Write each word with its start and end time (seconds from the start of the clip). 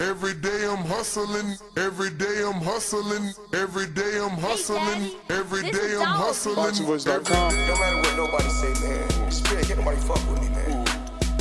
Every 0.00 0.34
day 0.34 0.66
I'm 0.66 0.84
hustling, 0.84 1.56
every 1.76 2.10
day 2.10 2.42
I'm 2.44 2.60
hustling, 2.60 3.32
every 3.52 3.86
day 3.86 4.18
I'm 4.20 4.38
hustling, 4.38 5.12
every 5.30 5.70
day 5.70 5.96
I'm 5.96 6.06
hustling. 6.06 6.56
BoxingVoice.com. 6.56 7.54
No 7.66 7.76
matter 7.78 7.96
what 7.96 8.16
nobody 8.16 8.48
say, 8.48 8.72
man, 8.86 9.30
spirit 9.30 9.66
can't 9.66 9.78
nobody 9.78 9.98
fuck 9.98 10.18
with 10.30 10.40
me, 10.42 10.48
man. 10.50 10.86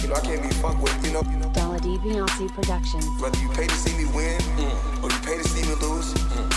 You 0.01 0.09
know 0.09 0.15
I 0.15 0.21
can't 0.21 0.41
be 0.41 0.49
fucked 0.55 0.81
with, 0.81 1.05
you 1.05 1.13
know. 1.13 1.21
Dollar 1.53 1.79
D 1.79 1.97
Beyonce 1.99 2.51
Productions. 2.53 3.05
Whether 3.21 3.39
you 3.39 3.49
pay 3.49 3.67
to 3.67 3.75
see 3.75 3.95
me 3.97 4.05
win 4.13 4.41
or 5.01 5.09
you 5.09 5.19
pay 5.23 5.37
to 5.37 5.47
see 5.47 5.67
me 5.67 5.75
lose, 5.75 6.13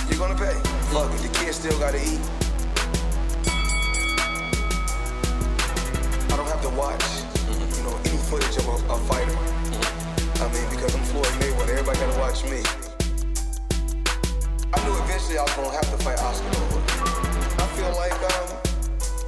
you're 0.09 0.19
gonna 0.19 0.39
pay. 0.39 0.55
Fuck 0.93 1.13
it, 1.15 1.19
the 1.23 1.39
kids 1.39 1.57
still 1.59 1.79
gotta 1.79 1.99
eat. 1.99 2.21
I 6.33 6.37
don't 6.37 6.49
have 6.49 6.63
to 6.63 6.71
watch, 6.71 7.05
you 7.77 7.83
know, 7.85 7.97
any 8.05 8.19
footage 8.19 8.57
of 8.57 8.69
a, 8.69 8.95
a 8.95 8.99
fighter. 9.07 9.39
I 10.45 10.53
mean, 10.53 10.69
because 10.69 10.95
I'm 10.95 11.01
Floyd 11.09 11.25
Mayweather, 11.41 11.73
everybody 11.73 11.99
gotta 12.05 12.21
watch 12.21 12.45
me. 12.45 12.61
I 14.75 14.79
knew 14.85 14.93
eventually 15.01 15.41
I 15.41 15.43
was 15.49 15.57
gonna 15.57 15.73
have 15.73 15.89
to 15.89 15.97
fight 16.05 16.21
Oscar. 16.21 16.53
I 17.57 17.67
feel 17.73 17.89
like, 17.97 18.13
um, 18.13 18.53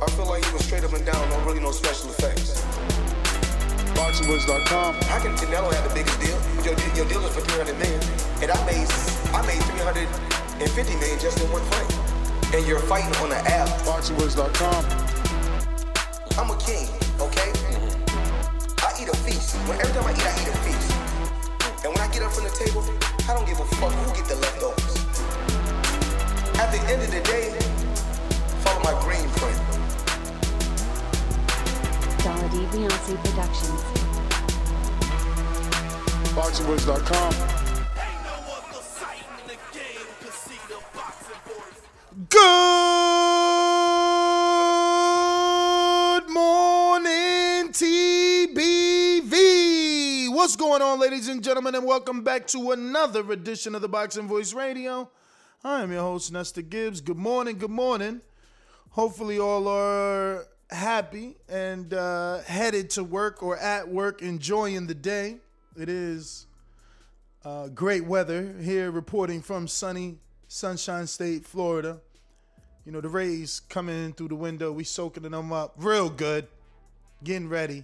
I 0.05 0.11
feel 0.12 0.28
like 0.28 0.45
was 0.53 0.67
straight 0.69 0.84
up 0.84 0.92
and 0.92 1.06
down, 1.06 1.17
no 1.31 1.41
really 1.48 1.61
no 1.61 1.73
special 1.73 2.11
effects. 2.11 2.61
BoxingVoice.com. 3.97 4.95
How 5.08 5.19
can 5.25 5.33
Canelo 5.41 5.73
have 5.73 5.89
the 5.89 5.95
biggest 5.97 6.20
deal? 6.20 6.36
Your, 6.61 6.77
your 6.92 7.08
deal 7.08 7.25
is 7.25 7.33
for 7.33 7.41
300 7.48 7.73
million, 7.80 8.01
and 8.45 8.53
I 8.53 8.61
made 8.69 8.84
I 9.33 9.41
made 9.48 9.64
350 9.73 10.97
million 11.01 11.19
just 11.19 11.41
in 11.41 11.51
one 11.51 11.64
fight. 11.73 12.53
And 12.53 12.67
you're 12.67 12.84
fighting 12.92 13.17
on 13.25 13.33
an 13.33 13.41
app. 13.48 13.69
BoxingVoice.com. 13.89 14.84
I'm 16.36 16.51
a 16.53 16.58
king, 16.61 16.92
okay? 17.25 17.56
I 18.84 18.92
eat 19.01 19.08
a 19.08 19.17
feast. 19.25 19.56
When 19.64 19.80
every 19.80 19.97
time 19.97 20.05
I 20.05 20.12
eat, 20.12 20.20
I 20.20 20.42
eat 20.45 20.53
a 20.53 20.56
feast. 20.61 20.95
And 21.87 21.95
when 21.95 22.03
I 22.03 22.12
get 22.12 22.23
up 22.25 22.33
from 22.33 22.42
the 22.42 22.51
table, 22.51 22.83
I 23.29 23.34
don't 23.34 23.47
give 23.47 23.61
a 23.61 23.65
fuck 23.77 23.92
who 23.92 24.12
get 24.12 24.27
the 24.27 24.34
leftovers. 24.34 24.97
At 26.59 26.73
the 26.73 26.81
end 26.91 27.01
of 27.01 27.12
the 27.12 27.20
day, 27.23 27.55
follow 28.65 28.83
my 28.83 28.91
green 29.05 29.31
print. 29.39 29.61
Dollar 32.24 32.48
D 32.48 32.67
Beyonce 32.74 33.14
Productions. 33.23 33.83
BoxingVoice.com. 36.35 37.33
Good 42.29 43.45
What's 50.46 50.55
going 50.55 50.80
on, 50.80 51.01
ladies 51.01 51.27
and 51.27 51.42
gentlemen, 51.42 51.74
and 51.74 51.84
welcome 51.84 52.23
back 52.23 52.46
to 52.46 52.70
another 52.70 53.33
edition 53.33 53.74
of 53.74 53.83
the 53.83 53.89
Boxing 53.89 54.29
Voice 54.29 54.55
Radio. 54.55 55.11
I 55.64 55.83
am 55.83 55.90
your 55.90 56.02
host, 56.02 56.30
Nestor 56.30 56.62
Gibbs. 56.62 57.01
Good 57.01 57.17
morning, 57.17 57.58
good 57.58 57.73
morning. 57.73 58.20
Hopefully, 58.90 59.40
all 59.40 59.67
are 59.67 60.46
happy 60.70 61.35
and 61.48 61.92
uh, 61.92 62.42
headed 62.42 62.90
to 62.90 63.02
work 63.02 63.42
or 63.42 63.58
at 63.58 63.89
work, 63.89 64.23
enjoying 64.23 64.86
the 64.86 64.95
day. 64.95 65.39
It 65.77 65.89
is 65.89 66.46
uh, 67.45 67.67
great 67.67 68.05
weather 68.05 68.55
here, 68.61 68.92
reporting 68.92 69.42
from 69.42 69.67
sunny 69.67 70.18
Sunshine 70.46 71.08
State, 71.08 71.45
Florida. 71.45 71.98
You 72.85 72.92
know, 72.92 73.01
the 73.01 73.08
rays 73.08 73.62
coming 73.68 73.96
in 73.96 74.12
through 74.12 74.29
the 74.29 74.36
window. 74.36 74.70
We 74.70 74.85
soaking 74.85 75.24
them 75.24 75.52
up 75.52 75.74
real 75.77 76.08
good. 76.08 76.46
Getting 77.24 77.48
ready 77.48 77.83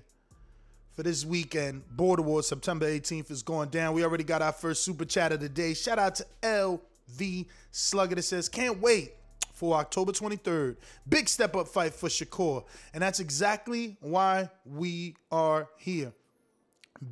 for 0.95 1.03
this 1.03 1.25
weekend. 1.25 1.83
Border 1.97 2.23
Wars, 2.23 2.47
September 2.47 2.87
18th 2.87 3.31
is 3.31 3.43
going 3.43 3.71
down. 3.71 3.95
We 3.95 4.05
already 4.05 4.25
got 4.25 4.43
our 4.43 4.53
first 4.53 4.85
super 4.85 5.05
chat 5.05 5.33
of 5.33 5.41
the 5.41 5.49
day. 5.49 5.75
Shout 5.75 5.99
out 5.99 6.17
to 6.17 6.27
LV 6.43 7.47
Slugger 7.71 8.15
that 8.17 8.23
says, 8.23 8.49
can't 8.49 8.81
wait 8.81 9.15
for 9.53 9.77
October 9.77 10.13
23rd. 10.13 10.77
Big 11.09 11.29
step 11.29 11.57
up 11.57 11.69
fight 11.69 11.95
for 11.95 12.09
Shakur. 12.09 12.65
And 12.93 13.03
that's 13.03 13.21
exactly 13.21 13.97
why 14.01 14.51
we 14.65 15.17
are 15.31 15.69
here. 15.79 16.13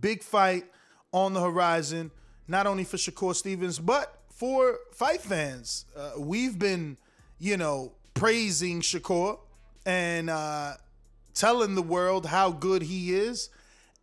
Big 0.01 0.23
fight 0.23 0.65
on 1.13 1.33
the 1.33 1.41
horizon, 1.41 2.11
not 2.47 2.67
only 2.67 2.85
for 2.85 2.97
Shakur 2.97 3.35
Stevens, 3.35 3.79
but 3.79 4.21
for 4.29 4.79
fight 4.93 5.21
fans. 5.21 5.87
Uh, 5.97 6.13
we've 6.19 6.59
been, 6.59 6.97
you 7.39 7.57
know, 7.57 7.93
praising 8.15 8.81
Shakur 8.81 9.39
and 9.87 10.31
uh, 10.31 10.75
telling 11.35 11.75
the 11.75 11.83
world 11.83 12.27
how 12.27 12.51
good 12.51 12.83
he 12.83 13.15
is. 13.15 13.49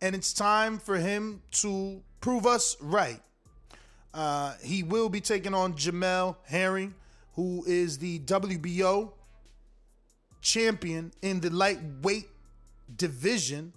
And 0.00 0.14
it's 0.14 0.32
time 0.32 0.78
for 0.78 0.96
him 0.96 1.42
to 1.52 2.00
prove 2.20 2.46
us 2.46 2.76
right. 2.80 3.20
Uh, 4.14 4.54
he 4.62 4.82
will 4.82 5.08
be 5.08 5.20
taking 5.20 5.54
on 5.54 5.74
Jamel 5.74 6.36
Herring, 6.44 6.94
who 7.34 7.64
is 7.66 7.98
the 7.98 8.20
WBO 8.20 9.12
champion 10.40 11.12
in 11.22 11.40
the 11.40 11.50
lightweight 11.50 12.28
division. 12.96 13.72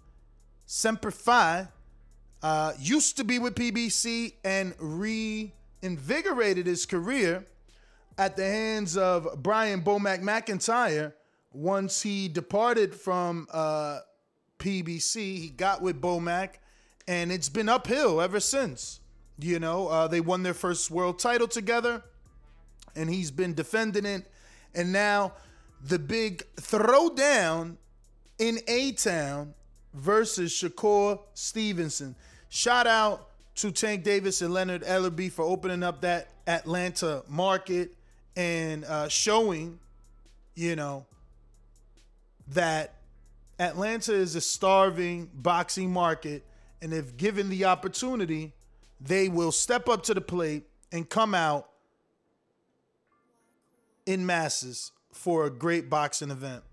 Semper 0.66 1.12
Fi 1.12 1.68
uh, 2.42 2.74
used 2.80 3.18
to 3.18 3.24
be 3.24 3.40
with 3.40 3.56
PBC 3.56 4.34
and 4.44 4.74
reinvigorated 4.80 6.66
his 6.66 6.86
career 6.86 7.46
at 8.18 8.38
the 8.38 8.46
hands 8.46 8.98
of 8.98 9.28
Brian 9.42 9.82
Bomac 9.82 10.22
McIntyre 10.22 11.14
once 11.54 12.02
he 12.02 12.28
departed 12.28 12.96
from 12.96 13.48
uh, 13.52 14.00
PBC. 14.62 15.16
He 15.38 15.50
got 15.50 15.82
with 15.82 16.00
Bomac, 16.00 16.52
and 17.08 17.32
it's 17.32 17.50
been 17.50 17.68
uphill 17.68 18.22
ever 18.22 18.40
since. 18.40 19.00
You 19.40 19.60
know, 19.60 19.88
uh, 19.88 20.08
they 20.08 20.22
won 20.22 20.44
their 20.44 20.54
first 20.54 20.92
world 20.92 21.20
title 21.20 21.48
together, 21.48 22.04
and 22.96 23.10
he's 23.10 23.32
been 23.32 23.54
defending 23.54 24.06
it. 24.06 24.24
And 24.76 24.94
now 24.94 25.34
the 25.84 26.00
big 26.00 26.44
throwdown 26.56 27.78
in 28.38 28.60
A 28.68 28.92
Town 28.94 29.54
versus 29.94 30.54
Shakur 30.54 31.20
Stevenson. 31.34 32.16
Shout 32.50 32.88
out 32.88 33.30
to 33.56 33.72
Tank 33.72 34.04
Davis 34.04 34.42
and 34.42 34.54
Leonard 34.54 34.84
Ellerbe 34.84 35.32
for 35.32 35.44
opening 35.44 35.84
up 35.84 36.02
that 36.02 36.30
Atlanta 36.48 37.24
market 37.28 37.96
and 38.36 38.86
uh, 38.86 39.08
showing, 39.08 39.80
you 40.56 40.76
know, 40.76 41.06
that 42.50 42.96
Atlanta 43.62 44.12
is 44.12 44.36
a 44.36 44.42
starving 44.42 45.30
boxing 45.36 45.92
market. 45.92 46.44
And 46.82 46.92
if 46.94 47.16
given 47.16 47.50
the 47.50 47.66
opportunity, 47.66 48.54
they 49.00 49.30
will 49.30 49.52
step 49.52 49.88
up 49.88 50.02
to 50.04 50.16
the 50.16 50.22
plate 50.22 50.64
and 50.92 51.08
come 51.08 51.36
out 51.36 51.70
in 54.08 54.26
masses 54.26 54.92
for 55.12 55.46
a 55.46 55.52
great 55.52 55.92
boxing 55.92 56.32
event. 56.32 56.64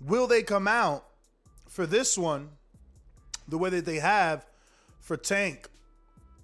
Will 0.00 0.26
they 0.26 0.42
come 0.42 0.66
out 0.66 1.04
for 1.68 1.86
this 1.86 2.18
one 2.18 2.48
the 3.46 3.56
way 3.56 3.70
that 3.70 3.84
they 3.84 4.00
have 4.00 4.44
for 5.00 5.16
Tank? 5.16 5.68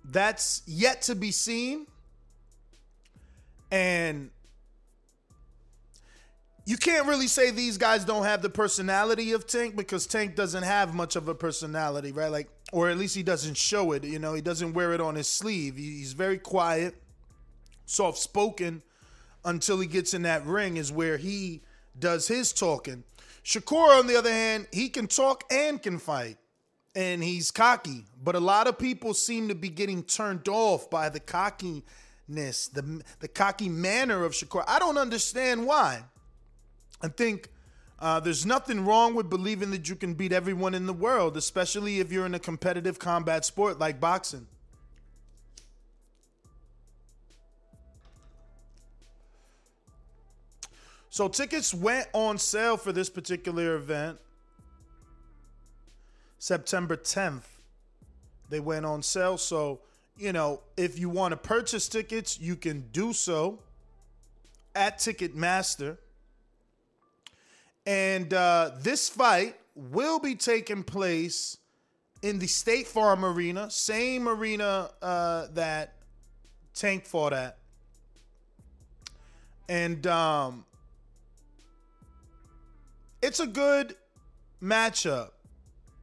That's 0.04 0.62
yet 0.64 1.02
to 1.02 1.16
be 1.16 1.32
seen. 1.32 1.86
And 3.72 4.30
you 6.66 6.76
can't 6.76 7.06
really 7.06 7.26
say 7.26 7.50
these 7.50 7.76
guys 7.76 8.04
don't 8.04 8.24
have 8.24 8.40
the 8.40 8.48
personality 8.48 9.32
of 9.32 9.46
Tank 9.46 9.76
because 9.76 10.06
Tank 10.06 10.34
doesn't 10.34 10.62
have 10.62 10.94
much 10.94 11.14
of 11.14 11.28
a 11.28 11.34
personality, 11.34 12.10
right? 12.10 12.30
Like, 12.30 12.48
or 12.72 12.88
at 12.88 12.96
least 12.96 13.14
he 13.14 13.22
doesn't 13.22 13.56
show 13.56 13.92
it. 13.92 14.04
You 14.04 14.18
know, 14.18 14.32
he 14.32 14.40
doesn't 14.40 14.72
wear 14.72 14.92
it 14.94 15.00
on 15.00 15.14
his 15.14 15.28
sleeve. 15.28 15.76
He's 15.76 16.14
very 16.14 16.38
quiet, 16.38 16.94
soft 17.84 18.18
spoken 18.18 18.82
until 19.44 19.78
he 19.78 19.86
gets 19.86 20.14
in 20.14 20.22
that 20.22 20.46
ring, 20.46 20.78
is 20.78 20.90
where 20.90 21.18
he 21.18 21.60
does 21.98 22.28
his 22.28 22.52
talking. 22.52 23.04
Shakur, 23.44 23.98
on 23.98 24.06
the 24.06 24.16
other 24.16 24.32
hand, 24.32 24.66
he 24.72 24.88
can 24.88 25.06
talk 25.06 25.44
and 25.50 25.82
can 25.82 25.98
fight, 25.98 26.38
and 26.96 27.22
he's 27.22 27.50
cocky. 27.50 28.06
But 28.22 28.36
a 28.36 28.40
lot 28.40 28.66
of 28.68 28.78
people 28.78 29.12
seem 29.12 29.48
to 29.48 29.54
be 29.54 29.68
getting 29.68 30.02
turned 30.02 30.48
off 30.48 30.88
by 30.88 31.10
the 31.10 31.20
cockiness, 31.20 31.82
the 32.68 33.02
the 33.20 33.28
cocky 33.28 33.68
manner 33.68 34.24
of 34.24 34.32
Shakur. 34.32 34.64
I 34.66 34.78
don't 34.78 34.96
understand 34.96 35.66
why. 35.66 36.04
I 37.04 37.08
think 37.08 37.50
uh, 37.98 38.18
there's 38.18 38.46
nothing 38.46 38.86
wrong 38.86 39.14
with 39.14 39.28
believing 39.28 39.70
that 39.72 39.90
you 39.90 39.94
can 39.94 40.14
beat 40.14 40.32
everyone 40.32 40.72
in 40.72 40.86
the 40.86 40.92
world, 40.94 41.36
especially 41.36 42.00
if 42.00 42.10
you're 42.10 42.24
in 42.24 42.34
a 42.34 42.38
competitive 42.38 42.98
combat 42.98 43.44
sport 43.44 43.78
like 43.78 44.00
boxing. 44.00 44.46
So 51.10 51.28
tickets 51.28 51.74
went 51.74 52.08
on 52.14 52.38
sale 52.38 52.78
for 52.78 52.90
this 52.90 53.10
particular 53.10 53.76
event 53.76 54.18
September 56.38 56.96
10th. 56.96 57.44
They 58.48 58.60
went 58.60 58.86
on 58.86 59.02
sale. 59.02 59.36
So, 59.36 59.80
you 60.16 60.32
know, 60.32 60.62
if 60.78 60.98
you 60.98 61.10
want 61.10 61.32
to 61.32 61.36
purchase 61.36 61.86
tickets, 61.86 62.40
you 62.40 62.56
can 62.56 62.88
do 62.92 63.12
so 63.12 63.58
at 64.74 65.00
Ticketmaster. 65.00 65.98
And 67.86 68.32
uh, 68.32 68.72
this 68.80 69.08
fight 69.08 69.56
will 69.74 70.18
be 70.18 70.34
taking 70.34 70.82
place 70.82 71.58
in 72.22 72.38
the 72.38 72.46
State 72.46 72.86
Farm 72.86 73.24
Arena, 73.24 73.70
same 73.70 74.28
arena 74.28 74.90
uh, 75.02 75.48
that 75.52 75.94
Tank 76.74 77.04
fought 77.04 77.34
at. 77.34 77.58
And 79.68 80.06
um, 80.06 80.64
it's 83.20 83.40
a 83.40 83.46
good 83.46 83.96
matchup. 84.62 85.30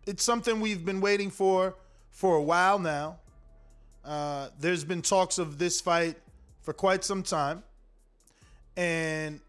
It's 0.06 0.24
something 0.24 0.60
we've 0.60 0.86
been 0.86 1.02
waiting 1.02 1.30
for 1.32 1.76
for 2.12 2.36
a 2.36 2.42
while 2.42 2.80
now. 2.80 3.18
Uh, 4.04 4.50
there's 4.60 4.84
been 4.84 5.02
talks 5.02 5.38
of 5.38 5.58
this 5.58 5.82
fight 5.82 6.18
for 6.62 6.74
quite 6.74 7.04
some 7.04 7.24
time. 7.24 7.64
And 8.78 9.40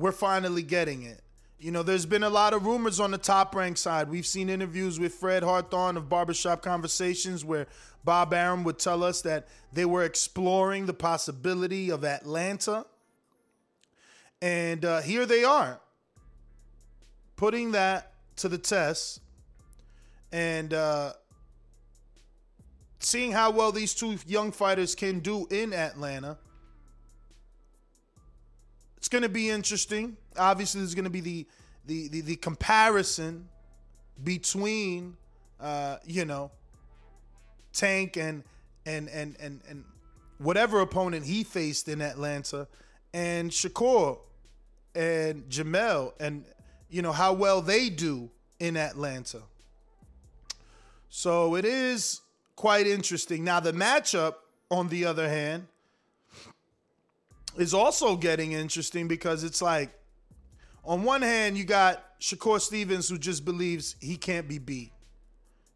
we're 0.00 0.12
finally 0.12 0.62
getting 0.62 1.02
it. 1.02 1.20
You 1.58 1.70
know, 1.70 1.82
there's 1.82 2.06
been 2.06 2.22
a 2.22 2.30
lot 2.30 2.54
of 2.54 2.64
rumors 2.64 3.00
on 3.00 3.10
the 3.10 3.18
top 3.18 3.54
rank 3.54 3.76
side. 3.76 4.08
We've 4.08 4.26
seen 4.26 4.48
interviews 4.48 4.98
with 4.98 5.12
Fred 5.12 5.42
Harthorn 5.42 5.98
of 5.98 6.08
Barbershop 6.08 6.62
Conversations 6.62 7.44
where 7.44 7.66
Bob 8.02 8.32
Arum 8.32 8.64
would 8.64 8.78
tell 8.78 9.04
us 9.04 9.20
that 9.22 9.46
they 9.72 9.84
were 9.84 10.04
exploring 10.04 10.86
the 10.86 10.94
possibility 10.94 11.90
of 11.90 12.02
Atlanta. 12.02 12.86
And 14.40 14.86
uh, 14.86 15.02
here 15.02 15.26
they 15.26 15.44
are, 15.44 15.80
putting 17.36 17.72
that 17.72 18.12
to 18.36 18.48
the 18.48 18.56
test 18.56 19.20
and 20.32 20.72
uh, 20.72 21.12
seeing 23.00 23.32
how 23.32 23.50
well 23.50 23.70
these 23.70 23.92
two 23.92 24.16
young 24.26 24.50
fighters 24.50 24.94
can 24.94 25.18
do 25.20 25.46
in 25.50 25.74
Atlanta. 25.74 26.38
It's 29.00 29.08
going 29.08 29.22
to 29.22 29.30
be 29.30 29.48
interesting. 29.48 30.18
Obviously, 30.36 30.82
there's 30.82 30.94
going 30.94 31.04
to 31.04 31.10
be 31.10 31.20
the 31.20 31.46
the 31.86 32.08
the, 32.08 32.20
the 32.20 32.36
comparison 32.36 33.48
between 34.22 35.16
uh, 35.58 35.96
you 36.04 36.26
know 36.26 36.50
Tank 37.72 38.18
and 38.18 38.44
and 38.84 39.08
and 39.08 39.36
and 39.40 39.62
and 39.66 39.84
whatever 40.36 40.80
opponent 40.80 41.24
he 41.24 41.44
faced 41.44 41.88
in 41.88 42.02
Atlanta, 42.02 42.68
and 43.14 43.50
Shakur 43.50 44.18
and 44.94 45.48
Jamel, 45.48 46.12
and 46.20 46.44
you 46.90 47.00
know 47.00 47.12
how 47.12 47.32
well 47.32 47.62
they 47.62 47.88
do 47.88 48.30
in 48.58 48.76
Atlanta. 48.76 49.40
So 51.08 51.56
it 51.56 51.64
is 51.64 52.20
quite 52.54 52.86
interesting. 52.86 53.44
Now 53.44 53.60
the 53.60 53.72
matchup, 53.72 54.34
on 54.70 54.88
the 54.88 55.06
other 55.06 55.26
hand, 55.26 55.68
is 57.62 57.74
also 57.74 58.16
getting 58.16 58.52
interesting 58.52 59.08
because 59.08 59.44
it's 59.44 59.60
like, 59.60 59.90
on 60.84 61.02
one 61.02 61.22
hand, 61.22 61.58
you 61.58 61.64
got 61.64 62.18
Shakur 62.20 62.60
Stevens 62.60 63.08
who 63.08 63.18
just 63.18 63.44
believes 63.44 63.96
he 64.00 64.16
can't 64.16 64.48
be 64.48 64.58
beat. 64.58 64.92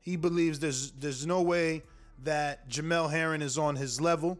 He 0.01 0.17
believes 0.17 0.59
there's 0.59 0.91
there's 0.93 1.27
no 1.27 1.43
way 1.43 1.83
that 2.23 2.69
Jamel 2.69 3.11
Herring 3.11 3.43
is 3.43 3.59
on 3.59 3.77
his 3.77 4.01
level, 4.01 4.39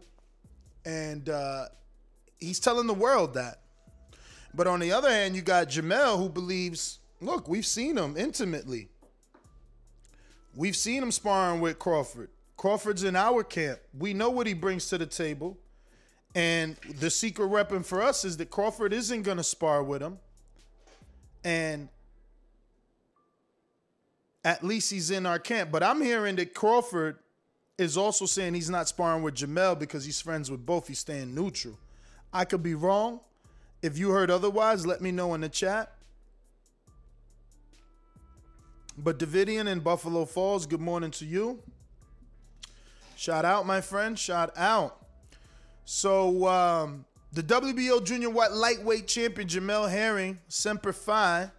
and 0.85 1.27
uh, 1.27 1.65
he's 2.39 2.59
telling 2.59 2.87
the 2.87 2.93
world 2.93 3.33
that. 3.33 3.61
But 4.53 4.67
on 4.67 4.79
the 4.79 4.91
other 4.91 5.09
hand, 5.09 5.35
you 5.35 5.41
got 5.41 5.69
Jamel 5.69 6.17
who 6.17 6.29
believes, 6.29 6.99
look, 7.19 7.47
we've 7.47 7.65
seen 7.65 7.97
him 7.97 8.15
intimately. 8.15 8.89
We've 10.55 10.75
seen 10.75 11.03
him 11.03 11.11
sparring 11.11 11.59
with 11.59 11.79
Crawford. 11.79 12.29
Crawford's 12.55 13.03
in 13.03 13.15
our 13.15 13.43
camp. 13.43 13.79
We 13.97 14.13
know 14.13 14.29
what 14.29 14.47
he 14.47 14.53
brings 14.53 14.87
to 14.89 14.97
the 14.97 15.05
table. 15.05 15.57
And 16.35 16.75
the 16.99 17.09
secret 17.09 17.47
weapon 17.47 17.81
for 17.81 18.01
us 18.01 18.25
is 18.25 18.35
that 18.37 18.51
Crawford 18.51 18.91
isn't 18.91 19.21
going 19.21 19.37
to 19.37 19.43
spar 19.43 19.81
with 19.81 20.01
him. 20.01 20.19
And 21.45 21.87
at 24.43 24.63
least 24.63 24.91
he's 24.91 25.11
in 25.11 25.25
our 25.25 25.39
camp. 25.39 25.71
But 25.71 25.81
I'm 25.81 26.01
hearing 26.01 26.35
that 26.35 26.53
Crawford 26.53 27.17
is 27.77 27.95
also 27.97 28.25
saying 28.25 28.53
he's 28.53 28.69
not 28.69 28.89
sparring 28.89 29.23
with 29.23 29.35
Jamel 29.35 29.79
because 29.79 30.03
he's 30.03 30.19
friends 30.19 30.51
with 30.51 30.65
both. 30.65 30.87
He's 30.87 30.99
staying 30.99 31.33
neutral. 31.33 31.77
I 32.33 32.43
could 32.43 32.61
be 32.61 32.75
wrong. 32.75 33.21
If 33.81 33.97
you 33.97 34.09
heard 34.09 34.29
otherwise, 34.29 34.85
let 34.85 34.99
me 34.99 35.11
know 35.11 35.33
in 35.35 35.41
the 35.41 35.49
chat. 35.49 35.93
But 38.97 39.19
Davidian 39.19 39.67
in 39.67 39.79
Buffalo 39.79 40.25
Falls, 40.25 40.65
good 40.65 40.81
morning 40.81 41.11
to 41.11 41.25
you. 41.25 41.61
Shout 43.15 43.45
out, 43.45 43.65
my 43.65 43.79
friend. 43.79 44.17
Shout 44.17 44.51
out. 44.57 45.04
So, 45.85 46.47
um, 46.47 47.05
the 47.31 47.43
WBO 47.43 48.03
Junior 48.03 48.29
White 48.29 48.51
Lightweight 48.51 49.07
Champion 49.07 49.47
Jamel 49.47 49.89
Herring, 49.89 50.39
Semper 50.47 50.93
Fi, 50.93 51.51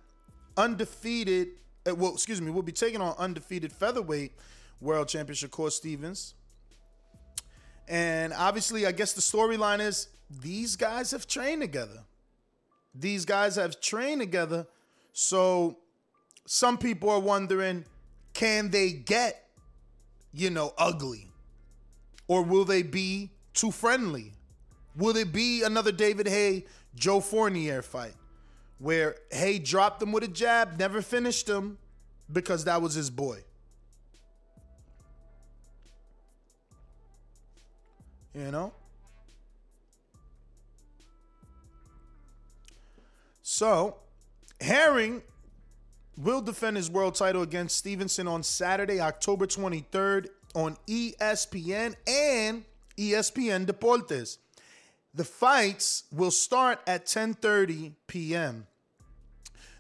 undefeated. 0.57 1.49
uh, 1.89 1.95
well, 1.95 2.13
excuse 2.13 2.41
me, 2.41 2.51
will 2.51 2.63
be 2.63 2.73
taking 2.73 3.01
on 3.01 3.15
undefeated 3.19 3.73
featherweight 3.73 4.33
world 4.81 5.09
champion 5.09 5.37
Shakur 5.37 5.71
Stevens. 5.71 6.35
And 7.89 8.33
obviously, 8.33 8.85
I 8.87 8.93
guess 8.93 9.13
the 9.13 9.21
storyline 9.21 9.81
is 9.81 10.09
these 10.29 10.75
guys 10.75 11.13
have 11.13 11.29
trained 11.29 11.63
together. 11.63 12.03
These 12.95 13.25
guys 13.25 13.55
have 13.57 13.81
trained 13.81 14.21
together. 14.21 14.67
So 15.13 15.79
some 16.47 16.79
people 16.79 17.11
are 17.11 17.21
wondering 17.21 17.85
can 18.33 18.71
they 18.71 18.91
get, 18.93 19.49
you 20.33 20.51
know, 20.51 20.75
ugly? 20.77 21.29
Or 22.29 22.43
will 22.43 22.65
they 22.65 22.83
be 22.83 23.31
too 23.57 23.71
friendly? 23.71 24.33
Will 24.95 25.17
it 25.17 25.33
be 25.33 25.63
another 25.63 25.93
David 25.93 26.29
Haye, 26.29 26.65
Joe 26.95 27.21
Fournier 27.21 27.83
fight 27.83 28.15
where 28.79 29.17
Haye 29.31 29.59
dropped 29.59 30.03
him 30.03 30.13
with 30.13 30.23
a 30.25 30.29
jab, 30.29 30.79
never 30.79 31.03
finished 31.03 31.49
him 31.49 31.79
because 32.33 32.65
that 32.65 32.81
was 32.81 32.95
his 32.95 33.11
boy? 33.11 33.41
You 38.35 38.51
know? 38.51 38.73
So, 43.43 43.97
Herring 44.61 45.23
will 46.19 46.41
defend 46.41 46.77
his 46.77 46.91
world 46.91 47.15
title 47.15 47.43
against 47.43 47.77
Stevenson 47.77 48.27
on 48.27 48.43
Saturday, 48.43 49.01
October 49.01 49.47
23rd 49.47 50.29
on 50.55 50.77
ESPN 50.87 51.95
and 52.07 52.65
ESPN 52.97 53.67
Deportes. 53.67 54.39
The 55.15 55.25
fights 55.25 56.05
will 56.13 56.31
start 56.31 56.81
at 56.87 57.07
10:30 57.07 57.93
p.m. 58.07 58.67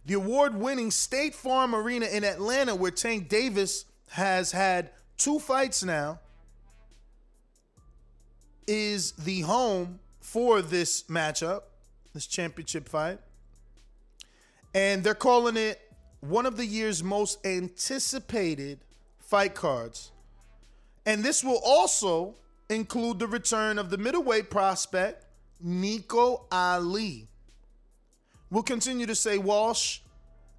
The 0.04 0.14
award-winning 0.14 0.90
State 0.90 1.34
Farm 1.34 1.74
Arena 1.74 2.06
in 2.06 2.24
Atlanta 2.24 2.74
where 2.74 2.92
Tank 2.92 3.28
Davis 3.28 3.84
has 4.10 4.52
had 4.52 4.90
two 5.18 5.38
fights 5.38 5.82
now 5.82 6.20
is 8.66 9.12
the 9.12 9.40
home 9.42 10.00
for 10.20 10.62
this 10.62 11.04
matchup, 11.04 11.62
this 12.14 12.26
championship 12.26 12.88
fight. 12.88 13.18
And 14.74 15.02
they're 15.02 15.14
calling 15.14 15.56
it 15.56 15.80
one 16.20 16.46
of 16.46 16.56
the 16.56 16.66
year's 16.66 17.02
most 17.02 17.44
anticipated 17.46 18.80
fight 19.18 19.54
cards. 19.54 20.12
And 21.04 21.22
this 21.22 21.44
will 21.44 21.60
also 21.64 22.34
include 22.68 23.18
the 23.18 23.26
return 23.26 23.78
of 23.78 23.90
the 23.90 23.98
middleweight 23.98 24.50
prospect, 24.50 25.24
Nico 25.60 26.46
Ali. 26.50 27.26
We'll 28.50 28.62
continue 28.62 29.06
to 29.06 29.14
say 29.14 29.38
Walsh, 29.38 30.00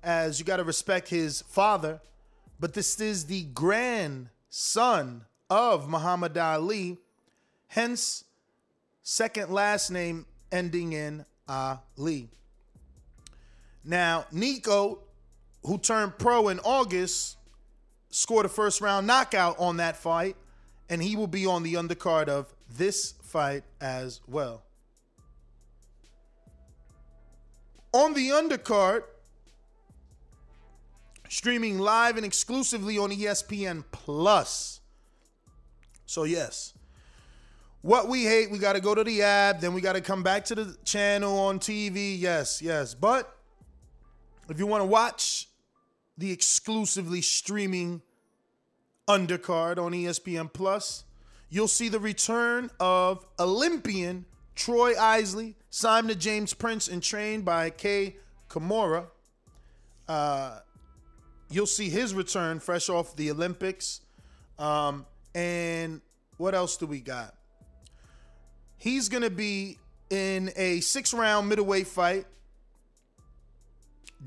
as 0.03 0.39
you 0.39 0.45
got 0.45 0.57
to 0.57 0.63
respect 0.63 1.09
his 1.09 1.41
father, 1.41 1.99
but 2.59 2.73
this 2.73 2.99
is 2.99 3.25
the 3.25 3.43
grandson 3.43 5.25
of 5.49 5.89
Muhammad 5.89 6.37
Ali, 6.37 6.97
hence, 7.67 8.23
second 9.03 9.51
last 9.51 9.89
name 9.89 10.25
ending 10.51 10.93
in 10.93 11.25
Ali. 11.47 12.29
Now, 13.83 14.25
Nico, 14.31 14.99
who 15.63 15.77
turned 15.77 16.17
pro 16.17 16.49
in 16.49 16.59
August, 16.59 17.37
scored 18.09 18.45
a 18.45 18.49
first 18.49 18.81
round 18.81 19.07
knockout 19.07 19.57
on 19.59 19.77
that 19.77 19.97
fight, 19.97 20.35
and 20.89 21.01
he 21.01 21.15
will 21.15 21.27
be 21.27 21.45
on 21.45 21.63
the 21.63 21.73
undercard 21.73 22.27
of 22.27 22.53
this 22.69 23.13
fight 23.23 23.63
as 23.81 24.21
well. 24.27 24.63
On 27.93 28.13
the 28.13 28.29
undercard, 28.29 29.03
streaming 31.29 31.79
live 31.79 32.17
and 32.17 32.25
exclusively 32.25 32.97
on 32.97 33.11
ESPN 33.11 33.83
Plus. 33.91 34.81
So, 36.05 36.23
yes, 36.23 36.73
what 37.81 38.07
we 38.07 38.23
hate, 38.23 38.51
we 38.51 38.59
got 38.59 38.73
to 38.73 38.81
go 38.81 38.95
to 38.95 39.03
the 39.03 39.21
app, 39.21 39.59
then 39.59 39.73
we 39.73 39.81
got 39.81 39.93
to 39.93 40.01
come 40.01 40.23
back 40.23 40.45
to 40.45 40.55
the 40.55 40.77
channel 40.83 41.37
on 41.37 41.59
TV. 41.59 42.19
Yes, 42.19 42.61
yes. 42.61 42.93
But 42.93 43.33
if 44.49 44.59
you 44.59 44.67
want 44.67 44.81
to 44.81 44.87
watch 44.87 45.49
the 46.17 46.31
exclusively 46.31 47.21
streaming 47.21 48.01
undercard 49.07 49.77
on 49.77 49.93
ESPN 49.93 50.51
Plus, 50.51 51.03
you'll 51.49 51.67
see 51.67 51.89
the 51.89 51.99
return 51.99 52.69
of 52.79 53.25
Olympian 53.39 54.25
Troy 54.55 54.93
Isley, 54.99 55.55
signed 55.69 56.09
to 56.09 56.15
James 56.15 56.53
Prince 56.53 56.87
and 56.87 57.01
trained 57.01 57.45
by 57.45 57.69
Kay 57.69 58.15
Koroma. 58.49 59.05
Uh, 60.07 60.59
you'll 61.49 61.67
see 61.67 61.89
his 61.89 62.13
return 62.13 62.59
fresh 62.59 62.89
off 62.89 63.15
the 63.15 63.31
Olympics. 63.31 64.01
Um, 64.57 65.05
and 65.35 66.01
what 66.37 66.55
else 66.55 66.77
do 66.77 66.87
we 66.87 66.99
got? 66.99 67.35
He's 68.77 69.09
going 69.09 69.23
to 69.23 69.29
be 69.29 69.77
in 70.09 70.51
a 70.55 70.79
six 70.79 71.13
round 71.13 71.47
middleweight 71.49 71.87
fight. 71.87 72.25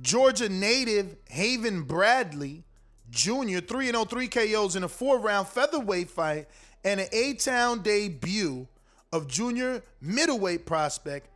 Georgia 0.00 0.48
native 0.48 1.16
Haven 1.28 1.82
Brady 1.82 2.64
Jr., 3.10 3.58
3 3.58 3.86
0 3.86 4.04
3 4.04 4.28
KOs 4.28 4.76
in 4.76 4.84
a 4.84 4.88
four 4.88 5.18
round 5.18 5.48
featherweight 5.48 6.10
fight, 6.10 6.48
and 6.84 7.00
an 7.00 7.08
A 7.12 7.34
Town 7.34 7.82
debut 7.82 8.68
of 9.12 9.26
junior 9.26 9.82
middleweight 10.00 10.66
prospect 10.66 11.28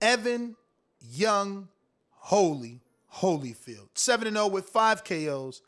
Evan 0.00 0.56
Young 1.00 1.68
Holy 2.10 2.80
Holyfield. 3.14 3.88
7 3.94 4.32
0 4.32 4.46
with 4.48 4.66
five 4.66 5.04
KOs. 5.04 5.62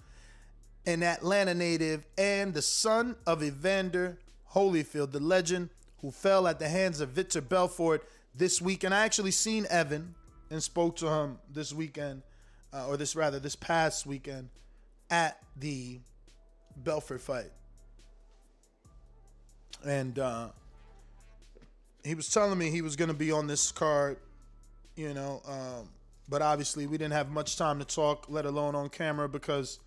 An 0.85 1.05
Atlanta 1.05 1.55
native 1.55 2.05
and 2.19 2.53
the 2.53 2.62
son 2.62 3.15
of 3.25 3.41
Evander 3.43 4.19
Holyfield, 4.53 5.12
the 5.12 5.21
legend 5.21 5.71
who 6.01 6.11
fell 6.11 6.49
at 6.49 6.59
the 6.59 6.69
hands 6.69 7.01
of 7.01 7.11
Vitor 7.11 7.41
Belfort 7.41 8.05
this 8.35 8.61
week. 8.61 8.83
And 8.83 8.93
I 8.93 9.05
actually 9.05 9.31
seen 9.31 9.65
Evan 9.71 10.17
and 10.51 10.61
spoke 10.61 10.97
to 10.97 11.07
him 11.07 11.39
this 11.49 11.73
weekend, 11.73 12.23
uh, 12.73 12.89
or 12.89 12.97
this 12.97 13.15
rather, 13.15 13.39
this 13.39 13.55
past 13.55 14.07
weekend 14.07 14.49
at 15.12 15.38
the 15.59 16.00
Belfort 16.75 17.21
fight. 17.21 17.50
And 19.87 20.19
uh, 20.19 20.49
he 22.02 22.14
was 22.14 22.28
telling 22.28 22.59
me 22.59 22.71
he 22.71 22.81
was 22.81 22.97
going 22.97 23.09
to 23.09 23.14
be 23.14 23.31
on 23.31 23.47
this 23.47 23.71
card, 23.71 24.16
you 24.97 25.12
know, 25.12 25.42
um, 25.47 25.88
but 26.28 26.40
obviously 26.40 26.87
we 26.87 26.97
didn't 26.97 27.12
have 27.12 27.31
much 27.31 27.59
time 27.59 27.78
to 27.78 27.85
talk, 27.85 28.26
let 28.31 28.47
alone 28.47 28.75
on 28.75 28.88
camera, 28.88 29.28
because 29.28 29.81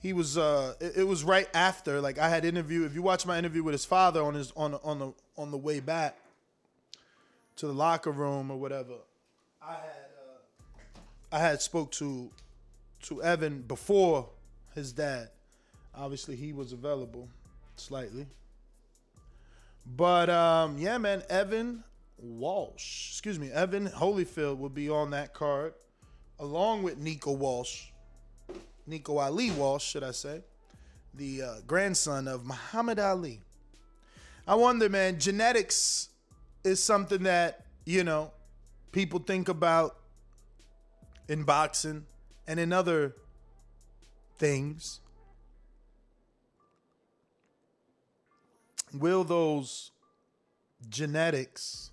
he 0.00 0.12
was. 0.12 0.36
Uh, 0.36 0.74
it, 0.80 1.06
was 1.06 1.22
right 1.22 1.48
after, 1.54 2.00
like 2.00 2.18
I 2.18 2.28
had 2.28 2.44
interview. 2.44 2.84
If 2.84 2.94
you 2.94 3.02
watch 3.02 3.26
my 3.26 3.38
interview 3.38 3.62
with 3.62 3.72
his 3.72 3.84
father 3.84 4.22
on 4.22 4.34
his 4.34 4.52
on 4.56 4.74
on 4.82 4.98
the 4.98 5.12
on 5.36 5.50
the 5.50 5.58
way 5.58 5.80
back 5.80 6.16
to 7.56 7.66
the 7.66 7.72
locker 7.72 8.10
room 8.10 8.50
or 8.50 8.56
whatever, 8.56 8.94
I 9.62 9.72
had 9.72 10.08
uh, 10.18 11.36
I 11.36 11.38
had 11.38 11.60
spoke 11.60 11.92
to 11.92 12.30
to 13.02 13.22
Evan 13.22 13.62
before 13.62 14.28
his 14.78 14.92
dad. 14.92 15.28
Obviously, 15.94 16.36
he 16.36 16.52
was 16.52 16.72
available 16.72 17.28
slightly. 17.76 18.26
But 19.96 20.30
um, 20.30 20.78
yeah, 20.78 20.98
man, 20.98 21.22
Evan 21.28 21.82
Walsh, 22.18 23.10
excuse 23.10 23.38
me, 23.38 23.50
Evan 23.50 23.88
Holyfield 23.88 24.58
will 24.58 24.68
be 24.68 24.88
on 24.88 25.10
that 25.10 25.34
card, 25.34 25.74
along 26.38 26.82
with 26.82 26.98
Nico 26.98 27.32
Walsh, 27.32 27.86
Nico 28.86 29.18
Ali 29.18 29.50
Walsh, 29.50 29.84
should 29.84 30.04
I 30.04 30.12
say, 30.12 30.42
the 31.14 31.42
uh, 31.42 31.54
grandson 31.66 32.28
of 32.28 32.46
Muhammad 32.46 32.98
Ali. 32.98 33.40
I 34.46 34.54
wonder, 34.54 34.88
man, 34.88 35.18
genetics 35.18 36.08
is 36.64 36.82
something 36.82 37.24
that 37.24 37.64
you 37.84 38.04
know 38.04 38.30
people 38.92 39.18
think 39.18 39.48
about 39.48 39.96
in 41.28 41.42
boxing 41.42 42.06
and 42.46 42.60
in 42.60 42.72
other 42.72 43.14
things. 44.38 45.00
Will 48.94 49.24
those 49.24 49.90
genetics 50.88 51.90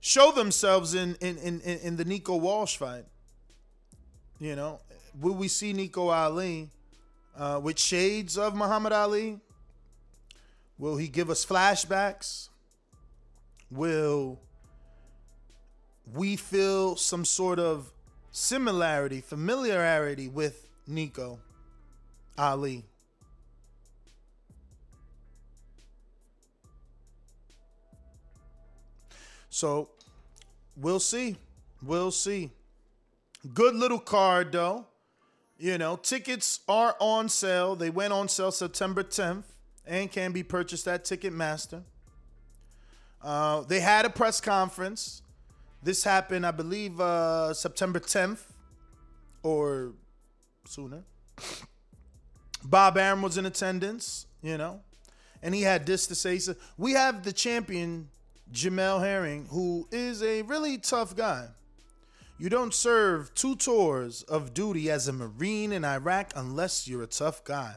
show 0.00 0.32
themselves 0.32 0.94
in 0.94 1.16
in, 1.20 1.36
in, 1.38 1.60
in 1.60 1.96
the 1.96 2.04
Nico 2.04 2.36
Walsh 2.36 2.76
fight? 2.76 3.04
You 4.40 4.56
know, 4.56 4.80
will 5.20 5.34
we 5.34 5.48
see 5.48 5.72
Nico 5.72 6.08
Ali 6.08 6.70
uh, 7.36 7.60
with 7.62 7.78
shades 7.78 8.38
of 8.38 8.54
Muhammad 8.54 8.92
Ali? 8.92 9.38
Will 10.78 10.96
he 10.96 11.08
give 11.08 11.30
us 11.30 11.44
flashbacks? 11.44 12.48
Will 13.70 14.40
we 16.12 16.36
feel 16.36 16.96
some 16.96 17.24
sort 17.24 17.58
of 17.58 17.93
similarity, 18.34 19.20
familiarity 19.20 20.28
with 20.28 20.66
Nico 20.88 21.38
Ali? 22.36 22.82
So 29.48 29.88
we'll 30.76 30.98
see. 30.98 31.36
We'll 31.80 32.10
see. 32.10 32.50
Good 33.54 33.76
little 33.76 34.00
card 34.00 34.50
though. 34.50 34.86
You 35.56 35.78
know, 35.78 35.94
tickets 35.94 36.58
are 36.68 36.96
on 36.98 37.28
sale. 37.28 37.76
They 37.76 37.88
went 37.88 38.12
on 38.12 38.28
sale 38.28 38.50
September 38.50 39.04
10th 39.04 39.44
and 39.86 40.10
can 40.10 40.32
be 40.32 40.42
purchased 40.42 40.88
at 40.88 41.04
Ticketmaster. 41.04 41.82
Uh, 43.22 43.60
they 43.60 43.78
had 43.78 44.04
a 44.04 44.10
press 44.10 44.40
conference. 44.40 45.22
This 45.84 46.02
happened, 46.02 46.46
I 46.46 46.50
believe, 46.50 46.98
uh, 46.98 47.52
September 47.52 48.00
10th 48.00 48.40
or 49.42 49.92
sooner. 50.64 51.04
Bob 52.64 52.96
Arum 52.96 53.20
was 53.20 53.36
in 53.36 53.44
attendance, 53.44 54.24
you 54.42 54.56
know, 54.56 54.80
and 55.42 55.54
he 55.54 55.60
had 55.60 55.84
this 55.84 56.06
to 56.06 56.14
say. 56.14 56.38
So 56.38 56.54
we 56.78 56.92
have 56.92 57.22
the 57.22 57.34
champion, 57.34 58.08
Jamel 58.50 59.00
Herring, 59.00 59.48
who 59.50 59.86
is 59.92 60.22
a 60.22 60.40
really 60.42 60.78
tough 60.78 61.14
guy. 61.14 61.48
You 62.38 62.48
don't 62.48 62.72
serve 62.72 63.34
two 63.34 63.54
tours 63.54 64.22
of 64.22 64.54
duty 64.54 64.90
as 64.90 65.06
a 65.06 65.12
Marine 65.12 65.70
in 65.70 65.84
Iraq 65.84 66.32
unless 66.34 66.88
you're 66.88 67.02
a 67.02 67.06
tough 67.06 67.44
guy. 67.44 67.74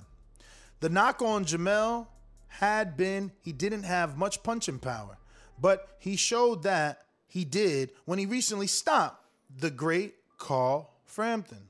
The 0.80 0.88
knock 0.88 1.22
on 1.22 1.44
Jamel 1.44 2.08
had 2.48 2.96
been 2.96 3.34
he 3.42 3.52
didn't 3.52 3.84
have 3.84 4.18
much 4.18 4.44
punching 4.44 4.80
power, 4.80 5.18
but 5.60 5.98
he 6.00 6.16
showed 6.16 6.64
that 6.64 7.02
he 7.28 7.46
did 7.46 7.92
when 8.06 8.20
he 8.20 8.26
recently 8.26 8.68
stopped 8.68 9.26
the 9.60 9.72
great 9.72 10.16
Carl 10.38 10.94
Frampton. 11.06 11.70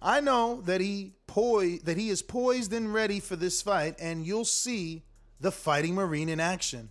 I 0.00 0.20
know 0.20 0.60
that 0.62 0.80
he 0.80 1.14
poi- 1.26 1.78
that 1.84 1.96
he 1.96 2.10
is 2.10 2.22
poised 2.22 2.72
and 2.72 2.92
ready 2.92 3.20
for 3.20 3.36
this 3.36 3.62
fight, 3.62 3.96
and 3.98 4.26
you'll 4.26 4.44
see 4.44 5.02
the 5.40 5.50
fighting 5.50 5.94
Marine 5.94 6.28
in 6.28 6.40
action. 6.40 6.90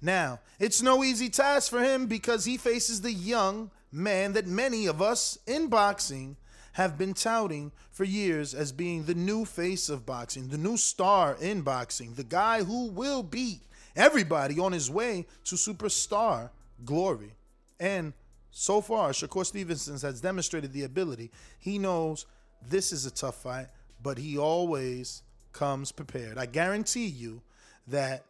Now, 0.00 0.40
it's 0.58 0.82
no 0.82 1.04
easy 1.04 1.28
task 1.28 1.70
for 1.70 1.82
him 1.82 2.06
because 2.06 2.44
he 2.44 2.56
faces 2.56 3.00
the 3.00 3.12
young 3.12 3.70
man 3.92 4.32
that 4.32 4.46
many 4.46 4.86
of 4.86 5.00
us 5.00 5.38
in 5.46 5.68
boxing 5.68 6.36
have 6.72 6.98
been 6.98 7.14
touting 7.14 7.70
for 7.92 8.04
years 8.04 8.52
as 8.54 8.72
being 8.72 9.04
the 9.04 9.14
new 9.14 9.44
face 9.44 9.88
of 9.88 10.04
boxing, 10.04 10.48
the 10.48 10.58
new 10.58 10.76
star 10.76 11.36
in 11.40 11.62
boxing, 11.62 12.14
the 12.14 12.24
guy 12.24 12.64
who 12.64 12.88
will 12.88 13.22
beat 13.22 13.62
everybody 13.94 14.58
on 14.58 14.72
his 14.72 14.90
way 14.90 15.26
to 15.44 15.54
superstar 15.54 16.50
glory. 16.84 17.34
And 17.80 18.12
so 18.50 18.80
far, 18.80 19.10
Shakur 19.10 19.44
Stevenson 19.44 19.98
has 20.00 20.20
demonstrated 20.20 20.72
the 20.72 20.84
ability. 20.84 21.30
He 21.58 21.78
knows 21.78 22.26
this 22.68 22.92
is 22.92 23.04
a 23.06 23.10
tough 23.10 23.42
fight, 23.42 23.66
but 24.02 24.18
he 24.18 24.38
always 24.38 25.22
comes 25.52 25.92
prepared. 25.92 26.38
I 26.38 26.46
guarantee 26.46 27.06
you 27.06 27.42
that 27.88 28.24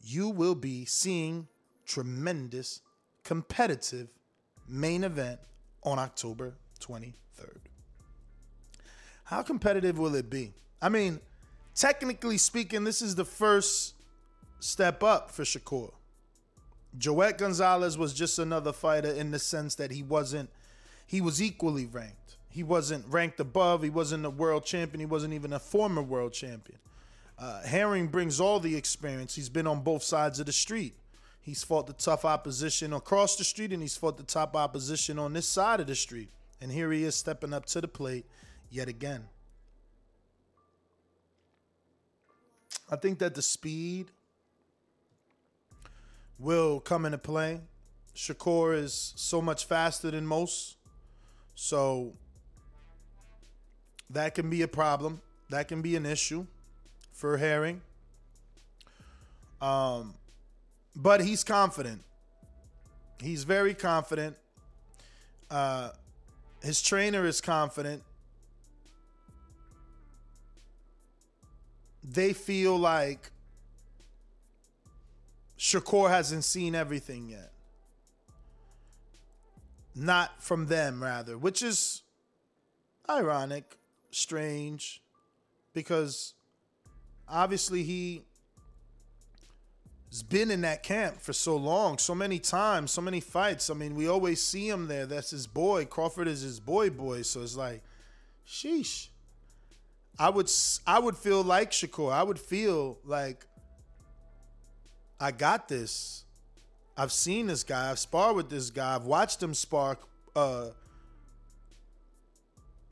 you 0.00 0.28
will 0.28 0.54
be 0.54 0.84
seeing 0.84 1.48
tremendous 1.86 2.80
competitive 3.24 4.12
main 4.68 5.04
event 5.04 5.40
on 5.82 5.98
October 5.98 6.54
23rd. 6.80 7.58
How 9.24 9.42
competitive 9.42 9.98
will 9.98 10.14
it 10.14 10.30
be? 10.30 10.52
I 10.80 10.88
mean, 10.88 11.20
technically 11.74 12.38
speaking, 12.38 12.84
this 12.84 13.02
is 13.02 13.14
the 13.14 13.24
first 13.24 13.94
step 14.60 15.02
up 15.02 15.30
for 15.30 15.42
Shakur. 15.42 15.92
Joet 16.98 17.38
Gonzalez 17.38 17.96
was 17.96 18.12
just 18.12 18.38
another 18.38 18.72
fighter 18.72 19.10
in 19.10 19.30
the 19.30 19.38
sense 19.38 19.76
that 19.76 19.90
he 19.90 20.02
wasn't, 20.02 20.50
he 21.06 21.20
was 21.20 21.40
equally 21.40 21.86
ranked. 21.86 22.36
He 22.50 22.62
wasn't 22.62 23.06
ranked 23.08 23.38
above, 23.40 23.82
he 23.82 23.90
wasn't 23.90 24.26
a 24.26 24.30
world 24.30 24.64
champion, 24.64 25.00
he 25.00 25.06
wasn't 25.06 25.34
even 25.34 25.52
a 25.52 25.58
former 25.58 26.02
world 26.02 26.32
champion. 26.32 26.78
Uh, 27.38 27.62
Herring 27.62 28.08
brings 28.08 28.40
all 28.40 28.58
the 28.58 28.74
experience. 28.74 29.36
He's 29.36 29.48
been 29.48 29.66
on 29.66 29.82
both 29.82 30.02
sides 30.02 30.40
of 30.40 30.46
the 30.46 30.52
street. 30.52 30.94
He's 31.40 31.62
fought 31.62 31.86
the 31.86 31.92
tough 31.92 32.24
opposition 32.24 32.92
across 32.92 33.36
the 33.36 33.44
street, 33.44 33.72
and 33.72 33.80
he's 33.80 33.96
fought 33.96 34.16
the 34.16 34.24
top 34.24 34.56
opposition 34.56 35.18
on 35.18 35.32
this 35.32 35.48
side 35.48 35.78
of 35.78 35.86
the 35.86 35.94
street. 35.94 36.30
And 36.60 36.72
here 36.72 36.90
he 36.90 37.04
is 37.04 37.14
stepping 37.14 37.52
up 37.52 37.66
to 37.66 37.80
the 37.80 37.86
plate 37.86 38.26
yet 38.70 38.88
again. 38.88 39.28
I 42.90 42.96
think 42.96 43.20
that 43.20 43.34
the 43.34 43.42
speed 43.42 44.10
will 46.38 46.80
come 46.80 47.04
into 47.04 47.18
play. 47.18 47.60
Shakur 48.14 48.76
is 48.76 49.12
so 49.16 49.40
much 49.40 49.64
faster 49.64 50.10
than 50.10 50.26
most. 50.26 50.76
So 51.54 52.14
that 54.10 54.34
can 54.34 54.48
be 54.48 54.62
a 54.62 54.68
problem. 54.68 55.20
That 55.50 55.68
can 55.68 55.82
be 55.82 55.96
an 55.96 56.06
issue 56.06 56.46
for 57.12 57.36
Herring. 57.36 57.80
Um, 59.60 60.14
but 60.94 61.20
he's 61.20 61.42
confident. 61.42 62.02
He's 63.20 63.44
very 63.44 63.74
confident. 63.74 64.36
Uh, 65.50 65.90
his 66.62 66.80
trainer 66.82 67.26
is 67.26 67.40
confident. 67.40 68.02
They 72.04 72.32
feel 72.32 72.76
like 72.76 73.30
Shakur 75.58 76.08
hasn't 76.08 76.44
seen 76.44 76.74
everything 76.74 77.28
yet. 77.28 77.50
Not 79.94 80.42
from 80.42 80.66
them, 80.66 81.02
rather, 81.02 81.36
which 81.36 81.62
is 81.62 82.02
ironic, 83.10 83.76
strange, 84.12 85.02
because 85.72 86.34
obviously 87.28 87.82
he 87.82 88.22
has 90.10 90.22
been 90.22 90.52
in 90.52 90.60
that 90.60 90.84
camp 90.84 91.20
for 91.20 91.32
so 91.32 91.56
long, 91.56 91.98
so 91.98 92.14
many 92.14 92.38
times, 92.38 92.92
so 92.92 93.02
many 93.02 93.18
fights. 93.18 93.68
I 93.68 93.74
mean, 93.74 93.96
we 93.96 94.06
always 94.06 94.40
see 94.40 94.68
him 94.68 94.86
there. 94.86 95.06
That's 95.06 95.30
his 95.30 95.48
boy. 95.48 95.84
Crawford 95.86 96.28
is 96.28 96.42
his 96.42 96.60
boy, 96.60 96.90
boy. 96.90 97.22
So 97.22 97.42
it's 97.42 97.56
like, 97.56 97.82
sheesh. 98.46 99.08
I 100.20 100.30
would, 100.30 100.50
I 100.86 101.00
would 101.00 101.16
feel 101.16 101.42
like 101.42 101.72
Shakur. 101.72 102.12
I 102.12 102.22
would 102.22 102.38
feel 102.38 102.98
like 103.04 103.46
I 105.20 105.32
got 105.32 105.68
this. 105.68 106.24
I've 106.96 107.12
seen 107.12 107.46
this 107.46 107.62
guy. 107.62 107.90
I've 107.90 107.98
sparred 107.98 108.36
with 108.36 108.50
this 108.50 108.70
guy. 108.70 108.94
I've 108.94 109.04
watched 109.04 109.42
him 109.42 109.54
spar 109.54 109.98
uh, 110.34 110.68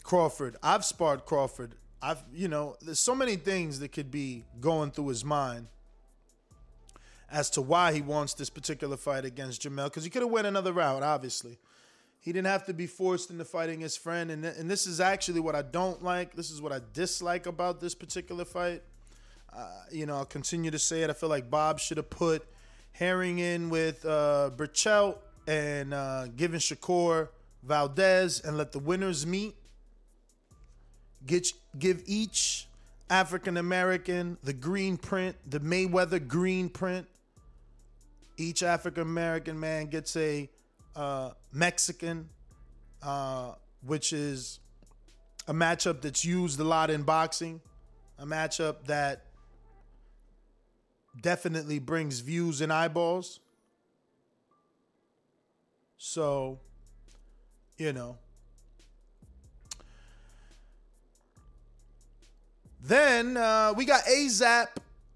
Crawford. 0.02 0.56
I've 0.62 0.84
sparred 0.84 1.24
Crawford. 1.24 1.74
I've, 2.00 2.22
you 2.32 2.48
know, 2.48 2.76
there's 2.80 3.00
so 3.00 3.14
many 3.14 3.36
things 3.36 3.80
that 3.80 3.88
could 3.88 4.10
be 4.10 4.44
going 4.60 4.90
through 4.90 5.08
his 5.08 5.24
mind 5.24 5.66
as 7.30 7.50
to 7.50 7.60
why 7.60 7.92
he 7.92 8.00
wants 8.00 8.34
this 8.34 8.50
particular 8.50 8.96
fight 8.96 9.24
against 9.24 9.62
Jamel. 9.62 9.84
Because 9.86 10.04
he 10.04 10.10
could 10.10 10.22
have 10.22 10.30
went 10.30 10.46
another 10.46 10.72
route, 10.72 11.02
obviously. 11.02 11.58
He 12.20 12.32
didn't 12.32 12.46
have 12.48 12.66
to 12.66 12.74
be 12.74 12.86
forced 12.86 13.30
into 13.30 13.44
fighting 13.44 13.80
his 13.80 13.96
friend. 13.96 14.30
And, 14.30 14.44
and 14.44 14.70
this 14.70 14.86
is 14.86 15.00
actually 15.00 15.40
what 15.40 15.54
I 15.54 15.62
don't 15.62 16.02
like. 16.02 16.34
This 16.34 16.50
is 16.50 16.60
what 16.60 16.72
I 16.72 16.80
dislike 16.92 17.46
about 17.46 17.80
this 17.80 17.94
particular 17.94 18.44
fight. 18.44 18.82
Uh, 19.56 19.68
you 19.90 20.04
know, 20.04 20.16
I'll 20.16 20.26
continue 20.26 20.70
to 20.70 20.78
say 20.78 21.02
it. 21.02 21.08
I 21.08 21.14
feel 21.14 21.30
like 21.30 21.50
Bob 21.50 21.80
should 21.80 21.96
have 21.96 22.10
put 22.10 22.46
Herring 22.92 23.38
in 23.38 23.70
with 23.70 24.04
uh, 24.04 24.50
Berchelt 24.54 25.16
and 25.46 25.94
uh, 25.94 26.26
given 26.36 26.60
Shakur 26.60 27.28
Valdez 27.62 28.40
and 28.40 28.58
let 28.58 28.72
the 28.72 28.78
winners 28.78 29.26
meet. 29.26 29.54
Get 31.26 31.52
give 31.78 32.02
each 32.06 32.68
African 33.08 33.56
American 33.56 34.36
the 34.42 34.52
green 34.52 34.96
print, 34.96 35.36
the 35.48 35.60
Mayweather 35.60 36.26
green 36.26 36.68
print. 36.68 37.06
Each 38.36 38.62
African 38.62 39.02
American 39.02 39.58
man 39.58 39.86
gets 39.86 40.14
a 40.16 40.50
uh, 40.94 41.30
Mexican, 41.52 42.28
uh, 43.02 43.52
which 43.84 44.12
is 44.12 44.60
a 45.48 45.54
matchup 45.54 46.02
that's 46.02 46.24
used 46.24 46.60
a 46.60 46.64
lot 46.64 46.90
in 46.90 47.02
boxing, 47.02 47.60
a 48.18 48.26
matchup 48.26 48.84
that 48.86 49.25
definitely 51.20 51.78
brings 51.78 52.20
views 52.20 52.60
and 52.60 52.72
eyeballs. 52.72 53.40
So, 55.98 56.58
you 57.78 57.92
know. 57.92 58.18
Then 62.82 63.36
uh, 63.36 63.72
we 63.76 63.84
got 63.84 64.04
AZAP, 64.04 64.68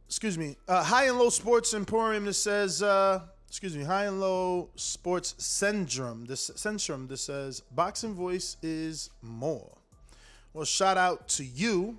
excuse 0.08 0.36
me, 0.36 0.56
uh, 0.66 0.82
High 0.82 1.06
and 1.06 1.18
Low 1.18 1.30
Sports 1.30 1.72
Emporium 1.72 2.24
that 2.24 2.34
says, 2.34 2.82
uh, 2.82 3.20
excuse 3.46 3.76
me, 3.76 3.84
High 3.84 4.06
and 4.06 4.20
Low 4.20 4.70
Sports 4.74 5.36
Syndrome. 5.38 6.24
This 6.24 6.50
Centrum 6.50 7.06
that 7.08 7.18
says 7.18 7.62
boxing 7.72 8.14
voice 8.14 8.56
is 8.62 9.10
more. 9.22 9.76
Well, 10.52 10.64
shout 10.64 10.96
out 10.96 11.28
to 11.28 11.44
you. 11.44 11.98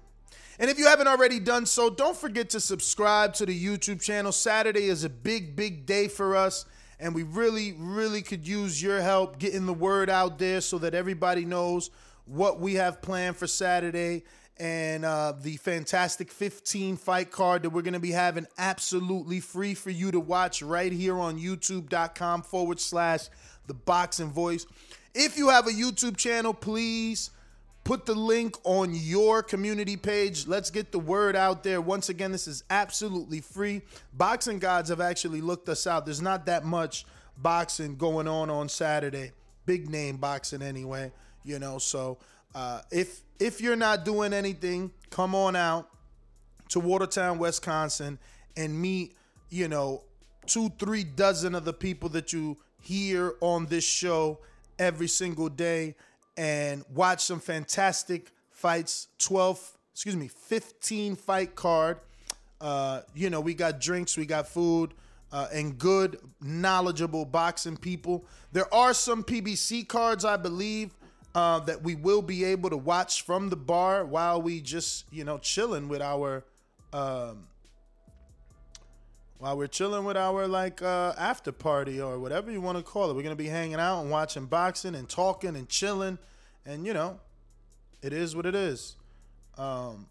And 0.62 0.69
if 0.69 0.78
you 0.78 0.86
haven't 0.86 1.08
already 1.08 1.39
done 1.39 1.65
so, 1.65 1.89
don't 1.89 2.15
forget 2.15 2.52
to 2.52 2.60
subscribe 2.60 3.34
to 3.34 3.47
the 3.47 3.65
YouTube 3.65 4.00
channel. 4.00 4.32
Saturday 4.32 4.84
is 4.84 5.04
a 5.04 5.10
big, 5.10 5.56
big 5.56 5.88
day 5.88 6.08
for 6.08 6.36
us. 6.36 6.65
And 7.00 7.15
we 7.15 7.24
really, 7.24 7.74
really 7.80 8.21
could 8.21 8.47
use 8.47 8.80
your 8.80 9.02
help 9.02 9.39
getting 9.39 9.65
the 9.65 9.74
word 9.74 10.08
out 10.08 10.38
there 10.38 10.62
so 10.62 10.78
that 10.78 10.93
everybody 10.93 11.45
knows 11.45 11.89
what 12.26 12.60
we 12.60 12.76
have 12.76 13.02
planned 13.02 13.38
for 13.38 13.47
Saturday 13.47 14.21
and 14.60 15.04
uh, 15.04 15.34
the 15.41 15.58
fantastic 15.58 16.32
15 16.32 16.95
fight 16.95 17.32
card 17.32 17.63
that 17.63 17.71
we're 17.71 17.82
going 17.82 17.95
to 17.95 18.00
be 18.00 18.12
having 18.12 18.45
absolutely 18.60 19.39
free 19.39 19.74
for 19.74 19.89
you 19.89 20.12
to 20.12 20.19
watch 20.19 20.62
right 20.62 20.91
here 20.91 21.17
on 21.17 21.39
youtube.com 21.39 22.43
forward 22.43 22.80
slash 22.80 23.30
the 23.65 23.74
boxing 23.74 24.30
voice. 24.30 24.67
If 25.15 25.39
you 25.39 25.50
have 25.50 25.65
a 25.65 25.71
YouTube 25.71 26.17
channel, 26.17 26.54
please 26.54 27.32
put 27.91 28.06
the 28.06 28.15
link 28.15 28.56
on 28.63 28.93
your 28.93 29.43
community 29.43 29.97
page. 29.97 30.47
Let's 30.47 30.69
get 30.69 30.93
the 30.93 30.99
word 30.99 31.36
out 31.36 31.62
there. 31.62 31.82
Once 31.82 32.08
again, 32.08 32.32
this 32.32 32.47
is 32.47 32.63
absolutely 32.69 33.41
free. 33.41 33.82
Boxing 34.13 34.60
gods 34.60 34.89
have 34.89 35.01
actually 35.01 35.41
looked 35.41 35.67
us 35.67 35.86
out. 35.86 36.06
There's 36.06 36.21
not 36.21 36.45
that 36.45 36.63
much 36.63 37.06
boxing 37.38 37.97
going 37.97 38.30
on 38.30 38.49
on 38.49 38.69
Saturday. 38.69 39.34
Big 39.65 39.89
name 39.89 40.15
boxing 40.15 40.62
anyway, 40.62 41.12
you 41.43 41.60
know. 41.60 41.80
So 41.80 42.17
uh, 42.56 42.80
if 42.91 43.23
if 43.41 43.60
you're 43.60 43.75
not 43.75 44.06
doing 44.06 44.32
anything, 44.32 44.91
come 45.10 45.36
on 45.36 45.58
out 45.58 45.89
to 46.69 46.80
Watertown, 46.80 47.39
Wisconsin, 47.39 48.19
and 48.56 48.82
meet 48.82 49.17
you 49.49 49.67
know 49.67 50.04
two, 50.45 50.71
three 50.80 51.04
dozen 51.04 51.56
of 51.56 51.65
the 51.65 51.73
people 51.73 52.08
that 52.08 52.32
you 52.32 52.56
hear 52.80 53.34
on 53.41 53.65
this 53.65 53.84
show 53.84 54.39
every 54.80 55.10
single 55.10 55.49
day 55.49 55.93
and 56.41 56.84
watch 56.91 57.23
some 57.23 57.39
fantastic 57.39 58.32
fights. 58.49 59.10
12 59.19 59.77
excuse 59.93 60.15
me 60.15 60.27
15 60.27 61.15
fight 61.15 61.54
card. 61.56 61.99
Uh, 62.60 63.01
you 63.13 63.30
know 63.30 63.39
we 63.39 63.54
got 63.54 63.80
drinks 63.80 64.17
we 64.17 64.25
got 64.25 64.47
food 64.47 64.95
uh, 65.32 65.47
and 65.54 65.77
good 65.77 66.17
knowledgeable 66.41 67.25
boxing 67.25 67.77
people. 67.77 68.25
There 68.54 68.73
are 68.73 68.93
some 68.95 69.23
pbc 69.23 69.88
cards 69.88 70.25
i 70.25 70.36
believe 70.36 70.89
uh, 71.36 71.60
that 71.60 71.84
we 71.84 71.93
will 71.93 72.23
be 72.23 72.43
able 72.43 72.71
to 72.71 72.77
watch 72.77 73.21
from 73.21 73.49
the 73.49 73.56
bar 73.56 74.04
while 74.04 74.41
we 74.41 74.62
just 74.62 75.06
you 75.13 75.23
know 75.23 75.38
chilling 75.38 75.88
with 75.89 76.01
our 76.01 76.43
um, 76.91 77.47
while 79.38 79.58
we're 79.58 79.67
chilling 79.67 80.06
with 80.06 80.17
our 80.17 80.47
like 80.47 80.82
uh, 80.82 81.13
after 81.17 81.51
party 81.51 82.01
or 82.01 82.19
whatever 82.19 82.51
you 82.51 82.62
want 82.62 82.77
to 82.77 82.84
call 82.84 83.12
it. 83.12 83.15
We're 83.15 83.23
gonna 83.23 83.36
be 83.36 83.47
hanging 83.47 83.80
out 83.80 84.01
and 84.01 84.10
watching 84.10 84.45
boxing 84.45 84.95
and 84.95 85.08
talking 85.08 85.56
and 85.56 85.69
chilling, 85.69 86.19
and 86.65 86.86
you 86.86 86.93
know, 86.93 87.19
it 88.02 88.13
is 88.13 88.36
what 88.36 88.45
it 88.45 88.56
is. 88.56 88.95
Um, 89.58 90.08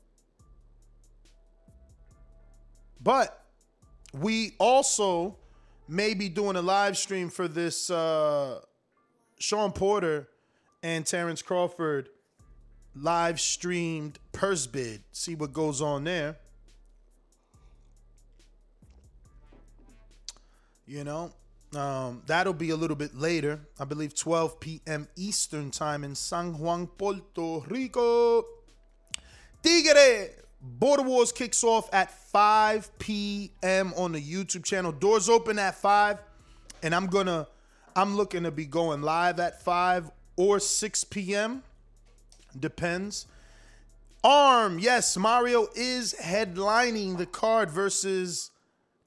but 3.03 3.45
we 4.13 4.53
also 4.59 5.37
may 5.89 6.15
be 6.15 6.29
doing 6.29 6.57
a 6.57 6.63
live 6.63 6.97
stream 6.97 7.31
for 7.31 7.49
this 7.49 7.91
uh, 7.91 8.61
Sean 9.39 9.73
Porter 9.73 10.29
and 10.83 11.05
Terrence 11.05 11.43
Crawford 11.43 12.09
live 12.95 13.41
streamed 13.41 14.19
purse 14.33 14.67
bid. 14.67 15.03
See 15.13 15.35
what 15.35 15.53
goes 15.53 15.81
on 15.81 16.05
there. 16.05 16.37
You 20.87 21.05
know, 21.05 21.33
Um, 21.75 22.23
that'll 22.27 22.53
be 22.53 22.71
a 22.71 22.77
little 22.77 22.97
bit 22.97 23.17
later. 23.17 23.61
I 23.79 23.85
believe 23.85 24.15
12 24.15 24.59
p.m. 24.59 25.09
Eastern 25.17 25.71
time 25.71 26.03
in 26.03 26.15
San 26.15 26.59
Juan, 26.59 26.87
Puerto 26.87 27.61
Rico. 27.69 28.45
Tigre 29.63 30.31
Border 30.61 31.03
Wars 31.03 31.33
kicks 31.33 31.63
off 31.63 31.89
at 31.93 32.11
5 32.11 32.99
p.m. 32.99 33.93
on 33.97 34.13
the 34.13 34.21
YouTube 34.21 34.65
channel. 34.65 34.93
Doors 34.93 35.29
open 35.29 35.59
at 35.59 35.75
5, 35.77 36.19
and 36.83 36.95
I'm 36.95 37.07
gonna 37.07 37.47
I'm 37.97 38.17
looking 38.17 38.43
to 38.45 38.51
be 38.51 38.67
going 38.67 39.03
live 39.03 39.41
at 39.41 39.63
5 39.63 40.11
or 40.37 40.59
6 40.61 41.05
p.m. 41.05 41.63
Depends. 42.59 43.27
Arm, 44.23 44.79
yes, 44.79 45.17
Mario 45.17 45.69
is 45.75 46.15
headlining 46.21 47.17
the 47.17 47.27
card 47.27 47.71
versus 47.71 48.51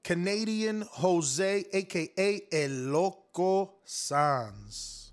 Canadian 0.04 0.82
Jose, 0.82 1.64
aka 1.72 2.42
El 2.52 2.70
Loco 2.70 3.72
Sans. 3.84 5.10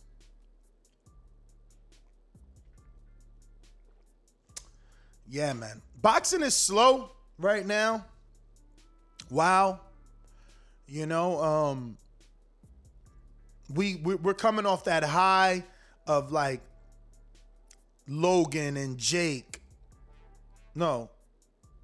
Yeah, 5.30 5.54
man. 5.54 5.82
Boxing 6.02 6.42
is 6.42 6.56
slow 6.56 7.12
right 7.40 7.66
now. 7.66 8.06
Wow. 9.30 9.80
You 10.88 11.06
know, 11.06 11.42
um 11.42 11.98
we- 13.70 13.96
we're 13.96 14.34
coming 14.34 14.66
off 14.66 14.84
that 14.84 15.04
high 15.04 15.64
of 16.06 16.34
like 16.34 16.60
Logan 18.08 18.76
and 18.76 18.98
Jake. 18.98 19.62
No, 20.76 21.10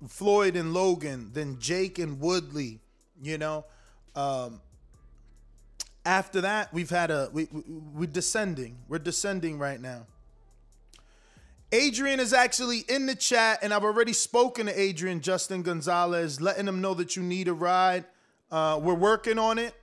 Floyd 0.10 0.58
and 0.58 0.74
Logan, 0.74 1.32
then 1.34 1.58
Jake 1.60 2.00
and 2.00 2.20
Woodley, 2.20 2.82
you 3.22 3.38
know. 3.38 3.66
Um 4.16 4.62
after 6.08 6.40
that, 6.42 6.74
we've 6.74 6.90
had 6.90 7.12
a 7.12 7.30
we, 7.34 7.48
we 7.52 7.62
we're 7.94 8.08
descending. 8.08 8.78
We're 8.88 9.00
descending 9.00 9.60
right 9.60 9.80
now. 9.80 10.06
Adrian 11.74 12.22
is 12.22 12.32
actually 12.32 12.86
in 12.88 13.08
the 13.08 13.16
chat, 13.16 13.60
and 13.62 13.74
I've 13.74 13.84
already 13.84 14.14
spoken 14.14 14.68
to 14.68 14.80
Adrian 14.80 15.20
Justin 15.20 15.64
Gonzalez, 15.64 16.40
letting 16.40 16.66
him 16.66 16.80
know 16.80 16.94
that 16.94 17.18
you 17.18 17.24
need 17.24 17.50
a 17.50 17.54
ride. 17.54 18.06
Uh, 18.50 18.80
we're 18.82 18.94
working 18.94 19.38
on 19.38 19.58
it. 19.58 19.74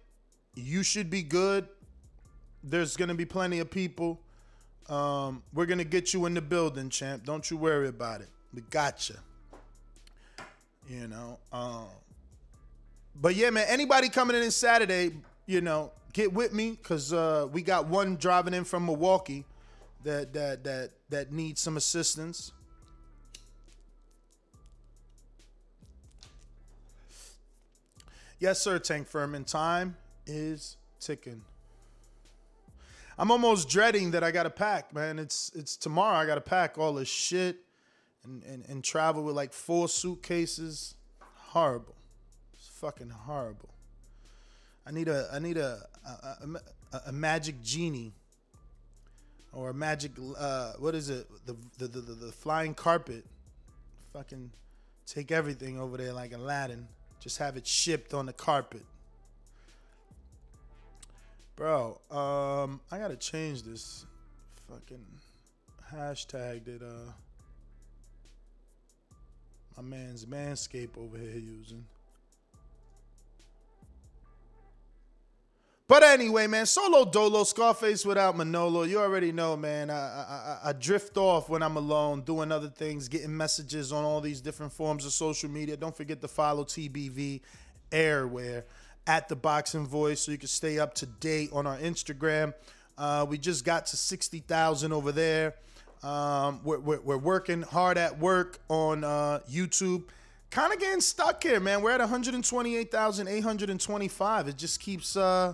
You 0.55 0.83
should 0.83 1.11
be 1.11 1.23
good. 1.23 1.68
There's 2.62 2.97
gonna 2.97 3.14
be 3.14 3.27
plenty 3.27 3.59
of 3.59 3.70
people. 3.70 4.18
Um, 4.88 5.42
we're 5.53 5.66
gonna 5.66 5.85
get 5.85 6.14
you 6.14 6.25
in 6.25 6.33
the 6.33 6.40
building, 6.40 6.88
champ. 6.88 7.25
Don't 7.27 7.51
you 7.51 7.59
worry 7.59 7.88
about 7.88 8.23
it. 8.23 8.29
We 8.55 8.62
got 8.62 9.11
you. 9.11 9.16
You 10.88 11.09
know. 11.09 11.38
Um, 11.53 11.88
but 13.20 13.35
yeah, 13.35 13.50
man. 13.50 13.66
Anybody 13.68 14.09
coming 14.09 14.37
in 14.37 14.50
Saturday, 14.50 15.12
you 15.46 15.61
know, 15.61 15.92
get 16.12 16.33
with 16.33 16.53
me 16.53 16.72
because 16.72 17.12
uh, 17.12 17.48
we 17.53 17.62
got 17.62 17.87
one 17.87 18.16
driving 18.16 18.55
in 18.55 18.64
from 18.64 18.87
Milwaukee 18.87 19.44
that 20.05 20.33
that 20.33 20.64
that 20.64 20.90
that 21.11 21.33
needs 21.33 21.61
some 21.61 21.77
assistance. 21.77 22.53
Yes, 28.38 28.61
sir, 28.61 28.79
Tank 28.79 29.09
Furman. 29.09 29.44
Time 29.44 29.96
is 30.27 30.77
ticking. 31.00 31.42
I'm 33.16 33.31
almost 33.31 33.68
dreading 33.68 34.11
that 34.11 34.24
I 34.24 34.33
gotta 34.33 34.50
pack, 34.50 34.92
man. 34.92 35.18
It's 35.18 35.53
it's 35.55 35.77
tomorrow. 35.77 36.16
I 36.16 36.27
gotta 36.27 36.40
pack 36.40 36.79
all 36.79 36.94
this 36.94 37.09
shit 37.09 37.59
and, 38.24 38.42
and, 38.42 38.64
and 38.68 38.83
travel 38.83 39.22
with 39.22 39.37
like 39.37 39.53
four 39.53 39.88
suitcases. 39.88 40.96
Horrible. 41.20 41.94
Fucking 42.80 43.10
horrible. 43.10 43.68
I 44.84 44.90
need 44.90 45.08
a 45.08 45.28
I 45.32 45.38
need 45.38 45.56
a 45.56 45.87
a, 46.04 46.58
a, 46.92 47.00
a 47.06 47.12
magic 47.12 47.62
genie 47.62 48.12
or 49.52 49.70
a 49.70 49.74
magic 49.74 50.10
uh 50.37 50.72
what 50.78 50.94
is 50.94 51.08
it? 51.08 51.26
The, 51.46 51.56
the 51.78 51.87
the 51.87 52.00
the 52.00 52.32
flying 52.32 52.74
carpet. 52.74 53.24
Fucking 54.12 54.50
take 55.06 55.30
everything 55.30 55.78
over 55.78 55.96
there 55.96 56.12
like 56.12 56.32
aladdin. 56.32 56.88
Just 57.20 57.38
have 57.38 57.56
it 57.56 57.66
shipped 57.66 58.12
on 58.12 58.26
the 58.26 58.32
carpet. 58.32 58.84
Bro 61.54 62.00
um 62.10 62.80
i 62.90 62.98
gotta 62.98 63.16
change 63.16 63.62
this 63.62 64.04
fucking 64.68 65.06
hashtag 65.94 66.64
that 66.64 66.82
uh 66.82 67.12
my 69.76 69.82
man's 69.82 70.26
manscape 70.26 70.98
over 70.98 71.16
here 71.16 71.38
using 71.38 71.84
But 75.87 76.03
anyway, 76.03 76.47
man, 76.47 76.64
solo 76.64 77.05
dolo, 77.05 77.44
Scarface 77.44 78.07
without 78.07 78.38
Manolo. 78.38 78.85
You 78.85 79.01
already 79.01 79.33
know, 79.33 79.55
man. 79.55 79.90
I, 79.90 79.94
I 79.94 80.59
I- 80.70 80.73
drift 80.73 81.18
off 81.18 81.51
when 81.51 81.62
I'm 81.62 81.77
alone, 81.77 82.23
doing 82.23 82.51
other 82.51 82.70
things, 82.70 83.07
getting 83.07 83.37
messages 83.37 83.92
on 83.92 84.03
all 84.03 84.23
these 84.23 84.40
different 84.40 84.73
forms 84.73 85.05
of 85.05 85.12
social 85.12 85.51
media. 85.51 85.77
Don't 85.77 85.94
forget 85.94 86.23
to 86.23 86.29
follow 86.29 86.64
TBV 86.64 87.42
Airware 87.90 88.62
at 89.07 89.29
the 89.29 89.37
Boxing 89.37 89.87
Voice 89.87 90.23
so 90.23 90.33
you 90.33 90.38
can 90.38 90.49
stay 90.49 90.79
up 90.79 90.94
to 90.94 91.05
date 91.05 91.51
on 91.53 91.66
our 91.66 91.77
Instagram. 91.77 92.55
Uh, 92.97 93.27
we 93.29 93.37
just 93.37 93.62
got 93.62 93.85
to 93.87 93.99
sixty 93.99 94.38
thousand 94.38 94.94
over 94.94 95.12
there. 95.12 95.55
Um, 96.03 96.61
we're, 96.64 96.79
we're, 96.79 97.01
we're 97.01 97.18
working 97.18 97.61
hard 97.61 97.99
at 97.99 98.18
work 98.18 98.59
on 98.68 99.05
uh, 99.05 99.40
YouTube. 99.51 100.05
Kind 100.51 100.73
of 100.73 100.79
getting 100.79 101.03
stuck 101.03 101.42
here, 101.42 101.61
man. 101.61 101.83
We're 101.83 101.90
at 101.92 102.01
128,825. 102.01 104.49
It 104.49 104.57
just 104.57 104.81
keeps 104.81 105.14
uh, 105.16 105.53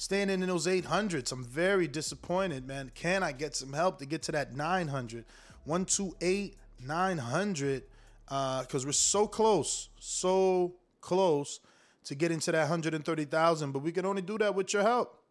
staying 0.00 0.30
in 0.30 0.40
those 0.40 0.66
800s. 0.66 1.30
I'm 1.30 1.44
very 1.44 1.86
disappointed, 1.86 2.66
man. 2.66 2.90
Can 2.94 3.22
I 3.22 3.32
get 3.32 3.54
some 3.54 3.74
help 3.74 3.98
to 3.98 4.06
get 4.06 4.22
to 4.22 4.32
that 4.32 4.56
900? 4.56 5.26
128, 5.64 6.56
900, 6.86 7.82
because 8.24 8.74
uh, 8.74 8.86
we're 8.86 8.92
so 8.92 9.26
close, 9.26 9.90
so 9.98 10.72
close 11.02 11.60
to 12.04 12.14
getting 12.14 12.40
to 12.40 12.50
that 12.52 12.60
130,000. 12.60 13.72
But 13.72 13.80
we 13.80 13.92
can 13.92 14.06
only 14.06 14.22
do 14.22 14.38
that 14.38 14.54
with 14.54 14.72
your 14.72 14.82
help. 14.82 15.22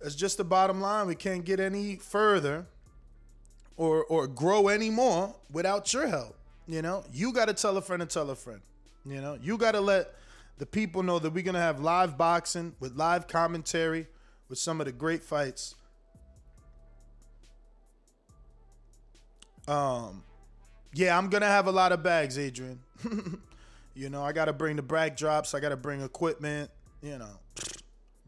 That's 0.00 0.16
just 0.16 0.36
the 0.36 0.44
bottom 0.44 0.80
line. 0.80 1.06
We 1.06 1.14
can't 1.14 1.44
get 1.44 1.60
any 1.60 1.94
further 1.98 2.66
or 3.76 4.04
or 4.06 4.26
grow 4.26 4.66
any 4.66 4.90
more 4.90 5.32
without 5.52 5.92
your 5.92 6.08
help. 6.08 6.36
You 6.66 6.82
know, 6.82 7.04
you 7.12 7.32
got 7.32 7.46
to 7.46 7.54
tell 7.54 7.76
a 7.76 7.82
friend 7.82 8.00
to 8.00 8.06
tell 8.06 8.30
a 8.30 8.34
friend. 8.34 8.62
You 9.06 9.20
know, 9.20 9.38
you 9.40 9.56
got 9.58 9.72
to 9.72 9.80
let 9.80 10.12
the 10.58 10.66
people 10.66 11.02
know 11.02 11.18
that 11.18 11.30
we're 11.30 11.42
gonna 11.42 11.58
have 11.58 11.80
live 11.80 12.16
boxing 12.16 12.74
with 12.80 12.94
live 12.96 13.26
commentary 13.26 14.06
with 14.48 14.58
some 14.58 14.80
of 14.80 14.86
the 14.86 14.92
great 14.92 15.24
fights. 15.24 15.74
Um, 19.66 20.24
yeah, 20.94 21.16
I'm 21.16 21.28
gonna 21.30 21.46
have 21.46 21.66
a 21.66 21.72
lot 21.72 21.92
of 21.92 22.02
bags, 22.02 22.38
Adrian. 22.38 22.80
you 23.94 24.10
know, 24.10 24.22
I 24.22 24.32
gotta 24.32 24.52
bring 24.52 24.76
the 24.76 24.82
brag 24.82 25.16
drops. 25.16 25.54
I 25.54 25.60
gotta 25.60 25.76
bring 25.76 26.02
equipment. 26.02 26.70
You 27.00 27.18
know, 27.18 27.38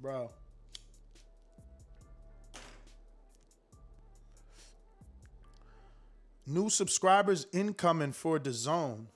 bro. 0.00 0.30
New 6.46 6.68
subscribers 6.68 7.46
incoming 7.52 8.12
for 8.12 8.38
the 8.38 8.52
zone. 8.52 9.08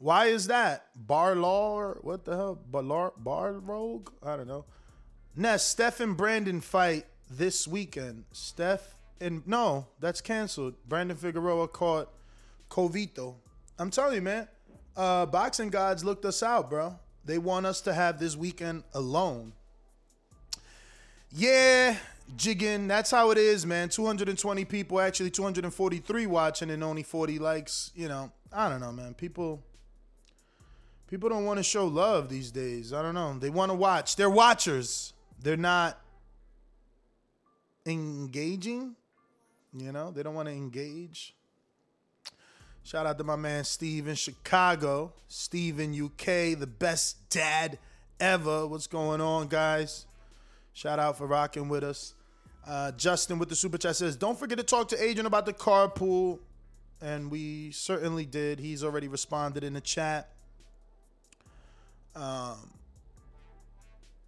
Why 0.00 0.26
is 0.26 0.46
that? 0.46 0.86
Barlar, 1.06 2.02
what 2.02 2.24
the 2.24 2.34
hell? 2.34 2.58
Bar 2.70 3.52
Rogue? 3.52 4.08
I 4.22 4.34
don't 4.34 4.48
know. 4.48 4.64
Ness, 5.36 5.64
Steph 5.64 6.00
and 6.00 6.16
Brandon 6.16 6.62
fight 6.62 7.04
this 7.30 7.68
weekend. 7.68 8.24
Steph 8.32 8.94
and 9.20 9.46
no, 9.46 9.88
that's 10.00 10.22
canceled. 10.22 10.74
Brandon 10.88 11.18
Figueroa 11.18 11.68
caught 11.68 12.10
Covito. 12.70 13.34
I'm 13.78 13.90
telling 13.90 14.14
you, 14.14 14.22
man. 14.22 14.48
Uh, 14.96 15.26
boxing 15.26 15.68
gods 15.68 16.02
looked 16.02 16.24
us 16.24 16.42
out, 16.42 16.70
bro. 16.70 16.98
They 17.26 17.36
want 17.36 17.66
us 17.66 17.82
to 17.82 17.92
have 17.92 18.18
this 18.18 18.34
weekend 18.34 18.84
alone. 18.94 19.52
Yeah, 21.30 21.96
jigging. 22.36 22.88
That's 22.88 23.10
how 23.10 23.32
it 23.32 23.38
is, 23.38 23.66
man. 23.66 23.90
220 23.90 24.64
people, 24.64 24.98
actually 24.98 25.30
243 25.30 26.26
watching 26.26 26.70
and 26.70 26.82
only 26.82 27.02
40 27.02 27.38
likes. 27.38 27.92
You 27.94 28.08
know, 28.08 28.32
I 28.50 28.70
don't 28.70 28.80
know, 28.80 28.92
man. 28.92 29.12
People 29.12 29.62
people 31.10 31.28
don't 31.28 31.44
want 31.44 31.58
to 31.58 31.62
show 31.64 31.86
love 31.86 32.28
these 32.28 32.52
days. 32.52 32.92
I 32.92 33.02
don't 33.02 33.14
know. 33.14 33.36
They 33.38 33.50
want 33.50 33.70
to 33.70 33.74
watch. 33.74 34.14
They're 34.14 34.30
watchers. 34.30 35.12
They're 35.42 35.56
not 35.56 35.98
engaging. 37.84 38.94
You 39.76 39.92
know, 39.92 40.12
they 40.12 40.22
don't 40.22 40.34
want 40.34 40.48
to 40.48 40.54
engage. 40.54 41.34
Shout 42.84 43.06
out 43.06 43.18
to 43.18 43.24
my 43.24 43.36
man 43.36 43.64
Steve 43.64 44.08
in 44.08 44.14
Chicago. 44.14 45.12
Steve 45.28 45.80
in 45.80 45.92
UK, 45.92 46.58
the 46.58 46.66
best 46.66 47.28
dad 47.28 47.78
ever. 48.18 48.66
What's 48.66 48.86
going 48.86 49.20
on, 49.20 49.48
guys? 49.48 50.06
Shout 50.72 50.98
out 50.98 51.18
for 51.18 51.26
rocking 51.26 51.68
with 51.68 51.84
us. 51.84 52.14
Uh, 52.66 52.92
Justin 52.92 53.38
with 53.38 53.48
the 53.48 53.56
super 53.56 53.78
chat 53.78 53.96
says, 53.96 54.16
"Don't 54.16 54.38
forget 54.38 54.58
to 54.58 54.64
talk 54.64 54.88
to 54.88 55.02
Adrian 55.02 55.26
about 55.26 55.46
the 55.46 55.52
carpool," 55.52 56.38
and 57.00 57.30
we 57.30 57.72
certainly 57.72 58.26
did. 58.26 58.60
He's 58.60 58.84
already 58.84 59.08
responded 59.08 59.64
in 59.64 59.72
the 59.72 59.80
chat. 59.80 60.30
Um, 62.16 62.70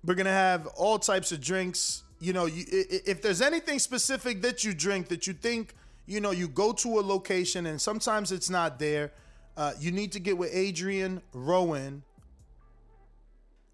We're 0.05 0.15
gonna 0.15 0.31
have 0.31 0.67
all 0.69 0.99
types 0.99 1.33
of 1.33 1.41
drinks. 1.41 2.03
You 2.21 2.33
know, 2.33 2.47
you, 2.47 2.65
if 2.69 3.21
there's 3.23 3.43
anything 3.43 3.79
specific 3.79 4.43
that 4.43 4.63
you 4.65 4.75
drink 4.75 5.09
that 5.09 5.27
you 5.27 5.33
think, 5.33 5.75
you 6.07 6.21
know, 6.21 6.31
you 6.31 6.49
go 6.49 6.73
to 6.73 7.01
a 7.01 7.03
location 7.03 7.67
and 7.67 7.81
sometimes 7.81 8.33
it's 8.33 8.51
not 8.51 8.79
there. 8.79 9.13
Uh, 9.57 9.73
you 9.79 9.91
need 9.91 10.13
to 10.13 10.21
get 10.21 10.39
with 10.39 10.51
Adrian 10.55 11.21
Rowan 11.33 12.03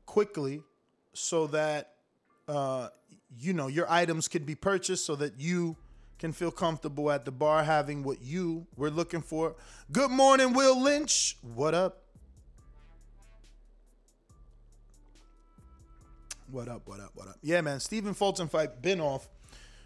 quickly 0.07 0.63
so 1.13 1.47
that 1.49 1.93
uh, 2.49 2.89
you 3.39 3.53
know 3.53 3.67
your 3.69 3.91
items 3.91 4.29
can 4.29 4.45
be 4.45 4.55
purchased 4.55 5.05
so 5.07 5.15
that 5.17 5.39
you 5.39 5.77
can 6.19 6.33
feel 6.33 6.51
comfortable 6.51 7.11
at 7.11 7.25
the 7.25 7.31
bar 7.31 7.63
having 7.63 8.03
what 8.03 8.21
you 8.21 8.67
were 8.77 8.91
looking 8.91 9.23
for. 9.23 9.55
Good 9.93 10.11
morning, 10.11 10.53
Will 10.53 10.81
Lynch. 10.81 11.37
What 11.43 11.75
up? 11.75 12.03
What 16.51 16.69
up? 16.69 16.83
What 16.87 17.01
up? 17.01 17.11
What 17.15 17.29
up? 17.29 17.37
Yeah, 17.43 17.61
man. 17.61 17.79
Stephen 17.79 18.15
Fulton 18.15 18.49
fight 18.49 18.81
been 18.81 19.01
off. 19.01 19.29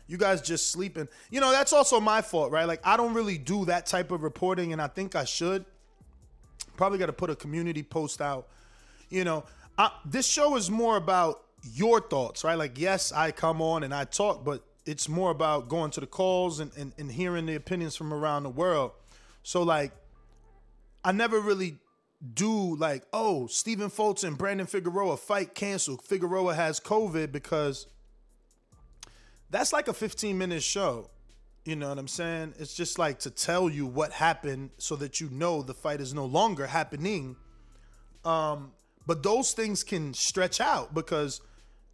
You 0.06 0.16
guys 0.16 0.40
just 0.40 0.70
sleeping. 0.70 1.08
You 1.30 1.40
know 1.40 1.50
that's 1.50 1.72
also 1.72 1.98
my 1.98 2.22
fault, 2.22 2.52
right? 2.52 2.66
Like 2.66 2.80
I 2.84 2.96
don't 2.96 3.14
really 3.14 3.36
do 3.36 3.64
that 3.64 3.86
type 3.86 4.12
of 4.12 4.22
reporting, 4.22 4.72
and 4.72 4.80
I 4.80 4.86
think 4.86 5.16
I 5.16 5.24
should. 5.24 5.64
Probably 6.76 6.98
got 6.98 7.06
to 7.06 7.12
put 7.12 7.30
a 7.30 7.36
community 7.36 7.82
post 7.82 8.20
out. 8.20 8.48
You 9.10 9.24
know, 9.24 9.44
I, 9.76 9.90
this 10.04 10.26
show 10.26 10.56
is 10.56 10.70
more 10.70 10.96
about 10.96 11.42
your 11.74 12.00
thoughts, 12.00 12.44
right? 12.44 12.54
Like, 12.54 12.78
yes, 12.78 13.12
I 13.12 13.32
come 13.32 13.60
on 13.60 13.82
and 13.82 13.92
I 13.92 14.04
talk, 14.04 14.44
but 14.44 14.64
it's 14.86 15.08
more 15.08 15.30
about 15.30 15.68
going 15.68 15.90
to 15.92 16.00
the 16.00 16.06
calls 16.06 16.60
and, 16.60 16.70
and, 16.76 16.92
and 16.98 17.10
hearing 17.10 17.46
the 17.46 17.54
opinions 17.56 17.96
from 17.96 18.12
around 18.12 18.44
the 18.44 18.50
world. 18.50 18.92
So, 19.42 19.62
like, 19.62 19.92
I 21.04 21.12
never 21.12 21.40
really 21.40 21.78
do 22.22 22.76
like, 22.76 23.04
oh, 23.12 23.46
Stephen 23.48 23.90
Fulton, 23.90 24.28
and 24.28 24.38
Brandon 24.38 24.66
Figueroa 24.66 25.16
fight 25.16 25.54
canceled. 25.54 26.02
Figueroa 26.02 26.54
has 26.54 26.78
COVID 26.78 27.32
because 27.32 27.86
that's 29.50 29.72
like 29.72 29.88
a 29.88 29.92
15 29.92 30.38
minute 30.38 30.62
show. 30.62 31.10
You 31.64 31.76
know 31.76 31.88
what 31.88 31.98
I'm 31.98 32.08
saying? 32.08 32.54
It's 32.58 32.74
just 32.74 32.98
like 32.98 33.20
to 33.20 33.30
tell 33.30 33.70
you 33.70 33.86
what 33.86 34.12
happened 34.12 34.70
so 34.78 34.96
that 34.96 35.20
you 35.20 35.30
know 35.30 35.62
the 35.62 35.74
fight 35.74 36.00
is 36.00 36.12
no 36.12 36.24
longer 36.24 36.66
happening. 36.66 37.36
Um, 38.24 38.72
but 39.06 39.22
those 39.22 39.52
things 39.52 39.84
can 39.84 40.14
stretch 40.14 40.60
out 40.60 40.94
because 40.94 41.40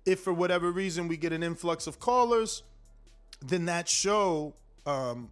if 0.06 0.20
for 0.20 0.32
whatever 0.32 0.70
reason 0.70 1.08
we 1.08 1.16
get 1.16 1.32
an 1.32 1.42
influx 1.42 1.86
of 1.86 2.00
callers, 2.00 2.62
then 3.44 3.66
that 3.66 3.88
show 3.88 4.54
um, 4.86 5.30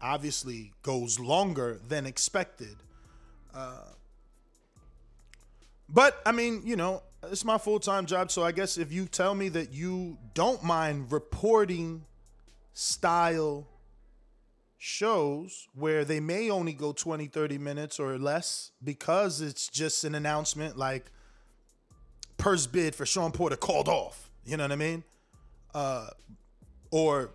obviously 0.00 0.72
goes 0.82 1.18
longer 1.18 1.80
than 1.88 2.06
expected. 2.06 2.76
Uh, 3.52 3.82
but 5.88 6.20
I 6.26 6.32
mean, 6.32 6.62
you 6.64 6.76
know, 6.76 7.02
it's 7.24 7.44
my 7.44 7.58
full 7.58 7.80
time 7.80 8.06
job. 8.06 8.30
So 8.30 8.42
I 8.42 8.52
guess 8.52 8.78
if 8.78 8.92
you 8.92 9.06
tell 9.06 9.34
me 9.34 9.48
that 9.50 9.72
you 9.72 10.18
don't 10.34 10.62
mind 10.62 11.12
reporting 11.12 12.04
style 12.72 13.66
shows 14.78 15.66
where 15.74 16.04
they 16.04 16.20
may 16.20 16.50
only 16.50 16.72
go 16.72 16.92
20, 16.92 17.26
30 17.26 17.58
minutes 17.58 17.98
or 17.98 18.18
less 18.18 18.72
because 18.84 19.40
it's 19.40 19.68
just 19.68 20.04
an 20.04 20.14
announcement 20.14 20.76
like 20.76 21.10
purse 22.36 22.66
bid 22.66 22.94
for 22.94 23.06
Sean 23.06 23.32
Porter 23.32 23.56
called 23.56 23.88
off. 23.88 24.30
You 24.44 24.56
know 24.56 24.64
what 24.64 24.72
I 24.72 24.76
mean? 24.76 25.04
Uh, 25.74 26.08
or 26.90 27.30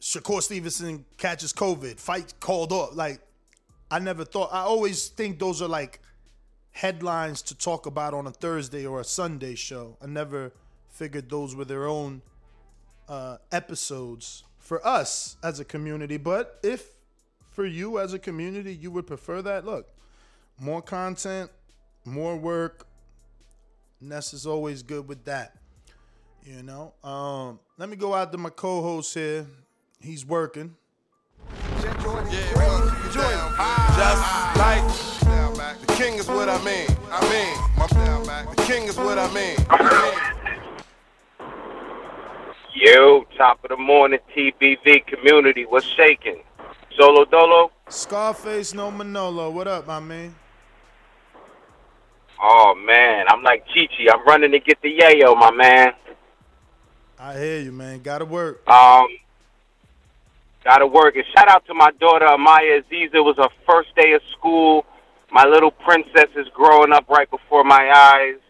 Shakur 0.00 0.42
Stevenson 0.42 1.04
catches 1.16 1.52
COVID, 1.52 1.98
fight 1.98 2.34
called 2.40 2.72
off. 2.72 2.94
Like, 2.94 3.20
I 3.90 3.98
never 3.98 4.24
thought, 4.24 4.50
I 4.52 4.60
always 4.60 5.08
think 5.08 5.38
those 5.38 5.62
are 5.62 5.68
like 5.68 6.00
headlines 6.76 7.40
to 7.40 7.56
talk 7.56 7.86
about 7.86 8.12
on 8.12 8.26
a 8.26 8.30
Thursday 8.30 8.84
or 8.84 9.00
a 9.00 9.04
Sunday 9.04 9.54
show. 9.54 9.96
I 10.02 10.06
never 10.06 10.52
figured 10.90 11.30
those 11.30 11.56
were 11.56 11.64
their 11.64 11.86
own 11.86 12.20
uh, 13.08 13.38
episodes 13.50 14.44
for 14.58 14.86
us 14.86 15.38
as 15.42 15.58
a 15.58 15.64
community. 15.64 16.18
But 16.18 16.58
if 16.62 16.90
for 17.50 17.64
you 17.64 17.98
as 17.98 18.12
a 18.12 18.18
community 18.18 18.74
you 18.74 18.90
would 18.90 19.06
prefer 19.06 19.40
that, 19.40 19.64
look, 19.64 19.88
more 20.60 20.82
content, 20.82 21.50
more 22.04 22.36
work. 22.36 22.86
Ness 23.98 24.34
is 24.34 24.46
always 24.46 24.82
good 24.82 25.08
with 25.08 25.24
that. 25.24 25.56
You 26.44 26.62
know. 26.62 26.92
Um, 27.02 27.58
let 27.78 27.88
me 27.88 27.96
go 27.96 28.12
out 28.12 28.32
to 28.32 28.38
my 28.38 28.50
co-host 28.50 29.14
here. 29.14 29.46
He's 29.98 30.26
working. 30.26 30.76
Just 31.80 32.04
like 34.58 34.86
the 34.86 35.15
king 35.96 36.18
is 36.18 36.28
what 36.28 36.48
I 36.48 36.62
mean. 36.62 36.86
I 37.10 37.20
mean, 37.30 37.56
my 37.78 37.86
bad 37.86 38.26
back. 38.26 38.54
the 38.54 38.62
king 38.64 38.82
is 38.84 38.96
what 38.98 39.18
I 39.18 39.32
mean. 39.32 39.56
I 39.70 39.82
mean. 39.82 41.48
Yo, 42.74 43.24
top 43.38 43.64
of 43.64 43.70
the 43.70 43.76
morning, 43.76 44.18
TBV 44.36 45.06
community. 45.06 45.64
What's 45.64 45.86
shaking? 45.86 46.42
Solo 46.98 47.24
Dolo? 47.24 47.70
Scarface 47.88 48.74
no 48.74 48.90
Manolo. 48.90 49.50
What 49.50 49.66
up, 49.68 49.86
my 49.86 49.98
man? 49.98 50.34
Oh, 52.42 52.74
man. 52.86 53.24
I'm 53.28 53.42
like 53.42 53.64
Chi 53.66 53.86
Chi. 53.86 54.12
I'm 54.12 54.22
running 54.26 54.50
to 54.50 54.60
get 54.60 54.78
the 54.82 54.98
yayo, 54.98 55.34
my 55.38 55.50
man. 55.50 55.92
I 57.18 57.38
hear 57.38 57.60
you, 57.60 57.72
man. 57.72 58.02
Gotta 58.02 58.26
work. 58.26 58.68
Um, 58.68 59.06
gotta 60.62 60.86
work. 60.86 61.16
And 61.16 61.24
shout 61.34 61.48
out 61.48 61.64
to 61.66 61.74
my 61.74 61.90
daughter, 61.92 62.26
Amaya 62.26 62.80
Aziz. 62.80 63.10
It 63.14 63.24
was 63.24 63.36
her 63.38 63.48
first 63.66 63.94
day 63.96 64.12
of 64.12 64.20
school. 64.36 64.84
My 65.30 65.44
little 65.44 65.70
princess 65.70 66.30
is 66.36 66.46
growing 66.54 66.92
up 66.92 67.08
right 67.08 67.30
before 67.30 67.64
my 67.64 67.90
eyes. 67.94 68.40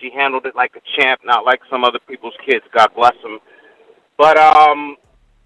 She 0.00 0.10
handled 0.10 0.46
it 0.46 0.56
like 0.56 0.74
a 0.76 0.80
champ, 0.96 1.20
not 1.24 1.44
like 1.44 1.60
some 1.70 1.84
other 1.84 1.98
people's 2.08 2.34
kids. 2.44 2.64
God 2.72 2.88
bless 2.96 3.14
them. 3.22 3.38
But 4.18 4.36
um, 4.38 4.96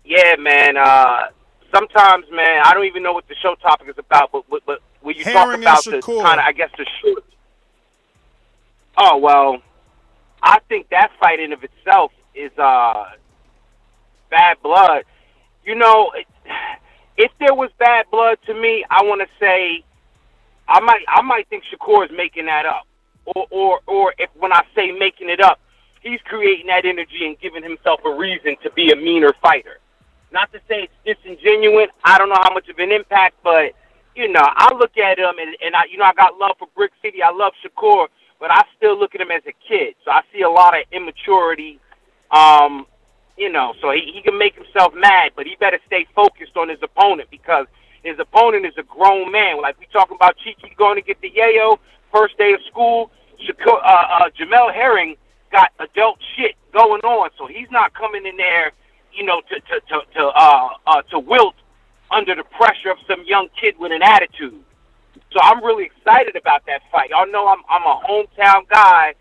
yeah, 0.05 0.37
man. 0.38 0.77
Uh, 0.77 1.29
sometimes, 1.75 2.27
man, 2.31 2.62
I 2.64 2.72
don't 2.72 2.87
even 2.87 3.03
know 3.03 3.12
what 3.12 3.29
the 3.29 3.35
show 3.42 3.55
topic 3.57 3.88
is 3.88 3.99
about. 3.99 4.31
But 4.33 4.44
but, 4.49 4.62
but 4.66 4.81
when 5.03 5.16
you 5.16 5.25
Herring 5.25 5.62
talk 5.62 5.83
about 5.83 5.85
the 5.85 6.01
kind 6.01 6.40
of, 6.40 6.46
I 6.46 6.53
guess, 6.53 6.70
the 6.79 6.87
short. 7.03 7.25
Oh 8.99 9.18
well, 9.18 9.59
I 10.42 10.61
think 10.68 10.88
that 10.90 11.11
fight 11.20 11.40
in 11.40 11.53
of 11.53 11.62
itself 11.64 12.12
is 12.35 12.51
uh 12.59 13.05
bad 14.31 14.57
blood. 14.62 15.05
You 15.64 15.75
know, 15.75 16.12
if 17.16 17.31
there 17.38 17.55
was 17.55 17.70
bad 17.79 18.07
blood 18.11 18.38
to 18.46 18.55
me, 18.55 18.85
I 18.90 19.03
want 19.03 19.20
to 19.20 19.29
say 19.38 19.85
I 20.69 20.81
might 20.81 21.03
I 21.09 21.23
might 21.23 21.49
think 21.49 21.65
Shakur 21.65 22.05
is 22.05 22.17
making 22.17 22.47
that 22.47 22.67
up, 22.67 22.87
or 23.25 23.47
or 23.51 23.81
or 23.87 24.15
if 24.19 24.31
when 24.37 24.53
I 24.53 24.63
say 24.75 24.93
making 24.93 25.31
it 25.31 25.41
up, 25.41 25.61
he's 26.03 26.21
creating 26.25 26.67
that 26.67 26.85
energy 26.85 27.27
and 27.27 27.39
giving 27.41 27.63
himself 27.63 28.01
a 28.05 28.11
reason 28.11 28.57
to 28.63 28.71
be 28.73 28.91
a 28.91 28.97
meaner 28.97 29.33
fighter. 29.43 29.79
Not 30.33 30.53
to 30.53 30.61
say 30.69 30.89
it's 31.05 31.23
disingenuous. 31.23 31.89
I 32.05 32.19
don't 32.19 32.29
know 32.29 32.41
how 32.43 32.53
much 32.53 32.69
of 32.69 32.79
an 32.79 32.93
impact, 32.93 33.37
but 33.45 33.73
you 34.15 34.29
know, 34.29 34.43
I 34.45 34.75
look 34.75 34.97
at 34.97 35.19
him 35.19 35.35
and, 35.41 35.57
and 35.65 35.77
I 35.77 35.85
you 35.91 35.99
know 35.99 36.05
I 36.05 36.15
got 36.15 36.39
love 36.39 36.57
for 36.59 36.69
Brick 36.75 36.93
City. 37.03 37.23
I 37.23 37.31
love 37.31 37.53
Shakur, 37.65 38.09
but 38.41 38.51
I 38.51 38.65
still 38.77 38.99
look 38.99 39.15
at 39.15 39.21
him 39.21 39.31
as 39.31 39.43
a 39.47 39.53
kid. 39.69 39.95
So 40.05 40.11
I 40.11 40.23
see 40.33 40.43
a 40.43 40.51
lot 40.51 40.77
of 40.77 40.85
immaturity. 40.93 41.79
Um, 42.31 42.87
you 43.37 43.51
know, 43.53 43.75
so 43.81 43.93
he, 43.93 44.13
he 44.15 44.23
can 44.23 44.39
make 44.39 44.55
himself 44.55 44.95
mad, 44.95 45.33
but 45.37 45.47
he 45.47 45.57
better 45.57 45.79
stay 45.87 46.07
focused 46.15 46.57
on 46.57 46.69
his 46.71 46.79
opponent 46.83 47.29
because 47.31 47.67
his 48.03 48.19
opponent 48.19 48.67
is 48.67 48.75
a 48.77 48.83
grown 48.83 49.31
man. 49.33 49.61
Like 49.61 49.79
we 49.79 49.87
talking 49.93 50.17
about 50.17 50.37
Chichi 50.39 50.75
going 50.77 50.97
to 50.97 51.03
get 51.03 51.21
the 51.21 51.31
yayo 51.31 51.79
first 52.13 52.39
day 52.39 52.53
of 52.53 52.61
school. 52.71 53.11
Shakur, 53.45 53.81
uh, 53.85 53.87
uh, 53.87 54.31
Jamel 54.39 54.73
Herring 54.73 55.17
got 55.53 55.73
adult 55.79 56.19
shit 56.37 56.57
going 56.73 57.03
on, 57.03 57.31
so 57.39 57.47
he's 57.47 57.71
not 57.71 57.95
coming 57.95 58.27
in 58.27 58.37
there, 58.37 58.73
you 59.13 59.25
know, 59.25 59.41
to 59.49 59.61
to 59.61 59.81
to, 59.89 60.01
to 60.15 60.27
uh, 60.27 60.69
uh, 60.87 61.03
to 61.11 61.19
wilt 61.19 61.55
under 62.11 62.35
the 62.35 62.45
pressure 62.45 62.91
of 62.91 62.99
some 63.07 63.25
young 63.25 63.49
kid 63.61 63.75
with 63.79 63.93
an 63.93 64.03
attitude. 64.03 64.63
So 65.33 65.41
I'm 65.43 65.63
really 65.63 65.85
excited 65.85 66.37
about 66.37 66.65
that 66.67 66.83
fight. 66.91 67.11
Y'all 67.11 67.31
know 67.31 67.49
I'm 67.49 67.63
I'm 67.69 67.83
a 67.83 68.01
hometown 68.09 68.69
guy, 68.69 69.15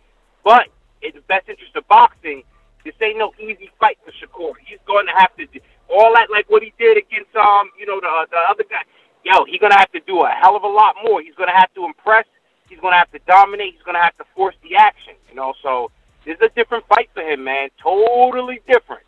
but 0.43 0.67
in 1.01 1.11
the 1.13 1.21
best 1.21 1.49
interest 1.49 1.75
of 1.75 1.87
boxing, 1.87 2.43
this 2.83 2.93
ain't 3.01 3.17
no 3.17 3.33
easy 3.39 3.69
fight 3.79 3.97
for 4.05 4.11
Shakur. 4.11 4.53
He's 4.65 4.79
going 4.85 5.07
to 5.07 5.13
have 5.13 5.35
to 5.37 5.47
all 5.89 6.13
that 6.15 6.29
like 6.29 6.49
what 6.49 6.63
he 6.63 6.73
did 6.77 6.97
against 6.97 7.35
um 7.35 7.69
you 7.79 7.85
know 7.85 7.99
the 7.99 8.27
the 8.31 8.37
other 8.49 8.63
guy. 8.69 8.81
Yo, 9.23 9.45
he's 9.45 9.59
gonna 9.59 9.77
have 9.77 9.91
to 9.91 9.99
do 10.01 10.21
a 10.21 10.29
hell 10.29 10.55
of 10.55 10.63
a 10.63 10.67
lot 10.67 10.95
more. 11.03 11.21
He's 11.21 11.35
gonna 11.35 11.55
have 11.55 11.73
to 11.73 11.85
impress. 11.85 12.25
He's 12.69 12.79
gonna 12.79 12.97
have 12.97 13.11
to 13.11 13.19
dominate. 13.27 13.73
He's 13.73 13.83
gonna 13.83 14.01
have 14.01 14.15
to 14.17 14.25
force 14.35 14.55
the 14.61 14.75
action. 14.75 15.13
You 15.29 15.35
know, 15.35 15.53
so 15.63 15.91
this 16.25 16.35
is 16.37 16.41
a 16.41 16.49
different 16.49 16.85
fight 16.87 17.09
for 17.13 17.21
him, 17.21 17.43
man. 17.43 17.69
Totally 17.81 18.61
different. 18.67 19.03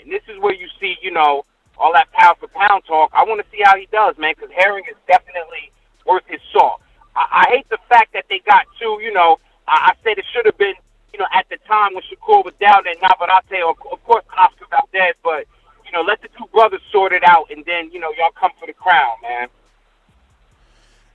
And 0.00 0.10
this 0.10 0.22
is 0.28 0.38
where 0.40 0.54
you 0.54 0.68
see, 0.80 0.96
you 1.02 1.10
know, 1.10 1.44
all 1.78 1.92
that 1.92 2.10
pound 2.12 2.38
for 2.38 2.48
pound 2.48 2.84
talk. 2.86 3.10
I 3.12 3.24
want 3.24 3.40
to 3.44 3.46
see 3.50 3.62
how 3.64 3.76
he 3.76 3.88
does, 3.92 4.16
man, 4.18 4.34
because 4.36 4.50
Herring 4.56 4.84
is 4.90 4.96
definitely 5.06 5.70
worth 6.06 6.24
his 6.26 6.40
salt. 6.52 6.80
I, 7.14 7.44
I 7.46 7.50
hate 7.56 7.68
the 7.68 7.78
fact 7.88 8.12
that 8.12 8.24
they 8.28 8.40
got 8.40 8.66
two, 8.78 8.98
you 9.02 9.12
know, 9.12 9.38
I, 9.66 9.92
I 9.92 9.94
said 10.02 10.18
it 10.18 10.24
should 10.32 10.46
have 10.46 10.58
been, 10.58 10.74
you 11.12 11.18
know, 11.18 11.26
at 11.32 11.48
the 11.48 11.56
time 11.66 11.94
when 11.94 12.02
Shakur 12.04 12.44
was 12.44 12.54
down 12.60 12.82
there, 12.84 12.94
Navarrete, 13.00 13.62
or 13.62 13.70
of 13.92 14.04
course 14.04 14.24
Oscar 14.36 14.66
Valdez, 14.70 15.14
but, 15.22 15.46
you 15.90 15.98
know, 15.98 16.04
let 16.04 16.20
the 16.22 16.28
two 16.28 16.46
brothers 16.52 16.80
sort 16.92 17.12
it 17.12 17.22
out, 17.24 17.50
and 17.50 17.64
then, 17.64 17.90
you 17.90 18.00
know, 18.00 18.12
y'all 18.18 18.30
come 18.38 18.50
for 18.58 18.66
the 18.66 18.72
crown, 18.72 19.12
man. 19.22 19.48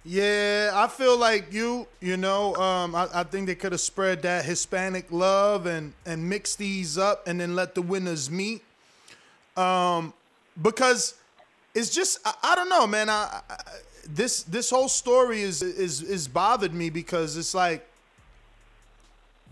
Yeah, 0.06 0.72
I 0.74 0.88
feel 0.88 1.18
like 1.18 1.54
you. 1.54 1.88
You 2.02 2.18
know, 2.18 2.56
um, 2.56 2.94
I, 2.94 3.08
I 3.14 3.24
think 3.24 3.48
they 3.48 3.56
could 3.56 3.72
have 3.72 3.80
spread 3.80 4.22
that 4.24 4.44
Hispanic 4.44 5.12
love 5.12 5.66
and 5.66 5.94
and 6.06 6.28
mix 6.28 6.56
these 6.56 6.98
up, 6.98 7.26
and 7.26 7.40
then 7.40 7.56
let 7.56 7.74
the 7.74 7.82
winners 7.82 8.30
meet. 8.30 8.64
Um, 9.56 10.14
because 10.62 11.16
it's 11.74 11.90
just 11.90 12.20
I, 12.26 12.34
I 12.44 12.56
don't 12.56 12.68
know, 12.68 12.86
man. 12.86 13.10
I, 13.10 13.42
I 13.50 13.56
this 14.08 14.44
this 14.44 14.70
whole 14.70 14.90
story 14.90 15.42
is 15.42 15.62
is 15.62 16.02
is 16.02 16.28
bothered 16.28 16.74
me 16.74 16.90
because 16.90 17.38
it's 17.38 17.54
like 17.54 17.88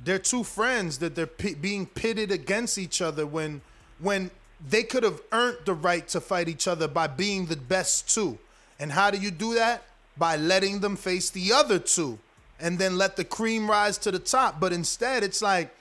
they're 0.04 0.20
two 0.20 0.44
friends 0.44 0.98
that 0.98 1.16
they're 1.16 1.28
pi 1.28 1.54
being 1.54 1.86
pitted 1.86 2.30
against 2.30 2.78
each 2.78 3.02
other 3.02 3.26
when 3.26 3.62
when 4.00 4.32
they 4.70 4.84
could 4.84 5.04
have 5.04 5.22
earned 5.32 5.58
the 5.66 5.74
right 5.74 6.08
to 6.10 6.22
fight 6.22 6.48
each 6.48 6.68
other 6.68 6.88
by 6.88 7.08
being 7.08 7.46
the 7.46 7.56
best 7.56 8.14
two. 8.14 8.38
And 8.80 8.92
how 8.92 9.12
do 9.12 9.18
you 9.18 9.32
do 9.32 9.54
that? 9.56 9.84
By 10.18 10.36
letting 10.36 10.80
them 10.80 10.96
face 10.96 11.30
the 11.30 11.52
other 11.54 11.80
two 11.80 12.20
and 12.60 12.78
then 12.78 12.98
let 12.98 13.16
the 13.16 13.24
cream 13.24 13.70
rise 13.70 13.98
to 14.00 14.12
the 14.12 14.20
top. 14.20 14.60
But 14.60 14.72
instead, 14.72 15.24
it's 15.24 15.42
like, 15.42 15.76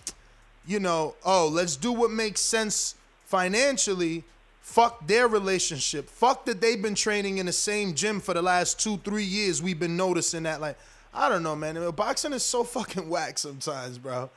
you 0.66 0.80
know, 0.80 1.14
oh, 1.24 1.48
let's 1.52 1.76
do 1.76 1.92
what 1.92 2.10
makes 2.10 2.40
sense 2.40 2.94
financially. 3.26 4.24
Fuck 4.60 5.06
their 5.06 5.28
relationship. 5.28 6.08
Fuck 6.08 6.46
that 6.46 6.60
they've 6.60 6.80
been 6.80 6.94
training 6.94 7.38
in 7.38 7.46
the 7.46 7.52
same 7.52 7.94
gym 7.94 8.20
for 8.20 8.34
the 8.34 8.42
last 8.42 8.80
two, 8.80 8.96
three 8.98 9.24
years. 9.24 9.62
We've 9.62 9.78
been 9.78 9.96
noticing 9.96 10.44
that. 10.44 10.60
Like, 10.60 10.78
I 11.12 11.28
don't 11.28 11.42
know, 11.42 11.56
man. 11.56 11.90
Boxing 11.90 12.32
is 12.32 12.44
so 12.44 12.64
fucking 12.64 13.08
whack 13.10 13.38
sometimes, 13.38 13.98
bro. 13.98 14.30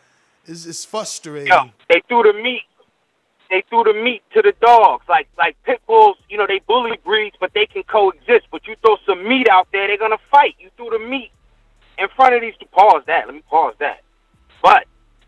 It's, 0.45 0.65
it's 0.65 0.83
frustrating. 0.83 1.47
Yo, 1.47 1.69
they 1.87 2.01
threw 2.09 2.23
the 2.23 2.33
meat. 2.33 2.63
They 3.53 3.63
threw 3.69 3.83
the 3.83 3.93
meat 3.93 4.23
to 4.33 4.41
the 4.41 4.55
dogs. 4.61 5.05
Like 5.07 5.27
like 5.37 5.55
pit 5.63 5.79
bulls, 5.85 6.17
you 6.27 6.39
know, 6.39 6.47
they 6.47 6.59
bully 6.67 6.97
breeds, 7.05 7.35
but 7.39 7.53
they 7.53 7.67
can 7.67 7.83
coexist. 7.83 8.47
But 8.51 8.65
you 8.65 8.75
throw 8.81 8.97
some 9.05 9.29
meat 9.29 9.47
out 9.47 9.67
there, 9.71 9.85
they're 9.85 9.95
gonna 9.99 10.17
fight. 10.31 10.55
You 10.57 10.71
threw 10.75 10.89
the 10.89 10.97
meat 10.97 11.29
in 11.99 12.07
front 12.15 12.33
of 12.33 12.41
these. 12.41 12.55
Pause 12.71 13.03
that. 13.05 13.27
Let 13.27 13.35
me 13.35 13.43
pause 13.47 13.75
that. 13.77 14.01
But 14.63 14.87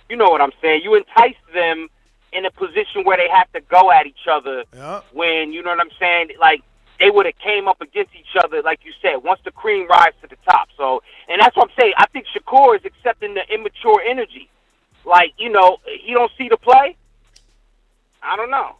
you 0.10 0.18
know 0.18 0.32
what 0.32 0.42
I'm 0.42 0.54
saying. 0.60 0.82
You 0.84 0.96
entice 0.96 1.38
them 1.54 1.88
in 2.34 2.46
a 2.46 2.52
position 2.52 3.04
where 3.04 3.16
they 3.16 3.30
have 3.30 3.52
to 3.54 3.62
go 3.62 3.92
at 3.92 4.08
each 4.08 4.26
other. 4.28 4.64
Yeah. 4.74 5.02
When 5.14 5.54
you 5.54 5.62
know 5.62 5.70
what 5.70 5.80
I'm 5.80 5.96
saying, 6.00 6.30
like 6.40 6.64
they 7.00 7.12
would 7.12 7.28
have 7.28 7.38
came 7.38 7.68
up 7.68 7.80
against 7.80 8.16
each 8.16 8.36
other, 8.44 8.64
like 8.64 8.80
you 8.84 8.94
said, 9.04 9.18
once 9.18 9.40
the 9.46 9.52
cream 9.52 9.88
rise 9.88 10.14
to 10.24 10.28
the 10.28 10.38
top. 10.50 10.70
So, 10.78 11.04
and 11.30 11.40
that's 11.40 11.56
what 11.56 11.70
I'm 11.70 11.76
saying. 11.80 11.94
I 12.00 12.08
think 12.08 12.26
Shakur 12.36 12.76
is 12.76 12.86
accepting 12.86 13.36
the 13.36 13.44
immature 13.54 14.02
energy. 14.02 14.50
Like, 15.06 15.34
you 15.38 15.50
know, 15.50 15.78
he 16.04 16.14
don't 16.14 16.32
see 16.40 16.50
the 16.50 16.58
play. 16.58 16.98
I 18.26 18.36
don't 18.36 18.52
know. 18.52 18.76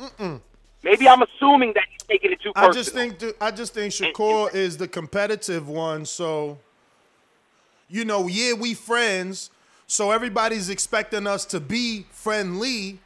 Mm-mm. 0.00 0.40
Maybe 0.82 1.08
I'm 1.08 1.22
assuming 1.22 1.72
that 1.74 1.84
he's 1.90 2.02
taking 2.06 2.32
it 2.32 2.40
too 2.40 2.52
personal. 2.52 2.70
I 2.70 2.72
just 2.72 2.92
think 2.92 3.18
th- 3.18 3.34
I 3.40 3.50
just 3.50 3.74
think 3.74 3.92
Shakur 3.92 4.54
is 4.54 4.76
the 4.76 4.86
competitive 4.86 5.68
one. 5.68 6.04
So, 6.04 6.58
you 7.88 8.04
know, 8.04 8.28
yeah, 8.28 8.52
we 8.52 8.74
friends. 8.74 9.50
So 9.86 10.10
everybody's 10.10 10.68
expecting 10.68 11.26
us 11.26 11.44
to 11.46 11.60
be 11.60 12.06
friendly, 12.10 13.00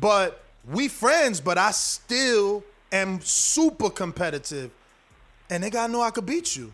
but 0.00 0.42
we 0.70 0.88
friends. 0.88 1.40
But 1.40 1.56
I 1.56 1.70
still 1.70 2.62
am 2.92 3.20
super 3.22 3.88
competitive, 3.88 4.70
and 5.48 5.62
they 5.62 5.70
gotta 5.70 5.92
know 5.92 6.02
I 6.02 6.10
could 6.10 6.26
beat 6.26 6.56
you. 6.56 6.72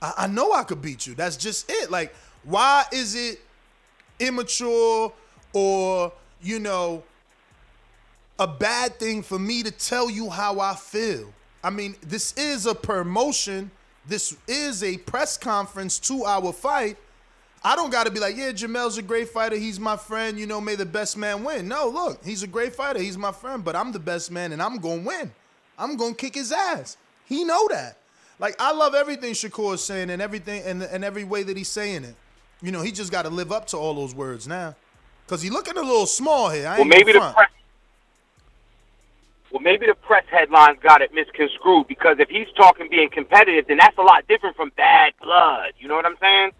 I, 0.00 0.12
I 0.18 0.26
know 0.28 0.52
I 0.52 0.62
could 0.62 0.80
beat 0.80 1.06
you. 1.06 1.14
That's 1.14 1.36
just 1.36 1.70
it. 1.70 1.90
Like, 1.90 2.14
why 2.44 2.84
is 2.92 3.14
it 3.14 3.40
immature 4.18 5.12
or 5.52 6.12
you 6.46 6.58
know 6.58 7.02
a 8.38 8.46
bad 8.46 8.98
thing 8.98 9.22
for 9.22 9.38
me 9.38 9.62
to 9.62 9.70
tell 9.70 10.10
you 10.10 10.30
how 10.30 10.60
I 10.60 10.74
feel? 10.74 11.32
I 11.64 11.70
mean, 11.70 11.96
this 12.02 12.32
is 12.36 12.66
a 12.66 12.74
promotion. 12.74 13.70
This 14.06 14.36
is 14.46 14.82
a 14.82 14.98
press 14.98 15.36
conference 15.36 15.98
to 16.00 16.24
our 16.24 16.52
fight. 16.52 16.96
I 17.64 17.74
don't 17.74 17.90
got 17.90 18.06
to 18.06 18.12
be 18.12 18.20
like, 18.20 18.36
yeah, 18.36 18.52
Jamel's 18.52 18.98
a 18.98 19.02
great 19.02 19.28
fighter. 19.28 19.56
He's 19.56 19.80
my 19.80 19.96
friend. 19.96 20.38
You 20.38 20.46
know, 20.46 20.60
may 20.60 20.76
the 20.76 20.86
best 20.86 21.16
man 21.16 21.42
win. 21.42 21.66
No, 21.66 21.88
look, 21.88 22.24
he's 22.24 22.44
a 22.44 22.46
great 22.46 22.74
fighter. 22.74 23.00
He's 23.00 23.18
my 23.18 23.32
friend, 23.32 23.64
but 23.64 23.74
I'm 23.74 23.90
the 23.90 23.98
best 23.98 24.30
man 24.30 24.52
and 24.52 24.62
I'm 24.62 24.78
going 24.78 25.02
to 25.02 25.06
win. 25.08 25.32
I'm 25.78 25.96
going 25.96 26.14
to 26.14 26.16
kick 26.16 26.34
his 26.34 26.52
ass. 26.52 26.96
He 27.24 27.42
know 27.42 27.66
that. 27.68 27.96
Like, 28.38 28.54
I 28.60 28.72
love 28.72 28.94
everything 28.94 29.32
Shakur 29.32 29.74
is 29.74 29.82
saying 29.82 30.10
and 30.10 30.22
everything 30.22 30.62
and, 30.64 30.82
and 30.82 31.04
every 31.04 31.24
way 31.24 31.42
that 31.42 31.56
he's 31.56 31.68
saying 31.68 32.04
it. 32.04 32.14
You 32.62 32.70
know, 32.70 32.82
he 32.82 32.92
just 32.92 33.10
got 33.10 33.22
to 33.22 33.30
live 33.30 33.50
up 33.50 33.66
to 33.68 33.76
all 33.76 33.94
those 33.94 34.14
words 34.14 34.46
now. 34.46 34.76
Because 35.26 35.42
he 35.42 35.50
looking 35.50 35.76
a 35.76 35.82
little 35.82 36.06
small 36.06 36.50
here. 36.50 36.68
I 36.68 36.76
well, 36.76 36.84
maybe 36.84 37.12
the 37.12 37.18
front. 37.18 37.34
press. 37.36 37.50
Well, 39.50 39.60
maybe 39.60 39.86
the 39.86 39.94
press 39.94 40.24
headlines 40.30 40.78
got 40.82 41.02
it 41.02 41.12
misconstrued 41.14 41.88
because 41.88 42.18
if 42.18 42.28
he's 42.28 42.48
talking 42.56 42.88
being 42.90 43.08
competitive, 43.10 43.66
then 43.66 43.78
that's 43.78 43.96
a 43.98 44.02
lot 44.02 44.26
different 44.28 44.54
from 44.56 44.70
bad 44.76 45.14
blood. 45.20 45.72
You 45.78 45.88
know 45.88 45.94
what 45.94 46.06
I'm 46.06 46.16
saying? 46.20 46.50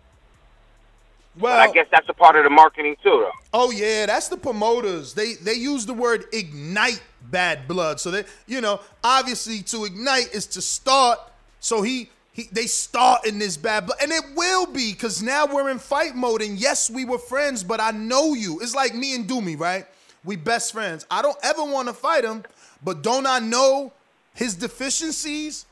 Well, 1.38 1.54
But 1.54 1.68
I 1.68 1.72
guess 1.72 1.86
that's 1.90 2.08
a 2.08 2.14
part 2.14 2.36
of 2.36 2.44
the 2.44 2.50
marketing 2.50 2.96
too, 3.02 3.24
though. 3.24 3.30
Oh 3.52 3.70
yeah, 3.70 4.06
that's 4.06 4.28
the 4.28 4.36
promoters. 4.36 5.14
They 5.14 5.34
they 5.34 5.54
use 5.54 5.84
the 5.84 5.94
word 5.94 6.24
ignite 6.32 7.02
bad 7.30 7.68
blood. 7.68 8.00
So 8.00 8.10
they 8.10 8.24
you 8.46 8.60
know, 8.60 8.80
obviously 9.04 9.62
to 9.64 9.84
ignite 9.84 10.34
is 10.34 10.46
to 10.46 10.62
start. 10.62 11.18
So 11.60 11.82
he 11.82 12.08
he 12.36 12.50
they 12.52 12.66
start 12.66 13.26
in 13.26 13.38
this 13.38 13.56
bad. 13.56 13.90
And 14.02 14.12
it 14.12 14.22
will 14.36 14.66
be 14.66 14.92
because 14.92 15.22
now 15.22 15.46
we're 15.46 15.70
in 15.70 15.78
fight 15.78 16.14
mode. 16.14 16.42
And 16.42 16.58
yes, 16.58 16.90
we 16.90 17.06
were 17.06 17.18
friends, 17.18 17.64
but 17.64 17.80
I 17.80 17.92
know 17.92 18.34
you. 18.34 18.60
It's 18.60 18.74
like 18.74 18.94
me 18.94 19.14
and 19.14 19.26
Doomy, 19.26 19.58
right? 19.58 19.86
We 20.22 20.36
best 20.36 20.72
friends. 20.72 21.06
I 21.10 21.22
don't 21.22 21.38
ever 21.42 21.64
want 21.64 21.88
to 21.88 21.94
fight 21.94 22.24
him, 22.24 22.44
but 22.84 23.02
don't 23.02 23.26
I 23.26 23.38
know 23.38 23.90
his 24.34 24.54
deficiencies? 24.54 25.64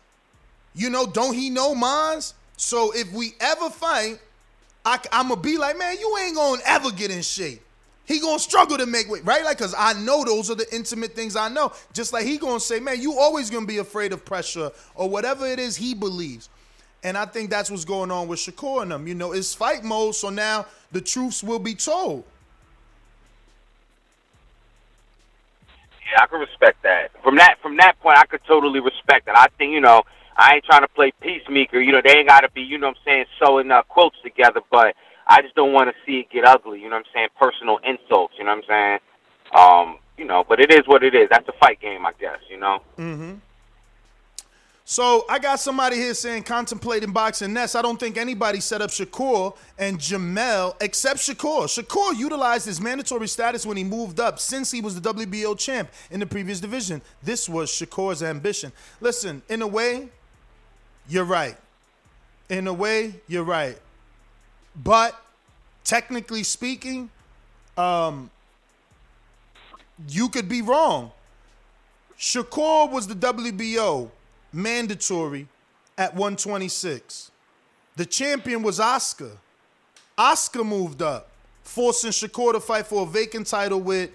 You 0.75 0.89
know, 0.89 1.07
don't 1.07 1.35
he 1.35 1.51
know 1.51 1.75
mine? 1.75 2.23
So 2.57 2.93
if 2.93 3.13
we 3.13 3.35
ever 3.41 3.69
fight, 3.69 4.19
I, 4.87 4.99
am 5.13 5.29
gonna 5.29 5.41
be 5.43 5.59
like, 5.59 5.77
man, 5.77 5.99
you 6.01 6.17
ain't 6.23 6.35
gonna 6.35 6.63
ever 6.65 6.91
get 6.91 7.11
in 7.11 7.21
shape. 7.21 7.61
He 8.07 8.21
gonna 8.21 8.39
struggle 8.39 8.77
to 8.77 8.87
make 8.87 9.09
weight, 9.09 9.25
right? 9.25 9.45
Like, 9.45 9.59
cause 9.59 9.75
I 9.77 9.95
know 9.95 10.25
those 10.25 10.51
are 10.51 10.55
the 10.55 10.73
intimate 10.75 11.15
things 11.15 11.37
I 11.37 11.49
know. 11.49 11.73
Just 11.93 12.13
like 12.13 12.27
he 12.27 12.37
gonna 12.37 12.61
say, 12.61 12.81
man, 12.81 13.01
you 13.01 13.19
always 13.19 13.51
gonna 13.51 13.67
be 13.67 13.79
afraid 13.79 14.13
of 14.13 14.25
pressure 14.25 14.71
or 14.95 15.09
whatever 15.09 15.47
it 15.47 15.59
is 15.59 15.77
he 15.77 15.95
believes. 15.95 16.49
And 17.03 17.17
I 17.19 17.27
think 17.27 17.51
that's 17.51 17.71
what's 17.71 17.85
going 17.85 18.11
on 18.11 18.29
with 18.29 18.39
Shakur 18.41 18.83
and 18.83 18.91
them. 18.91 19.07
You 19.07 19.15
know, 19.15 19.33
it's 19.33 19.55
fight 19.55 19.85
mode, 19.85 20.15
so 20.15 20.31
now 20.31 20.67
the 20.93 21.01
truths 21.01 21.43
will 21.43 21.59
be 21.59 21.75
told. 21.75 22.25
Yeah, 26.13 26.23
I 26.23 26.27
can 26.27 26.41
respect 26.41 26.83
that. 26.83 27.11
From 27.23 27.37
that 27.37 27.57
from 27.63 27.77
that 27.79 27.99
point, 28.01 28.19
I 28.19 28.27
could 28.27 28.41
totally 28.47 28.81
respect 28.81 29.27
that. 29.27 29.37
I 29.39 29.49
think 29.59 29.73
you 29.73 29.81
know, 29.81 30.03
I 30.37 30.55
ain't 30.55 30.65
trying 30.65 30.83
to 30.83 30.89
play 30.89 31.13
peacemaker. 31.21 31.81
You 31.81 31.93
know, 31.93 32.01
they 32.05 32.19
ain't 32.19 32.29
got 32.29 32.41
to 32.41 32.51
be, 32.51 32.63
you 32.63 32.79
know, 32.79 32.89
what 32.89 32.97
I'm 32.99 33.03
saying, 33.05 33.25
sewing 33.39 33.71
uh, 33.71 33.83
quilts 33.83 34.17
together. 34.23 34.61
But 34.71 34.95
I 35.27 35.43
just 35.43 35.55
don't 35.55 35.73
want 35.73 35.89
to 35.89 35.95
see 36.05 36.21
it 36.21 36.31
get 36.31 36.45
ugly. 36.45 36.81
You 36.81 36.89
know, 36.89 36.97
what 36.97 37.07
I'm 37.07 37.13
saying, 37.15 37.29
personal 37.39 37.79
insults. 37.85 38.35
You 38.39 38.45
know, 38.45 38.57
what 38.57 38.65
I'm 38.71 38.99
saying, 39.55 39.59
um, 39.59 39.99
you 40.19 40.25
know. 40.25 40.45
But 40.47 40.61
it 40.61 40.73
is 40.73 40.83
what 40.87 41.03
it 41.03 41.15
is. 41.15 41.29
That's 41.31 41.49
a 41.49 41.53
fight 41.53 41.81
game, 41.81 42.07
I 42.07 42.13
guess. 42.19 42.39
You 42.51 42.59
know. 42.59 42.81
Mm-hmm. 42.99 43.35
So 44.87 45.25
I 45.31 45.39
got 45.39 45.61
somebody 45.61 45.97
here 45.97 46.13
saying 46.13 46.43
contemplating 46.43 47.11
boxing 47.11 47.55
next. 47.55 47.75
I 47.75 47.81
don't 47.81 47.99
think 47.99 48.19
anybody 48.19 48.61
set 48.61 48.83
up 48.83 48.91
Shakur 48.91 49.57
and 49.79 49.99
Jamel 49.99 50.77
except 50.83 51.21
Shakur. 51.21 51.65
Shakur 51.65 52.15
utilized 52.19 52.67
his 52.67 52.83
mandatory 52.83 53.27
status 53.27 53.65
when 53.65 53.79
he 53.79 53.85
moved 53.85 54.21
up 54.21 54.39
since 54.39 54.71
he 54.71 54.83
was 54.83 55.01
the 55.01 55.15
WBO 55.15 55.59
champ 55.59 55.89
in 56.11 56.21
the 56.21 56.27
previous 56.27 56.61
division. 56.61 57.01
This 57.23 57.49
was 57.49 57.71
Shakur's 57.71 58.23
ambition. 58.23 58.73
Listen, 59.01 59.41
in 59.49 59.63
a 59.63 59.67
way, 59.67 60.11
you're 61.09 61.25
right. 61.25 61.57
In 62.51 62.67
a 62.67 62.75
way, 62.75 63.15
you're 63.27 63.43
right. 63.43 63.79
But 64.77 65.21
technically 65.85 66.43
speaking, 66.43 67.11
um, 67.77 68.31
you 70.09 70.29
could 70.29 70.49
be 70.49 70.63
wrong. 70.63 71.13
Shakur 72.19 72.91
was 72.91 73.07
the 73.07 73.15
WBO 73.15 74.11
mandatory 74.53 75.49
at 75.99 76.13
126. 76.15 77.31
The 77.97 78.07
champion 78.07 78.63
was 78.63 78.81
Oscar. 78.81 79.33
Oscar 80.17 80.65
moved 80.65 81.03
up, 81.03 81.29
forcing 81.63 82.11
Shakur 82.11 82.53
to 82.53 82.61
fight 82.61 82.87
for 82.87 83.03
a 83.03 83.07
vacant 83.07 83.47
title 83.47 83.81
with 83.81 84.11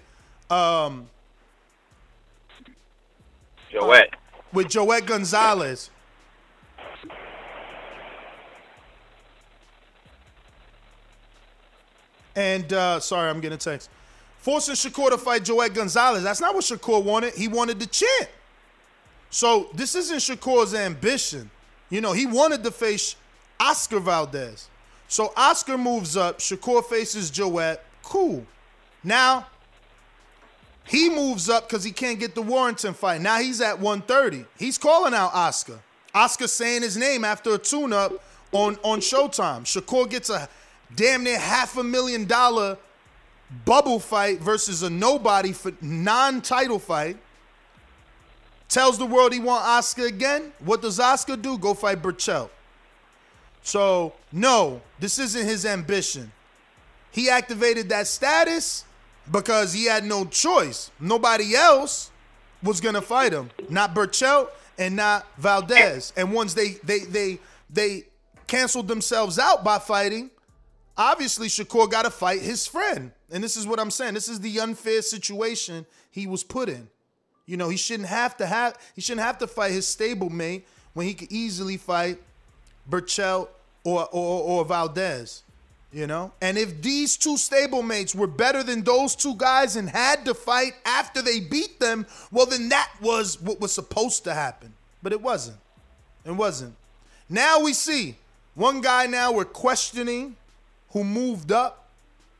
um 0.50 1.08
Joet. 3.70 4.10
with 4.52 4.68
Joet 4.68 5.06
Gonzalez. 5.06 5.90
And 12.40 12.72
uh, 12.72 13.00
sorry, 13.00 13.28
I'm 13.28 13.38
getting 13.40 13.56
a 13.56 13.58
text. 13.58 13.90
Forcing 14.38 14.74
Shakur 14.74 15.10
to 15.10 15.18
fight 15.18 15.44
Joet 15.44 15.74
Gonzalez. 15.74 16.22
That's 16.22 16.40
not 16.40 16.54
what 16.54 16.64
Shakur 16.64 17.04
wanted. 17.04 17.34
He 17.34 17.48
wanted 17.48 17.78
the 17.78 17.86
champ. 17.86 18.30
So 19.28 19.68
this 19.74 19.94
isn't 19.94 20.18
Shakur's 20.20 20.72
ambition. 20.72 21.50
You 21.90 22.00
know, 22.00 22.14
he 22.14 22.24
wanted 22.24 22.64
to 22.64 22.70
face 22.70 23.14
Oscar 23.60 24.00
Valdez. 24.00 24.70
So 25.06 25.34
Oscar 25.36 25.76
moves 25.76 26.16
up. 26.16 26.38
Shakur 26.38 26.82
faces 26.82 27.30
Joet. 27.30 27.84
Cool. 28.02 28.46
Now 29.04 29.46
he 30.86 31.10
moves 31.10 31.50
up 31.50 31.68
because 31.68 31.84
he 31.84 31.92
can't 31.92 32.18
get 32.18 32.34
the 32.34 32.42
Warrington 32.42 32.94
fight. 32.94 33.20
Now 33.20 33.38
he's 33.38 33.60
at 33.60 33.78
130. 33.78 34.46
He's 34.58 34.78
calling 34.78 35.12
out 35.12 35.34
Oscar. 35.34 35.78
Oscar 36.14 36.48
saying 36.48 36.80
his 36.80 36.96
name 36.96 37.22
after 37.22 37.54
a 37.54 37.58
tune-up 37.58 38.12
on 38.52 38.78
on 38.82 39.00
Showtime. 39.00 39.64
Shakur 39.64 40.08
gets 40.08 40.30
a 40.30 40.48
damn 40.96 41.24
near 41.24 41.38
half 41.38 41.76
a 41.76 41.84
million 41.84 42.24
dollar 42.24 42.76
bubble 43.64 43.98
fight 43.98 44.40
versus 44.40 44.82
a 44.82 44.90
nobody 44.90 45.52
for 45.52 45.72
non-title 45.80 46.78
fight. 46.78 47.16
Tells 48.68 48.98
the 48.98 49.06
world 49.06 49.32
he 49.32 49.40
want 49.40 49.64
Oscar 49.64 50.06
again. 50.06 50.52
What 50.60 50.80
does 50.80 51.00
Oscar 51.00 51.36
do? 51.36 51.58
Go 51.58 51.74
fight 51.74 52.00
Berchelt. 52.00 52.50
So 53.62 54.14
no, 54.32 54.80
this 55.00 55.18
isn't 55.18 55.44
his 55.44 55.66
ambition. 55.66 56.30
He 57.10 57.28
activated 57.28 57.88
that 57.88 58.06
status 58.06 58.84
because 59.30 59.72
he 59.72 59.86
had 59.86 60.04
no 60.04 60.24
choice. 60.24 60.90
Nobody 61.00 61.56
else 61.56 62.10
was 62.62 62.80
gonna 62.80 63.02
fight 63.02 63.32
him. 63.32 63.50
Not 63.68 63.94
Berchelt 63.94 64.50
and 64.78 64.94
not 64.94 65.26
Valdez. 65.36 66.12
And 66.16 66.32
once 66.32 66.54
they 66.54 66.74
they 66.84 67.00
they 67.00 67.38
they 67.68 68.04
canceled 68.46 68.88
themselves 68.88 69.38
out 69.38 69.64
by 69.64 69.78
fighting, 69.78 70.30
obviously 70.96 71.48
Shakur 71.48 71.90
got 71.90 72.02
to 72.02 72.10
fight 72.10 72.40
his 72.40 72.66
friend. 72.66 73.12
And 73.30 73.42
this 73.42 73.56
is 73.56 73.66
what 73.66 73.78
I'm 73.78 73.90
saying. 73.90 74.14
This 74.14 74.28
is 74.28 74.40
the 74.40 74.60
unfair 74.60 75.02
situation 75.02 75.86
he 76.10 76.26
was 76.26 76.42
put 76.42 76.68
in. 76.68 76.88
You 77.46 77.56
know, 77.56 77.68
he 77.68 77.76
shouldn't 77.76 78.08
have 78.08 78.36
to 78.36 78.46
have 78.46 78.78
he 78.94 79.00
shouldn't 79.00 79.26
have 79.26 79.38
to 79.38 79.46
fight 79.46 79.72
his 79.72 79.86
stablemate 79.86 80.62
when 80.94 81.06
he 81.06 81.14
could 81.14 81.32
easily 81.32 81.76
fight 81.76 82.18
Berchelt 82.88 83.48
or, 83.84 84.08
or 84.12 84.42
or 84.42 84.64
Valdez. 84.64 85.42
You 85.92 86.06
know? 86.06 86.32
And 86.40 86.56
if 86.56 86.80
these 86.80 87.16
two 87.16 87.34
stablemates 87.34 88.14
were 88.14 88.28
better 88.28 88.62
than 88.62 88.82
those 88.82 89.16
two 89.16 89.34
guys 89.34 89.74
and 89.74 89.88
had 89.90 90.24
to 90.26 90.34
fight 90.34 90.74
after 90.84 91.20
they 91.22 91.40
beat 91.40 91.80
them, 91.80 92.06
well 92.30 92.46
then 92.46 92.68
that 92.68 92.90
was 93.00 93.40
what 93.40 93.60
was 93.60 93.72
supposed 93.72 94.22
to 94.24 94.34
happen. 94.34 94.72
But 95.02 95.12
it 95.12 95.20
wasn't. 95.20 95.58
It 96.24 96.32
wasn't. 96.32 96.74
Now 97.28 97.60
we 97.60 97.72
see 97.72 98.16
one 98.54 98.80
guy 98.80 99.06
now 99.06 99.32
we're 99.32 99.44
questioning 99.44 100.36
who 100.92 101.04
moved 101.04 101.52
up, 101.52 101.88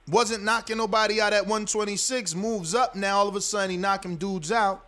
wasn't 0.09 0.43
knocking 0.43 0.79
nobody 0.79 1.21
out 1.21 1.33
at 1.33 1.43
126, 1.43 2.35
moves 2.35 2.75
up 2.75 2.95
now 2.97 3.19
all 3.19 3.29
of 3.29 3.37
a 3.37 3.41
sudden 3.41 3.71
he 3.71 3.77
knocking 3.77 4.17
dudes 4.17 4.51
out. 4.51 4.85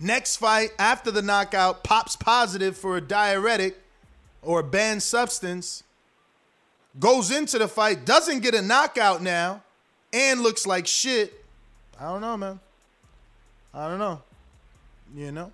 Next 0.00 0.36
fight 0.36 0.70
after 0.78 1.12
the 1.12 1.22
knockout 1.22 1.84
pops 1.84 2.16
positive 2.16 2.76
for 2.76 2.96
a 2.96 3.00
diuretic 3.00 3.80
or 4.42 4.60
a 4.60 4.64
banned 4.64 5.02
substance 5.02 5.84
goes 6.98 7.30
into 7.30 7.58
the 7.58 7.68
fight, 7.68 8.04
doesn't 8.04 8.40
get 8.40 8.54
a 8.54 8.62
knockout 8.62 9.22
now, 9.22 9.62
and 10.12 10.40
looks 10.40 10.66
like 10.66 10.86
shit. 10.86 11.32
I 11.98 12.04
don't 12.04 12.20
know, 12.20 12.36
man. 12.36 12.60
I 13.72 13.88
don't 13.88 13.98
know. 13.98 14.20
You 15.14 15.32
know? 15.32 15.52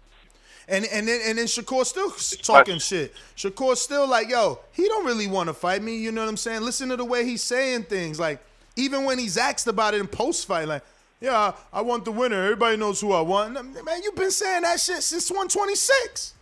And 0.68 0.84
and 0.86 1.08
then 1.08 1.20
and 1.24 1.38
then 1.38 1.46
Shakur 1.46 1.84
still 1.86 2.10
talking 2.42 2.78
shit. 2.78 3.14
Shakur 3.36 3.74
still 3.76 4.06
like, 4.06 4.28
yo, 4.28 4.60
he 4.72 4.86
don't 4.86 5.06
really 5.06 5.26
want 5.26 5.48
to 5.48 5.54
fight 5.54 5.82
me. 5.82 5.96
You 5.96 6.12
know 6.12 6.20
what 6.20 6.28
I'm 6.28 6.36
saying? 6.36 6.60
Listen 6.60 6.90
to 6.90 6.96
the 6.96 7.04
way 7.04 7.24
he's 7.24 7.42
saying 7.42 7.84
things. 7.84 8.20
Like, 8.20 8.38
even 8.76 9.04
when 9.04 9.18
he's 9.18 9.38
asked 9.38 9.66
about 9.66 9.94
it 9.94 10.00
in 10.00 10.06
post 10.06 10.46
fight, 10.46 10.68
like, 10.68 10.82
yeah, 11.20 11.52
I 11.72 11.80
want 11.80 12.04
the 12.04 12.12
winner. 12.12 12.44
Everybody 12.44 12.76
knows 12.76 13.00
who 13.00 13.12
I 13.12 13.22
want. 13.22 13.54
Man, 13.54 14.02
you've 14.02 14.14
been 14.14 14.30
saying 14.30 14.62
that 14.62 14.78
shit 14.78 15.02
since 15.02 15.30
126. 15.30 16.34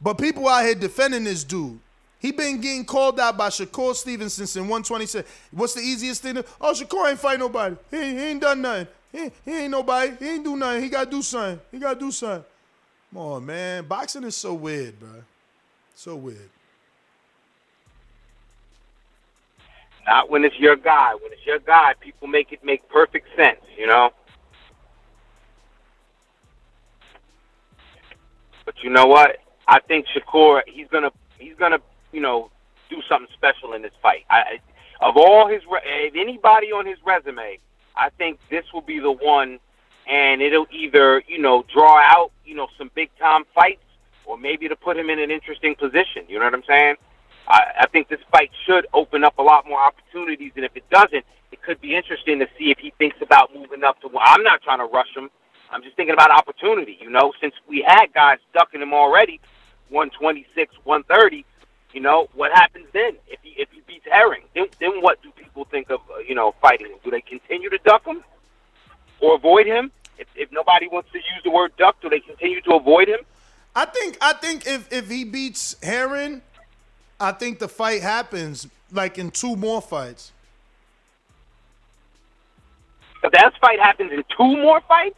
But 0.00 0.14
people 0.18 0.48
out 0.48 0.64
here 0.64 0.74
defending 0.74 1.24
this 1.24 1.44
dude. 1.44 1.78
He 2.18 2.32
been 2.32 2.60
getting 2.60 2.84
called 2.84 3.18
out 3.18 3.36
by 3.36 3.48
Shakur 3.48 3.94
Stevenson 3.94 4.46
since 4.46 4.62
126. 4.62 5.28
What's 5.52 5.74
the 5.74 5.80
easiest 5.80 6.22
thing? 6.22 6.34
To, 6.34 6.44
oh, 6.60 6.72
Shakur 6.72 7.08
ain't 7.08 7.18
fight 7.18 7.38
nobody. 7.38 7.76
He, 7.90 7.96
he 7.96 8.18
ain't 8.18 8.40
done 8.40 8.62
nothing. 8.62 8.88
He, 9.12 9.30
he 9.44 9.58
ain't 9.58 9.70
nobody. 9.70 10.16
He 10.18 10.30
ain't 10.30 10.44
do 10.44 10.56
nothing. 10.56 10.82
He 10.82 10.88
got 10.88 11.04
to 11.04 11.10
do 11.10 11.22
something. 11.22 11.60
He 11.70 11.78
got 11.78 11.94
to 11.94 12.00
do 12.00 12.10
something. 12.10 12.44
Come 13.12 13.22
on, 13.22 13.46
man. 13.46 13.84
Boxing 13.84 14.24
is 14.24 14.36
so 14.36 14.54
weird, 14.54 14.98
bro. 14.98 15.10
So 15.94 16.16
weird. 16.16 16.48
Not 20.06 20.30
when 20.30 20.44
it's 20.44 20.58
your 20.58 20.76
guy. 20.76 21.14
When 21.14 21.30
it's 21.30 21.44
your 21.46 21.58
guy, 21.58 21.92
people 22.00 22.26
make 22.26 22.52
it 22.52 22.64
make 22.64 22.88
perfect 22.88 23.28
sense, 23.36 23.60
you 23.78 23.86
know? 23.86 24.10
But 28.64 28.74
you 28.82 28.90
know 28.90 29.06
what? 29.06 29.36
I 29.68 29.80
think 29.80 30.06
Shakur, 30.06 30.62
he's 30.66 30.88
gonna, 30.88 31.10
he's 31.38 31.54
gonna, 31.56 31.78
you 32.12 32.20
know, 32.20 32.50
do 32.88 32.96
something 33.08 33.28
special 33.34 33.74
in 33.74 33.82
this 33.82 33.92
fight. 34.00 34.24
I, 34.30 34.58
of 35.00 35.16
all 35.16 35.48
his, 35.48 35.62
if 35.84 36.14
anybody 36.16 36.72
on 36.72 36.86
his 36.86 36.98
resume, 37.04 37.58
I 37.96 38.10
think 38.10 38.38
this 38.50 38.64
will 38.72 38.82
be 38.82 38.98
the 38.98 39.12
one, 39.12 39.58
and 40.08 40.42
it'll 40.42 40.66
either, 40.70 41.22
you 41.26 41.38
know, 41.38 41.64
draw 41.72 41.98
out, 42.00 42.32
you 42.44 42.54
know, 42.54 42.68
some 42.78 42.90
big 42.94 43.10
time 43.18 43.44
fights, 43.54 43.84
or 44.24 44.38
maybe 44.38 44.68
to 44.68 44.76
put 44.76 44.96
him 44.96 45.10
in 45.10 45.18
an 45.18 45.30
interesting 45.30 45.74
position. 45.74 46.24
You 46.28 46.38
know 46.38 46.44
what 46.46 46.54
I'm 46.54 46.64
saying? 46.66 46.94
I, 47.48 47.60
I 47.80 47.86
think 47.88 48.08
this 48.08 48.20
fight 48.30 48.50
should 48.66 48.86
open 48.94 49.24
up 49.24 49.38
a 49.38 49.42
lot 49.42 49.66
more 49.68 49.80
opportunities, 49.80 50.52
and 50.56 50.64
if 50.64 50.76
it 50.76 50.88
doesn't, 50.90 51.24
it 51.50 51.62
could 51.62 51.80
be 51.80 51.94
interesting 51.94 52.38
to 52.38 52.46
see 52.58 52.70
if 52.70 52.78
he 52.78 52.92
thinks 52.98 53.16
about 53.20 53.54
moving 53.54 53.84
up 53.84 54.00
to. 54.00 54.10
I'm 54.18 54.42
not 54.42 54.62
trying 54.62 54.78
to 54.78 54.86
rush 54.86 55.14
him. 55.14 55.30
I'm 55.70 55.82
just 55.82 55.96
thinking 55.96 56.14
about 56.14 56.30
opportunity. 56.30 56.98
You 57.00 57.10
know, 57.10 57.32
since 57.40 57.54
we 57.68 57.84
had 57.86 58.06
guys 58.14 58.38
ducking 58.54 58.80
him 58.80 58.92
already, 58.92 59.40
126, 59.90 60.74
130. 60.84 61.44
You 61.92 62.00
know 62.00 62.28
what 62.34 62.52
happens 62.52 62.86
then 62.92 63.16
if 63.28 63.40
he 63.42 63.50
if 63.58 63.68
he 63.70 63.82
beats 63.86 64.06
Herring? 64.10 64.42
Then, 64.54 64.66
then 64.80 65.02
what 65.02 65.22
do 65.22 65.30
people 65.32 65.66
think 65.66 65.90
of 65.90 66.00
uh, 66.10 66.18
you 66.26 66.34
know 66.34 66.54
fighting 66.60 66.86
him? 66.86 66.98
Do 67.04 67.10
they 67.10 67.20
continue 67.20 67.68
to 67.68 67.78
duck 67.84 68.04
him 68.06 68.22
or 69.20 69.34
avoid 69.34 69.66
him? 69.66 69.90
If, 70.18 70.28
if 70.34 70.52
nobody 70.52 70.88
wants 70.88 71.10
to 71.12 71.18
use 71.18 71.42
the 71.44 71.50
word 71.50 71.72
duck, 71.76 71.96
do 72.00 72.08
they 72.08 72.20
continue 72.20 72.60
to 72.62 72.74
avoid 72.74 73.08
him? 73.08 73.20
I 73.74 73.84
think 73.84 74.16
I 74.20 74.32
think 74.32 74.66
if 74.66 74.90
if 74.92 75.10
he 75.10 75.24
beats 75.24 75.76
Herring, 75.82 76.42
I 77.20 77.32
think 77.32 77.58
the 77.58 77.68
fight 77.68 78.02
happens 78.02 78.68
like 78.90 79.18
in 79.18 79.30
two 79.30 79.56
more 79.56 79.82
fights. 79.82 80.32
If 83.22 83.32
that 83.32 83.52
fight 83.60 83.78
happens 83.78 84.12
in 84.12 84.24
two 84.36 84.56
more 84.56 84.80
fights, 84.82 85.16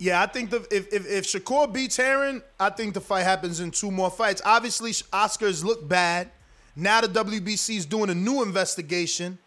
yeah, 0.00 0.22
I 0.22 0.26
think 0.26 0.50
the, 0.50 0.66
if, 0.70 0.92
if 0.92 1.06
if 1.06 1.24
Shakur 1.24 1.72
beats 1.72 1.96
Herring, 1.96 2.42
I 2.58 2.70
think 2.70 2.94
the 2.94 3.00
fight 3.00 3.22
happens 3.22 3.60
in 3.60 3.70
two 3.70 3.90
more 3.90 4.10
fights. 4.10 4.42
Obviously, 4.44 4.90
Oscars 4.90 5.62
look 5.62 5.86
bad. 5.88 6.30
Now 6.76 7.00
the 7.00 7.08
WBC 7.08 7.76
is 7.76 7.86
doing 7.86 8.10
a 8.10 8.14
new 8.14 8.42
investigation. 8.42 9.38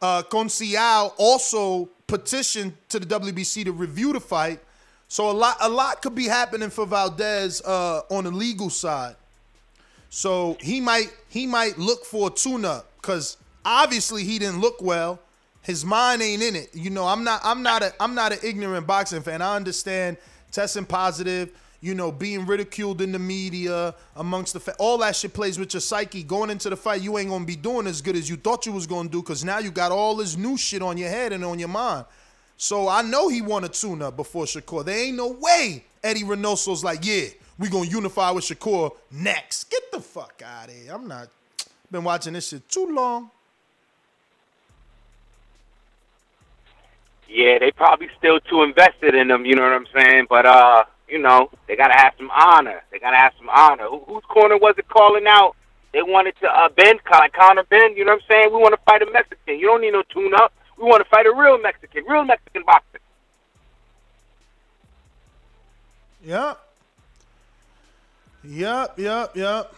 Uh, 0.00 0.22
Conceição 0.24 1.12
also 1.16 1.88
petitioned 2.08 2.74
to 2.88 2.98
the 2.98 3.06
WBC 3.06 3.64
to 3.64 3.72
review 3.72 4.12
the 4.12 4.20
fight. 4.20 4.60
So 5.06 5.30
a 5.30 5.32
lot 5.32 5.56
a 5.60 5.68
lot 5.68 6.02
could 6.02 6.14
be 6.14 6.26
happening 6.26 6.70
for 6.70 6.86
Valdez 6.86 7.62
uh, 7.62 8.00
on 8.10 8.24
the 8.24 8.30
legal 8.30 8.70
side. 8.70 9.14
So 10.10 10.56
he 10.60 10.80
might 10.80 11.12
he 11.28 11.46
might 11.46 11.78
look 11.78 12.04
for 12.04 12.28
a 12.28 12.30
tune-up 12.30 12.90
because 12.96 13.36
obviously 13.64 14.24
he 14.24 14.38
didn't 14.38 14.60
look 14.60 14.82
well 14.82 15.20
his 15.62 15.84
mind 15.84 16.22
ain't 16.22 16.42
in 16.42 16.56
it. 16.56 16.70
You 16.74 16.90
know, 16.90 17.06
I'm 17.06 17.24
not 17.24 17.40
I'm 17.44 17.62
not 17.62 17.82
a 17.82 17.92
I'm 18.00 18.14
not 18.14 18.32
an 18.32 18.38
ignorant 18.42 18.86
boxing 18.86 19.22
fan. 19.22 19.40
I 19.40 19.56
understand 19.56 20.16
testing 20.50 20.84
positive, 20.84 21.50
you 21.80 21.94
know, 21.94 22.12
being 22.12 22.46
ridiculed 22.46 23.00
in 23.00 23.12
the 23.12 23.18
media 23.18 23.94
amongst 24.16 24.52
the 24.52 24.60
fa- 24.60 24.74
all 24.78 24.98
that 24.98 25.16
shit 25.16 25.32
plays 25.32 25.58
with 25.58 25.72
your 25.74 25.80
psyche. 25.80 26.22
Going 26.22 26.50
into 26.50 26.68
the 26.68 26.76
fight, 26.76 27.00
you 27.00 27.16
ain't 27.16 27.30
gonna 27.30 27.44
be 27.44 27.56
doing 27.56 27.86
as 27.86 28.02
good 28.02 28.16
as 28.16 28.28
you 28.28 28.36
thought 28.36 28.66
you 28.66 28.72
was 28.72 28.86
gonna 28.86 29.08
do 29.08 29.22
because 29.22 29.44
now 29.44 29.58
you 29.58 29.70
got 29.70 29.92
all 29.92 30.16
this 30.16 30.36
new 30.36 30.56
shit 30.56 30.82
on 30.82 30.98
your 30.98 31.08
head 31.08 31.32
and 31.32 31.44
on 31.44 31.58
your 31.58 31.68
mind. 31.68 32.04
So 32.56 32.88
I 32.88 33.02
know 33.02 33.28
he 33.28 33.40
won 33.40 33.64
a 33.64 33.68
tune 33.68 34.02
up 34.02 34.16
before 34.16 34.44
Shakur. 34.44 34.84
There 34.84 34.96
ain't 34.96 35.16
no 35.16 35.28
way 35.28 35.84
Eddie 36.04 36.24
Reynoso's 36.24 36.84
like, 36.84 37.04
yeah, 37.04 37.26
we 37.58 37.68
gonna 37.68 37.88
unify 37.88 38.30
with 38.30 38.44
Shakur 38.44 38.92
next. 39.10 39.70
Get 39.70 39.90
the 39.92 40.00
fuck 40.00 40.42
out 40.44 40.68
of 40.68 40.74
here. 40.74 40.92
I'm 40.92 41.06
not 41.06 41.28
been 41.90 42.04
watching 42.04 42.32
this 42.32 42.48
shit 42.48 42.68
too 42.68 42.86
long. 42.86 43.30
Yeah, 47.32 47.58
they 47.58 47.70
probably 47.70 48.08
still 48.18 48.40
too 48.40 48.62
invested 48.62 49.14
in 49.14 49.28
them. 49.28 49.46
You 49.46 49.56
know 49.56 49.62
what 49.62 49.72
I'm 49.72 49.86
saying? 49.96 50.26
But 50.28 50.44
uh, 50.44 50.84
you 51.08 51.18
know, 51.18 51.48
they 51.66 51.76
gotta 51.76 51.96
have 51.96 52.12
some 52.18 52.30
honor. 52.30 52.82
They 52.90 52.98
gotta 52.98 53.16
have 53.16 53.32
some 53.38 53.48
honor. 53.48 53.84
Who, 53.88 54.00
whose 54.00 54.24
corner 54.24 54.58
was 54.58 54.74
it 54.76 54.86
calling 54.88 55.26
out? 55.26 55.56
They 55.94 56.02
wanted 56.02 56.34
to 56.40 56.48
uh, 56.48 56.68
Benn, 56.70 56.98
like 57.10 57.32
Conor 57.32 57.64
Benn. 57.64 57.96
You 57.96 58.04
know 58.04 58.12
what 58.12 58.22
I'm 58.22 58.28
saying? 58.30 58.52
We 58.52 58.58
want 58.58 58.74
to 58.74 58.80
fight 58.84 59.00
a 59.00 59.10
Mexican. 59.10 59.58
You 59.58 59.66
don't 59.66 59.80
need 59.80 59.92
no 59.92 60.02
tune 60.12 60.32
up. 60.34 60.52
We 60.76 60.84
want 60.84 61.02
to 61.02 61.08
fight 61.08 61.24
a 61.24 61.32
real 61.34 61.58
Mexican, 61.58 62.04
real 62.06 62.24
Mexican 62.24 62.64
boxer. 62.66 62.98
Yep. 66.24 66.58
Yep, 68.44 68.98
yep, 68.98 69.36
yep. 69.36 69.74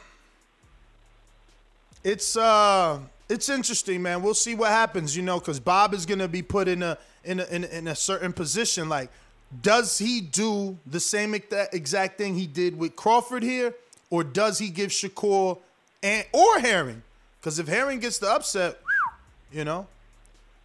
It's 2.02 2.36
uh 2.36 2.98
it's 3.28 3.48
interesting, 3.48 4.02
man. 4.02 4.22
We'll 4.22 4.34
see 4.34 4.54
what 4.54 4.70
happens, 4.70 5.16
you 5.16 5.22
know, 5.22 5.38
because 5.38 5.60
Bob 5.60 5.94
is 5.94 6.04
gonna 6.04 6.28
be 6.28 6.42
put 6.42 6.66
in 6.66 6.82
a 6.82 6.98
in 7.24 7.40
a, 7.40 7.44
in, 7.44 7.64
in 7.64 7.88
a 7.88 7.94
certain 7.94 8.32
position. 8.32 8.88
Like, 8.88 9.10
does 9.62 9.98
he 9.98 10.20
do 10.20 10.78
the 10.86 11.00
same 11.00 11.34
exact 11.34 12.18
thing 12.18 12.34
he 12.34 12.46
did 12.46 12.78
with 12.78 12.96
Crawford 12.96 13.42
here, 13.42 13.74
or 14.10 14.24
does 14.24 14.58
he 14.58 14.68
give 14.68 14.90
Shakur 14.90 15.58
and 16.02 16.24
or 16.32 16.58
Herring? 16.58 17.02
Because 17.40 17.58
if 17.58 17.68
Herring 17.68 18.00
gets 18.00 18.18
the 18.18 18.30
upset, 18.30 18.80
you 19.52 19.64
know, 19.64 19.86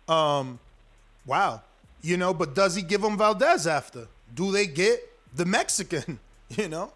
um, 0.08 0.60
wow, 1.26 1.62
you 2.02 2.18
know. 2.18 2.34
But 2.34 2.56
does 2.56 2.76
he 2.76 2.82
give 2.82 3.04
him 3.04 3.18
Valdez 3.18 3.68
after? 3.68 4.08
Do 4.34 4.52
they 4.52 4.66
get 4.66 5.02
the 5.36 5.46
Mexican, 5.46 6.20
you 6.50 6.70
know. 6.70 6.92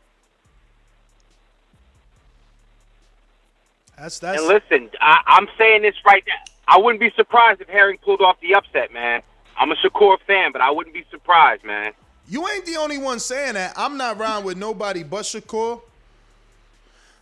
That's 3.98 4.20
that's 4.20 4.40
And 4.40 4.48
listen, 4.48 4.90
I, 5.00 5.22
I'm 5.28 5.48
saying 5.58 5.84
this 5.84 5.96
right 6.06 6.24
now. 6.28 6.34
I 6.68 6.78
wouldn't 6.78 7.00
be 7.00 7.12
surprised 7.16 7.62
if 7.62 7.68
Herring 7.68 8.00
pulled 8.00 8.22
off 8.22 8.40
the 8.40 8.56
upset, 8.56 8.94
man. 8.94 9.22
I'm 9.58 9.72
a 9.72 9.76
Shakur 9.76 10.18
fan, 10.26 10.52
but 10.52 10.62
I 10.62 10.72
wouldn't 10.72 10.94
be 10.94 11.06
surprised, 11.12 11.64
man. 11.64 11.94
You 12.28 12.48
ain't 12.50 12.66
the 12.66 12.78
only 12.78 12.98
one 12.98 13.20
saying 13.20 13.54
that. 13.56 13.74
I'm 13.76 13.98
not 13.98 14.18
riding 14.18 14.46
with 14.46 14.58
nobody 14.58 15.04
but 15.04 15.24
Shakur. 15.24 15.82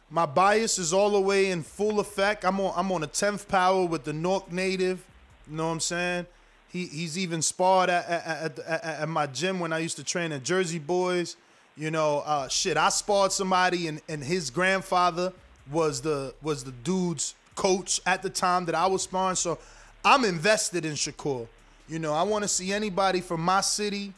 My 0.10 0.26
bias 0.26 0.78
is 0.78 0.92
all 0.94 1.12
the 1.12 1.22
way 1.22 1.52
in 1.52 1.64
full 1.64 2.00
effect. 2.00 2.44
I'm 2.44 2.60
on 2.60 2.74
I'm 2.76 2.92
on 2.92 3.04
a 3.04 3.08
tenth 3.08 3.48
power 3.48 3.86
with 3.86 4.04
the 4.04 4.14
Newark 4.14 4.52
native. 4.52 5.04
You 5.50 5.58
know 5.58 5.68
what 5.68 5.74
I'm 5.74 5.80
saying? 5.80 6.26
He 6.72 6.86
he's 6.86 7.18
even 7.18 7.42
sparred 7.42 7.90
at 7.90 8.08
at, 8.08 8.60
at, 8.60 8.84
at, 8.84 9.10
my 9.10 9.28
gym 9.28 9.60
when 9.60 9.72
I 9.74 9.80
used 9.80 9.98
to 9.98 10.04
train 10.04 10.32
at 10.34 10.44
Jersey 10.44 10.80
Boys. 10.80 11.38
You 11.78 11.92
know, 11.92 12.24
uh, 12.26 12.50
shit. 12.50 12.76
I 12.76 12.90
sparred 12.90 13.32
somebody 13.32 13.88
and, 13.88 14.02
and 14.10 14.22
his 14.22 14.50
grandfather 14.50 15.32
was 15.72 16.02
the 16.02 16.34
was 16.42 16.66
the 16.66 16.72
dude's 16.72 17.34
coach 17.56 18.02
at 18.06 18.22
the 18.22 18.30
time 18.30 18.66
that 18.66 18.76
I 18.76 18.88
was 18.88 19.04
sparring. 19.04 19.36
So 19.36 19.60
I'm 20.04 20.26
invested 20.26 20.86
in 20.86 20.94
Shakur. 20.94 21.48
You 21.88 22.00
know, 22.00 22.14
I 22.14 22.24
want 22.24 22.44
to 22.44 22.48
see 22.48 22.72
anybody 22.72 23.22
from 23.22 23.42
my 23.42 23.62
city 23.62 24.14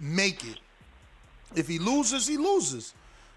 make 0.00 0.44
it. 0.44 0.58
If 1.54 1.68
he 1.68 1.78
loses, 1.78 2.26
he 2.26 2.36
loses. 2.36 2.94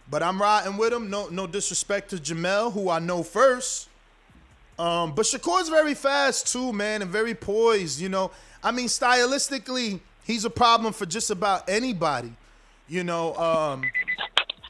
But 0.09 0.23
I'm 0.23 0.41
riding 0.41 0.77
with 0.77 0.91
him. 0.91 1.09
No, 1.09 1.27
no 1.27 1.45
disrespect 1.45 2.09
to 2.11 2.17
Jamel, 2.17 2.73
who 2.73 2.89
I 2.89 2.99
know 2.99 3.21
first. 3.21 3.87
Um, 4.79 5.13
but 5.13 5.25
Shakur's 5.25 5.69
very 5.69 5.93
fast 5.93 6.51
too, 6.51 6.71
man, 6.73 7.01
and 7.01 7.11
very 7.11 7.35
poised. 7.35 7.99
You 7.99 8.09
know, 8.09 8.31
I 8.63 8.71
mean, 8.71 8.87
stylistically, 8.87 9.99
he's 10.23 10.45
a 10.45 10.49
problem 10.49 10.93
for 10.93 11.05
just 11.05 11.29
about 11.29 11.69
anybody. 11.69 12.33
You 12.87 13.03
know, 13.03 13.35
um, 13.35 13.83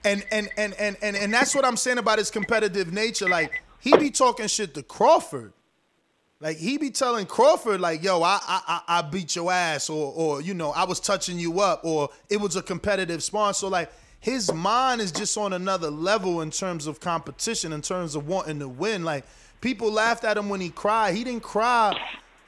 and 0.03 0.25
and 0.31 0.49
and 0.57 0.73
and 0.73 0.97
and 1.01 1.15
and 1.15 1.33
that's 1.33 1.55
what 1.55 1.63
I'm 1.63 1.77
saying 1.77 1.99
about 1.99 2.17
his 2.17 2.31
competitive 2.31 2.91
nature. 2.91 3.29
Like 3.29 3.63
he 3.79 3.95
be 3.97 4.09
talking 4.09 4.47
shit 4.47 4.73
to 4.73 4.83
Crawford. 4.83 5.53
Like 6.41 6.57
he 6.57 6.77
be 6.77 6.89
telling 6.89 7.25
Crawford, 7.25 7.81
like, 7.81 8.01
"Yo, 8.01 8.23
I 8.23 8.39
I 8.41 8.81
I- 8.87 9.01
beat 9.01 9.35
your 9.35 9.51
ass," 9.51 9.89
or 9.89 10.13
or 10.15 10.41
you 10.41 10.53
know, 10.53 10.71
I 10.71 10.85
was 10.85 10.99
touching 10.99 11.37
you 11.37 11.59
up, 11.59 11.81
or 11.83 12.09
it 12.29 12.39
was 12.39 12.55
a 12.55 12.61
competitive 12.61 13.21
spawn. 13.21 13.53
So 13.53 13.67
like 13.67 13.91
his 14.21 14.51
mind 14.53 15.01
is 15.01 15.11
just 15.11 15.37
on 15.37 15.53
another 15.53 15.89
level 15.89 16.41
in 16.41 16.51
terms 16.51 16.87
of 16.87 16.99
competition, 17.01 17.73
in 17.73 17.81
terms 17.81 18.15
of 18.15 18.27
wanting 18.27 18.59
to 18.59 18.69
win. 18.69 19.03
Like 19.03 19.25
people 19.59 19.91
laughed 19.91 20.23
at 20.23 20.37
him 20.37 20.47
when 20.47 20.61
he 20.61 20.69
cried. 20.69 21.15
He 21.15 21.25
didn't 21.25 21.43
cry 21.43 21.99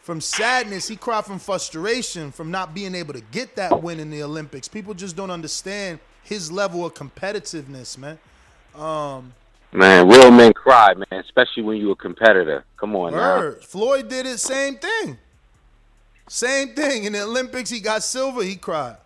from 0.01 0.21
sadness. 0.21 0.87
He 0.87 0.95
cried 0.95 1.25
from 1.25 1.39
frustration, 1.39 2.31
from 2.31 2.49
not 2.49 2.73
being 2.73 2.95
able 2.95 3.13
to 3.13 3.21
get 3.31 3.57
that 3.57 3.83
win 3.83 3.99
in 3.99 4.09
the 4.09 4.23
Olympics. 4.23 4.69
People 4.69 4.93
just 4.93 5.17
don't 5.17 5.31
understand 5.31 5.99
his 6.23 6.49
level 6.49 6.85
of 6.85 6.93
competitiveness, 6.93 7.97
man. 7.97 8.17
Um, 8.73 9.33
Man, 9.73 10.07
real 10.09 10.31
men 10.31 10.53
cry, 10.53 10.93
man, 10.93 11.21
especially 11.21 11.63
when 11.63 11.77
you're 11.77 11.93
a 11.93 11.95
competitor. 11.95 12.65
Come 12.77 12.95
on 12.95 13.13
now. 13.13 13.53
Floyd 13.61 14.09
did 14.09 14.25
it, 14.25 14.39
same 14.39 14.75
thing. 14.75 15.17
Same 16.27 16.69
thing. 16.69 17.05
In 17.05 17.13
the 17.13 17.21
Olympics, 17.23 17.69
he 17.69 17.79
got 17.79 18.03
silver, 18.03 18.43
he 18.43 18.55
cried. 18.55 18.97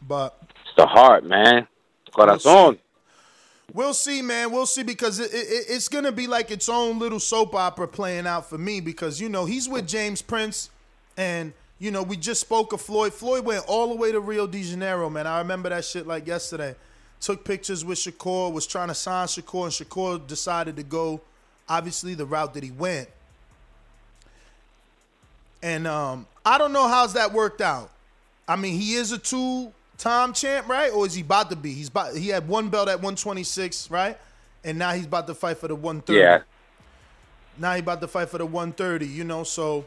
But 0.00 0.36
It's 0.42 0.76
the 0.76 0.86
heart, 0.86 1.24
man. 1.24 1.66
Corazon. 2.12 2.78
we'll 3.72 3.94
see, 3.94 4.20
man. 4.20 4.50
We'll 4.50 4.66
see 4.66 4.82
because 4.82 5.20
it, 5.20 5.32
it, 5.32 5.66
it's 5.68 5.88
going 5.88 6.04
to 6.04 6.12
be 6.12 6.26
like 6.26 6.50
its 6.50 6.68
own 6.68 6.98
little 6.98 7.20
soap 7.20 7.54
opera 7.54 7.88
playing 7.88 8.26
out 8.26 8.48
for 8.48 8.58
me 8.58 8.80
because, 8.80 9.20
you 9.20 9.28
know, 9.28 9.44
he's 9.44 9.68
with 9.68 9.86
James 9.86 10.20
Prince 10.20 10.70
and, 11.16 11.52
you 11.82 11.90
know, 11.90 12.04
we 12.04 12.16
just 12.16 12.40
spoke 12.40 12.72
of 12.72 12.80
Floyd. 12.80 13.12
Floyd 13.12 13.44
went 13.44 13.64
all 13.66 13.88
the 13.88 13.96
way 13.96 14.12
to 14.12 14.20
Rio 14.20 14.46
de 14.46 14.62
Janeiro, 14.62 15.10
man. 15.10 15.26
I 15.26 15.38
remember 15.38 15.68
that 15.68 15.84
shit 15.84 16.06
like 16.06 16.28
yesterday. 16.28 16.76
Took 17.20 17.44
pictures 17.44 17.84
with 17.84 17.98
Shakur, 17.98 18.52
was 18.52 18.68
trying 18.68 18.86
to 18.86 18.94
sign 18.94 19.26
Shakur, 19.26 19.64
and 19.64 19.72
Shakur 19.72 20.24
decided 20.24 20.76
to 20.76 20.84
go, 20.84 21.20
obviously, 21.68 22.14
the 22.14 22.24
route 22.24 22.54
that 22.54 22.62
he 22.62 22.70
went. 22.70 23.08
And 25.60 25.88
um, 25.88 26.28
I 26.46 26.56
don't 26.56 26.72
know 26.72 26.86
how's 26.86 27.14
that 27.14 27.32
worked 27.32 27.60
out. 27.60 27.90
I 28.46 28.54
mean, 28.54 28.80
he 28.80 28.94
is 28.94 29.10
a 29.10 29.18
two-time 29.18 30.34
champ, 30.34 30.68
right? 30.68 30.92
Or 30.92 31.04
is 31.04 31.14
he 31.14 31.22
about 31.22 31.50
to 31.50 31.56
be? 31.56 31.72
He's 31.72 31.88
about. 31.88 32.14
He 32.16 32.28
had 32.28 32.46
one 32.46 32.68
belt 32.68 32.86
at 32.86 32.98
126, 32.98 33.90
right? 33.90 34.16
And 34.62 34.78
now 34.78 34.92
he's 34.92 35.06
about 35.06 35.26
to 35.26 35.34
fight 35.34 35.58
for 35.58 35.66
the 35.66 35.74
130. 35.74 36.16
Yeah. 36.16 36.42
Now 37.58 37.74
he 37.74 37.80
about 37.80 38.00
to 38.02 38.06
fight 38.06 38.28
for 38.28 38.38
the 38.38 38.46
130. 38.46 39.04
You 39.04 39.24
know, 39.24 39.42
so 39.42 39.84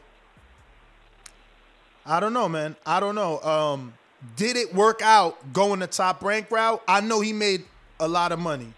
I 2.06 2.20
don't 2.20 2.32
know, 2.32 2.48
man. 2.48 2.76
I 2.86 3.00
don't 3.00 3.14
know. 3.14 3.40
Um, 3.40 3.92
did 4.36 4.56
it 4.56 4.74
work 4.74 5.02
out 5.02 5.52
going 5.52 5.80
the 5.80 5.86
top 5.86 6.22
rank 6.22 6.50
route? 6.50 6.82
I 6.86 7.00
know 7.00 7.20
he 7.20 7.32
made 7.32 7.64
a 8.00 8.06
lot 8.08 8.32
of 8.32 8.38
money. 8.38 8.72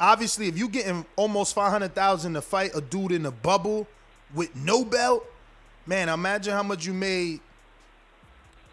Obviously, 0.00 0.46
if 0.46 0.56
you 0.56 0.68
getting 0.68 1.04
almost 1.16 1.54
five 1.54 1.72
hundred 1.72 1.94
thousand 1.94 2.34
to 2.34 2.40
fight 2.42 2.70
a 2.74 2.80
dude 2.80 3.12
in 3.12 3.26
a 3.26 3.30
bubble 3.32 3.86
with 4.34 4.54
no 4.54 4.84
belt, 4.84 5.26
man, 5.86 6.08
imagine 6.08 6.52
how 6.52 6.62
much 6.62 6.86
you 6.86 6.94
made. 6.94 7.40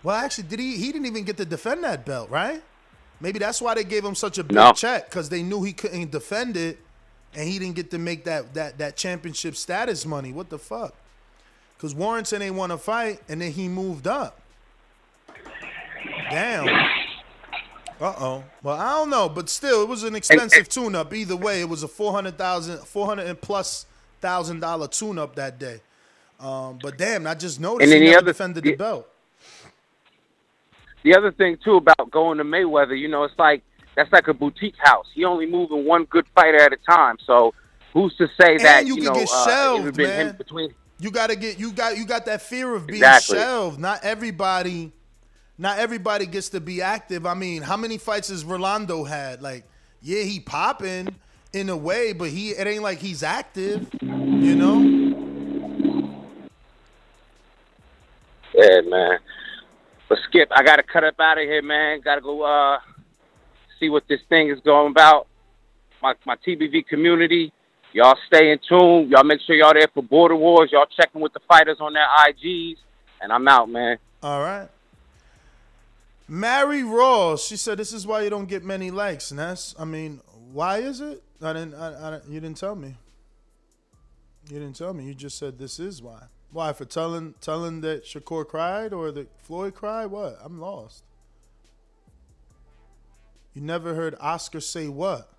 Well, 0.03 0.15
actually, 0.15 0.47
did 0.47 0.59
he? 0.59 0.77
He 0.77 0.91
didn't 0.91 1.07
even 1.07 1.23
get 1.23 1.37
to 1.37 1.45
defend 1.45 1.83
that 1.83 2.05
belt, 2.05 2.29
right? 2.29 2.61
Maybe 3.19 3.39
that's 3.39 3.59
why 3.61 3.73
they 3.73 3.83
gave 3.83 4.05
him 4.05 4.13
such 4.13 4.37
a 4.37 4.43
big 4.43 4.55
No. 4.55 4.71
check 4.73 5.09
because 5.09 5.29
they 5.29 5.41
knew 5.41 5.63
he 5.63 5.73
couldn't 5.73 6.11
defend 6.11 6.57
it, 6.57 6.77
and 7.33 7.47
he 7.49 7.57
didn't 7.57 7.75
get 7.75 7.89
to 7.91 7.97
make 7.97 8.23
that 8.25 8.53
that 8.53 8.77
that 8.77 8.95
championship 8.95 9.55
status 9.55 10.05
money. 10.05 10.31
What 10.31 10.49
the 10.51 10.59
fuck? 10.59 10.93
Because 11.77 11.93
Warrington 11.93 12.41
ain't 12.41 12.55
want 12.55 12.71
to 12.71 12.77
fight, 12.77 13.21
and 13.29 13.41
then 13.41 13.51
he 13.51 13.67
moved 13.67 14.07
up. 14.07 14.39
Damn. 16.29 16.67
Uh 18.01 18.13
oh. 18.19 18.43
Well, 18.63 18.75
I 18.79 18.91
don't 18.91 19.09
know, 19.09 19.29
but 19.29 19.49
still, 19.49 19.81
it 19.83 19.87
was 19.89 20.03
an 20.03 20.15
expensive 20.15 20.67
tune-up. 20.67 21.13
Either 21.13 21.35
way, 21.35 21.61
it 21.61 21.69
was 21.69 21.83
a 21.83 21.87
four 21.87 22.11
hundred 22.11 22.37
thousand, 22.37 22.79
four 22.79 23.05
hundred 23.05 23.27
and 23.27 23.39
plus 23.39 23.85
thousand 24.21 24.59
dollar 24.59 24.87
tune-up 24.87 25.35
that 25.35 25.59
day. 25.59 25.79
Um, 26.39 26.79
but 26.81 26.97
damn, 26.97 27.25
I 27.27 27.35
just 27.35 27.59
noticed 27.61 27.83
And 27.83 27.93
he 27.93 27.99
then 27.99 28.05
the 28.05 28.11
never 28.11 28.17
other- 28.19 28.31
defended 28.33 28.63
the 28.63 28.71
the- 28.71 28.75
belt. 28.77 29.07
The 31.03 31.15
other 31.15 31.31
thing 31.31 31.57
too 31.63 31.75
about 31.75 32.09
going 32.09 32.39
to 32.39 32.43
Mayweather, 32.43 32.97
you 32.99 33.07
know, 33.07 33.23
it's 33.25 33.37
like 33.37 33.61
that's 33.95 34.11
like 34.11 34.27
a 34.27 34.33
boutique 34.33 34.73
house. 34.79 35.05
He 35.13 35.23
only 35.23 35.45
moving 35.45 35.85
one 35.85 36.05
good 36.05 36.25
fighter 36.33 36.59
at 36.59 36.73
a 36.73 36.77
time. 36.77 37.17
So 37.27 37.53
who's 37.93 38.15
to 38.17 38.27
say 38.41 38.57
that 38.57 38.87
you, 38.87 38.95
you 38.95 39.01
can 39.03 39.13
know 39.13 39.19
get 39.19 39.29
uh, 39.31 39.43
it 39.43 39.45
shelved, 39.47 39.83
would've 39.83 39.95
been 39.95 40.09
him 40.09 40.27
man. 40.27 40.35
between 40.35 40.73
You 40.99 41.11
gotta 41.11 41.35
get 41.35 41.59
you 41.59 41.71
got 41.71 41.97
you 41.97 42.05
got 42.05 42.25
that 42.25 42.41
fear 42.41 42.73
of 42.73 42.87
being 42.87 42.99
Exactly. 42.99 43.37
shelved. 43.37 43.79
Not 43.79 44.03
everybody, 44.03 44.91
not 45.57 45.77
everybody 45.79 46.25
gets 46.25 46.49
to 46.49 46.61
be 46.61 46.81
active. 46.81 47.25
I 47.25 47.33
mean, 47.33 47.61
how 47.63 47.75
many 47.77 47.97
fights 47.97 48.29
has 48.29 48.45
Rolando 48.45 49.03
had? 49.03 49.41
Like, 49.41 49.65
yeah, 50.01 50.23
he 50.23 50.39
popping 50.39 51.13
in 51.53 51.69
a 51.69 51.75
way, 51.77 52.13
but 52.13 52.29
he 52.29 52.51
it 52.51 52.65
ain't 52.65 52.83
like 52.83 52.99
he's 52.99 53.23
active. 53.23 53.87
You 54.01 54.55
know? 54.55 54.79
Yeah, 58.53 58.81
man. 58.85 59.17
But 60.07 60.19
Skip, 60.29 60.49
I 60.51 60.63
gotta 60.63 60.83
cut 60.83 61.03
up 61.03 61.19
out 61.19 61.37
of 61.37 61.43
here, 61.43 61.61
man. 61.61 61.99
Gotta 62.01 62.21
go 62.21 62.41
uh 62.43 62.79
see 63.79 63.89
what 63.89 64.03
this 64.07 64.21
thing 64.29 64.49
is 64.49 64.59
going 64.61 64.91
about. 64.91 65.27
My 66.01 66.13
my 66.25 66.35
TBV 66.37 66.87
community. 66.87 67.51
Y'all 67.95 68.17
stay 68.27 68.51
in 68.51 68.59
tune. 68.67 69.07
Y'all 69.09 69.23
make 69.23 69.39
sure 69.47 69.55
y'all 69.55 69.73
there 69.73 69.87
for 69.93 70.03
Border 70.03 70.35
Wars. 70.35 70.69
Y'all 70.69 70.85
checking 70.99 71.21
with 71.21 71.31
the 71.31 71.39
fighters 71.47 71.77
on 71.79 71.93
their 71.93 72.05
IGs. 72.27 72.75
And 73.21 73.31
I'm 73.31 73.47
out, 73.47 73.69
man. 73.69 73.97
All 74.21 74.41
right. 74.41 74.67
Mary 76.27 76.83
Ross, 76.83 77.47
she 77.47 77.55
said, 77.55 77.77
"This 77.77 77.93
is 77.93 78.05
why 78.05 78.23
you 78.23 78.29
don't 78.29 78.49
get 78.49 78.65
many 78.65 78.91
likes." 78.91 79.31
And 79.31 79.39
that's, 79.39 79.73
I 79.79 79.85
mean, 79.85 80.19
why 80.51 80.79
is 80.79 80.99
it? 80.99 81.23
I 81.41 81.53
didn't. 81.53 81.73
I, 81.75 82.07
I, 82.07 82.11
didn't- 82.11 82.29
you 82.33 82.41
didn't 82.41 82.57
tell 82.57 82.75
me. 82.75 82.95
You 84.49 84.59
didn't 84.59 84.75
tell 84.75 84.93
me. 84.93 85.05
You 85.05 85.13
just 85.13 85.37
said 85.37 85.57
this 85.57 85.79
is 85.79 86.01
why. 86.01 86.23
Why 86.51 86.73
for 86.73 86.83
telling 86.83 87.35
telling 87.39 87.79
that 87.81 88.03
Shakur 88.03 88.45
cried 88.45 88.91
or 88.91 89.09
that 89.11 89.29
Floyd 89.39 89.73
cried? 89.73 90.07
What? 90.07 90.37
I'm 90.43 90.59
lost. 90.59 91.05
You 93.53 93.61
never 93.61 93.93
heard 93.93 94.15
Oscar 94.19 94.59
say 94.59 94.89
what? 94.89 95.29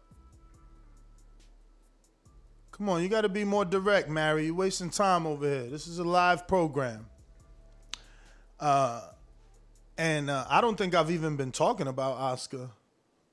Come 2.76 2.90
on, 2.90 3.02
you 3.02 3.08
got 3.08 3.22
to 3.22 3.30
be 3.30 3.44
more 3.44 3.64
direct, 3.64 4.10
Mary. 4.10 4.46
You're 4.46 4.54
wasting 4.54 4.90
time 4.90 5.26
over 5.26 5.48
here. 5.48 5.66
This 5.70 5.86
is 5.86 5.98
a 5.98 6.04
live 6.04 6.46
program. 6.46 7.06
Uh, 8.60 9.00
and 9.96 10.28
uh, 10.28 10.44
I 10.50 10.60
don't 10.60 10.76
think 10.76 10.94
I've 10.94 11.10
even 11.10 11.36
been 11.36 11.52
talking 11.52 11.86
about 11.86 12.18
Oscar, 12.18 12.68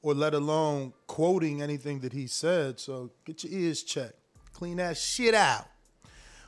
or 0.01 0.13
let 0.13 0.33
alone 0.33 0.93
quoting 1.07 1.61
anything 1.61 1.99
that 1.99 2.13
he 2.13 2.25
said. 2.25 2.79
So 2.79 3.11
get 3.25 3.43
your 3.43 3.51
ears 3.51 3.83
checked, 3.83 4.17
clean 4.53 4.77
that 4.77 4.95
shit 4.95 5.33
out. 5.33 5.65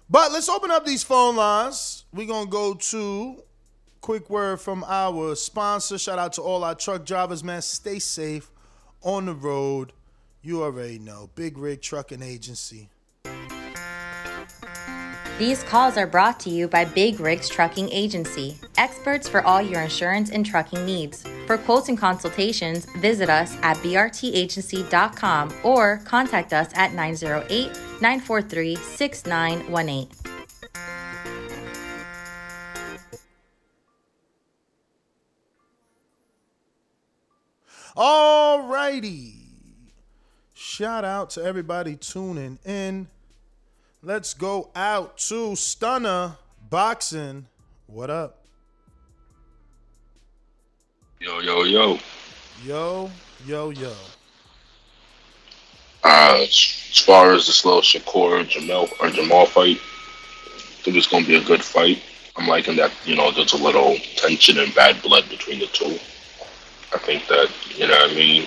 But 0.09 0.31
let's 0.31 0.47
open 0.47 0.71
up 0.71 0.85
these 0.85 1.03
phone 1.03 1.35
lines. 1.35 2.05
We're 2.13 2.27
gonna 2.27 2.49
go 2.49 2.75
to 2.75 3.43
quick 3.99 4.29
word 4.29 4.61
from 4.61 4.85
our 4.87 5.35
sponsor. 5.35 5.97
Shout 5.97 6.17
out 6.17 6.31
to 6.33 6.41
all 6.41 6.63
our 6.63 6.75
truck 6.75 7.05
drivers, 7.05 7.43
man. 7.43 7.61
Stay 7.61 7.99
safe 7.99 8.49
on 9.01 9.25
the 9.25 9.33
road. 9.33 9.91
You 10.45 10.61
already 10.61 10.99
know, 10.99 11.31
Big 11.33 11.57
Rig 11.57 11.81
Trucking 11.81 12.21
Agency. 12.21 12.89
These 15.39 15.63
calls 15.63 15.97
are 15.97 16.05
brought 16.05 16.39
to 16.41 16.51
you 16.51 16.67
by 16.67 16.85
Big 16.85 17.19
Rigs 17.19 17.49
Trucking 17.49 17.89
Agency, 17.91 18.55
experts 18.77 19.27
for 19.27 19.41
all 19.41 19.59
your 19.59 19.81
insurance 19.81 20.29
and 20.29 20.45
trucking 20.45 20.85
needs. 20.85 21.25
For 21.47 21.57
quotes 21.57 21.89
and 21.89 21.97
consultations, 21.97 22.85
visit 22.99 23.27
us 23.27 23.57
at 23.63 23.77
brtagency.com 23.77 25.51
or 25.63 25.99
contact 26.05 26.53
us 26.53 26.69
at 26.75 26.93
908 26.93 27.71
943 27.99 28.75
6918. 28.75 30.07
All 37.95 38.67
righty. 38.67 39.34
Shout 40.77 41.05
out 41.05 41.29
to 41.29 41.41
everybody 41.41 41.95
tuning 41.95 42.59
in. 42.65 43.07
Let's 44.03 44.33
go 44.33 44.71
out 44.75 45.17
to 45.29 45.55
Stunner 45.55 46.35
Boxing. 46.69 47.45
What 47.87 48.09
up? 48.09 48.43
Yo, 51.21 51.39
yo, 51.39 51.63
yo. 51.63 51.97
Yo, 52.65 53.09
yo, 53.47 53.69
yo. 53.69 53.93
Uh, 56.03 56.39
as 56.41 57.01
far 57.05 57.31
as 57.31 57.47
this 57.47 57.63
little 57.63 57.79
Shakur 57.79 58.45
Jamal 58.45 58.89
or 58.99 59.09
Jamal 59.11 59.45
fight, 59.45 59.77
I 59.77 60.59
think 60.83 60.97
it's 60.97 61.07
gonna 61.07 61.25
be 61.25 61.37
a 61.37 61.41
good 61.45 61.63
fight. 61.63 62.03
I'm 62.35 62.49
liking 62.49 62.75
that. 62.75 62.91
You 63.05 63.15
know, 63.15 63.31
there's 63.31 63.53
a 63.53 63.63
little 63.63 63.95
tension 64.17 64.59
and 64.59 64.75
bad 64.75 65.01
blood 65.01 65.23
between 65.29 65.59
the 65.59 65.67
two. 65.67 65.97
I 66.93 66.97
think 66.97 67.27
that 67.27 67.49
you 67.77 67.87
know 67.87 67.93
what 67.93 68.11
I 68.11 68.13
mean. 68.13 68.45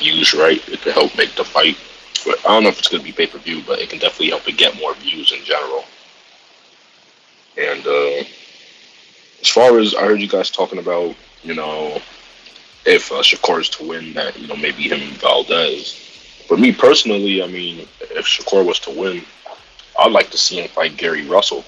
Used 0.00 0.34
right, 0.34 0.66
it 0.68 0.80
could 0.82 0.92
help 0.92 1.16
make 1.16 1.34
the 1.34 1.44
fight. 1.44 1.76
But 2.24 2.38
I 2.40 2.48
don't 2.48 2.64
know 2.64 2.68
if 2.68 2.78
it's 2.78 2.88
gonna 2.88 3.02
be 3.02 3.12
pay 3.12 3.26
per 3.26 3.38
view, 3.38 3.62
but 3.66 3.80
it 3.80 3.90
can 3.90 3.98
definitely 3.98 4.30
help 4.30 4.46
it 4.48 4.56
get 4.56 4.76
more 4.78 4.94
views 4.94 5.32
in 5.32 5.42
general. 5.44 5.84
And 7.58 7.86
uh, 7.86 8.24
as 9.40 9.48
far 9.48 9.78
as 9.78 9.94
I 9.94 10.02
heard 10.02 10.20
you 10.20 10.28
guys 10.28 10.50
talking 10.50 10.78
about, 10.78 11.14
you 11.42 11.54
know, 11.54 12.00
if 12.86 13.10
uh, 13.12 13.16
Shakur 13.16 13.60
is 13.60 13.68
to 13.70 13.88
win, 13.88 14.14
that 14.14 14.38
you 14.38 14.46
know 14.46 14.56
maybe 14.56 14.84
him 14.84 15.00
and 15.00 15.12
Valdez. 15.18 15.94
For 16.46 16.56
me 16.56 16.72
personally, 16.72 17.42
I 17.42 17.46
mean, 17.46 17.86
if 18.00 18.26
Shakur 18.26 18.64
was 18.64 18.78
to 18.80 18.90
win, 18.90 19.22
I'd 19.98 20.12
like 20.12 20.30
to 20.30 20.38
see 20.38 20.60
him 20.60 20.68
fight 20.68 20.96
Gary 20.96 21.26
Russell. 21.26 21.64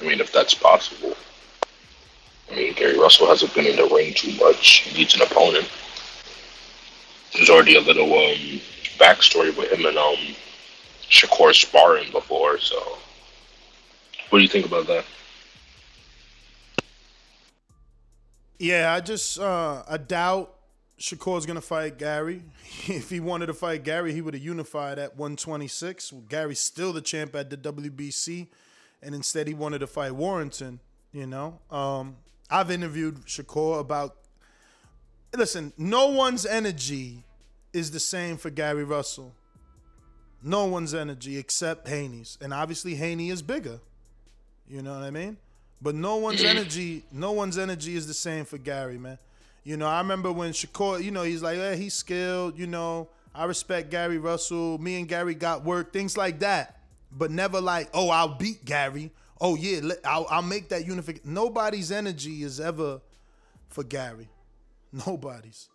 I 0.00 0.04
mean, 0.04 0.20
if 0.20 0.32
that's 0.32 0.54
possible. 0.54 1.16
I 2.50 2.56
mean, 2.56 2.74
Gary 2.74 2.98
Russell 2.98 3.26
hasn't 3.26 3.54
been 3.54 3.66
in 3.66 3.76
the 3.76 3.94
ring 3.94 4.12
too 4.14 4.32
much. 4.38 4.80
He 4.80 4.98
needs 4.98 5.14
an 5.14 5.22
opponent. 5.22 5.68
There's 7.34 7.50
already 7.50 7.76
a 7.76 7.80
little 7.80 8.12
um, 8.12 8.60
backstory 8.98 9.56
with 9.56 9.72
him 9.72 9.86
and 9.86 9.98
um, 9.98 10.16
Shakur 11.10 11.54
sparring 11.54 12.10
before, 12.12 12.58
so. 12.58 12.98
What 14.30 14.38
do 14.38 14.42
you 14.42 14.48
think 14.48 14.66
about 14.66 14.86
that? 14.86 15.04
Yeah, 18.58 18.94
I 18.94 19.00
just 19.00 19.38
uh, 19.38 19.82
I 19.88 19.96
doubt 19.96 20.54
Shakur's 20.98 21.44
gonna 21.44 21.60
fight 21.60 21.98
Gary. 21.98 22.42
if 22.86 23.10
he 23.10 23.20
wanted 23.20 23.46
to 23.46 23.54
fight 23.54 23.84
Gary, 23.84 24.12
he 24.12 24.20
would 24.20 24.34
have 24.34 24.42
unified 24.42 24.98
at 24.98 25.16
126. 25.16 26.14
Gary's 26.28 26.60
still 26.60 26.92
the 26.92 27.00
champ 27.00 27.34
at 27.34 27.50
the 27.50 27.56
WBC, 27.56 28.48
and 29.02 29.14
instead 29.14 29.48
he 29.48 29.54
wanted 29.54 29.80
to 29.80 29.86
fight 29.86 30.12
Warrington. 30.12 30.80
You 31.12 31.26
know, 31.26 31.60
um, 31.70 32.16
I've 32.50 32.70
interviewed 32.70 33.26
Shakur 33.26 33.80
about. 33.80 34.16
Listen, 35.36 35.72
no 35.76 36.08
one's 36.08 36.46
energy 36.46 37.24
is 37.72 37.90
the 37.90 38.00
same 38.00 38.36
for 38.36 38.50
Gary 38.50 38.84
Russell. 38.84 39.34
No 40.42 40.66
one's 40.66 40.94
energy 40.94 41.38
except 41.38 41.88
Haney's, 41.88 42.36
and 42.40 42.52
obviously 42.52 42.94
Haney 42.94 43.30
is 43.30 43.42
bigger. 43.42 43.80
You 44.68 44.82
know 44.82 44.92
what 44.92 45.02
I 45.02 45.10
mean? 45.10 45.38
But 45.80 45.94
no 45.94 46.16
one's 46.16 46.44
energy, 46.44 47.04
no 47.10 47.32
one's 47.32 47.58
energy 47.58 47.96
is 47.96 48.06
the 48.06 48.14
same 48.14 48.44
for 48.44 48.58
Gary, 48.58 48.98
man. 48.98 49.18
You 49.64 49.78
know, 49.78 49.86
I 49.86 49.98
remember 49.98 50.30
when 50.30 50.52
Shakur, 50.52 51.02
you 51.02 51.10
know, 51.10 51.22
he's 51.22 51.42
like, 51.42 51.56
hey, 51.56 51.76
he's 51.76 51.94
skilled, 51.94 52.58
you 52.58 52.66
know, 52.66 53.08
I 53.34 53.46
respect 53.46 53.90
Gary 53.90 54.18
Russell. 54.18 54.78
Me 54.78 54.98
and 54.98 55.08
Gary 55.08 55.34
got 55.34 55.64
work, 55.64 55.92
things 55.92 56.16
like 56.16 56.40
that. 56.40 56.78
But 57.10 57.30
never 57.30 57.60
like, 57.60 57.88
oh, 57.92 58.10
I'll 58.10 58.36
beat 58.36 58.64
Gary. 58.64 59.10
Oh 59.40 59.56
yeah, 59.56 59.80
I'll, 60.04 60.26
I'll 60.30 60.42
make 60.42 60.68
that 60.68 60.86
unification. 60.86 61.34
Nobody's 61.34 61.90
energy 61.90 62.42
is 62.42 62.60
ever 62.60 63.00
for 63.68 63.82
Gary. 63.82 64.28
Nobody's. 65.06 65.68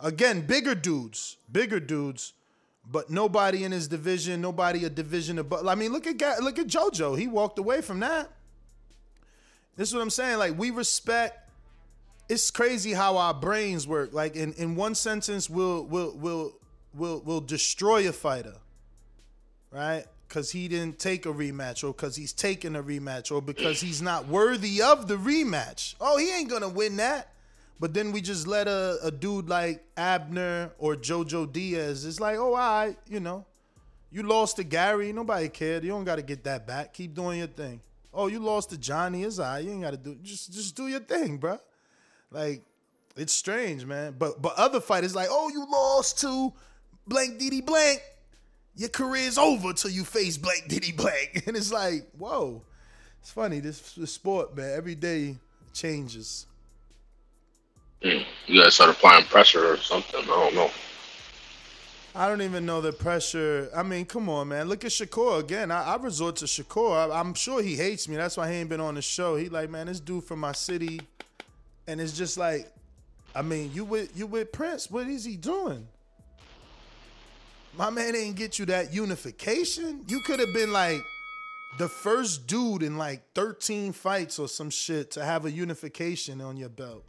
Again, 0.00 0.40
bigger 0.46 0.74
dudes, 0.74 1.36
bigger 1.50 1.78
dudes, 1.78 2.32
but 2.90 3.10
nobody 3.10 3.64
in 3.64 3.70
his 3.70 3.86
division. 3.86 4.40
Nobody 4.40 4.84
a 4.84 4.90
division 4.90 5.38
above. 5.38 5.66
I 5.66 5.74
mean, 5.74 5.92
look 5.92 6.06
at 6.06 6.42
look 6.42 6.58
at 6.58 6.66
JoJo. 6.66 7.18
He 7.18 7.28
walked 7.28 7.58
away 7.58 7.82
from 7.82 8.00
that. 8.00 8.30
This 9.76 9.88
is 9.88 9.94
what 9.94 10.02
I'm 10.02 10.10
saying. 10.10 10.38
Like 10.38 10.58
we 10.58 10.70
respect. 10.70 11.38
It's 12.28 12.50
crazy 12.50 12.92
how 12.92 13.16
our 13.18 13.34
brains 13.34 13.86
work. 13.86 14.12
Like 14.12 14.36
in, 14.36 14.54
in 14.54 14.74
one 14.74 14.94
sentence, 14.94 15.48
we'll 15.48 15.84
will 15.84 16.16
will 16.16 16.54
will 16.94 17.20
will 17.20 17.40
destroy 17.40 18.08
a 18.08 18.12
fighter, 18.12 18.56
right? 19.70 20.04
Because 20.26 20.50
he 20.50 20.66
didn't 20.66 20.98
take 20.98 21.26
a 21.26 21.32
rematch, 21.32 21.84
or 21.84 21.88
because 21.88 22.16
he's 22.16 22.32
taking 22.32 22.74
a 22.74 22.82
rematch, 22.82 23.30
or 23.30 23.42
because 23.42 23.80
he's 23.82 24.00
not 24.00 24.28
worthy 24.28 24.80
of 24.80 25.06
the 25.06 25.16
rematch. 25.16 25.94
Oh, 26.00 26.16
he 26.16 26.34
ain't 26.34 26.48
gonna 26.48 26.70
win 26.70 26.96
that. 26.96 27.31
But 27.82 27.94
then 27.94 28.12
we 28.12 28.20
just 28.20 28.46
let 28.46 28.68
a, 28.68 28.96
a 29.02 29.10
dude 29.10 29.48
like 29.48 29.84
Abner 29.96 30.70
or 30.78 30.94
Jojo 30.94 31.52
Diaz. 31.52 32.04
It's 32.04 32.20
like, 32.20 32.38
oh, 32.38 32.54
right, 32.54 32.96
you 33.08 33.18
know, 33.18 33.44
you 34.12 34.22
lost 34.22 34.54
to 34.58 34.62
Gary. 34.62 35.12
Nobody 35.12 35.48
cared. 35.48 35.82
You 35.82 35.90
don't 35.90 36.04
got 36.04 36.14
to 36.14 36.22
get 36.22 36.44
that 36.44 36.64
back. 36.64 36.94
Keep 36.94 37.16
doing 37.16 37.40
your 37.40 37.48
thing. 37.48 37.80
Oh, 38.14 38.28
you 38.28 38.38
lost 38.38 38.70
to 38.70 38.78
Johnny. 38.78 39.24
It's 39.24 39.40
all 39.40 39.46
right. 39.46 39.64
You 39.64 39.72
ain't 39.72 39.82
got 39.82 39.90
to 39.90 39.96
do. 39.96 40.16
Just 40.22 40.52
just 40.52 40.76
do 40.76 40.86
your 40.86 41.00
thing, 41.00 41.38
bro. 41.38 41.58
Like, 42.30 42.62
it's 43.16 43.32
strange, 43.32 43.84
man. 43.84 44.14
But 44.16 44.40
but 44.40 44.54
other 44.56 44.80
fighters 44.80 45.16
like, 45.16 45.26
oh, 45.28 45.48
you 45.48 45.66
lost 45.68 46.20
to 46.20 46.52
blank 47.08 47.40
Diddy 47.40 47.62
blank. 47.62 48.00
Your 48.76 48.90
career's 48.90 49.38
over 49.38 49.72
till 49.72 49.90
you 49.90 50.04
face 50.04 50.38
blank 50.38 50.68
Diddy 50.68 50.92
blank. 50.92 51.42
And 51.48 51.56
it's 51.56 51.72
like, 51.72 52.08
whoa. 52.16 52.62
It's 53.20 53.32
funny. 53.32 53.58
This, 53.58 53.94
this 53.94 54.12
sport, 54.12 54.56
man. 54.56 54.72
Every 54.72 54.94
day 54.94 55.34
changes. 55.72 56.46
You 58.52 58.62
guys 58.62 58.74
start 58.74 58.90
applying 58.90 59.24
pressure 59.24 59.66
or 59.66 59.78
something. 59.78 60.20
I 60.20 60.26
don't 60.26 60.54
know. 60.54 60.70
I 62.14 62.28
don't 62.28 62.42
even 62.42 62.66
know 62.66 62.82
the 62.82 62.92
pressure. 62.92 63.70
I 63.74 63.82
mean, 63.82 64.04
come 64.04 64.28
on, 64.28 64.48
man. 64.48 64.68
Look 64.68 64.84
at 64.84 64.90
Shakur 64.90 65.40
again. 65.40 65.70
I, 65.70 65.94
I 65.94 65.96
resort 65.96 66.36
to 66.36 66.44
Shakur. 66.44 67.10
I, 67.10 67.18
I'm 67.18 67.32
sure 67.32 67.62
he 67.62 67.76
hates 67.76 68.06
me. 68.08 68.16
That's 68.16 68.36
why 68.36 68.52
he 68.52 68.58
ain't 68.58 68.68
been 68.68 68.78
on 68.78 68.96
the 68.96 69.00
show. 69.00 69.36
He 69.36 69.48
like, 69.48 69.70
man, 69.70 69.86
this 69.86 70.00
dude 70.00 70.24
from 70.24 70.40
my 70.40 70.52
city, 70.52 71.00
and 71.86 71.98
it's 71.98 72.12
just 72.12 72.36
like, 72.36 72.70
I 73.34 73.40
mean, 73.40 73.70
you 73.72 73.86
with 73.86 74.14
you 74.14 74.26
with 74.26 74.52
Prince. 74.52 74.90
What 74.90 75.06
is 75.06 75.24
he 75.24 75.38
doing? 75.38 75.88
My 77.78 77.88
man 77.88 78.14
ain't 78.14 78.36
get 78.36 78.58
you 78.58 78.66
that 78.66 78.92
unification. 78.92 80.04
You 80.08 80.20
could 80.26 80.40
have 80.40 80.52
been 80.52 80.74
like 80.74 81.00
the 81.78 81.88
first 81.88 82.46
dude 82.46 82.82
in 82.82 82.98
like 82.98 83.22
13 83.34 83.92
fights 83.92 84.38
or 84.38 84.46
some 84.46 84.68
shit 84.68 85.10
to 85.12 85.24
have 85.24 85.46
a 85.46 85.50
unification 85.50 86.42
on 86.42 86.58
your 86.58 86.68
belt. 86.68 87.02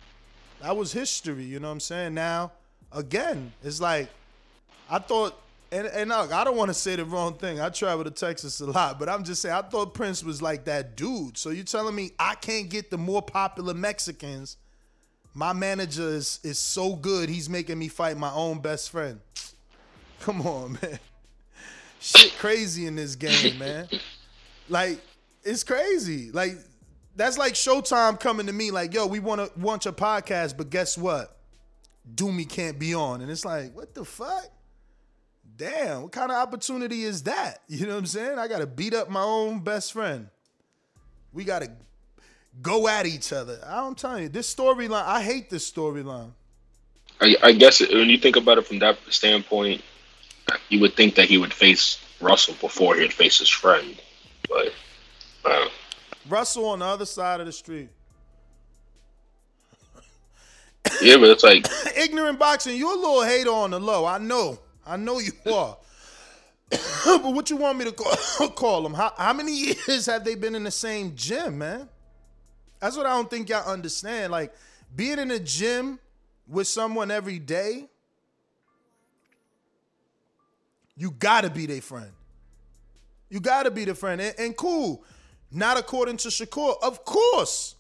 That 0.64 0.78
was 0.78 0.94
history, 0.94 1.44
you 1.44 1.60
know 1.60 1.68
what 1.68 1.74
I'm 1.74 1.80
saying? 1.82 2.14
Now, 2.14 2.54
again, 2.94 3.52
it's 3.66 3.82
like 3.82 4.08
I 4.90 4.98
thought, 4.98 5.38
and, 5.74 5.88
and 5.88 6.10
look, 6.10 6.32
I 6.32 6.46
don't 6.46 6.56
want 6.56 6.70
to 6.70 6.74
say 6.74 6.96
the 6.96 7.04
wrong 7.04 7.34
thing. 7.34 7.60
I 7.60 7.68
travel 7.68 8.06
to 8.06 8.12
Texas 8.12 8.62
a 8.62 8.68
lot, 8.68 8.98
but 8.98 9.10
I'm 9.10 9.26
just 9.26 9.42
saying, 9.42 9.54
I 9.54 9.62
thought 9.62 9.94
Prince 9.94 10.24
was 10.24 10.42
like 10.42 10.64
that 10.64 10.96
dude. 10.96 11.38
So 11.38 11.50
you 11.50 11.64
telling 11.64 11.94
me 11.94 12.12
I 12.18 12.36
can't 12.36 12.70
get 12.70 12.92
the 12.92 12.98
more 12.98 13.22
popular 13.22 13.74
Mexicans? 13.74 14.56
My 15.34 15.52
manager 15.52 16.08
is, 16.08 16.40
is 16.44 16.60
so 16.60 16.96
good, 16.96 17.28
he's 17.28 17.50
making 17.50 17.78
me 17.78 17.90
fight 17.90 18.16
my 18.16 18.32
own 18.32 18.60
best 18.60 18.90
friend. 18.90 19.20
Come 20.22 20.48
on, 20.48 20.78
man. 20.82 20.98
Shit 22.00 22.38
crazy 22.38 22.86
in 22.86 22.96
this 22.96 23.16
game, 23.16 23.58
man. 23.60 23.90
Like, 24.70 25.02
it's 25.44 25.62
crazy. 25.62 26.32
Like, 26.32 26.54
that's 27.16 27.38
like 27.38 27.54
Showtime 27.54 28.20
coming 28.20 28.48
to 28.48 28.54
me 28.54 28.72
like, 28.72 28.94
yo, 28.94 29.06
we 29.08 29.20
want 29.20 29.42
to 29.42 29.60
want 29.60 29.86
your 29.86 29.94
podcast, 29.94 30.58
but 30.58 30.70
guess 30.70 30.98
what? 30.98 31.38
Doomy 32.16 32.48
can't 32.48 32.80
be 32.80 32.94
on. 32.94 33.22
And 33.22 33.32
it's 33.32 33.46
like, 33.46 33.76
what 33.76 33.94
the 33.94 34.04
fuck? 34.04 34.50
Damn, 35.56 36.04
what 36.04 36.12
kind 36.12 36.32
of 36.32 36.38
opportunity 36.38 37.04
is 37.04 37.24
that? 37.24 37.62
You 37.68 37.86
know 37.86 37.94
what 37.94 38.00
I'm 38.00 38.06
saying? 38.08 38.40
I 38.40 38.48
gotta 38.48 38.68
beat 38.68 38.94
up 38.94 39.10
my 39.10 39.22
own 39.22 39.60
best 39.60 39.94
friend. 39.94 40.30
We 41.32 41.44
gotta 41.44 41.70
go 42.62 42.88
at 42.88 43.06
each 43.06 43.34
other. 43.34 43.60
I'm 43.66 43.96
telling 43.96 44.24
you, 44.24 44.30
this 44.30 44.54
storyline, 44.54 45.04
I 45.06 45.22
hate 45.22 45.50
this 45.50 45.70
storyline. 45.70 46.32
I, 47.22 47.36
I 47.42 47.52
guess 47.54 47.80
when 47.80 48.10
you 48.10 48.18
think 48.18 48.36
about 48.36 48.58
it 48.58 48.68
from 48.68 48.80
that 48.80 48.98
standpoint, 49.10 49.82
you 50.70 50.80
would 50.82 50.96
think 50.96 51.16
that 51.16 51.26
he 51.26 51.38
would 51.38 51.54
face 51.54 52.00
Russell 52.20 52.56
before 52.60 52.96
he'd 52.96 53.14
face 53.14 53.40
his 53.40 53.50
friend. 53.50 54.02
But 54.50 54.74
uh, 55.46 55.70
Russell 56.30 56.66
on 56.66 56.80
the 56.80 56.86
other 56.86 57.06
side 57.06 57.40
of 57.40 57.46
the 57.46 57.52
street. 57.52 57.90
yeah, 61.02 61.18
but 61.18 61.30
it's 61.30 61.44
like 61.44 61.68
Ignorant 61.98 62.40
boxing, 62.40 62.78
you're 62.78 62.94
a 62.94 62.96
little 62.96 63.24
hater 63.24 63.52
on 63.52 63.72
the 63.72 63.80
low. 63.80 64.06
I 64.06 64.18
know. 64.18 64.60
I 64.86 64.98
know 64.98 65.20
you 65.20 65.32
are. 65.54 65.78
but 67.06 67.34
what 67.34 67.50
you 67.50 67.58
want 67.58 67.78
me 67.78 67.86
to 67.86 67.92
call, 68.38 68.50
call 68.50 68.84
them? 68.84 68.94
How, 68.94 69.14
how 69.18 69.34
many 69.34 69.54
years 69.54 70.06
have 70.06 70.24
they 70.24 70.36
been 70.36 70.56
in 70.56 70.64
the 70.64 70.72
same 70.72 71.16
gym, 71.16 71.58
man? 71.58 71.90
That's 72.80 72.98
what 72.98 73.06
I 73.06 73.12
don't 73.12 73.30
think 73.30 73.50
y'all 73.50 73.70
understand. 73.70 74.32
Like 74.32 74.54
being 74.96 75.20
in 75.20 75.32
a 75.32 75.40
gym 75.40 76.00
with 76.48 76.68
someone 76.68 77.12
every 77.12 77.40
day, 77.40 77.88
you 80.98 81.12
gotta 81.12 81.50
be 81.50 81.66
their 81.66 81.82
friend. 81.82 82.12
You 83.30 83.40
gotta 83.40 83.72
be 83.72 83.86
the 83.86 83.96
friend. 83.96 84.22
And, 84.22 84.36
and 84.38 84.58
cool. 84.58 85.04
Not 85.54 85.78
according 85.78 86.18
to 86.18 86.30
Shakur. 86.30 86.76
Of 86.82 87.06
course. 87.06 87.76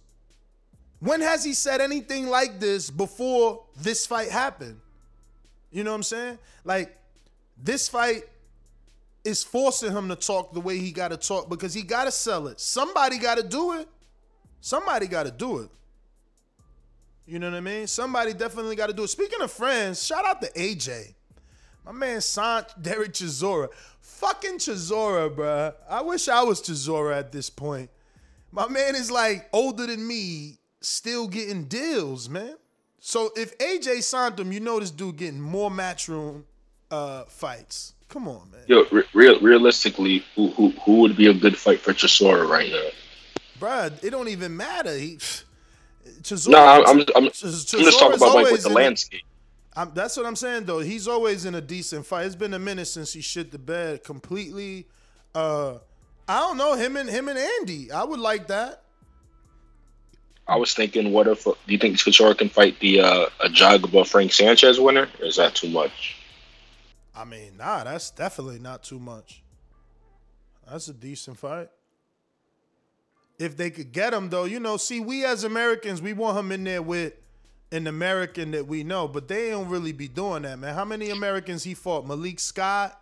When 0.99 1.19
has 1.19 1.43
he 1.43 1.53
said 1.53 1.81
anything 1.81 2.27
like 2.27 2.59
this 2.59 2.89
before 2.89 3.65
this 3.75 4.05
fight 4.05 4.29
happened? 4.29 4.79
You 5.71 5.83
know 5.83 5.91
what 5.91 5.97
I'm 5.97 6.03
saying? 6.03 6.37
Like, 6.63 6.95
this 7.61 7.89
fight 7.89 8.23
is 9.25 9.43
forcing 9.43 9.91
him 9.91 10.07
to 10.09 10.15
talk 10.15 10.53
the 10.53 10.61
way 10.61 10.77
he 10.77 10.91
got 10.91 11.09
to 11.09 11.17
talk 11.17 11.49
because 11.49 11.73
he 11.73 11.81
got 11.81 12.05
to 12.05 12.11
sell 12.11 12.47
it. 12.47 12.59
Somebody 12.59 13.17
got 13.17 13.37
to 13.37 13.43
do 13.43 13.73
it. 13.73 13.87
Somebody 14.61 15.07
got 15.07 15.25
to 15.25 15.31
do 15.31 15.59
it. 15.59 15.69
You 17.25 17.39
know 17.39 17.49
what 17.49 17.57
I 17.57 17.61
mean? 17.61 17.87
Somebody 17.87 18.33
definitely 18.33 18.75
got 18.75 18.87
to 18.87 18.93
do 18.93 19.03
it. 19.03 19.09
Speaking 19.09 19.41
of 19.41 19.51
friends, 19.51 20.05
shout 20.05 20.25
out 20.25 20.41
to 20.41 20.51
AJ. 20.51 21.13
My 21.85 21.91
man 21.91 22.21
signed 22.21 22.67
Derek 22.81 23.13
Chisora. 23.13 23.69
Fucking 24.23 24.57
Chisora, 24.57 25.29
bruh. 25.29 25.73
I 25.89 26.01
wish 26.01 26.29
I 26.29 26.43
was 26.43 26.61
Chisora 26.61 27.13
at 27.17 27.33
this 27.33 27.49
point. 27.49 27.89
My 28.53 28.69
man 28.69 28.95
is 28.95 29.11
like 29.11 29.49
older 29.51 29.85
than 29.85 30.07
me, 30.07 30.59
still 30.79 31.27
getting 31.27 31.65
deals, 31.65 32.29
man. 32.29 32.55
So 33.01 33.31
if 33.35 33.57
AJ 33.57 34.01
signed 34.03 34.39
him, 34.39 34.53
you 34.53 34.61
know 34.61 34.79
this 34.79 34.91
dude 34.91 35.17
getting 35.17 35.41
more 35.41 35.69
matchroom 35.69 36.43
uh, 36.89 37.25
fights. 37.25 37.95
Come 38.07 38.29
on, 38.29 38.49
man. 38.49 38.61
Yo, 38.67 38.85
re- 38.93 39.03
real, 39.13 39.41
realistically, 39.41 40.23
who, 40.35 40.51
who 40.51 40.69
who 40.69 41.01
would 41.01 41.17
be 41.17 41.27
a 41.27 41.33
good 41.33 41.57
fight 41.57 41.81
for 41.81 41.91
Chisora 41.91 42.47
right 42.47 42.71
now? 42.71 42.89
Bruh, 43.59 44.01
it 44.01 44.11
don't 44.11 44.29
even 44.29 44.55
matter. 44.55 44.95
He, 44.95 45.17
Chisora, 46.21 46.47
No, 46.47 46.65
I'm 46.65 46.85
I'm, 46.87 47.05
I'm, 47.13 47.23
I'm 47.25 47.29
just 47.29 47.69
talking 47.69 48.15
about 48.15 48.35
like 48.35 48.53
with 48.53 48.63
the 48.63 48.69
landscape. 48.69 49.23
I'm, 49.75 49.91
that's 49.93 50.15
what 50.17 50.25
I'm 50.25 50.35
saying 50.35 50.65
though. 50.65 50.79
He's 50.79 51.07
always 51.07 51.45
in 51.45 51.55
a 51.55 51.61
decent 51.61 52.05
fight. 52.05 52.25
It's 52.25 52.35
been 52.35 52.53
a 52.53 52.59
minute 52.59 52.85
since 52.85 53.13
he 53.13 53.21
shit 53.21 53.51
the 53.51 53.59
bed 53.59 54.03
completely. 54.03 54.87
Uh, 55.33 55.77
I 56.27 56.39
don't 56.39 56.57
know 56.57 56.75
him 56.75 56.95
and 56.95 57.09
him 57.09 57.27
and 57.27 57.39
Andy. 57.39 57.91
I 57.91 58.03
would 58.03 58.19
like 58.19 58.47
that. 58.47 58.83
I 60.47 60.57
was 60.57 60.73
thinking, 60.73 61.11
what 61.11 61.27
if 61.27 61.45
do 61.45 61.55
you 61.67 61.77
think 61.77 61.97
Chisora 61.97 62.37
can 62.37 62.49
fight 62.49 62.79
the 62.79 62.99
uh, 62.99 63.25
Ajagba 63.39 64.05
Frank 64.05 64.33
Sanchez 64.33 64.79
winner? 64.79 65.07
Or 65.19 65.25
is 65.25 65.37
that 65.37 65.55
too 65.55 65.69
much? 65.69 66.17
I 67.15 67.23
mean, 67.23 67.57
nah, 67.57 67.83
that's 67.83 68.11
definitely 68.11 68.59
not 68.59 68.83
too 68.83 68.99
much. 68.99 69.41
That's 70.69 70.87
a 70.87 70.93
decent 70.93 71.37
fight. 71.37 71.69
If 73.39 73.57
they 73.57 73.69
could 73.69 73.91
get 73.91 74.13
him 74.13 74.29
though, 74.29 74.45
you 74.45 74.59
know, 74.59 74.77
see, 74.77 74.99
we 74.99 75.25
as 75.25 75.43
Americans, 75.43 76.01
we 76.01 76.13
want 76.13 76.37
him 76.37 76.51
in 76.51 76.63
there 76.63 76.81
with 76.81 77.13
an 77.73 77.87
American 77.87 78.51
that 78.51 78.67
we 78.67 78.83
know, 78.83 79.07
but 79.07 79.27
they 79.27 79.49
don't 79.49 79.67
really 79.67 79.91
be 79.91 80.07
doing 80.07 80.43
that, 80.43 80.59
man. 80.59 80.75
How 80.75 80.85
many 80.85 81.09
Americans 81.09 81.63
he 81.63 81.73
fought? 81.73 82.05
Malik 82.07 82.39
Scott 82.39 83.01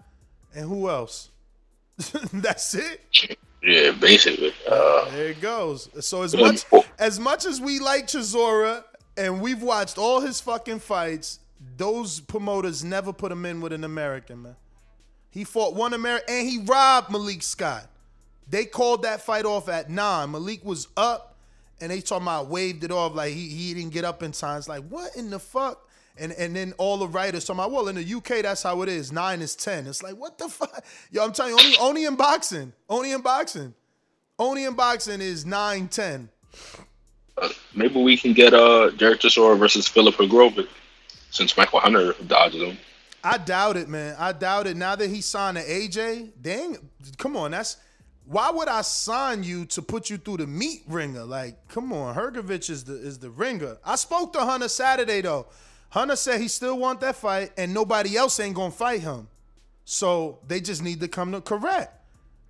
and 0.56 0.68
who 0.68 0.90
else? 0.90 1.30
That's 2.34 2.74
it. 2.74 3.38
Yeah, 3.62 3.92
basically. 3.92 4.54
Uh, 4.68 5.10
There 5.12 5.28
it 5.28 5.42
goes. 5.42 5.90
So 6.06 6.24
as 6.24 6.36
much 6.36 6.66
as 6.98 7.20
much 7.20 7.46
as 7.46 7.60
we 7.62 7.80
like 7.80 8.08
Chisora 8.08 8.84
and 9.18 9.42
we've 9.42 9.62
watched 9.62 9.98
all 9.98 10.22
his 10.22 10.40
fucking 10.40 10.80
fights, 10.80 11.40
those 11.78 12.22
promoters 12.22 12.84
never 12.84 13.12
put 13.14 13.32
him 13.32 13.46
in 13.46 13.62
with 13.62 13.74
an 13.74 13.84
American, 13.84 14.42
man. 14.44 14.56
He 15.30 15.44
fought 15.44 15.76
one 15.76 15.94
American 15.94 16.34
and 16.34 16.50
he 16.50 16.60
robbed 16.66 17.12
Malik 17.12 17.44
Scott. 17.44 17.88
They 18.50 18.66
called 18.66 19.04
that 19.04 19.22
fight 19.22 19.46
off 19.46 19.70
at 19.70 19.90
nine. 19.90 20.32
Malik 20.32 20.64
was 20.66 20.88
up 20.98 21.31
and 21.82 21.92
they 21.92 22.02
talking 22.02 22.24
about 22.24 22.48
waved 22.48 22.84
it 22.84 22.92
off 22.92 23.16
like 23.16 23.34
he, 23.34 23.48
he 23.48 23.74
didn't 23.74 23.92
get 23.92 24.06
up 24.06 24.24
in 24.24 24.32
time. 24.32 24.58
It's 24.58 24.70
like, 24.70 24.84
what 24.88 25.16
in 25.16 25.30
the 25.30 25.40
fuck? 25.40 25.90
And 26.18 26.32
and 26.34 26.56
then 26.56 26.74
all 26.78 26.98
the 26.98 27.08
writers 27.08 27.46
talking 27.46 27.60
about, 27.60 27.72
well, 27.72 27.88
in 27.88 27.96
the 27.96 28.14
UK, 28.14 28.44
that's 28.44 28.64
how 28.64 28.82
it 28.82 28.90
is. 28.90 29.12
Nine 29.12 29.42
is 29.42 29.56
10. 29.56 29.88
It's 29.88 30.04
like, 30.04 30.16
what 30.16 30.38
the 30.38 30.50
fuck? 30.50 30.84
Yo, 31.12 31.24
I'm 31.24 31.32
telling 31.32 31.54
you, 31.54 31.60
only, 31.60 31.78
only 31.80 32.06
in 32.06 32.16
boxing. 32.16 32.74
Only 32.90 33.12
in 33.12 33.22
boxing. 33.22 33.74
Only 34.38 34.66
in 34.66 34.74
boxing 34.74 35.22
is 35.22 35.46
9 35.46 35.88
10. 35.88 36.30
maybe 37.76 38.02
we 38.02 38.18
can 38.18 38.34
get 38.34 38.54
uh 38.54 38.90
Derek 38.92 39.22
Chisora 39.22 39.58
versus 39.58 39.88
Filip 39.88 40.16
Hrgović, 40.16 40.68
since 41.32 41.56
Michael 41.58 41.80
Hunter 41.80 42.14
dodged 42.28 42.56
him. 42.56 42.78
I 43.24 43.38
doubt 43.38 43.78
it, 43.78 43.88
man. 43.88 44.16
I 44.18 44.32
doubt 44.32 44.68
it. 44.68 44.76
Now 44.76 44.96
that 44.96 45.10
he 45.10 45.22
signed 45.22 45.58
to 45.58 45.64
AJ, 45.64 46.32
dang, 46.42 46.78
come 47.18 47.38
on. 47.38 47.52
That's 47.52 47.78
why 48.32 48.50
would 48.50 48.68
I 48.70 48.82
sign 48.82 49.44
you 49.44 49.66
to 49.66 49.82
put 49.82 50.10
you 50.10 50.18
through 50.18 50.38
the 50.38 50.48
meat 50.48 50.84
ringer? 50.88 51.24
Like, 51.24 51.68
come 51.68 51.92
on, 51.92 52.16
Hrgović 52.16 52.70
is 52.70 52.84
the 52.86 52.94
is 52.94 53.20
the 53.20 53.30
ringer. 53.30 53.78
I 53.86 53.96
spoke 53.96 54.32
to 54.34 54.40
Hunter 54.40 54.70
Saturday 54.70 55.22
though. 55.22 55.48
Hunter 55.90 56.16
said 56.16 56.40
he 56.40 56.48
still 56.48 56.78
want 56.80 57.02
that 57.02 57.18
fight, 57.18 57.52
and 57.58 57.74
nobody 57.74 58.16
else 58.16 58.40
ain't 58.40 58.56
gonna 58.56 58.72
fight 58.72 59.02
him. 59.02 59.28
So 59.84 60.40
they 60.48 60.62
just 60.62 60.82
need 60.82 61.02
to 61.02 61.08
come 61.10 61.34
to 61.34 61.42
correct. 61.42 61.94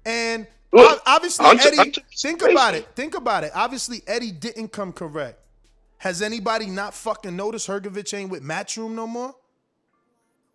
And 0.06 0.46
Look, 0.72 0.92
ob- 0.92 1.02
obviously, 1.08 1.46
Hunter- 1.46 1.68
Eddie, 1.68 1.78
Hunter 1.78 2.02
is 2.14 2.22
think 2.22 2.40
crazy. 2.40 2.54
about 2.54 2.76
it. 2.76 2.88
Think 2.96 3.16
about 3.16 3.44
it. 3.44 3.52
Obviously, 3.56 4.04
Eddie 4.08 4.32
didn't 4.32 4.70
come 4.72 4.94
correct. 4.94 5.44
Has 5.98 6.22
anybody 6.22 6.68
not 6.68 6.94
fucking 6.94 7.36
noticed 7.36 7.68
Hrgović 7.68 8.14
ain't 8.18 8.30
with 8.32 8.44
Matchroom 8.44 8.92
no 8.92 9.08
more? 9.08 9.36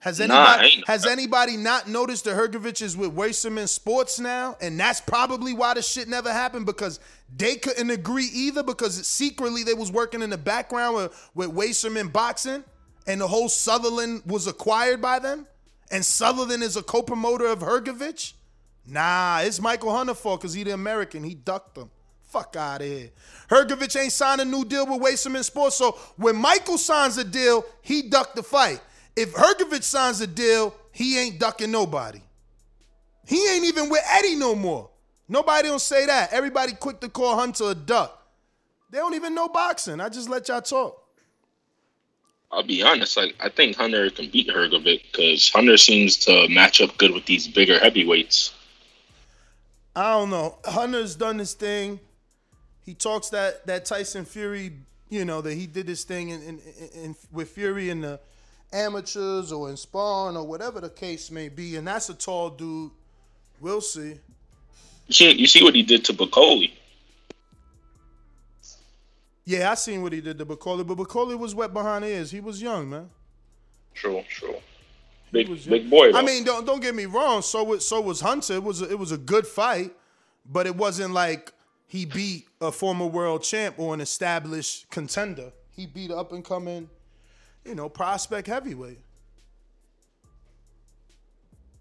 Has 0.00 0.20
anybody 0.20 0.66
ain't- 0.68 0.86
has 0.86 1.06
anybody 1.06 1.56
not 1.56 1.88
noticed 1.88 2.24
that 2.26 2.36
Hrgović 2.36 2.82
is 2.82 2.96
with 2.96 3.12
Wasserman 3.12 3.66
Sports 3.66 4.20
now? 4.20 4.56
And 4.60 4.78
that's 4.78 5.00
probably 5.00 5.52
why 5.52 5.74
the 5.74 5.82
shit 5.82 6.06
never 6.06 6.32
happened 6.32 6.66
because 6.66 7.00
they 7.34 7.56
couldn't 7.56 7.90
agree 7.90 8.26
either 8.32 8.62
because 8.62 9.04
secretly 9.06 9.64
they 9.64 9.74
was 9.74 9.90
working 9.90 10.22
in 10.22 10.30
the 10.30 10.38
background 10.38 10.96
with, 10.96 11.30
with 11.34 11.48
Wasserman 11.48 12.08
Boxing 12.08 12.62
and 13.06 13.20
the 13.20 13.26
whole 13.26 13.48
Sauerland 13.48 14.24
was 14.26 14.46
acquired 14.46 15.00
by 15.00 15.18
them. 15.18 15.46
And 15.90 16.02
Sauerland 16.04 16.62
is 16.62 16.76
a 16.76 16.82
co-promoter 16.82 17.46
of 17.46 17.60
Hrgović. 17.60 18.34
Nah, 18.86 19.40
it's 19.42 19.60
Michael 19.60 19.92
Hunter 19.96 20.14
fault 20.14 20.40
because 20.40 20.52
he 20.52 20.62
the 20.62 20.72
American. 20.74 21.24
He 21.24 21.34
ducked 21.34 21.74
them. 21.74 21.90
Fuck 22.30 22.54
out 22.56 22.82
of 22.82 22.86
here. 22.86 23.10
Hrgović 23.48 24.00
ain't 24.00 24.12
signed 24.12 24.40
a 24.40 24.44
new 24.44 24.64
deal 24.64 24.86
with 24.86 25.00
Wasserman 25.00 25.42
Sports. 25.42 25.76
So 25.76 25.92
when 26.16 26.36
Michael 26.36 26.76
signs 26.78 27.16
a 27.18 27.24
deal, 27.24 27.64
he 27.82 28.02
ducked 28.02 28.36
the 28.36 28.42
fight. 28.42 28.80
If 29.16 29.32
Hrgović 29.32 29.82
signs 29.82 30.20
a 30.20 30.26
deal, 30.26 30.74
he 30.92 31.18
ain't 31.18 31.40
ducking 31.40 31.70
nobody. 31.70 32.20
He 33.26 33.48
ain't 33.48 33.64
even 33.64 33.88
with 33.88 34.02
Eddie 34.08 34.36
no 34.36 34.54
more. 34.54 34.90
Nobody 35.28 35.68
don't 35.68 35.80
say 35.80 36.06
that. 36.06 36.32
Everybody 36.32 36.72
quick 36.74 37.00
to 37.00 37.08
call 37.08 37.36
Hunter 37.36 37.70
a 37.70 37.74
duck. 37.74 38.22
They 38.90 38.98
don't 38.98 39.14
even 39.14 39.34
know 39.34 39.48
boxing. 39.48 40.00
I 40.00 40.08
just 40.08 40.28
let 40.28 40.48
y'all 40.48 40.60
talk. 40.60 41.02
I'll 42.52 42.62
be 42.62 42.82
honest, 42.82 43.16
like 43.16 43.34
I 43.40 43.48
think 43.48 43.76
Hunter 43.76 44.08
can 44.10 44.30
beat 44.30 44.48
Hrgović 44.48 45.02
because 45.10 45.50
Hunter 45.50 45.76
seems 45.76 46.16
to 46.18 46.48
match 46.48 46.80
up 46.80 46.96
good 46.96 47.12
with 47.12 47.26
these 47.26 47.48
bigger 47.48 47.78
heavyweights. 47.78 48.54
I 49.96 50.12
don't 50.12 50.30
know. 50.30 50.58
Hunter's 50.64 51.16
done 51.16 51.38
this 51.38 51.54
thing. 51.54 51.98
He 52.84 52.94
talks 52.94 53.30
that 53.30 53.66
that 53.66 53.84
Tyson 53.84 54.24
Fury, 54.24 54.72
you 55.08 55.24
know, 55.24 55.40
that 55.40 55.54
he 55.54 55.66
did 55.66 55.88
this 55.88 56.04
thing 56.04 56.28
in, 56.28 56.42
in, 56.42 56.58
in, 56.58 57.02
in 57.02 57.16
with 57.32 57.50
Fury 57.50 57.90
in 57.90 58.02
the 58.02 58.20
amateurs 58.76 59.52
or 59.52 59.70
in 59.70 59.76
sparring 59.76 60.36
or 60.36 60.46
whatever 60.46 60.80
the 60.80 60.90
case 60.90 61.30
may 61.30 61.48
be, 61.48 61.76
and 61.76 61.86
that's 61.86 62.08
a 62.08 62.14
tall 62.14 62.50
dude. 62.50 62.90
We'll 63.60 63.80
see. 63.80 64.18
You 65.06 65.14
see, 65.14 65.32
you 65.32 65.46
see 65.46 65.62
what 65.62 65.74
he 65.74 65.82
did 65.82 66.04
to 66.06 66.12
Bakole. 66.12 66.70
Yeah, 69.44 69.70
I 69.70 69.74
seen 69.74 70.02
what 70.02 70.12
he 70.12 70.20
did 70.20 70.38
to 70.38 70.46
Bakole, 70.46 70.84
but 70.86 70.96
Bakole 70.96 71.38
was 71.38 71.54
wet 71.54 71.72
behind 71.72 72.04
the 72.04 72.08
ears. 72.08 72.32
He 72.32 72.40
was 72.40 72.60
young, 72.60 72.90
man. 72.90 73.08
True, 73.94 74.22
true. 74.28 74.56
Big, 75.32 75.48
big 75.68 75.88
boy. 75.88 76.12
Though. 76.12 76.18
I 76.18 76.22
mean, 76.22 76.44
don't 76.44 76.66
don't 76.66 76.80
get 76.80 76.94
me 76.94 77.06
wrong. 77.06 77.42
So 77.42 77.62
was 77.64 77.86
so 77.86 78.00
was 78.00 78.20
Hunter. 78.20 78.54
It 78.54 78.62
was 78.62 78.82
a, 78.82 78.90
it 78.90 78.98
was 78.98 79.12
a 79.12 79.18
good 79.18 79.46
fight, 79.46 79.92
but 80.44 80.66
it 80.66 80.76
wasn't 80.76 81.14
like 81.14 81.52
he 81.86 82.04
beat 82.04 82.48
a 82.60 82.72
former 82.72 83.06
world 83.06 83.42
champ 83.42 83.76
or 83.78 83.94
an 83.94 84.00
established 84.00 84.90
contender. 84.90 85.52
He 85.70 85.86
beat 85.86 86.10
up 86.10 86.32
and 86.32 86.44
coming, 86.44 86.88
you 87.66 87.74
know, 87.74 87.88
prospect 87.88 88.46
heavyweight. 88.46 88.98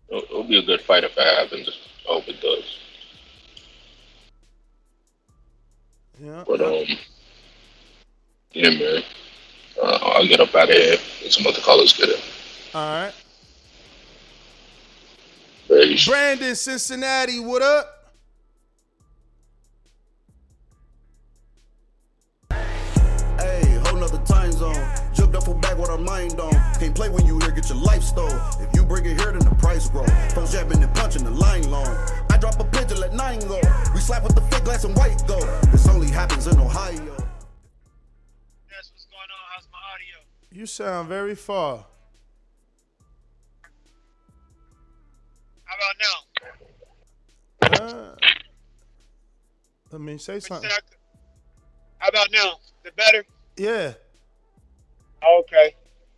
it'll, 0.10 0.24
it'll 0.24 0.44
be 0.44 0.58
a 0.58 0.64
good 0.64 0.82
fight 0.82 1.04
if 1.04 1.12
it 1.18 1.38
happens. 1.38 1.70
I 2.08 2.14
hope 2.14 2.28
it 2.28 2.42
does. 2.42 2.80
Yeah. 6.20 6.44
But 6.48 6.62
um, 6.62 6.86
yeah, 8.52 8.70
man. 8.70 9.04
Uh, 9.82 10.00
I'll 10.02 10.28
get 10.28 10.40
up 10.40 10.56
out 10.56 10.70
of 10.70 10.76
here. 10.76 10.96
Get 11.22 11.34
some 11.34 11.46
other 11.46 11.60
colors 11.60 11.94
get 11.94 12.10
it. 12.10 12.22
All 12.74 13.04
right. 13.04 13.14
Peace. 15.68 16.08
Brandon, 16.08 16.56
Cincinnati, 16.56 17.40
what 17.40 17.62
up? 17.62 17.95
A 25.96 25.98
mind 25.98 26.40
on. 26.40 26.54
Can't 26.80 26.94
play 26.94 27.10
when 27.10 27.26
you 27.26 27.40
here, 27.40 27.52
get 27.52 27.70
your 27.70 27.78
life 27.80 28.04
stole. 28.04 28.30
If 28.60 28.70
you 28.74 28.86
bring 28.86 29.06
it 29.06 29.20
here, 29.20 29.32
then 29.32 29.40
the 29.40 29.56
price 29.56 29.90
grow. 29.90 30.06
Folks 30.34 30.52
jabbing 30.52 30.84
and 30.84 30.94
punching 30.94 31.24
the 31.24 31.32
line 31.32 31.70
long. 31.72 31.88
I 32.30 32.38
drop 32.38 32.60
a 32.60 32.66
pigeon, 32.66 33.00
let 33.00 33.14
nine 33.14 33.40
go. 33.40 33.60
We 33.94 34.00
slap 34.00 34.24
with 34.24 34.36
the 34.36 34.42
fake 34.42 34.66
glass 34.66 34.84
and 34.84 34.96
white 34.96 35.26
go. 35.28 35.40
This 35.72 35.88
only 35.88 36.10
happens 36.10 36.48
in 36.48 36.60
Ohio. 36.60 37.12
You 40.52 40.66
sound 40.66 41.10
very 41.10 41.36
far. 41.36 41.86
How 45.66 45.76
about 45.76 45.96
now? 46.06 47.86
Uh, 47.86 48.16
let 49.92 50.00
me 50.00 50.18
say 50.18 50.40
something. 50.40 50.70
How 51.98 52.08
about 52.08 52.32
now? 52.32 52.52
Is 52.54 52.86
it 52.86 52.96
better? 52.96 53.26
Yeah. 53.58 53.94
Okay. 55.42 55.76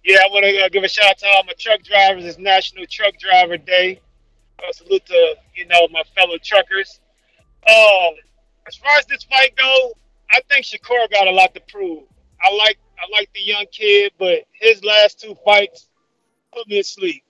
Yeah, 0.08 0.20
I 0.24 0.30
want 0.32 0.46
to 0.46 0.58
uh, 0.62 0.70
give 0.70 0.86
a 0.86 0.88
shout 0.88 1.10
out 1.10 1.18
to 1.18 1.28
all 1.28 1.44
my 1.44 1.52
truck 1.60 1.84
drivers. 1.84 2.24
It's 2.24 2.38
National 2.38 2.86
Truck 2.90 3.20
Driver 3.20 3.58
Day. 3.58 4.00
Uh, 4.58 4.72
salute 4.72 5.06
to 5.06 5.36
you 5.54 5.68
know 5.68 5.86
my 5.92 6.02
fellow 6.16 6.38
truckers. 6.42 7.02
Um, 7.68 8.14
as 8.66 8.78
far 8.78 8.98
as 8.98 9.06
this 9.08 9.24
fight 9.24 9.54
go, 9.58 9.92
I 10.32 10.40
think 10.50 10.66
Shakur 10.66 11.12
got 11.12 11.28
a 11.28 11.32
lot 11.32 11.54
to 11.56 11.62
prove. 11.68 12.04
I 12.42 12.56
like 12.56 12.78
I 12.98 13.04
like 13.12 13.30
the 13.36 13.42
young 13.42 13.66
kid, 13.70 14.14
but 14.18 14.46
his 14.54 14.82
last 14.82 15.20
two 15.20 15.36
fights 15.44 15.90
put 16.54 16.66
me 16.70 16.80
asleep. 16.80 17.22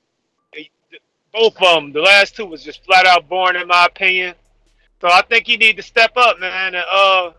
Both 1.34 1.60
of 1.60 1.82
them, 1.82 1.94
the 1.94 2.02
last 2.02 2.36
two 2.36 2.46
was 2.46 2.64
just 2.64 2.86
flat 2.86 3.08
out 3.08 3.28
boring 3.28 3.60
in 3.60 3.68
my 3.68 3.88
opinion. 3.88 4.36
So 5.02 5.08
I 5.08 5.24
think 5.24 5.48
he 5.48 5.58
need 5.58 5.78
to 5.78 5.84
step 5.84 6.12
up, 6.16 6.40
man, 6.40 6.76
and 6.76 6.86
uh, 6.88 7.32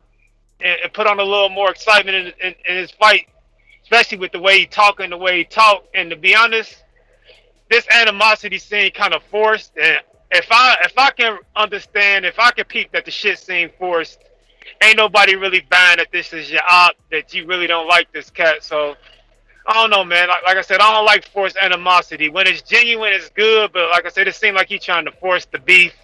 and, 0.59 0.81
and 0.83 0.93
put 0.93 1.07
on 1.07 1.21
a 1.21 1.25
little 1.25 1.49
more 1.49 1.71
excitement 1.71 2.17
in, 2.17 2.27
in, 2.45 2.55
in 2.69 2.77
his 2.77 2.91
fight, 2.91 3.29
especially 3.89 4.19
with 4.19 4.33
the 4.33 4.39
way 4.39 4.59
he 4.59 4.67
talk 4.67 5.01
and 5.01 5.11
the 5.11 5.17
way 5.17 5.39
he 5.39 5.45
talk. 5.45 5.83
And 5.95 6.11
to 6.11 6.17
be 6.17 6.37
honest, 6.37 6.85
this 7.71 7.87
animosity 7.89 8.59
seemed 8.59 8.93
kind 8.93 9.15
of 9.15 9.23
forced. 9.31 9.73
And 9.79 10.01
if 10.31 10.47
I 10.51 10.77
if 10.85 10.93
I 10.99 11.11
can 11.11 11.39
understand, 11.57 12.27
if 12.27 12.39
I 12.39 12.51
can 12.51 12.67
peep 12.67 12.93
that 12.93 13.07
the 13.07 13.11
shit 13.11 13.39
seemed 13.39 13.73
forced, 13.79 14.19
ain't 14.83 14.99
nobody 14.99 15.37
really 15.37 15.65
buying 15.71 15.97
that 15.97 16.09
this 16.13 16.35
is 16.35 16.51
your 16.51 16.61
op, 16.69 16.97
that 17.11 17.33
you 17.33 17.47
really 17.47 17.67
don't 17.67 17.89
like 17.89 18.13
this 18.13 18.29
cat. 18.29 18.63
So 18.63 18.95
I 19.67 19.73
don't 19.73 19.89
know, 19.89 20.05
man. 20.05 20.29
Like, 20.29 20.43
like 20.45 20.57
I 20.59 20.63
said, 20.63 20.81
I 20.81 20.93
don't 20.93 21.07
like 21.07 21.27
forced 21.27 21.57
animosity. 21.57 22.29
When 22.29 22.47
it's 22.47 22.61
genuine, 22.61 23.15
it's 23.15 23.31
good. 23.31 23.73
But 23.73 23.89
like 23.89 24.05
I 24.05 24.11
said, 24.11 24.29
it 24.29 24.35
seemed 24.35 24.57
like 24.57 24.69
he 24.69 24.79
trying 24.79 25.07
to 25.07 25.13
force 25.13 25.47
the 25.47 25.61
beef. 25.61 25.95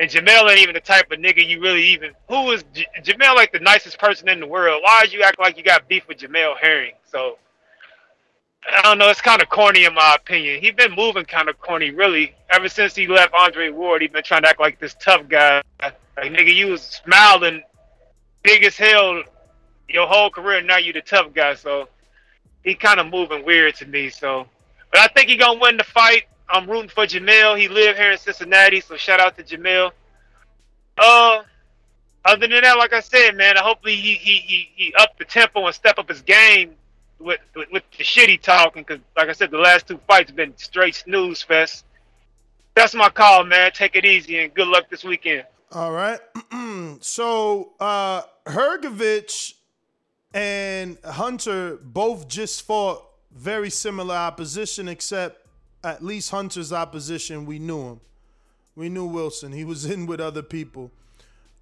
And 0.00 0.10
Jamel 0.10 0.50
ain't 0.50 0.60
even 0.60 0.74
the 0.74 0.80
type 0.80 1.12
of 1.12 1.18
nigga 1.18 1.46
you 1.46 1.60
really 1.60 1.84
even. 1.84 2.12
Who 2.28 2.52
is 2.52 2.64
J- 2.72 2.86
Jamel? 3.02 3.36
Like 3.36 3.52
the 3.52 3.60
nicest 3.60 3.98
person 3.98 4.30
in 4.30 4.40
the 4.40 4.46
world. 4.46 4.80
Why 4.82 5.02
did 5.02 5.12
you 5.12 5.22
act 5.22 5.38
like 5.38 5.58
you 5.58 5.62
got 5.62 5.88
beef 5.88 6.08
with 6.08 6.16
Jamel 6.16 6.56
Herring? 6.56 6.94
So 7.12 7.36
I 8.66 8.80
don't 8.80 8.96
know. 8.96 9.10
It's 9.10 9.20
kind 9.20 9.42
of 9.42 9.50
corny 9.50 9.84
in 9.84 9.92
my 9.92 10.16
opinion. 10.18 10.62
He 10.62 10.70
been 10.70 10.92
moving 10.92 11.26
kind 11.26 11.50
of 11.50 11.58
corny, 11.60 11.90
really, 11.90 12.34
ever 12.48 12.66
since 12.66 12.94
he 12.94 13.06
left 13.06 13.34
Andre 13.34 13.68
Ward. 13.68 14.00
He 14.00 14.08
been 14.08 14.22
trying 14.22 14.42
to 14.42 14.48
act 14.48 14.58
like 14.58 14.80
this 14.80 14.96
tough 15.00 15.28
guy. 15.28 15.60
Like 15.82 16.32
nigga, 16.32 16.54
you 16.54 16.68
was 16.68 16.80
smiling, 16.80 17.62
big 18.42 18.64
as 18.64 18.78
hell, 18.78 19.22
your 19.86 20.06
whole 20.06 20.30
career. 20.30 20.62
Now 20.62 20.78
you 20.78 20.94
the 20.94 21.02
tough 21.02 21.34
guy. 21.34 21.54
So 21.54 21.90
he 22.64 22.74
kind 22.74 23.00
of 23.00 23.06
moving 23.06 23.44
weird 23.44 23.74
to 23.76 23.86
me. 23.86 24.08
So, 24.08 24.46
but 24.90 25.00
I 25.00 25.08
think 25.08 25.28
he 25.28 25.36
gonna 25.36 25.60
win 25.60 25.76
the 25.76 25.84
fight. 25.84 26.24
I'm 26.52 26.68
rooting 26.68 26.88
for 26.88 27.06
Jamil. 27.06 27.58
He 27.58 27.68
live 27.68 27.96
here 27.96 28.10
in 28.10 28.18
Cincinnati, 28.18 28.80
so 28.80 28.96
shout 28.96 29.20
out 29.20 29.36
to 29.36 29.42
Jamil. 29.42 29.92
Uh, 30.98 31.42
other 32.24 32.46
than 32.46 32.62
that, 32.62 32.76
like 32.76 32.92
I 32.92 33.00
said, 33.00 33.36
man, 33.36 33.56
hopefully 33.56 33.96
he 33.96 34.14
he 34.14 34.36
he, 34.38 34.68
he 34.74 34.94
up 34.94 35.16
the 35.18 35.24
tempo 35.24 35.64
and 35.66 35.74
step 35.74 35.98
up 35.98 36.08
his 36.08 36.22
game 36.22 36.74
with 37.18 37.40
with, 37.54 37.70
with 37.72 37.82
the 37.96 38.04
shit 38.04 38.28
he 38.28 38.36
talking. 38.36 38.84
Cause 38.84 38.98
like 39.16 39.28
I 39.28 39.32
said, 39.32 39.50
the 39.50 39.58
last 39.58 39.88
two 39.88 39.98
fights 40.06 40.30
been 40.30 40.56
straight 40.56 40.94
snooze 40.94 41.42
fest. 41.42 41.84
That's 42.74 42.94
my 42.94 43.08
call, 43.08 43.44
man. 43.44 43.72
Take 43.72 43.96
it 43.96 44.04
easy 44.04 44.38
and 44.38 44.52
good 44.52 44.68
luck 44.68 44.90
this 44.90 45.04
weekend. 45.04 45.44
All 45.72 45.92
right. 45.92 46.20
so 47.00 47.72
uh 47.80 48.22
Hergovich 48.46 49.54
and 50.34 50.98
Hunter 51.04 51.78
both 51.82 52.28
just 52.28 52.62
fought 52.62 53.04
very 53.34 53.70
similar 53.70 54.14
opposition, 54.14 54.88
except 54.88 55.39
at 55.82 56.04
least 56.04 56.30
Hunter's 56.30 56.72
opposition, 56.72 57.46
we 57.46 57.58
knew 57.58 57.88
him. 57.88 58.00
We 58.74 58.88
knew 58.88 59.06
Wilson. 59.06 59.52
He 59.52 59.64
was 59.64 59.84
in 59.90 60.06
with 60.06 60.20
other 60.20 60.42
people. 60.42 60.90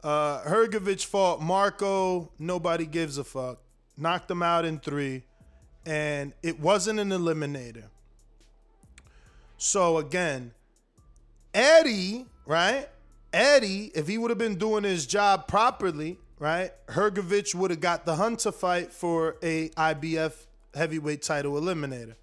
Uh 0.02 0.42
Hrgović 0.42 1.04
fought 1.04 1.40
Marco, 1.40 2.30
nobody 2.38 2.86
gives 2.86 3.18
a 3.18 3.24
fuck. 3.24 3.58
Knocked 3.96 4.30
him 4.30 4.42
out 4.42 4.64
in 4.64 4.78
three. 4.78 5.24
And 5.84 6.32
it 6.42 6.60
wasn't 6.60 7.00
an 7.00 7.10
eliminator. 7.10 7.84
So 9.56 9.98
again, 9.98 10.52
Eddie, 11.52 12.26
right? 12.46 12.88
Eddie, 13.32 13.90
if 13.94 14.06
he 14.06 14.18
would 14.18 14.30
have 14.30 14.38
been 14.38 14.56
doing 14.56 14.84
his 14.84 15.06
job 15.06 15.48
properly, 15.48 16.18
right? 16.38 16.72
Hrgović 16.86 17.54
would 17.54 17.70
have 17.70 17.80
got 17.80 18.06
the 18.06 18.16
Hunter 18.16 18.52
fight 18.52 18.92
for 18.92 19.36
a 19.42 19.70
IBF 19.70 20.46
heavyweight 20.74 21.22
title 21.22 21.54
eliminator. 21.60 22.14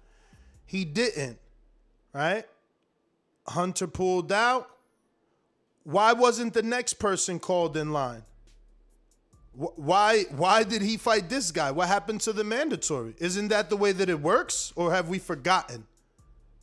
He 0.64 0.84
didn't, 0.84 1.38
right? 2.18 2.44
Hunter 3.46 3.86
pulled 3.86 4.32
out. 4.32 4.70
Why 5.84 6.12
wasn't 6.12 6.54
the 6.54 6.62
next 6.62 6.94
person 6.94 7.38
called 7.38 7.76
in 7.76 7.92
line? 7.92 8.22
Why 9.54 10.24
why 10.30 10.64
did 10.64 10.82
he 10.82 10.96
fight 10.96 11.28
this 11.28 11.50
guy? 11.50 11.70
What 11.70 11.88
happened 11.88 12.20
to 12.22 12.32
the 12.32 12.44
mandatory? 12.44 13.14
Isn't 13.18 13.48
that 13.48 13.70
the 13.70 13.76
way 13.76 13.92
that 13.92 14.10
it 14.10 14.20
works 14.20 14.72
or 14.76 14.92
have 14.92 15.08
we 15.08 15.18
forgotten? 15.18 15.86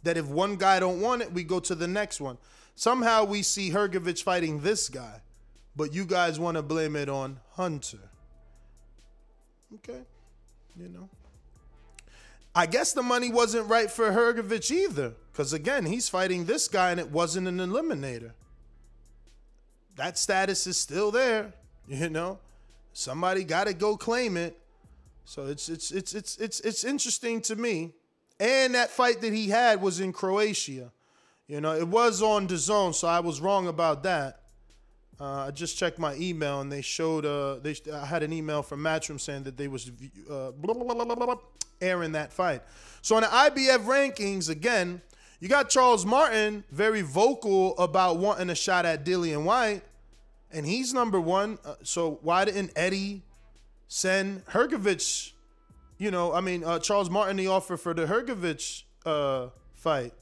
that 0.04 0.18
if 0.18 0.28
one 0.28 0.58
guy 0.58 0.80
don't 0.80 1.02
want 1.02 1.22
it, 1.22 1.32
we 1.32 1.44
go 1.44 1.60
to 1.62 1.76
the 1.76 1.88
next 1.88 2.22
one. 2.22 2.38
Somehow 2.76 3.24
we 3.24 3.42
see 3.42 3.72
Hrgović 3.72 4.24
fighting 4.24 4.60
this 4.60 4.90
guy, 4.90 5.22
but 5.76 5.94
you 5.94 6.06
guys 6.06 6.40
want 6.40 6.58
to 6.58 6.64
blame 6.64 6.96
it 6.96 7.10
on 7.10 7.40
Hunter. 7.52 8.10
Okay, 9.76 10.02
you 10.80 10.90
know. 10.90 11.10
I 12.56 12.66
guess 12.68 12.94
the 12.94 13.02
money 13.02 13.32
wasn't 13.32 13.68
right 13.68 13.90
for 13.90 14.12
Hrgović 14.12 14.72
either, 14.72 15.14
because 15.32 15.54
again, 15.54 15.86
he's 15.86 16.08
fighting 16.08 16.46
this 16.46 16.68
guy 16.68 16.92
and 16.92 17.00
it 17.00 17.10
wasn't 17.10 17.48
an 17.48 17.58
eliminator. 17.58 18.32
That 19.96 20.18
status 20.18 20.68
is 20.68 20.78
still 20.78 21.12
there, 21.12 21.54
you 21.88 22.10
know. 22.10 22.40
Somebody 22.94 23.44
got 23.44 23.66
to 23.66 23.74
go 23.74 23.98
claim 23.98 24.38
it. 24.38 24.60
So 25.26 25.48
it's 25.48 25.68
it's 25.70 25.92
it's 25.92 26.14
it's 26.14 26.38
it's 26.38 26.60
it's 26.60 26.84
interesting 26.84 27.42
to 27.42 27.56
me. 27.56 27.94
And 28.40 28.76
that 28.76 28.90
fight 28.90 29.22
that 29.22 29.34
he 29.34 29.50
had 29.50 29.82
was 29.82 30.00
in 30.00 30.14
Croatia. 30.14 30.92
You 31.48 31.62
know, 31.62 31.74
it 31.74 31.88
was 31.88 32.22
on 32.22 32.48
DAZN, 32.48 32.94
so 32.94 33.08
I 33.08 33.20
was 33.20 33.42
wrong 33.42 33.68
about 33.68 34.04
that. 34.04 34.43
Uh, 35.20 35.46
I 35.48 35.52
just 35.52 35.78
checked 35.78 36.00
my 36.00 36.16
email 36.16 36.62
and 36.62 36.72
they 36.72 36.82
showed. 36.82 37.26
Uh, 37.26 37.56
they 37.60 37.76
I 37.92 38.06
had 38.06 38.24
an 38.24 38.34
email 38.34 38.64
from 38.64 38.80
Matchroom 38.82 39.20
saying 39.20 39.44
that 39.44 39.58
they 39.58 39.68
was 39.68 39.90
uh, 40.30 40.52
blah, 40.52 40.74
blah, 40.74 41.06
blah, 41.06 41.36
airing 41.82 42.14
that 42.14 42.34
fight. 42.34 42.62
So 43.02 43.16
on 43.16 43.22
the 43.22 43.28
IBF 43.28 43.86
rankings, 43.86 44.50
again, 44.50 45.02
you 45.40 45.50
got 45.50 45.70
Charles 45.70 46.06
Martin 46.06 46.64
very 46.72 47.02
vocal 47.02 47.78
about 47.78 48.18
wanting 48.18 48.50
a 48.50 48.56
shot 48.56 48.86
at 48.86 49.06
Dillian 49.06 49.44
Whyte, 49.44 49.84
and 50.52 50.66
he's 50.66 50.94
number 50.94 51.20
one. 51.20 51.60
Uh, 51.66 51.76
so 51.84 52.20
why 52.22 52.46
didn't 52.46 52.72
Eddie 52.76 53.24
send 53.88 54.46
Hrgović? 54.46 55.34
You 55.98 56.12
know, 56.12 56.34
I 56.34 56.42
mean, 56.42 56.64
uh, 56.64 56.80
Charles 56.80 57.10
Martin 57.10 57.38
the 57.38 57.48
offer 57.48 57.78
for 57.78 57.94
the 57.94 58.06
Hrgović 58.06 58.84
uh, 59.06 59.50
fight. 59.76 60.14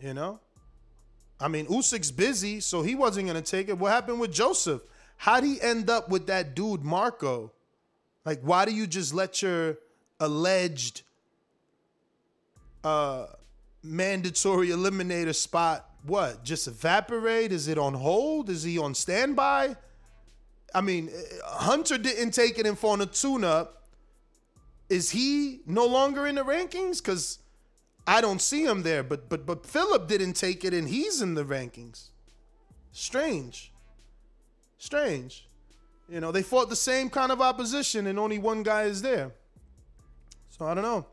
You 0.00 0.14
know, 0.14 0.40
I 1.42 1.48
mean, 1.48 1.66
Usyk's 1.66 2.10
busy, 2.10 2.60
so 2.60 2.82
he 2.82 2.94
wasn't 2.94 3.26
gonna 3.26 3.42
take 3.42 3.68
it. 3.68 3.78
What 3.78 3.92
happened 3.92 4.20
with 4.20 4.32
Joseph? 4.32 4.82
How'd 5.16 5.44
he 5.44 5.60
end 5.60 5.90
up 5.90 6.08
with 6.08 6.26
that 6.28 6.54
dude 6.54 6.82
Marco? 6.82 7.52
Like, 8.24 8.40
why 8.42 8.64
do 8.64 8.72
you 8.72 8.86
just 8.86 9.12
let 9.12 9.42
your 9.42 9.78
alleged 10.20 11.02
uh 12.84 13.26
mandatory 13.82 14.68
eliminator 14.68 15.34
spot 15.34 15.88
what 16.04 16.44
just 16.44 16.66
evaporate? 16.66 17.52
Is 17.52 17.68
it 17.68 17.78
on 17.78 17.94
hold? 17.94 18.50
Is 18.50 18.62
he 18.62 18.78
on 18.78 18.94
standby? 18.94 19.76
I 20.74 20.80
mean, 20.80 21.10
Hunter 21.44 21.98
didn't 21.98 22.32
take 22.32 22.58
it 22.58 22.66
in 22.66 22.76
for 22.76 23.00
a 23.00 23.06
tune-up. 23.06 23.88
Is 24.88 25.10
he 25.10 25.60
no 25.66 25.86
longer 25.86 26.26
in 26.26 26.34
the 26.34 26.44
rankings? 26.44 26.98
Because 26.98 27.38
I 28.06 28.20
don't 28.20 28.40
see 28.40 28.64
him 28.64 28.82
there. 28.82 29.02
But 29.02 29.28
but 29.28 29.46
but 29.46 29.66
Filip 29.66 30.08
didn't 30.08 30.34
take 30.34 30.64
it 30.64 30.74
and 30.74 30.88
he's 30.88 31.20
in 31.20 31.34
the 31.34 31.44
rankings. 31.44 32.08
Strange. 32.92 33.72
Strange. 34.78 35.46
You 36.08 36.20
know, 36.20 36.32
they 36.32 36.42
fought 36.42 36.68
the 36.68 36.76
same 36.76 37.08
kind 37.08 37.32
of 37.32 37.40
opposition 37.40 38.06
and 38.06 38.18
only 38.18 38.38
one 38.38 38.62
guy 38.62 38.82
is 38.84 39.02
there. 39.02 39.32
So 40.50 40.66
I 40.66 40.74
don't 40.74 40.84
know. 40.84 41.06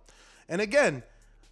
And 0.49 0.61
again, 0.61 1.03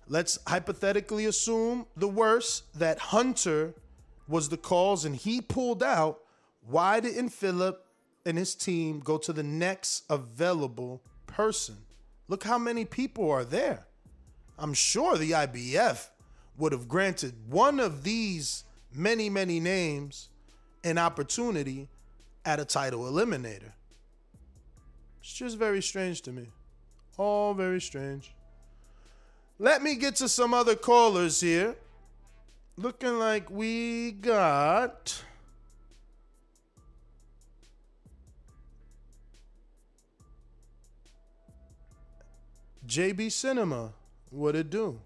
let's 0.07 0.39
hypothetically 0.47 1.25
assume 1.25 1.85
the 1.95 2.07
worst 2.07 2.63
that 2.79 2.99
Hunter 2.99 3.73
was 4.27 4.49
the 4.49 4.57
cause 4.57 5.05
and 5.05 5.15
he 5.15 5.39
pulled 5.39 5.81
out. 5.81 6.19
Why 6.61 6.99
didn't 6.99 7.29
Filip 7.29 7.85
and 8.25 8.37
his 8.37 8.55
team 8.55 8.99
go 8.99 9.17
to 9.19 9.31
the 9.31 9.43
next 9.43 10.03
available 10.09 11.01
person? 11.27 11.77
Look 12.27 12.43
how 12.43 12.57
many 12.57 12.83
people 12.83 13.31
are 13.31 13.45
there. 13.45 13.86
I'm 14.57 14.73
sure 14.73 15.17
the 15.17 15.31
IBF 15.31 16.09
would 16.57 16.71
have 16.71 16.87
granted 16.87 17.33
one 17.47 17.79
of 17.79 18.03
these 18.03 18.63
many, 18.93 19.29
many 19.29 19.59
names 19.59 20.29
an 20.83 20.97
opportunity 20.97 21.89
at 22.45 22.59
a 22.59 22.65
title 22.65 23.01
eliminator. 23.01 23.73
It's 25.21 25.33
just 25.33 25.57
very 25.57 25.81
strange 25.81 26.21
to 26.23 26.31
me. 26.31 26.47
All 27.17 27.53
very 27.53 27.81
strange. 27.81 28.33
Let 29.59 29.81
me 29.83 29.95
get 29.95 30.15
to 30.17 30.29
some 30.29 30.53
other 30.53 30.75
callers 30.75 31.41
here. 31.41 31.75
Looking 32.77 33.17
like 33.19 33.49
we 33.49 34.11
got. 34.11 35.21
JB 42.87 43.31
Cinema. 43.31 43.91
What 44.29 44.55
it 44.55 44.69
do? 44.69 44.99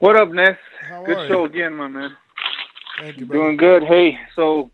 What 0.00 0.16
up, 0.16 0.30
Ness? 0.30 0.56
How 0.88 1.04
good 1.04 1.28
show 1.28 1.40
you? 1.40 1.46
again, 1.46 1.74
my 1.74 1.88
man. 1.88 2.16
Thank 3.00 3.18
you, 3.18 3.26
brother. 3.26 3.44
Doing 3.44 3.56
good. 3.56 3.84
Hey, 3.84 4.18
so 4.34 4.70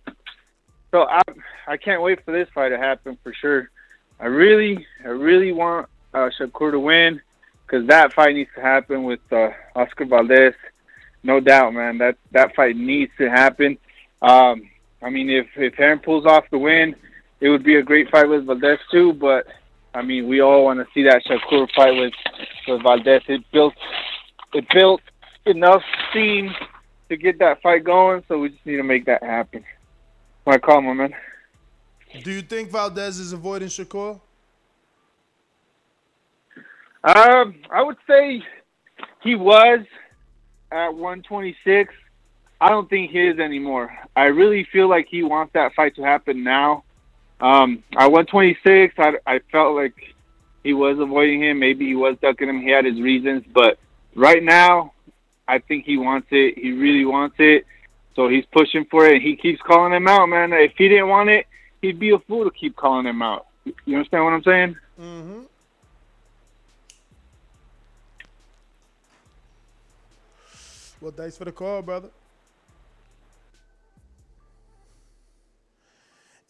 so 0.90 1.02
I 1.02 1.22
I 1.66 1.76
can't 1.76 2.02
wait 2.02 2.24
for 2.24 2.32
this 2.32 2.48
fight 2.55 2.70
to 2.70 2.78
happen 2.78 3.18
for 3.22 3.34
sure. 3.34 3.70
I 4.18 4.26
really 4.26 4.86
I 5.05 5.09
really 5.09 5.52
want 5.52 5.88
uh, 6.14 6.30
Shakur 6.38 6.72
to 6.72 6.80
win 6.80 7.20
because 7.66 7.86
that 7.88 8.14
fight 8.14 8.34
needs 8.34 8.50
to 8.55 8.62
happen 8.62 9.05
with 9.05 9.20
uh, 9.30 9.50
Oscar 9.76 10.07
Valdez. 10.07 10.55
No 11.22 11.40
doubt, 11.40 11.74
man. 11.74 11.98
That 11.98 12.16
that 12.32 12.55
fight 12.55 12.76
needs 12.76 13.12
to 13.18 13.28
happen. 13.28 13.76
Um, 14.22 14.70
I 15.02 15.11
mean, 15.11 15.28
if 15.28 15.48
if 15.57 15.78
Aaron 15.78 15.98
pulls 15.98 16.24
off 16.24 16.44
the 16.50 16.59
win, 16.59 16.96
it 17.40 17.50
would 17.50 17.64
be 17.64 17.76
a 17.76 17.82
great 17.82 18.11
fight 18.11 18.28
with 18.28 18.46
Valdez 18.46 18.78
too. 18.90 19.12
But 19.12 19.46
I 19.95 20.03
mean, 20.03 20.26
we 20.26 20.40
all 20.40 20.64
want 20.64 20.80
to 20.80 20.86
see 20.92 21.05
that 21.05 21.22
Shakur 21.24 21.68
fight 21.74 21.95
with 21.95 22.12
with 22.66 22.82
Valdez. 22.82 23.22
It 23.28 23.45
built 23.53 23.74
it 24.53 24.66
built 24.74 25.01
enough 25.47 25.82
steam 26.11 26.51
to 27.09 27.16
get 27.16 27.38
that 27.38 27.62
fight 27.62 27.84
going, 27.84 28.24
so 28.26 28.38
we 28.38 28.49
just 28.49 28.66
need 28.66 28.76
to 28.76 28.82
make 28.82 29.07
that 29.07 29.22
happen. 29.22 29.64
My 30.47 30.59
call, 30.59 30.82
my 30.82 30.92
man. 30.95 31.14
Do 32.22 32.32
you 32.32 32.42
think 32.42 32.70
Valdez 32.70 33.18
is 33.18 33.32
avoiding 33.32 33.68
Shakur? 33.68 34.20
Um, 37.05 37.55
I 37.70 37.82
would 37.82 37.99
say 38.09 38.42
he 39.22 39.34
was 39.34 39.80
at 40.72 40.88
126. 40.88 41.92
I 42.61 42.68
don't 42.68 42.88
think 42.88 43.11
he 43.11 43.18
is 43.18 43.38
anymore. 43.38 43.92
I 44.16 44.24
really 44.24 44.66
feel 44.72 44.88
like 44.88 45.07
he 45.11 45.22
wants 45.22 45.53
that 45.53 45.74
fight 45.74 45.97
to 45.97 46.03
happen 46.03 46.42
now. 46.42 46.84
Um, 47.41 47.82
at 47.93 48.11
126, 48.11 48.95
I, 48.99 49.14
I 49.26 49.41
felt 49.51 49.74
like 49.74 50.14
he 50.62 50.72
was 50.72 50.99
avoiding 50.99 51.43
him. 51.43 51.59
Maybe 51.59 51.87
he 51.87 51.95
was 51.95 52.16
ducking 52.22 52.49
him. 52.49 52.61
He 52.61 52.70
had 52.70 52.85
his 52.85 53.01
reasons, 53.01 53.45
but 53.53 53.78
right 54.14 54.43
now, 54.43 54.93
I 55.47 55.59
think 55.59 55.85
he 55.85 55.99
wants 55.99 56.28
it. 56.30 56.59
He 56.59 56.72
really 56.72 57.05
wants 57.05 57.37
it. 57.39 57.66
So 58.16 58.28
he's 58.28 58.47
pushing 58.47 58.85
for 58.87 59.07
it. 59.07 59.20
He 59.20 59.37
keeps 59.37 59.61
calling 59.61 59.93
him 59.93 60.09
out, 60.09 60.26
man. 60.26 60.53
If 60.53 60.72
he 60.78 60.89
didn't 60.89 61.09
want 61.09 61.28
it, 61.28 61.47
he'd 61.82 61.99
be 61.99 62.11
a 62.11 62.18
fool 62.20 62.45
to 62.45 62.51
keep 62.51 62.76
calling 62.76 63.07
him 63.07 63.20
out. 63.20 63.47
You 63.85 63.97
understand 63.97 64.24
what 64.24 64.32
I'm 64.32 64.43
saying? 64.43 64.76
Mm-hmm. 65.01 65.41
Well, 71.01 71.12
thanks 71.12 71.37
for 71.37 71.45
the 71.45 71.53
call, 71.53 71.82
brother. 71.82 72.09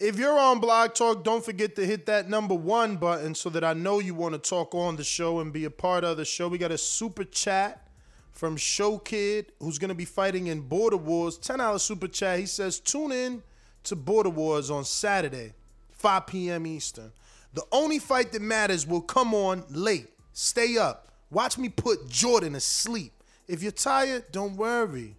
If 0.00 0.18
you're 0.18 0.36
on 0.36 0.58
Blog 0.58 0.94
Talk, 0.94 1.22
don't 1.22 1.44
forget 1.44 1.76
to 1.76 1.86
hit 1.86 2.06
that 2.06 2.28
number 2.28 2.54
one 2.54 2.96
button 2.96 3.32
so 3.32 3.48
that 3.50 3.62
I 3.62 3.74
know 3.74 4.00
you 4.00 4.12
want 4.12 4.34
to 4.34 4.40
talk 4.40 4.74
on 4.74 4.96
the 4.96 5.04
show 5.04 5.38
and 5.38 5.52
be 5.52 5.66
a 5.66 5.70
part 5.70 6.02
of 6.02 6.16
the 6.16 6.24
show. 6.24 6.48
We 6.48 6.58
got 6.58 6.72
a 6.72 6.78
super 6.78 7.22
chat 7.22 7.86
from 8.32 8.56
Show 8.56 8.98
Kid 8.98 9.52
who's 9.60 9.78
going 9.78 9.90
to 9.90 9.94
be 9.94 10.04
fighting 10.04 10.48
in 10.48 10.62
Border 10.62 10.96
Wars. 10.96 11.38
$10 11.38 11.80
super 11.80 12.08
chat. 12.08 12.40
He 12.40 12.46
says, 12.46 12.80
tune 12.80 13.12
in 13.12 13.44
to 13.84 13.94
Border 13.94 14.30
Wars 14.30 14.68
on 14.68 14.84
Saturday, 14.84 15.52
5 15.92 16.26
p.m. 16.26 16.66
Eastern. 16.66 17.12
The 17.52 17.62
only 17.70 18.00
fight 18.00 18.32
that 18.32 18.42
matters 18.42 18.88
will 18.88 19.00
come 19.00 19.32
on 19.32 19.62
late. 19.70 20.08
Stay 20.32 20.76
up. 20.76 21.06
Watch 21.30 21.56
me 21.56 21.68
put 21.68 22.08
Jordan 22.08 22.56
asleep. 22.56 23.12
If 23.46 23.62
you're 23.62 23.70
tired, 23.70 24.24
don't 24.32 24.56
worry. 24.56 25.14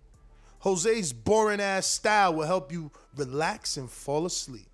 Jose's 0.59 1.13
boring 1.13 1.61
ass 1.61 1.85
style 1.85 2.33
will 2.33 2.47
help 2.47 2.71
you 2.71 2.91
relax 3.15 3.77
and 3.77 3.89
fall 3.89 4.25
asleep. 4.25 4.67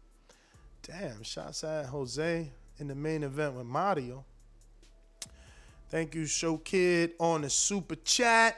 Damn, 0.83 1.23
shots 1.23 1.63
at 1.63 1.85
Jose 1.87 2.51
in 2.79 2.87
the 2.87 2.95
main 2.95 3.23
event 3.23 3.55
with 3.55 3.65
Mario. 3.65 4.25
Thank 5.89 6.15
you, 6.15 6.25
Show 6.25 6.57
Kid, 6.57 7.11
on 7.19 7.41
the 7.41 7.49
super 7.49 7.95
chat. 7.95 8.55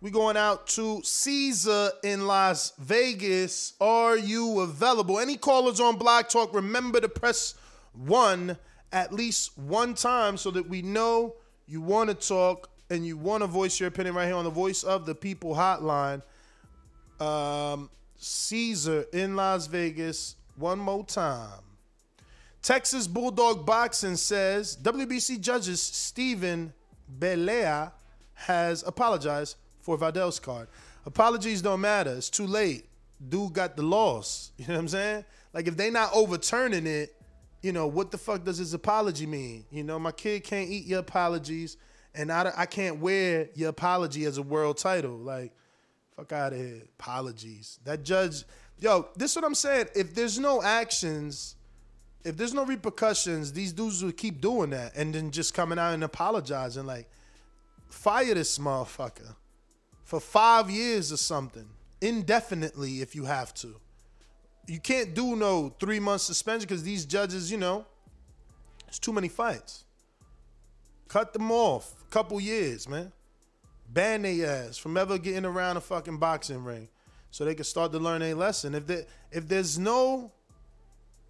We 0.00 0.10
going 0.10 0.36
out 0.36 0.66
to 0.68 1.00
Caesar 1.04 1.90
in 2.02 2.26
Las 2.26 2.72
Vegas. 2.78 3.74
Are 3.80 4.16
you 4.16 4.60
available? 4.60 5.20
Any 5.20 5.36
callers 5.36 5.78
on 5.78 5.96
Blog 5.96 6.28
Talk, 6.28 6.52
remember 6.52 7.00
to 7.00 7.08
press 7.08 7.54
one 7.92 8.56
at 8.90 9.12
least 9.12 9.56
one 9.56 9.94
time 9.94 10.36
so 10.36 10.50
that 10.50 10.68
we 10.68 10.82
know 10.82 11.34
you 11.66 11.80
want 11.80 12.10
to 12.10 12.14
talk 12.14 12.68
and 12.90 13.06
you 13.06 13.16
want 13.16 13.42
to 13.42 13.46
voice 13.46 13.78
your 13.78 13.88
opinion 13.88 14.14
right 14.14 14.26
here 14.26 14.34
on 14.34 14.44
the 14.44 14.50
Voice 14.50 14.82
of 14.82 15.06
the 15.06 15.14
People 15.14 15.54
hotline. 15.54 16.22
Um, 17.20 17.88
Caesar 18.22 19.04
in 19.12 19.34
Las 19.34 19.66
Vegas, 19.66 20.36
one 20.56 20.78
more 20.78 21.04
time. 21.04 21.60
Texas 22.62 23.08
Bulldog 23.08 23.66
Boxing 23.66 24.16
says 24.16 24.76
WBC 24.80 25.40
judges 25.40 25.82
Stephen 25.82 26.72
Belea 27.18 27.90
has 28.34 28.84
apologized 28.84 29.56
for 29.80 29.98
Valdel's 29.98 30.38
card. 30.38 30.68
Apologies 31.04 31.62
don't 31.62 31.80
matter. 31.80 32.14
It's 32.14 32.30
too 32.30 32.46
late. 32.46 32.84
Dude 33.28 33.52
got 33.52 33.76
the 33.76 33.82
loss. 33.82 34.52
You 34.58 34.68
know 34.68 34.74
what 34.74 34.80
I'm 34.80 34.88
saying? 34.88 35.24
Like 35.52 35.66
if 35.66 35.76
they 35.76 35.90
not 35.90 36.10
overturning 36.14 36.86
it, 36.86 37.14
you 37.62 37.72
know 37.72 37.88
what 37.88 38.12
the 38.12 38.18
fuck 38.18 38.44
does 38.44 38.58
his 38.58 38.74
apology 38.74 39.26
mean? 39.26 39.64
You 39.70 39.82
know 39.82 39.98
my 39.98 40.12
kid 40.12 40.44
can't 40.44 40.70
eat 40.70 40.86
your 40.86 41.00
apologies, 41.00 41.76
and 42.14 42.30
I, 42.30 42.52
I 42.56 42.66
can't 42.66 42.98
wear 43.00 43.48
your 43.54 43.70
apology 43.70 44.24
as 44.24 44.38
a 44.38 44.42
world 44.42 44.78
title. 44.78 45.16
Like 45.16 45.52
fuck 46.16 46.32
out 46.32 46.52
of 46.52 46.58
here. 46.58 46.82
Apologies. 46.98 47.78
That 47.84 48.02
judge, 48.04 48.44
yo, 48.78 49.08
this 49.16 49.32
is 49.32 49.36
what 49.36 49.44
I'm 49.44 49.54
saying. 49.54 49.86
If 49.94 50.14
there's 50.14 50.38
no 50.38 50.62
actions 50.62 51.56
if 52.24 52.36
there's 52.36 52.54
no 52.54 52.64
repercussions, 52.64 53.52
these 53.52 53.72
dudes 53.72 54.02
will 54.02 54.12
keep 54.12 54.40
doing 54.40 54.70
that 54.70 54.94
and 54.94 55.14
then 55.14 55.30
just 55.30 55.54
coming 55.54 55.78
out 55.78 55.94
and 55.94 56.04
apologizing. 56.04 56.86
Like, 56.86 57.08
fire 57.88 58.34
this 58.34 58.58
motherfucker 58.58 59.34
for 60.04 60.20
five 60.20 60.70
years 60.70 61.12
or 61.12 61.16
something, 61.16 61.68
indefinitely 62.00 63.00
if 63.00 63.14
you 63.14 63.24
have 63.24 63.52
to. 63.54 63.74
You 64.68 64.78
can't 64.78 65.14
do 65.14 65.34
no 65.34 65.74
three 65.80 65.98
month 65.98 66.20
suspension 66.20 66.68
because 66.68 66.84
these 66.84 67.04
judges, 67.04 67.50
you 67.50 67.58
know, 67.58 67.84
it's 68.86 68.98
too 68.98 69.12
many 69.12 69.28
fights. 69.28 69.84
Cut 71.08 71.32
them 71.32 71.50
off. 71.50 71.94
Couple 72.10 72.40
years, 72.40 72.88
man. 72.88 73.10
Ban 73.92 74.22
their 74.22 74.66
ass 74.68 74.78
from 74.78 74.96
ever 74.96 75.18
getting 75.18 75.44
around 75.44 75.76
a 75.76 75.80
fucking 75.80 76.18
boxing 76.18 76.64
ring 76.64 76.88
so 77.30 77.44
they 77.44 77.54
can 77.54 77.64
start 77.64 77.92
to 77.92 77.98
learn 77.98 78.22
a 78.22 78.34
lesson. 78.34 78.74
If 78.74 78.86
there, 78.86 79.04
if 79.30 79.48
there's 79.48 79.78
no 79.78 80.32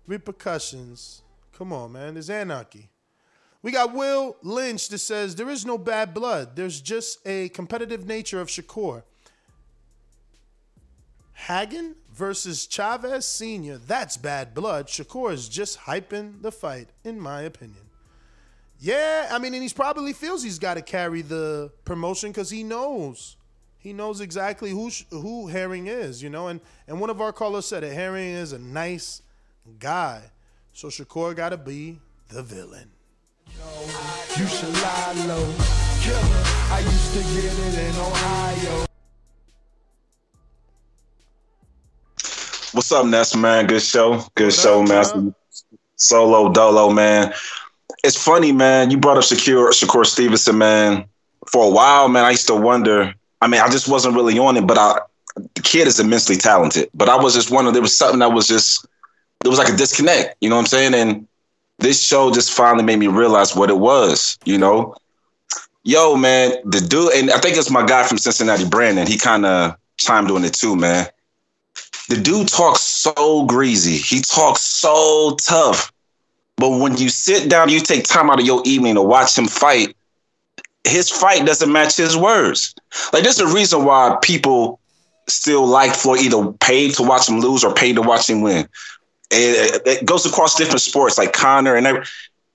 repercussions. 0.06 1.22
Come 1.56 1.72
on, 1.72 1.92
man. 1.92 2.14
There's 2.14 2.30
anarchy. 2.30 2.90
We 3.62 3.70
got 3.70 3.94
Will 3.94 4.36
Lynch 4.42 4.88
that 4.88 4.98
says 4.98 5.36
there 5.36 5.48
is 5.48 5.64
no 5.64 5.78
bad 5.78 6.12
blood. 6.12 6.56
There's 6.56 6.80
just 6.80 7.18
a 7.26 7.48
competitive 7.50 8.06
nature 8.06 8.40
of 8.40 8.48
Shakur. 8.48 9.04
Haugen 11.46 11.94
versus 12.12 12.66
Chavez 12.66 13.24
Sr. 13.24 13.78
That's 13.78 14.16
bad 14.16 14.54
blood. 14.54 14.88
Shakur 14.88 15.32
is 15.32 15.48
just 15.48 15.80
hyping 15.80 16.42
the 16.42 16.52
fight, 16.52 16.88
in 17.04 17.20
my 17.20 17.42
opinion. 17.42 17.91
Yeah, 18.84 19.28
I 19.30 19.38
mean, 19.38 19.54
and 19.54 19.62
he's 19.62 19.72
probably 19.72 20.12
feels 20.12 20.42
he's 20.42 20.58
got 20.58 20.74
to 20.74 20.82
carry 20.82 21.22
the 21.22 21.70
promotion 21.84 22.32
because 22.32 22.50
he 22.50 22.64
knows. 22.64 23.36
He 23.78 23.92
knows 23.92 24.20
exactly 24.20 24.70
who 24.70 24.90
who 25.10 25.46
Herring 25.46 25.86
is, 25.86 26.20
you 26.20 26.28
know. 26.28 26.48
And 26.48 26.60
and 26.88 27.00
one 27.00 27.08
of 27.08 27.20
our 27.20 27.32
callers 27.32 27.64
said 27.64 27.84
it. 27.84 27.92
Herring 27.92 28.30
is 28.30 28.52
a 28.52 28.58
nice 28.58 29.22
guy. 29.78 30.32
So 30.72 30.88
Shakur 30.88 31.36
gotta 31.36 31.56
be 31.56 32.00
the 32.28 32.42
villain. 32.42 32.90
You 34.36 34.46
should 34.48 34.74
lie 34.74 35.14
low. 35.28 35.54
Killer, 36.00 36.42
I 36.72 36.80
used 36.80 37.12
to 37.14 37.20
get 37.34 37.44
it 37.44 37.78
in 37.78 37.96
Ohio. 38.00 38.86
What's 42.72 42.90
up, 42.90 43.06
Ness, 43.06 43.36
man? 43.36 43.68
Good 43.68 43.82
show. 43.82 44.24
Good 44.34 44.52
show, 44.52 44.82
man. 44.82 45.32
Solo 45.94 46.50
Dolo, 46.50 46.90
man. 46.90 47.32
It's 48.04 48.22
funny, 48.22 48.52
man. 48.52 48.90
You 48.90 48.98
brought 48.98 49.16
up 49.16 49.24
Shakur, 49.24 49.70
Shakur 49.70 50.04
Stevenson, 50.04 50.58
man. 50.58 51.04
For 51.48 51.66
a 51.66 51.70
while, 51.70 52.08
man, 52.08 52.24
I 52.24 52.30
used 52.30 52.46
to 52.48 52.54
wonder. 52.54 53.14
I 53.40 53.48
mean, 53.48 53.60
I 53.60 53.68
just 53.68 53.88
wasn't 53.88 54.14
really 54.14 54.38
on 54.38 54.56
it, 54.56 54.66
but 54.66 54.78
I, 54.78 54.98
the 55.36 55.62
kid 55.62 55.86
is 55.86 55.98
immensely 55.98 56.36
talented. 56.36 56.88
But 56.94 57.08
I 57.08 57.16
was 57.16 57.34
just 57.34 57.50
wondering, 57.50 57.72
there 57.72 57.82
was 57.82 57.96
something 57.96 58.20
that 58.20 58.32
was 58.32 58.46
just, 58.46 58.86
there 59.40 59.50
was 59.50 59.58
like 59.58 59.72
a 59.72 59.76
disconnect. 59.76 60.36
You 60.40 60.48
know 60.48 60.56
what 60.56 60.62
I'm 60.62 60.66
saying? 60.66 60.94
And 60.94 61.26
this 61.78 62.02
show 62.02 62.32
just 62.32 62.52
finally 62.52 62.84
made 62.84 62.98
me 62.98 63.08
realize 63.08 63.56
what 63.56 63.70
it 63.70 63.78
was. 63.78 64.38
You 64.44 64.58
know, 64.58 64.94
yo, 65.82 66.16
man, 66.16 66.52
the 66.64 66.80
dude, 66.80 67.12
and 67.14 67.30
I 67.30 67.38
think 67.38 67.56
it's 67.56 67.70
my 67.70 67.84
guy 67.84 68.06
from 68.06 68.18
Cincinnati, 68.18 68.66
Brandon. 68.66 69.06
He 69.06 69.18
kind 69.18 69.44
of 69.44 69.76
chimed 69.96 70.30
on 70.30 70.44
it 70.44 70.54
too, 70.54 70.76
man. 70.76 71.06
The 72.08 72.16
dude 72.16 72.48
talks 72.48 72.80
so 72.80 73.44
greasy. 73.46 73.96
He 73.96 74.20
talks 74.20 74.60
so 74.60 75.36
tough. 75.40 75.91
But 76.62 76.78
when 76.78 76.96
you 76.96 77.08
sit 77.08 77.50
down, 77.50 77.70
you 77.70 77.80
take 77.80 78.04
time 78.04 78.30
out 78.30 78.38
of 78.38 78.46
your 78.46 78.62
evening 78.64 78.94
to 78.94 79.02
watch 79.02 79.36
him 79.36 79.48
fight, 79.48 79.96
his 80.84 81.10
fight 81.10 81.44
doesn't 81.44 81.72
match 81.72 81.96
his 81.96 82.16
words. 82.16 82.76
Like 83.12 83.24
there's 83.24 83.40
a 83.40 83.52
reason 83.52 83.84
why 83.84 84.16
people 84.22 84.78
still 85.28 85.66
like 85.66 85.92
Floyd, 85.92 86.20
either 86.20 86.52
paid 86.60 86.94
to 86.94 87.02
watch 87.02 87.28
him 87.28 87.40
lose 87.40 87.64
or 87.64 87.74
paid 87.74 87.96
to 87.96 88.02
watch 88.02 88.30
him 88.30 88.42
win. 88.42 88.68
It, 89.32 89.82
it 89.84 90.06
goes 90.06 90.24
across 90.24 90.54
different 90.54 90.82
sports 90.82 91.18
like 91.18 91.32
Conor 91.32 91.74
and 91.74 91.84
every, 91.84 92.04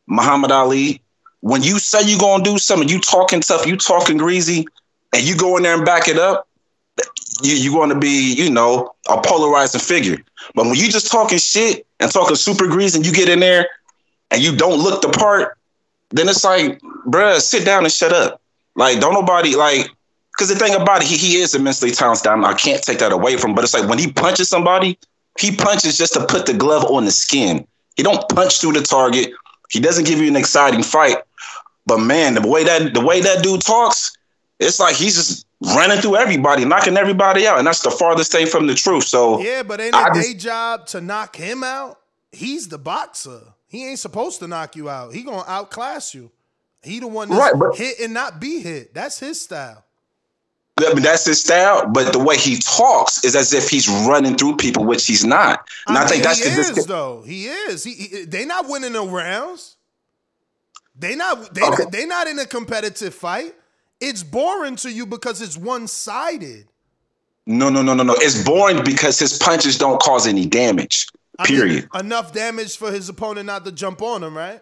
Muhammad 0.08 0.52
Ali. 0.52 1.02
When 1.42 1.62
you 1.62 1.78
say 1.78 2.02
you're 2.04 2.18
gonna 2.18 2.46
do 2.46 2.58
something, 2.58 2.88
you 2.88 3.02
talking 3.02 3.42
tough, 3.42 3.68
you 3.68 3.76
talking 3.76 4.16
greasy, 4.16 4.68
and 5.14 5.22
you 5.22 5.36
go 5.36 5.58
in 5.58 5.64
there 5.64 5.76
and 5.76 5.86
back 5.86 6.08
it 6.08 6.18
up, 6.18 6.48
you, 7.42 7.56
you're 7.56 7.74
going 7.74 7.90
to 7.90 8.00
be, 8.00 8.34
you 8.36 8.52
know, 8.52 8.96
a 9.10 9.20
polarizing 9.22 9.82
figure. 9.82 10.18
But 10.56 10.68
when 10.68 10.76
you 10.76 10.88
just 10.88 11.12
talking 11.12 11.40
shit 11.40 11.86
and 12.00 12.10
talking 12.10 12.38
super 12.38 12.68
greasy 12.68 13.00
and 13.00 13.06
you 13.06 13.12
get 13.12 13.28
in 13.28 13.42
there 13.42 13.68
and 14.32 14.42
you 14.42 14.56
don't 14.56 14.80
look 14.80 15.02
the 15.02 15.10
part, 15.10 15.58
then 16.10 16.30
it's 16.30 16.44
like, 16.44 16.82
bruh, 17.08 17.40
sit 17.40 17.66
down 17.66 17.84
and 17.84 17.92
shut 17.92 18.14
up. 18.14 18.42
Like, 18.76 19.00
don't 19.00 19.14
nobody 19.14 19.56
like, 19.56 19.90
because 20.32 20.50
the 20.50 20.56
thing 20.56 20.76
about 20.76 21.02
it, 21.02 21.08
he, 21.08 21.18
he 21.18 21.38
is 21.38 21.56
immensely 21.56 21.92
talented. 21.92 22.28
I 22.28 22.54
can't 22.54 22.82
take 22.84 23.00
that 23.00 23.12
away 23.12 23.38
from 23.38 23.52
him. 23.52 23.56
But 23.56 23.64
it's 23.64 23.74
like 23.74 23.90
when 23.90 23.98
he 23.98 24.12
punches 24.12 24.50
somebody, 24.50 25.00
he 25.40 25.56
punches 25.56 25.98
just 25.98 26.14
to 26.14 26.26
put 26.26 26.46
the 26.46 26.54
glove 26.54 26.86
on 26.86 27.06
the 27.06 27.12
skin. 27.12 27.68
He 27.96 28.04
don't 28.04 28.28
punch 28.30 28.62
through 28.62 28.74
the 28.74 28.82
target. 28.82 29.32
He 29.72 29.80
doesn't 29.80 30.06
give 30.06 30.20
you 30.20 30.28
an 30.28 30.36
exciting 30.36 30.84
fight. 30.84 31.18
But 31.88 32.00
man, 32.00 32.36
the 32.36 32.48
way 32.48 32.64
that 32.64 32.94
the 32.94 33.02
way 33.02 33.22
that 33.22 33.42
dude 33.42 33.62
talks, 33.62 34.16
it's 34.60 34.80
like 34.80 34.96
he's 34.96 35.16
just 35.16 35.48
running 35.62 36.00
through 36.00 36.18
everybody, 36.18 36.66
knocking 36.66 36.98
everybody 36.98 37.48
out, 37.48 37.58
and 37.58 37.66
that's 37.66 37.82
the 37.82 37.92
farthest 37.92 38.32
thing 38.32 38.46
from 38.46 38.68
the 38.68 38.76
truth. 38.76 39.06
So 39.06 39.42
Yeah, 39.42 39.64
but 39.64 39.80
ain't 39.80 39.96
it 39.96 40.14
their 40.14 40.34
job 40.34 40.86
to 40.88 41.02
knock 41.02 41.36
him 41.36 41.64
out? 41.64 42.00
He's 42.32 42.68
the 42.68 42.78
boxer. 42.78 43.42
He 43.68 43.86
ain't 43.88 44.00
supposed 44.00 44.40
to 44.40 44.48
knock 44.48 44.76
you 44.76 44.90
out. 44.90 45.14
He 45.14 45.24
gonna 45.24 45.44
outclass 45.48 46.14
you. 46.14 46.32
He 46.82 47.00
the 47.00 47.08
one 47.08 47.30
that's 47.30 47.40
Right, 47.40 47.60
but- 47.60 47.76
hit 47.76 48.00
and 48.00 48.14
not 48.14 48.40
be 48.40 48.60
hit. 48.62 48.94
That's 48.94 49.20
his 49.20 49.42
style. 49.42 49.84
I 50.80 50.94
mean, 50.94 51.02
that's 51.04 51.26
his 51.26 51.42
style, 51.42 51.88
but 51.88 52.14
the 52.14 52.20
way 52.20 52.38
he 52.38 52.58
talks 52.60 53.24
is 53.24 53.36
as 53.36 53.52
if 53.52 53.68
he's 53.68 53.90
running 53.90 54.36
through 54.38 54.58
people, 54.58 54.86
which 54.86 55.08
he's 55.08 55.26
not. 55.26 55.68
And 55.88 55.98
I, 55.98 56.02
mean, 56.02 56.10
think 56.10 56.24
that's 56.24 56.38
he 56.38 56.44
the 56.46 56.50
is 56.52 56.58
disconnect. 56.68 56.88
though. 56.88 57.24
He 57.24 57.48
is. 57.48 57.84
He, 57.84 57.94
he- 57.94 58.26
they 58.26 58.46
not 58.46 58.70
winning 58.70 58.94
no 58.94 59.08
rounds. 59.08 59.76
They 61.00 61.16
not 61.16 61.54
they 61.54 61.64
Okay. 61.64 61.84
they 61.92 62.06
not 62.06 62.28
in 62.28 62.38
a 62.40 62.46
competitive 62.46 63.14
fight. 63.14 63.56
It's 64.00 64.22
boring 64.24 64.76
to 64.78 64.92
you 64.92 65.06
because 65.08 65.42
it's 65.42 65.58
one 65.58 65.88
sided. 65.88 66.68
No, 67.48 67.70
no, 67.70 67.82
no, 67.82 67.94
no, 67.96 68.04
no. 68.04 68.14
It's 68.18 68.44
boring 68.44 68.84
because 68.84 69.18
his 69.18 69.38
punches 69.40 69.78
don't 69.78 70.00
cause 70.02 70.28
any 70.28 70.46
damage. 70.46 71.08
Period. 71.46 71.88
Enough 71.94 72.34
damage 72.34 72.78
for 72.78 72.92
his 72.92 73.10
opponent 73.10 73.46
not 73.46 73.66
to 73.66 73.72
jump 73.72 74.02
on 74.02 74.24
him, 74.24 74.36
right? 74.36 74.62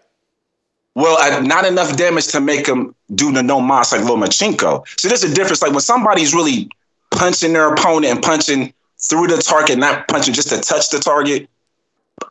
Well, 0.96 1.18
uh, 1.18 1.42
not 1.42 1.66
enough 1.66 1.96
damage 1.98 2.28
to 2.28 2.40
make 2.40 2.68
him 2.68 2.96
do 3.14 3.32
the 3.32 3.44
no 3.44 3.60
mas 3.60 3.92
like 3.92 4.02
Lomachenko. 4.02 4.88
So 4.98 5.08
there's 5.08 5.24
a 5.24 5.34
difference. 5.34 5.62
Like 5.62 5.72
when 5.72 5.82
somebody's 5.82 6.34
really 6.34 6.70
punching 7.12 7.54
their 7.54 7.74
opponent 7.74 8.14
and 8.14 8.24
punching 8.24 8.74
through 8.98 9.28
the 9.28 9.38
target, 9.38 9.78
not 9.78 10.08
punching 10.08 10.34
just 10.34 10.50
to 10.50 10.60
touch 10.60 10.90
the 10.90 11.00
target. 11.00 11.50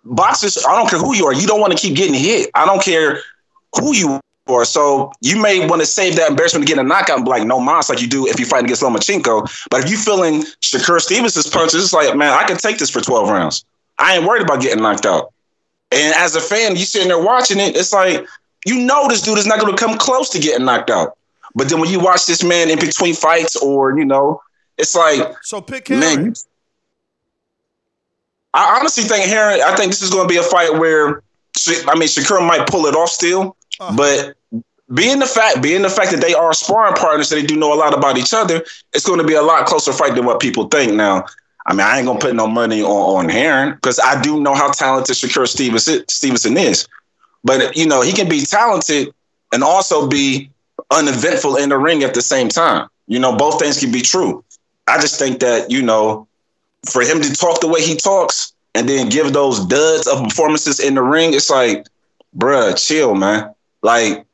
Boxers, 0.05 0.64
I 0.66 0.76
don't 0.76 0.88
care 0.88 0.99
who 0.99 1.14
you 1.14 1.26
are, 1.26 1.34
you 1.34 1.47
don't 1.47 1.61
want 1.61 1.76
to 1.76 1.78
keep 1.78 1.95
getting 1.95 2.14
hit. 2.14 2.51
I 2.55 2.64
don't 2.64 2.82
care 2.82 3.20
who 3.78 3.95
you 3.95 4.20
are. 4.49 4.64
So 4.64 5.12
you 5.20 5.40
may 5.40 5.66
want 5.66 5.82
to 5.82 5.86
save 5.86 6.16
that 6.16 6.30
embarrassment 6.30 6.66
to 6.66 6.74
get 6.74 6.82
a 6.82 6.86
knockout 6.86 7.16
and 7.16 7.24
be 7.24 7.30
like 7.30 7.47
no 7.47 7.61
mas 7.61 7.90
like 7.90 8.01
you 8.01 8.09
do 8.09 8.26
if 8.26 8.40
you 8.40 8.47
fight 8.47 8.64
against 8.64 8.82
Lomachenko. 8.82 9.66
But 9.70 9.84
if 9.84 9.90
you 9.90 9.99
feeling 9.99 10.42
Shakur 10.62 11.01
Stevens' 11.01 11.47
punches, 11.49 11.84
it's 11.84 11.92
like, 11.92 12.16
man, 12.16 12.32
I 12.32 12.45
can 12.45 12.57
take 12.57 12.78
this 12.78 12.90
for 12.90 13.03
12 13.03 13.28
rounds. 13.28 13.64
I 13.99 14.16
ain't 14.16 14.26
worried 14.26 14.42
about 14.42 14.61
getting 14.61 14.82
knocked 14.82 15.07
out. 15.07 15.32
And 15.92 16.14
as 16.16 16.34
a 16.34 16.40
fan, 16.40 16.76
you 16.76 16.84
sitting 16.84 17.09
there 17.09 17.22
watching 17.22 17.61
it, 17.61 17.76
it's 17.76 17.92
like 17.92 18.26
you 18.66 18.80
know 18.80 19.09
this 19.09 19.22
dude 19.22 19.38
is 19.38 19.47
not 19.47 19.61
going 19.61 19.74
to 19.74 19.78
come 19.82 19.97
close 19.99 20.30
to 20.30 20.38
getting 20.38 20.64
knocked 20.64 20.90
out. 20.90 21.16
But 21.55 21.68
then 21.68 21.80
when 21.80 21.90
you 21.90 22.01
watch 22.01 22.26
this 22.26 22.42
man 22.42 22.70
in 22.70 22.78
between 22.78 23.14
fights, 23.14 23.57
or 23.57 23.97
you 23.97 24.05
know, 24.05 24.42
it's 24.76 24.95
like 24.95 25.36
So 25.42 25.61
pick 25.61 25.90
man. 25.90 26.26
you- 26.26 26.34
I 28.53 28.78
honestly 28.78 29.05
think 29.05 29.26
Herring. 29.26 29.62
I 29.62 29.74
think 29.74 29.90
this 29.90 30.03
is 30.03 30.11
going 30.11 30.28
to 30.28 30.32
be 30.32 30.38
a 30.38 30.42
fight 30.42 30.78
where 30.78 31.22
I 31.88 31.99
mean 31.99 32.09
Shakur 32.09 32.47
might 32.47 32.68
pull 32.68 32.86
it 32.86 32.95
off 32.95 33.09
still, 33.09 33.57
uh-huh. 33.80 33.97
but 33.97 34.34
being 34.92 35.18
the 35.18 35.26
fact 35.26 35.62
being 35.62 35.82
the 35.82 35.90
fact 35.90 36.12
that 36.12 36.20
they 36.20 36.34
are 36.34 36.53
sparring 36.53 36.95
partners, 36.95 37.30
that 37.30 37.36
they 37.36 37.47
do 37.47 37.57
know 37.57 37.72
a 37.72 37.74
lot 37.74 37.95
about 37.97 38.16
each 38.16 38.32
other, 38.32 38.62
it's 38.92 39.07
going 39.07 39.18
to 39.18 39.26
be 39.26 39.34
a 39.34 39.42
lot 39.42 39.66
closer 39.66 39.92
fight 39.92 40.14
than 40.14 40.24
what 40.24 40.40
people 40.40 40.68
think. 40.68 40.92
Now, 40.92 41.24
I 41.66 41.72
mean, 41.72 41.86
I 41.86 41.98
ain't 41.98 42.06
gonna 42.06 42.18
put 42.18 42.34
no 42.34 42.46
money 42.46 42.82
on 42.82 42.90
on 43.26 43.28
Herring 43.28 43.74
because 43.74 43.98
I 43.98 44.20
do 44.20 44.40
know 44.40 44.54
how 44.54 44.70
talented 44.70 45.16
Shakur 45.16 45.48
Stevenson, 45.48 46.04
Stevenson 46.08 46.56
is. 46.56 46.86
But 47.42 47.76
you 47.76 47.86
know, 47.86 48.02
he 48.02 48.12
can 48.12 48.28
be 48.28 48.42
talented 48.42 49.14
and 49.52 49.62
also 49.62 50.06
be 50.06 50.50
uneventful 50.90 51.56
in 51.56 51.70
the 51.70 51.78
ring 51.78 52.02
at 52.02 52.14
the 52.14 52.22
same 52.22 52.48
time. 52.48 52.88
You 53.06 53.18
know, 53.18 53.36
both 53.36 53.60
things 53.60 53.80
can 53.80 53.92
be 53.92 54.02
true. 54.02 54.44
I 54.86 55.00
just 55.00 55.18
think 55.18 55.40
that 55.40 55.70
you 55.70 55.82
know, 55.82 56.26
for 56.90 57.02
him 57.02 57.22
to 57.22 57.32
talk 57.32 57.60
the 57.60 57.68
way 57.68 57.82
he 57.82 57.96
talks 57.96 58.52
and 58.74 58.88
then 58.88 59.08
give 59.08 59.32
those 59.32 59.64
duds 59.66 60.06
of 60.06 60.22
performances 60.22 60.80
in 60.80 60.94
the 60.94 61.02
ring, 61.02 61.32
it's 61.32 61.48
like, 61.48 61.86
bruh, 62.36 62.76
chill, 62.76 63.14
man. 63.14 63.54
Like, 63.82 64.26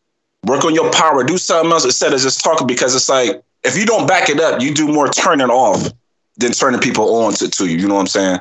work 0.45 0.64
on 0.64 0.74
your 0.74 0.91
power, 0.93 1.22
do 1.24 1.37
something 1.37 1.70
else 1.70 1.85
instead 1.85 2.14
of 2.14 2.20
just 2.20 2.43
talking. 2.43 2.66
Because 2.66 2.95
it's 2.95 3.09
like, 3.09 3.43
if 3.62 3.76
you 3.76 3.85
don't 3.85 4.07
back 4.09 4.31
it 4.31 4.41
up, 4.41 4.61
you 4.62 4.74
do 4.74 4.89
more 4.89 5.09
turning 5.09 5.51
off 5.51 5.93
than 6.41 6.53
turning 6.53 6.80
people 6.80 7.22
on 7.22 7.34
to, 7.34 7.49
to 7.49 7.66
you. 7.66 7.76
You 7.76 7.88
know 7.88 7.95
what 7.95 8.01
I'm 8.01 8.07
saying? 8.07 8.41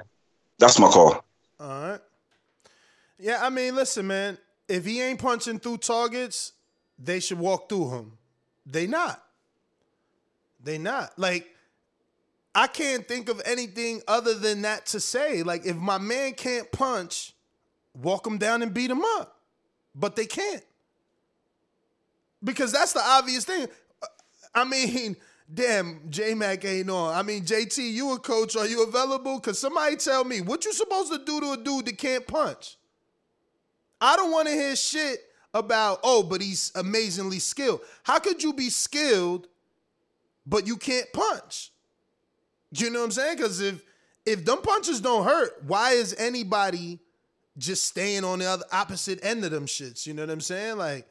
That's 0.58 0.80
my 0.80 0.90
call. 0.90 1.24
All 1.60 1.82
right. 1.82 2.00
Yeah, 3.20 3.40
I 3.42 3.50
mean, 3.50 3.76
listen, 3.76 4.08
man. 4.08 4.38
If 4.68 4.86
he 4.86 5.02
ain't 5.02 5.20
punching 5.20 5.60
through 5.60 5.78
targets, 5.78 6.54
they 6.98 7.20
should 7.20 7.40
walk 7.40 7.70
through 7.70 7.90
him. 7.92 8.12
They 8.66 8.88
not. 8.88 9.24
They 10.64 10.78
not. 10.78 11.18
Like, 11.18 11.48
I 12.54 12.68
can't 12.68 13.08
think 13.08 13.30
of 13.30 13.42
anything 13.46 14.02
other 14.08 14.34
than 14.34 14.62
that 14.64 14.86
to 14.88 15.00
say. 15.00 15.44
Like, 15.44 15.66
if 15.66 15.76
my 15.76 15.98
man 15.98 16.34
can't 16.34 16.72
punch, 16.72 17.34
walk 17.94 18.28
him 18.28 18.38
down 18.38 18.62
and 18.62 18.74
beat 18.74 18.92
him 18.92 19.04
up. 19.18 19.40
But 19.96 20.16
they 20.16 20.26
can't. 20.26 20.64
Because 22.44 22.72
that's 22.72 22.94
the 22.94 23.02
obvious 23.04 23.44
thing. 23.44 23.68
I 24.54 24.64
mean, 24.64 25.16
damn, 25.54 26.02
J 26.10 26.34
Mac 26.34 26.64
ain't 26.66 26.90
on. 26.90 27.14
I 27.14 27.24
mean, 27.24 27.44
JT, 27.44 27.92
you 27.92 28.14
a 28.14 28.20
coach? 28.20 28.56
Are 28.56 28.68
you 28.68 28.84
available? 28.84 29.40
Cause 29.40 29.60
somebody 29.60 29.96
tell 29.96 30.24
me 30.24 30.42
what 30.42 30.66
you 30.66 30.74
supposed 30.74 31.12
to 31.12 31.20
do 31.20 31.40
to 31.40 31.52
a 31.54 31.58
dude 31.58 31.86
that 31.86 31.98
can't 31.98 32.26
punch. 32.28 32.78
I 34.02 34.16
don't 34.16 34.32
want 34.32 34.48
to 34.48 34.54
hear 34.54 34.76
shit 34.76 35.20
about 35.54 36.00
oh, 36.04 36.24
but 36.24 36.42
he's 36.42 36.72
amazingly 36.76 37.40
skilled. 37.40 37.82
How 38.04 38.20
could 38.20 38.44
you 38.44 38.54
be 38.54 38.70
skilled, 38.70 39.48
but 40.46 40.68
you 40.68 40.78
can't 40.78 41.12
punch? 41.12 41.72
You 42.72 42.90
know 42.90 43.00
what 43.00 43.06
I'm 43.06 43.12
saying? 43.12 43.38
Because 43.38 43.60
if 43.62 43.82
if 44.26 44.46
them 44.46 44.62
punches 44.62 45.02
don't 45.02 45.24
hurt, 45.24 45.64
why 45.66 45.92
is 45.92 46.16
anybody 46.18 47.00
just 47.58 47.86
staying 47.88 48.24
on 48.24 48.40
the 48.40 48.46
other 48.46 48.66
opposite 48.72 49.24
end 49.24 49.44
of 49.44 49.52
them 49.52 49.66
shits? 49.66 50.06
You 50.06 50.14
know 50.14 50.24
what 50.24 50.30
I'm 50.30 50.42
saying? 50.42 50.78
Like, 50.78 51.08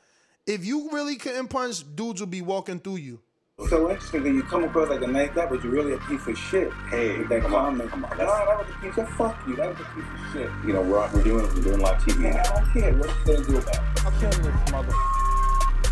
if 0.47 0.65
you 0.65 0.91
really 0.93 1.17
couldn't 1.17 1.49
punch, 1.49 1.83
dudes 1.97 2.21
would 2.21 2.31
be 2.31 2.43
walking 2.43 2.79
through 2.79 2.97
you. 2.97 3.21
So 3.67 3.91
interesting 3.91 4.23
that 4.23 4.31
you 4.31 4.45
come 4.45 4.63
across 4.63 4.89
like 4.89 5.03
a 5.03 5.07
nice 5.09 5.31
guy, 5.35 5.45
but 5.45 5.65
you're 5.65 5.73
really 5.73 5.93
a 5.93 5.99
piece 5.99 6.25
of 6.29 6.39
shit. 6.39 6.73
Hey, 6.91 7.19
with 7.19 7.29
that 7.29 7.43
come 7.43 7.51
comment. 7.51 7.91
Come 7.91 8.05
on, 8.05 8.17
no, 8.17 8.25
that 8.25 8.57
was 8.57 8.69
a 8.71 8.81
piece 8.81 8.97
of 8.97 9.09
fuck 9.11 9.37
you. 9.49 9.57
That 9.57 9.71
was 9.71 9.81
a 9.81 9.85
piece 9.95 10.05
of 10.05 10.33
shit. 10.33 10.51
You 10.65 10.75
know, 10.75 10.81
we're, 10.81 11.11
we're 11.13 11.25
doing 11.25 11.45
we're 11.45 11.63
doing 11.63 11.81
live 11.81 12.01
TV. 12.03 12.19
Man, 12.21 12.37
I 12.39 12.43
don't 12.45 12.73
care. 12.73 12.95
What 12.95 13.09
you 13.09 13.35
gonna 13.35 13.47
do 13.47 13.59
about 13.59 13.75
it? 13.75 14.07
I'm 14.07 14.21
killing 14.21 14.43
this 14.43 14.71
mother. 14.71 14.93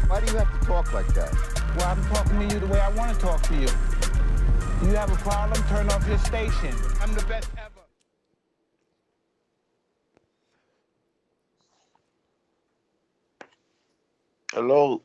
Why 0.07 0.21
do 0.21 0.33
you 0.33 0.39
have 0.39 0.61
to 0.61 0.67
talk 0.67 0.93
like 0.93 1.09
that? 1.15 1.35
Well, 1.77 1.89
I'm 1.89 2.05
talking 2.07 2.49
to 2.49 2.55
you 2.55 2.61
the 2.61 2.69
way 2.69 2.79
I 2.79 2.89
want 2.91 3.13
to 3.13 3.21
talk 3.21 3.43
to 3.43 3.55
you. 3.55 3.69
You 4.83 4.95
have 4.95 5.13
a 5.13 5.17
problem, 5.17 5.61
turn 5.67 5.91
off 5.91 6.07
your 6.07 6.19
station. 6.19 6.73
I'm 7.01 7.13
the 7.15 7.25
best 7.25 7.51
ever. 7.59 7.81
Hello. 14.53 15.03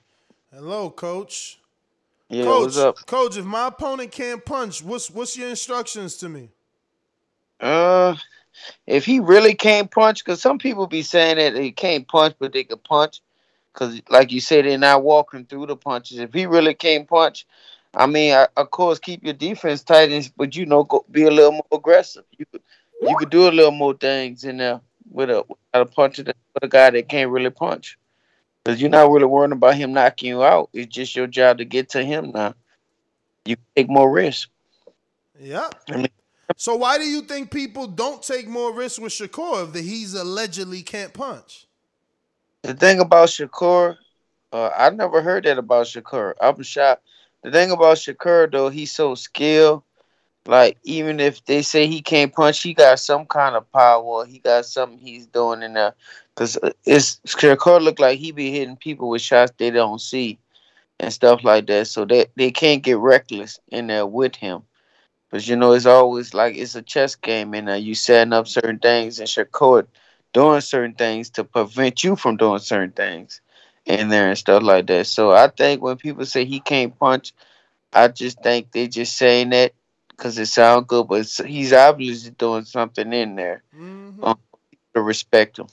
Hello, 0.54 0.92
coach. 0.92 1.61
Yeah, 2.32 2.46
coach, 2.46 2.62
what's 2.62 2.78
up? 2.78 3.06
Coach, 3.06 3.38
if 3.38 3.46
my 3.46 3.68
opponent 3.68 4.12
can't 4.12 4.44
punch, 4.46 4.82
what's 4.82 5.12
what's 5.12 5.36
your 5.36 5.50
instructions 5.50 6.16
to 6.18 6.30
me? 6.30 6.50
Uh, 7.60 8.16
if 8.88 9.06
he 9.06 9.20
really 9.20 9.54
can't 9.54 9.92
punch, 9.92 10.24
because 10.24 10.42
some 10.42 10.58
people 10.58 10.88
be 10.88 11.02
saying 11.02 11.38
that 11.38 11.62
he 11.62 11.72
can't 11.72 12.08
punch, 12.08 12.36
but 12.40 12.54
they 12.54 12.64
can 12.64 12.78
punch. 12.78 13.22
Because, 13.74 14.02
like 14.10 14.32
you 14.32 14.40
said, 14.42 14.66
they're 14.66 14.78
not 14.78 15.04
walking 15.04 15.46
through 15.46 15.66
the 15.66 15.76
punches. 15.76 16.20
If 16.20 16.34
he 16.34 16.46
really 16.46 16.74
can't 16.74 17.08
punch, 17.08 17.46
I 17.94 18.06
mean, 18.06 18.34
I, 18.34 18.48
of 18.58 18.72
course, 18.72 19.00
keep 19.00 19.24
your 19.24 19.34
defense 19.34 19.84
tight, 19.84 20.12
and, 20.12 20.32
but 20.38 20.56
you 20.56 20.66
know, 20.66 20.84
go, 20.84 21.06
be 21.12 21.24
a 21.24 21.32
little 21.32 21.52
more 21.52 21.68
aggressive. 21.72 22.24
You 22.38 22.46
could, 22.46 22.62
you 23.02 23.16
could 23.18 23.30
do 23.30 23.48
a 23.48 23.52
little 23.52 23.72
more 23.72 23.94
things 23.94 24.44
in 24.46 24.58
there. 24.58 24.82
with 25.12 25.30
a 25.30 25.44
with 25.48 25.58
a 25.74 25.86
puncher 25.86 26.24
with 26.24 26.64
a 26.64 26.68
guy 26.68 26.90
that 26.90 27.10
can't 27.10 27.32
really 27.32 27.50
punch. 27.50 27.98
Because 28.64 28.80
you're 28.82 28.90
not 28.92 29.10
really 29.12 29.26
worrying 29.26 29.54
about 29.54 29.76
him 29.76 29.94
knocking 29.94 30.30
you 30.30 30.44
out. 30.44 30.70
It's 30.74 30.94
just 30.94 31.16
your 31.16 31.28
job 31.28 31.58
to 31.58 31.66
get 31.66 31.90
to 31.90 32.04
him 32.04 32.32
now. 32.34 32.54
You 33.46 33.56
take 33.76 33.90
more 33.90 34.12
risk. 34.12 34.50
Yeah. 35.40 35.70
I 35.90 35.98
mean, 35.98 36.08
So 36.58 36.76
why 36.76 36.98
do 37.00 37.06
you 37.06 37.22
think 37.22 37.50
people 37.50 37.88
don't 37.88 38.22
take 38.22 38.48
more 38.48 38.74
risks 38.74 39.00
with 39.00 39.14
Shakur 39.14 39.66
if 39.66 39.74
the, 39.74 39.82
he's 39.82 40.14
allegedly 40.14 40.84
can't 40.84 41.14
punch? 41.14 41.66
the 42.64 42.74
thing 42.76 43.00
about 43.00 43.30
Shakur, 43.30 43.98
uh, 44.52 44.70
I 44.78 44.90
never 44.92 45.22
heard 45.22 45.46
that 45.46 45.58
about 45.58 45.88
Shakur. 45.88 46.34
I'm 46.40 46.62
shocked. 46.62 47.04
The 47.44 47.52
thing 47.52 47.72
about 47.72 47.98
Shakur 47.98 48.52
though, 48.52 48.70
he's 48.70 48.92
so 48.92 49.16
skilled. 49.16 49.82
Like 50.48 50.78
even 50.84 51.20
if 51.20 51.46
they 51.46 51.62
say 51.62 51.88
he 51.88 52.02
can't 52.02 52.34
punch, 52.34 52.62
he 52.64 52.74
got 52.74 53.00
some 53.00 53.26
kind 53.26 53.56
of 53.56 53.72
power. 53.72 54.26
He 54.26 54.40
got 54.40 54.66
something 54.66 54.98
he's 54.98 55.28
doing 55.28 55.62
in 55.62 55.74
there. 55.74 55.94
Cause 56.36 56.58
uh, 56.64 56.72
it's 56.86 57.20
Shakur 57.28 57.82
look 57.82 58.00
like 58.00 58.18
he 58.18 58.32
be 58.32 58.52
hitting 58.52 58.78
people 58.78 59.10
with 59.10 59.22
shots 59.22 59.54
they 59.58 59.70
don't 59.70 60.02
see, 60.02 60.40
and 61.00 61.14
stuff 61.14 61.44
like 61.44 61.68
that. 61.68 61.88
So 61.88 62.06
they 62.06 62.28
they 62.36 62.52
can't 62.52 62.84
get 62.84 62.98
reckless 62.98 63.60
in 63.70 63.88
there 63.88 64.06
with 64.06 64.36
him. 64.36 64.64
But 65.30 65.48
you 65.48 65.56
know, 65.56 65.74
it's 65.74 65.86
always 65.86 66.34
like 66.34 66.56
it's 66.58 66.76
a 66.76 66.82
chess 66.82 67.16
game, 67.16 67.54
and 67.54 67.84
you 67.84 67.94
setting 67.96 68.34
up 68.34 68.48
certain 68.48 68.80
things, 68.80 69.20
and 69.20 69.28
Shakur 69.28 69.86
doing 70.34 70.62
certain 70.62 70.94
things 70.94 71.30
to 71.32 71.44
prevent 71.44 72.04
you 72.04 72.16
from 72.16 72.38
doing 72.38 72.60
certain 72.60 72.92
things 72.92 73.42
in 73.86 74.10
there 74.10 74.30
and 74.30 74.38
stuff 74.38 74.64
like 74.64 74.88
that. 74.88 75.08
So 75.08 75.32
I 75.32 75.48
think 75.48 75.82
when 75.82 75.98
people 75.98 76.26
say 76.26 76.46
he 76.46 76.60
can't 76.60 76.98
punch, 76.98 77.34
I 77.94 78.08
just 78.08 78.42
think 78.42 78.72
they 78.72 78.88
just 78.88 79.18
saying 79.18 79.50
that 79.50 79.74
because 80.22 80.38
it 80.38 80.46
sounds 80.46 80.86
good, 80.86 81.08
but 81.08 81.26
he's 81.48 81.74
obviously 81.74 82.30
doing 82.30 82.64
something 82.64 83.12
in 83.12 83.36
there 83.36 83.64
um, 84.22 84.38
to 84.94 85.02
respect 85.02 85.58
him. 85.58 85.66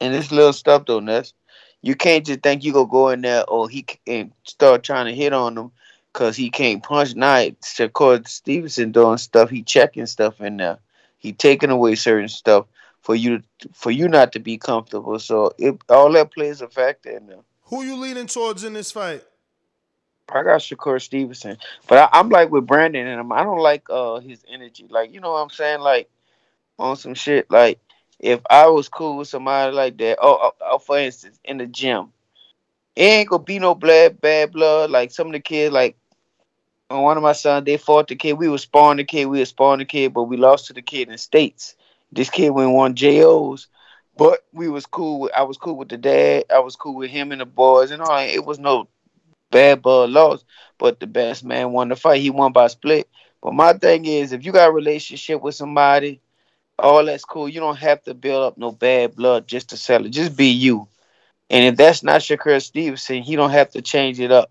And 0.00 0.12
this 0.12 0.32
little 0.32 0.52
stuff 0.52 0.86
though, 0.86 0.98
Ness, 0.98 1.32
you 1.80 1.94
can't 1.94 2.26
just 2.26 2.40
think 2.40 2.64
you 2.64 2.72
gonna 2.72 2.88
go 2.88 3.10
in 3.10 3.20
there 3.20 3.48
or 3.48 3.68
he 3.68 3.86
c- 3.88 4.00
and 4.08 4.32
start 4.42 4.82
trying 4.82 5.06
to 5.06 5.14
hit 5.14 5.32
on 5.32 5.56
him 5.56 5.70
because 6.12 6.34
he 6.34 6.50
can't 6.50 6.82
punch. 6.82 7.14
Night, 7.14 7.60
Shakur 7.60 8.26
Stevenson 8.26 8.90
doing 8.90 9.18
stuff. 9.18 9.50
He 9.50 9.62
checking 9.62 10.06
stuff 10.06 10.40
in 10.40 10.56
there. 10.56 10.80
He 11.18 11.32
taking 11.32 11.70
away 11.70 11.94
certain 11.94 12.28
stuff 12.28 12.66
for 13.02 13.14
you 13.14 13.40
for 13.72 13.92
you 13.92 14.08
not 14.08 14.32
to 14.32 14.40
be 14.40 14.58
comfortable. 14.58 15.20
So 15.20 15.52
it 15.58 15.78
all 15.88 16.10
that 16.14 16.32
plays 16.32 16.60
a 16.60 16.68
factor 16.68 17.16
in 17.16 17.28
there. 17.28 17.44
Who 17.66 17.84
you 17.84 17.94
leaning 17.94 18.26
towards 18.26 18.64
in 18.64 18.72
this 18.72 18.90
fight? 18.90 19.22
I 20.28 20.42
got 20.42 20.60
Shakur 20.60 21.00
Stevenson, 21.00 21.58
but 21.86 21.98
I, 21.98 22.18
I'm 22.18 22.28
like 22.28 22.50
with 22.50 22.66
Brandon 22.66 23.06
and 23.06 23.20
him. 23.20 23.32
I 23.32 23.44
don't 23.44 23.60
like 23.60 23.84
uh 23.90 24.20
his 24.20 24.44
energy. 24.48 24.86
Like 24.88 25.12
you 25.12 25.20
know 25.20 25.32
what 25.32 25.42
I'm 25.42 25.50
saying? 25.50 25.80
Like 25.80 26.08
on 26.78 26.96
some 26.96 27.14
shit. 27.14 27.50
Like 27.50 27.78
if 28.18 28.40
I 28.48 28.66
was 28.66 28.88
cool 28.88 29.18
with 29.18 29.28
somebody 29.28 29.72
like 29.72 29.98
that, 29.98 30.18
oh, 30.20 30.38
oh, 30.42 30.52
oh 30.60 30.78
for 30.78 30.98
instance, 30.98 31.38
in 31.44 31.58
the 31.58 31.66
gym, 31.66 32.12
it 32.96 33.02
ain't 33.02 33.28
gonna 33.28 33.42
be 33.42 33.58
no 33.58 33.74
blood, 33.74 34.20
bad 34.20 34.52
blood. 34.52 34.90
Like 34.90 35.10
some 35.10 35.28
of 35.28 35.32
the 35.32 35.40
kids, 35.40 35.72
like 35.72 35.96
on 36.90 37.02
one 37.02 37.16
of 37.16 37.22
my 37.22 37.32
sons, 37.32 37.64
they 37.66 37.76
fought 37.76 38.08
the 38.08 38.16
kid. 38.16 38.34
We 38.34 38.48
was 38.48 38.62
sparring 38.62 38.98
the 38.98 39.04
kid. 39.04 39.26
We 39.26 39.40
was 39.40 39.50
sparring 39.50 39.78
the 39.78 39.84
kid, 39.84 40.14
but 40.14 40.24
we 40.24 40.36
lost 40.36 40.66
to 40.66 40.72
the 40.72 40.82
kid 40.82 41.08
in 41.08 41.18
states. 41.18 41.74
This 42.12 42.30
kid 42.30 42.50
went 42.50 42.70
one 42.70 42.94
JOs, 42.94 43.66
but 44.16 44.40
we 44.52 44.68
was 44.68 44.86
cool. 44.86 45.20
With, 45.20 45.32
I 45.34 45.42
was 45.42 45.58
cool 45.58 45.76
with 45.76 45.88
the 45.88 45.96
dad. 45.96 46.44
I 46.54 46.60
was 46.60 46.76
cool 46.76 46.94
with 46.94 47.10
him 47.10 47.32
and 47.32 47.40
the 47.40 47.46
boys 47.46 47.90
and 47.90 48.00
all. 48.00 48.18
It 48.18 48.44
was 48.44 48.58
no 48.58 48.88
bad 49.50 49.82
blood 49.82 50.10
lost, 50.10 50.44
but 50.78 51.00
the 51.00 51.06
best 51.06 51.44
man 51.44 51.72
won 51.72 51.88
the 51.88 51.96
fight. 51.96 52.20
He 52.20 52.30
won 52.30 52.52
by 52.52 52.66
split. 52.68 53.08
But 53.42 53.54
my 53.54 53.74
thing 53.74 54.06
is, 54.06 54.32
if 54.32 54.44
you 54.44 54.52
got 54.52 54.70
a 54.70 54.72
relationship 54.72 55.42
with 55.42 55.54
somebody, 55.54 56.20
all 56.78 57.04
that's 57.04 57.24
cool. 57.24 57.48
You 57.48 57.60
don't 57.60 57.76
have 57.76 58.02
to 58.04 58.14
build 58.14 58.42
up 58.44 58.58
no 58.58 58.72
bad 58.72 59.14
blood 59.14 59.46
just 59.46 59.70
to 59.70 59.76
sell 59.76 60.04
it. 60.04 60.10
Just 60.10 60.36
be 60.36 60.46
you. 60.46 60.88
And 61.50 61.64
if 61.64 61.76
that's 61.76 62.02
not 62.02 62.20
Shakur 62.22 62.60
Stevenson, 62.62 63.22
he 63.22 63.36
don't 63.36 63.50
have 63.50 63.70
to 63.70 63.82
change 63.82 64.18
it 64.18 64.32
up 64.32 64.50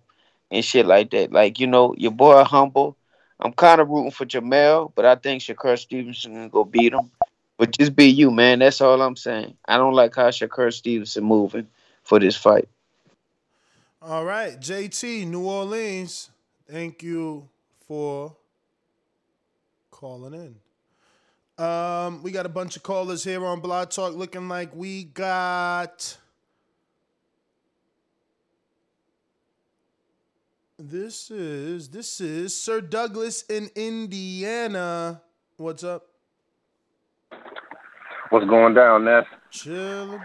and 0.52 0.64
shit 0.64 0.86
like 0.86 1.12
that. 1.12 1.32
Like, 1.32 1.60
you 1.60 1.68
know, 1.68 1.96
your 1.98 2.12
boy 2.12 2.44
humble. 2.44 2.98
I'm 3.40 3.52
kind 3.52 3.82
of 3.82 3.90
rooting 3.90 4.12
for 4.12 4.26
Jamel, 4.26 4.92
but 4.96 5.06
I 5.06 5.16
think 5.16 5.42
Shakur 5.42 5.78
Stevenson 5.78 6.34
gonna 6.34 6.50
go 6.50 6.64
beat 6.64 6.94
him. 6.94 7.12
But 7.58 7.78
just 7.78 7.96
be 7.96 8.06
you, 8.06 8.32
man. 8.32 8.60
That's 8.60 8.80
all 8.80 9.02
I'm 9.02 9.16
saying. 9.16 9.58
I 9.68 9.78
don't 9.78 9.94
like 9.94 10.16
how 10.16 10.30
Shakur 10.30 10.72
Stevenson 10.72 11.24
moving 11.24 11.68
for 12.04 12.20
this 12.20 12.38
fight. 12.38 12.70
All 14.06 14.26
right, 14.26 14.60
JT, 14.60 15.26
New 15.28 15.46
Orleans. 15.46 16.30
Thank 16.70 17.04
you 17.04 17.48
for 17.88 18.36
calling 19.92 20.34
in. 20.34 21.64
Um, 21.66 22.22
we 22.22 22.32
got 22.32 22.46
a 22.46 22.50
bunch 22.50 22.76
of 22.76 22.84
callers 22.84 23.24
here 23.24 23.46
on 23.46 23.62
Blog 23.62 23.92
Talk 23.92 24.14
looking 24.14 24.50
like 24.50 24.76
we 24.76 25.06
got 25.06 26.18
This 30.78 31.32
is 31.32 31.88
this 31.88 32.20
is 32.20 32.60
Sir 32.60 32.82
Douglas 32.82 33.44
in 33.44 33.70
Indiana. 33.74 35.22
What's 35.56 35.86
up? 35.86 36.08
What's 38.32 38.46
going 38.48 38.74
down, 38.74 39.06
Ness? 39.06 39.24
Chilling. 39.50 40.20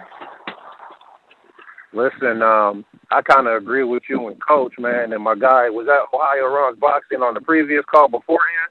Listen, 1.92 2.42
um, 2.42 2.84
I 3.10 3.22
kind 3.22 3.46
of 3.46 3.54
agree 3.54 3.84
with 3.84 4.02
you 4.08 4.28
and 4.28 4.38
Coach, 4.46 4.74
man. 4.78 5.12
And 5.12 5.22
my 5.22 5.34
guy 5.34 5.70
was 5.70 5.88
at 5.88 6.14
Ohio 6.14 6.46
Runs 6.46 6.78
Boxing 6.78 7.22
on 7.22 7.34
the 7.34 7.40
previous 7.40 7.84
call 7.86 8.08
beforehand. 8.08 8.70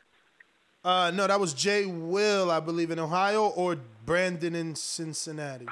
Uh, 0.84 1.12
no, 1.12 1.28
that 1.28 1.40
was 1.40 1.54
Jay 1.54 1.86
Will, 1.86 2.52
I 2.52 2.60
believe, 2.60 2.92
in 2.92 3.00
Ohio, 3.00 3.48
or 3.48 3.78
Brandon 4.06 4.56
in 4.56 4.76
Cincinnati. 4.76 5.68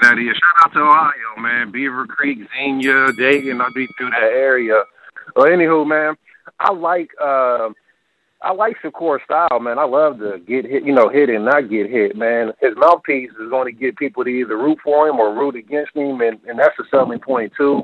Cincinnati. 0.00 0.24
Yeah, 0.24 0.32
shout 0.32 0.66
out 0.66 0.72
to 0.72 0.80
Ohio, 0.80 1.40
man. 1.40 1.72
Beavercreek, 1.72 2.46
Xenia, 2.56 3.12
Dayton. 3.12 3.60
I'll 3.60 3.72
be 3.72 3.88
through 3.98 4.10
that 4.10 4.22
area. 4.22 4.84
Well, 5.34 5.46
anywho, 5.46 5.86
man, 5.86 6.14
I 6.60 6.72
like 6.72 7.10
uh, 7.22 7.70
I 8.46 8.52
like 8.52 8.76
Shakur 8.80 9.18
style, 9.24 9.58
man. 9.58 9.76
I 9.76 9.84
love 9.84 10.20
to 10.20 10.38
get 10.46 10.64
hit, 10.64 10.84
you 10.84 10.94
know, 10.94 11.08
hit 11.08 11.28
and 11.28 11.44
not 11.44 11.68
get 11.68 11.90
hit, 11.90 12.14
man. 12.14 12.52
His 12.60 12.76
mouthpiece 12.76 13.30
is 13.30 13.50
going 13.50 13.66
to 13.66 13.72
get 13.72 13.96
people 13.96 14.22
to 14.22 14.30
either 14.30 14.56
root 14.56 14.78
for 14.84 15.08
him 15.08 15.18
or 15.18 15.34
root 15.34 15.56
against 15.56 15.96
him, 15.96 16.20
and, 16.20 16.38
and 16.46 16.56
that's 16.56 16.78
a 16.78 16.84
selling 16.88 17.18
point 17.18 17.52
too. 17.56 17.82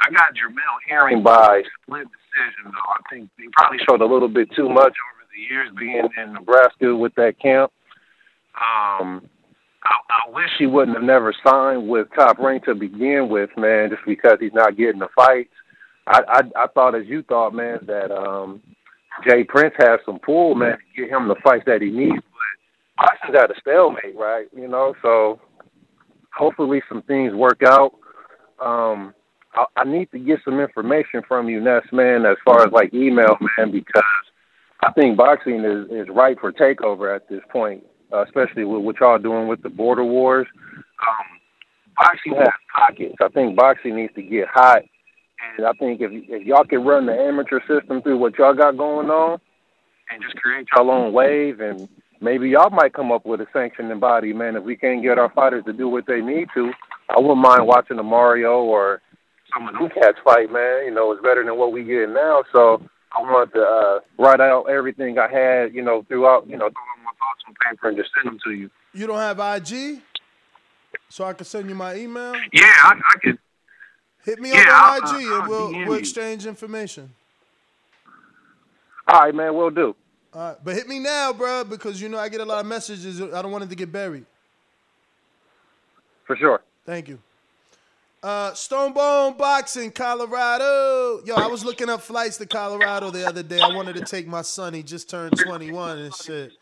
I 0.00 0.10
got 0.10 0.32
Jamel 0.32 0.78
Herring 0.88 1.22
by 1.22 1.62
split 1.82 2.06
decision, 2.08 2.72
though. 2.72 2.90
I 2.90 3.00
think 3.10 3.28
he 3.36 3.48
probably 3.52 3.80
showed 3.86 4.00
a 4.00 4.06
little 4.06 4.28
bit 4.28 4.48
too 4.56 4.70
much 4.70 4.94
over 4.96 5.26
the 5.30 5.54
years 5.54 5.68
being 5.78 6.08
in 6.16 6.32
Nebraska 6.32 6.96
with 6.96 7.14
that 7.16 7.38
camp. 7.38 7.70
Um, 8.54 9.28
I, 9.84 9.94
I 10.08 10.30
wish 10.30 10.48
he 10.58 10.66
wouldn't 10.66 10.96
have 10.96 11.04
never 11.04 11.34
signed 11.44 11.86
with 11.86 12.08
Top 12.16 12.38
Rank 12.38 12.64
to 12.64 12.74
begin 12.74 13.28
with, 13.28 13.50
man, 13.58 13.90
just 13.90 14.06
because 14.06 14.38
he's 14.40 14.54
not 14.54 14.78
getting 14.78 15.00
the 15.00 15.08
fights. 15.14 15.52
I, 16.06 16.22
I 16.26 16.62
I 16.64 16.66
thought, 16.68 16.94
as 16.94 17.06
you 17.06 17.22
thought, 17.24 17.52
man, 17.52 17.80
that 17.86 18.10
um, 18.10 18.62
Jay 19.26 19.44
Prince 19.44 19.74
has 19.78 20.00
some 20.04 20.18
pull, 20.18 20.54
man, 20.54 20.72
to 20.72 21.02
get 21.02 21.10
him 21.10 21.28
the 21.28 21.36
fights 21.42 21.64
that 21.66 21.82
he 21.82 21.90
needs. 21.90 22.22
But 22.96 23.06
Boxing's 23.06 23.36
at 23.36 23.50
a 23.50 23.60
stalemate, 23.60 24.16
right? 24.16 24.46
You 24.56 24.68
know, 24.68 24.94
so 25.02 25.40
hopefully 26.34 26.82
some 26.88 27.02
things 27.02 27.34
work 27.34 27.62
out. 27.66 27.92
Um, 28.64 29.14
I, 29.54 29.64
I 29.76 29.84
need 29.84 30.10
to 30.12 30.18
get 30.18 30.40
some 30.44 30.60
information 30.60 31.22
from 31.26 31.48
you, 31.48 31.60
Ness, 31.60 31.82
man, 31.92 32.26
as 32.26 32.36
far 32.44 32.66
as 32.66 32.72
like 32.72 32.94
email, 32.94 33.36
man, 33.58 33.72
because 33.72 34.02
I 34.82 34.92
think 34.92 35.16
boxing 35.16 35.64
is 35.64 35.90
is 35.90 36.08
ripe 36.14 36.38
for 36.40 36.52
takeover 36.52 37.14
at 37.14 37.28
this 37.28 37.42
point, 37.50 37.84
uh, 38.12 38.24
especially 38.24 38.64
with 38.64 38.82
what 38.82 39.00
y'all 39.00 39.18
doing 39.18 39.48
with 39.48 39.62
the 39.62 39.68
border 39.68 40.04
wars. 40.04 40.46
Um, 40.76 41.40
boxing 41.96 42.34
has 42.34 42.52
pockets. 42.74 43.16
I 43.20 43.28
think 43.28 43.56
boxing 43.56 43.96
needs 43.96 44.14
to 44.14 44.22
get 44.22 44.46
hot, 44.52 44.82
and 45.56 45.66
I 45.66 45.72
think 45.72 46.00
if 46.00 46.10
if 46.12 46.46
y'all 46.46 46.64
can 46.64 46.84
run 46.84 47.06
the 47.06 47.12
amateur 47.12 47.60
system 47.68 48.02
through 48.02 48.18
what 48.18 48.36
y'all 48.38 48.54
got 48.54 48.76
going 48.76 49.10
on, 49.10 49.40
and 50.10 50.22
just 50.22 50.36
create 50.36 50.66
y'all 50.74 50.90
own 50.90 51.12
wave, 51.12 51.60
and 51.60 51.88
maybe 52.20 52.48
y'all 52.48 52.70
might 52.70 52.94
come 52.94 53.12
up 53.12 53.26
with 53.26 53.40
a 53.40 53.46
sanctioning 53.52 54.00
body, 54.00 54.32
man. 54.32 54.56
If 54.56 54.64
we 54.64 54.76
can't 54.76 55.02
get 55.02 55.18
our 55.18 55.30
fighters 55.32 55.64
to 55.66 55.72
do 55.72 55.88
what 55.88 56.06
they 56.06 56.20
need 56.20 56.48
to, 56.54 56.72
I 57.08 57.20
wouldn't 57.20 57.38
mind 57.38 57.66
watching 57.66 57.98
a 57.98 58.02
Mario 58.02 58.62
or 58.62 59.00
some 59.52 59.68
of 59.68 59.74
them 59.74 59.88
cats 59.90 60.18
fight, 60.24 60.52
man. 60.52 60.84
You 60.86 60.94
know, 60.94 61.12
it's 61.12 61.22
better 61.22 61.44
than 61.44 61.56
what 61.56 61.72
we 61.72 61.84
get 61.84 62.08
now. 62.10 62.44
So 62.52 62.82
I 63.16 63.22
want 63.22 63.52
to 63.54 63.60
uh, 63.60 64.00
write 64.18 64.40
out 64.40 64.64
everything 64.70 65.18
I 65.18 65.28
had, 65.30 65.74
you 65.74 65.82
know, 65.82 66.04
throughout, 66.08 66.46
you 66.48 66.56
know, 66.56 66.68
throw 66.68 67.04
my 67.04 67.12
thoughts 67.18 67.42
on 67.46 67.54
paper 67.68 67.88
and 67.88 67.96
just 67.96 68.10
send 68.14 68.32
them 68.32 68.38
to 68.44 68.52
you. 68.52 68.70
You 68.92 69.06
don't 69.06 69.18
have 69.18 69.38
IG, 69.38 70.00
so 71.08 71.24
I 71.24 71.32
can 71.32 71.44
send 71.44 71.68
you 71.68 71.74
my 71.74 71.96
email. 71.96 72.34
Yeah, 72.52 72.64
I, 72.64 72.94
I 72.94 73.18
could. 73.22 73.38
Hit 74.24 74.38
me 74.40 74.50
Yeah, 74.52 74.60
up 74.60 74.66
on 74.68 74.74
I'll- 75.08 75.20
IG 75.20 75.26
I'll 75.26 75.40
and 75.40 75.48
we'll 75.48 75.86
we'll 75.88 75.98
exchange 75.98 76.46
information. 76.46 77.12
All 79.06 79.20
right, 79.20 79.34
man, 79.34 79.54
we'll 79.54 79.70
do. 79.70 79.96
All 80.34 80.48
right, 80.50 80.56
but 80.62 80.74
hit 80.74 80.86
me 80.86 80.98
now, 80.98 81.32
bro, 81.32 81.64
because 81.64 82.00
you 82.00 82.08
know 82.10 82.18
I 82.18 82.28
get 82.28 82.40
a 82.40 82.44
lot 82.44 82.60
of 82.60 82.66
messages. 82.66 83.20
I 83.22 83.40
don't 83.42 83.50
want 83.50 83.64
it 83.64 83.70
to 83.70 83.76
get 83.76 83.90
buried. 83.90 84.26
For 86.26 86.36
sure. 86.36 86.60
Thank 86.84 87.08
you. 87.08 87.18
Uh, 88.22 88.50
Stonebone 88.50 89.38
Boxing, 89.38 89.90
Colorado. 89.92 91.22
Yo, 91.24 91.34
I 91.36 91.46
was 91.46 91.64
looking 91.64 91.88
up 91.88 92.02
flights 92.02 92.36
to 92.38 92.46
Colorado 92.46 93.10
the 93.10 93.26
other 93.26 93.42
day. 93.42 93.60
I 93.60 93.68
wanted 93.74 93.94
to 93.96 94.04
take 94.04 94.26
my 94.26 94.42
son. 94.42 94.74
He 94.74 94.82
just 94.82 95.08
turned 95.08 95.38
21 95.38 95.98
and 95.98 96.14
shit. 96.14 96.52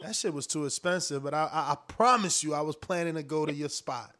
That 0.00 0.14
shit 0.14 0.32
was 0.32 0.46
too 0.46 0.66
expensive, 0.66 1.24
but 1.24 1.32
I, 1.34 1.48
I, 1.50 1.72
I 1.72 1.76
promise 1.88 2.44
you, 2.44 2.52
I 2.54 2.60
was 2.60 2.76
planning 2.76 3.14
to 3.14 3.22
go 3.22 3.46
to 3.46 3.52
your 3.52 3.70
spot. 3.70 4.14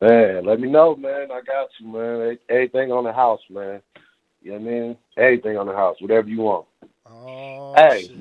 Man, 0.00 0.44
let 0.44 0.60
me 0.60 0.70
know, 0.70 0.94
man. 0.94 1.32
I 1.32 1.40
got 1.40 1.68
you, 1.80 1.88
man. 1.88 2.38
Anything 2.48 2.92
on 2.92 3.04
the 3.04 3.12
house, 3.12 3.40
man. 3.50 3.82
You 4.40 4.52
know 4.52 4.58
what 4.58 4.68
I 4.68 4.70
mean? 4.70 4.96
Everything 5.16 5.58
on 5.58 5.66
the 5.66 5.74
house, 5.74 5.96
whatever 6.00 6.28
you 6.28 6.42
want. 6.42 6.66
Oh, 7.06 7.74
hey. 7.76 8.02
shit. 8.02 8.16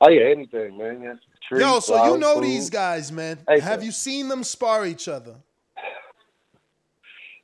Oh 0.00 0.08
yeah, 0.08 0.22
anything, 0.22 0.76
man. 0.78 1.00
Yeah. 1.02 1.58
Yo, 1.58 1.80
so 1.80 2.12
you 2.12 2.18
know 2.18 2.34
food. 2.36 2.44
these 2.44 2.70
guys, 2.70 3.12
man. 3.12 3.38
Hey, 3.46 3.60
Have 3.60 3.80
sir. 3.80 3.86
you 3.86 3.92
seen 3.92 4.28
them 4.28 4.42
spar 4.42 4.86
each 4.86 5.06
other? 5.06 5.34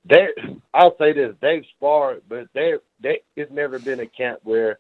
They, 0.05 0.29
I'll 0.73 0.97
say 0.99 1.13
this: 1.13 1.35
they've 1.41 1.65
sparred, 1.77 2.23
but 2.29 2.49
they, 2.55 2.75
they, 3.01 3.21
it's 3.37 3.53
never 3.53 3.79
been 3.79 4.01
a 4.01 4.07
camp 4.07 4.41
where, 4.43 4.79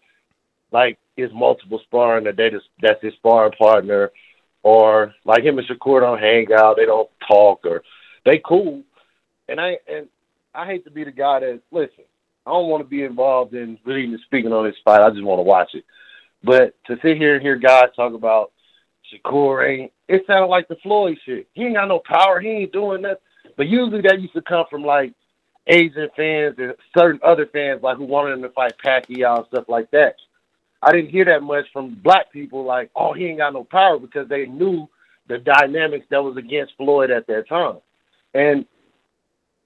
like, 0.72 0.98
it's 1.16 1.32
multiple 1.34 1.80
sparring 1.84 2.24
that 2.24 2.36
they 2.36 2.50
just 2.50 2.66
that's 2.80 3.02
his 3.02 3.14
sparring 3.14 3.52
partner, 3.52 4.10
or 4.62 5.14
like 5.24 5.44
him 5.44 5.58
and 5.58 5.66
Shakur 5.66 6.00
don't 6.00 6.18
hang 6.18 6.52
out, 6.52 6.76
they 6.76 6.86
don't 6.86 7.10
talk, 7.26 7.64
or 7.64 7.82
they 8.24 8.40
cool. 8.44 8.82
And 9.48 9.60
I 9.60 9.78
and 9.90 10.08
I 10.54 10.66
hate 10.66 10.84
to 10.84 10.90
be 10.90 11.04
the 11.04 11.12
guy 11.12 11.40
that 11.40 11.60
listen. 11.70 12.04
I 12.46 12.50
don't 12.50 12.68
want 12.68 12.82
to 12.82 12.88
be 12.88 13.04
involved 13.04 13.54
in 13.54 13.78
really 13.84 14.04
even 14.04 14.18
speaking 14.24 14.52
on 14.52 14.64
this 14.64 14.76
fight. 14.82 15.02
I 15.02 15.10
just 15.10 15.22
want 15.22 15.38
to 15.38 15.42
watch 15.42 15.74
it. 15.74 15.84
But 16.42 16.74
to 16.86 16.96
sit 17.02 17.18
here 17.18 17.34
and 17.34 17.42
hear 17.42 17.56
guys 17.56 17.90
talk 17.94 18.14
about 18.14 18.52
Shakur 19.12 19.68
ain't, 19.68 19.92
it 20.08 20.24
sounded 20.26 20.46
like 20.46 20.68
the 20.68 20.76
Floyd 20.76 21.18
shit. 21.24 21.48
He 21.52 21.64
ain't 21.64 21.74
got 21.74 21.88
no 21.88 21.98
power. 21.98 22.40
He 22.40 22.48
ain't 22.48 22.72
doing 22.72 23.02
nothing. 23.02 23.18
But 23.56 23.68
usually 23.68 24.00
that 24.02 24.20
used 24.20 24.34
to 24.34 24.42
come 24.42 24.64
from 24.70 24.82
like 24.82 25.12
Asian 25.66 26.08
fans 26.16 26.54
and 26.58 26.74
certain 26.96 27.20
other 27.22 27.46
fans 27.46 27.82
like 27.82 27.98
who 27.98 28.04
wanted 28.04 28.32
him 28.32 28.42
to 28.42 28.48
fight 28.50 28.72
Pacquiao 28.82 29.38
and 29.38 29.46
stuff 29.48 29.68
like 29.68 29.90
that. 29.90 30.16
I 30.82 30.92
didn't 30.92 31.10
hear 31.10 31.24
that 31.24 31.42
much 31.42 31.66
from 31.72 31.96
black 32.02 32.32
people 32.32 32.64
like, 32.64 32.90
oh, 32.94 33.12
he 33.12 33.26
ain't 33.26 33.38
got 33.38 33.52
no 33.52 33.64
power 33.64 33.98
because 33.98 34.28
they 34.28 34.46
knew 34.46 34.88
the 35.28 35.38
dynamics 35.38 36.06
that 36.10 36.22
was 36.22 36.36
against 36.36 36.76
Floyd 36.76 37.10
at 37.10 37.26
that 37.26 37.48
time. 37.48 37.78
And 38.34 38.64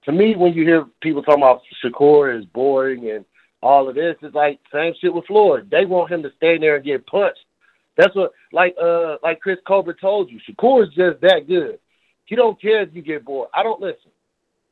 to 0.05 0.11
me, 0.11 0.35
when 0.35 0.53
you 0.53 0.63
hear 0.63 0.85
people 1.01 1.23
talking 1.23 1.43
about 1.43 1.61
Shakur 1.83 2.37
is 2.37 2.45
boring 2.45 3.09
and 3.09 3.25
all 3.61 3.87
of 3.87 3.95
this, 3.95 4.15
it's 4.21 4.35
like 4.35 4.59
same 4.73 4.93
shit 4.99 5.13
with 5.13 5.25
Floyd. 5.25 5.69
They 5.69 5.85
want 5.85 6.11
him 6.11 6.23
to 6.23 6.31
stay 6.37 6.57
there 6.57 6.75
and 6.75 6.85
get 6.85 7.05
punched. 7.07 7.39
That's 7.95 8.15
what, 8.15 8.31
like, 8.51 8.75
uh, 8.81 9.17
like 9.21 9.39
Chris 9.39 9.59
Colbert 9.67 10.01
told 10.01 10.31
you, 10.31 10.39
Shakur 10.39 10.83
is 10.83 10.93
just 10.95 11.21
that 11.21 11.47
good. 11.47 11.79
He 12.25 12.35
don't 12.35 12.59
care 12.59 12.81
if 12.81 12.89
you 12.93 13.01
get 13.01 13.23
bored. 13.23 13.49
I 13.53 13.63
don't 13.63 13.79
listen. 13.79 14.11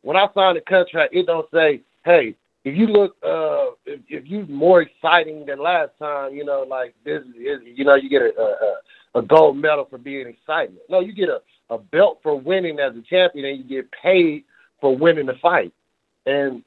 When 0.02 0.18
I 0.18 0.28
signed 0.34 0.58
the 0.58 0.62
contract, 0.62 1.14
it 1.14 1.28
don't 1.28 1.50
say, 1.54 1.82
hey, 2.04 2.36
if 2.64 2.78
you 2.78 2.88
look, 2.88 3.16
uh, 3.24 3.74
if, 3.86 4.02
if 4.08 4.30
you 4.30 4.46
more 4.48 4.82
exciting 4.82 5.46
than 5.46 5.60
last 5.60 5.92
time, 6.00 6.34
you 6.34 6.46
know, 6.46 6.66
like 6.68 6.94
this 7.04 7.24
is, 7.36 7.60
you 7.66 7.84
know, 7.86 7.96
you 7.96 8.10
get 8.10 8.22
a, 8.22 8.32
a, 8.40 9.20
a 9.20 9.22
gold 9.24 9.58
medal 9.58 9.88
for 9.90 9.98
being 9.98 10.28
exciting. 10.28 10.76
No, 10.90 11.00
you 11.00 11.14
get 11.14 11.30
a, 11.30 11.42
a 11.70 11.78
belt 11.78 12.20
for 12.22 12.40
winning 12.40 12.80
as 12.80 12.96
a 12.96 13.02
champion, 13.02 13.46
and 13.46 13.58
you 13.58 13.64
get 13.64 13.92
paid 13.92 14.44
for 14.80 14.96
winning 14.96 15.26
the 15.26 15.36
fight. 15.42 15.74
And 16.26 16.64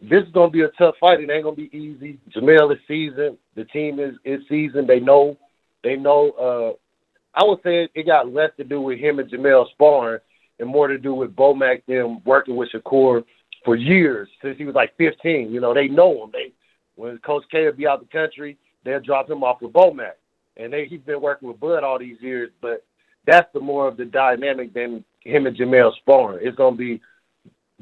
this 0.00 0.24
is 0.24 0.32
gonna 0.32 0.50
be 0.50 0.62
a 0.62 0.68
tough 0.70 0.96
fight. 1.00 1.20
It 1.20 1.30
ain't 1.30 1.44
gonna 1.44 1.56
be 1.56 1.70
easy. 1.76 2.18
Jamel 2.34 2.72
is 2.72 2.80
seasoned. 2.88 3.38
The 3.54 3.64
team 3.66 4.00
is 4.00 4.14
is 4.24 4.40
seasoned. 4.48 4.88
They 4.88 5.00
know. 5.00 5.38
They 5.84 5.96
know. 5.96 6.30
Uh, 6.32 7.38
I 7.38 7.44
would 7.44 7.60
say 7.62 7.88
it 7.94 8.06
got 8.06 8.32
less 8.32 8.50
to 8.56 8.64
do 8.64 8.80
with 8.80 8.98
him 8.98 9.18
and 9.20 9.30
Jamel 9.30 9.70
sparring 9.70 10.20
and 10.58 10.68
more 10.68 10.88
to 10.88 10.98
do 10.98 11.14
with 11.14 11.36
Bomac 11.36 11.82
them 11.86 12.22
working 12.24 12.56
with 12.56 12.70
Shakur 12.72 13.24
for 13.66 13.76
years 13.76 14.28
since 14.40 14.56
he 14.56 14.64
was 14.64 14.74
like 14.74 14.96
15. 14.96 15.52
You 15.52 15.60
know, 15.60 15.74
they 15.74 15.88
know 15.88 16.24
him. 16.24 16.30
They 16.32 16.52
when 16.94 17.18
Coach 17.18 17.44
K 17.50 17.66
would 17.66 17.76
be 17.76 17.86
out 17.86 18.00
the 18.00 18.06
country, 18.06 18.56
they'll 18.84 19.00
drop 19.00 19.28
him 19.28 19.44
off 19.44 19.60
with 19.60 19.74
Bomac, 19.74 20.12
and 20.56 20.72
they 20.72 20.86
he's 20.86 21.00
been 21.00 21.20
working 21.20 21.48
with 21.48 21.60
Bud 21.60 21.84
all 21.84 21.98
these 21.98 22.22
years. 22.22 22.50
But 22.62 22.84
that's 23.26 23.52
the 23.52 23.60
more 23.60 23.86
of 23.86 23.98
the 23.98 24.06
dynamic 24.06 24.72
than 24.72 25.04
him 25.20 25.46
and 25.46 25.56
Jamel 25.56 25.94
sparring. 25.96 26.46
It's 26.46 26.56
gonna 26.56 26.76
be 26.76 27.02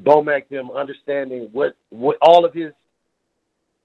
Bomac 0.02 0.48
them 0.48 0.70
understanding 0.72 1.50
what 1.52 1.76
what 1.90 2.16
all 2.22 2.44
of 2.44 2.54
his 2.54 2.72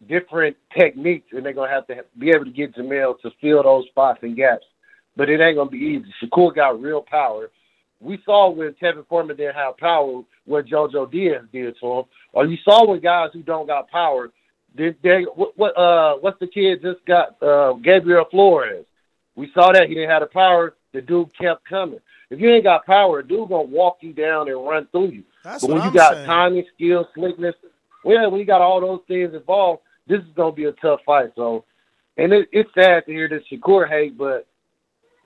different 0.07 0.55
techniques, 0.76 1.27
and 1.34 1.45
they're 1.45 1.53
gonna 1.53 1.69
have 1.69 1.85
to 1.88 2.03
be 2.17 2.31
able 2.31 2.45
to 2.45 2.51
get 2.51 2.76
Jamel 2.76 3.19
to 3.21 3.31
fill 3.41 3.61
those 3.61 3.85
spots 3.88 4.19
and 4.23 4.35
gaps. 4.38 4.65
But 5.17 5.30
it 5.30 5.41
ain't 5.41 5.57
gonna 5.57 5.69
be 5.69 5.77
easy. 5.77 6.11
Shakur 6.23 6.55
got 6.55 6.81
real 6.81 7.01
power. 7.01 7.51
We 8.01 8.21
saw 8.26 8.49
when 8.49 8.73
Tevin 8.81 9.05
Farmer 9.07 9.34
didn't 9.34 9.55
have 9.55 9.77
power 9.77 10.21
what 10.45 10.65
JoJo 10.65 11.11
Diaz 11.11 11.43
did 11.51 11.76
to 11.80 11.85
him, 11.85 12.03
or 12.34 12.45
you 12.45 12.57
saw 12.63 12.85
when 12.85 13.01
guys 13.01 13.30
who 13.34 13.43
don't 13.43 13.67
got 13.67 13.89
power. 13.89 14.31
Did 14.76 14.97
they 15.01 15.23
what, 15.23 15.57
what 15.57 15.77
uh 15.77 16.15
what's 16.21 16.39
the 16.39 16.47
kid 16.47 16.81
just 16.81 17.03
got 17.05 17.41
uh 17.41 17.73
Gabriel 17.73 18.26
Flores? 18.30 18.85
We 19.35 19.51
saw 19.53 19.71
that 19.71 19.89
he 19.89 19.95
didn't 19.95 20.09
have 20.09 20.21
the 20.21 20.27
power. 20.27 20.76
The 20.93 21.01
dude 21.01 21.35
kept 21.38 21.65
coming. 21.65 21.99
If 22.30 22.39
you 22.39 22.49
ain't 22.49 22.63
got 22.63 22.85
power, 22.85 23.19
a 23.19 23.27
dude 23.27 23.49
gonna 23.49 23.63
walk 23.63 23.97
you 24.01 24.13
down 24.13 24.47
and 24.49 24.65
run 24.65 24.88
through 24.91 25.09
you. 25.09 25.23
That's 25.43 25.61
but 25.61 25.71
when 25.71 25.81
you 25.81 25.89
I'm 25.89 25.93
got 25.93 26.13
saying. 26.13 26.26
timing, 26.27 26.65
skill, 26.76 27.07
slickness, 27.15 27.55
well, 28.03 28.30
when 28.30 28.39
you 28.39 28.45
got 28.45 28.61
all 28.61 28.80
those 28.80 29.01
things 29.07 29.34
involved, 29.34 29.81
this 30.07 30.19
is 30.19 30.30
gonna 30.35 30.51
be 30.51 30.65
a 30.65 30.71
tough 30.73 30.99
fight. 31.05 31.31
So, 31.35 31.65
and 32.17 32.31
it, 32.31 32.49
it's 32.51 32.69
sad 32.73 33.05
to 33.05 33.11
hear 33.11 33.27
this 33.27 33.43
Shakur 33.51 33.89
hate, 33.89 34.17
but 34.17 34.47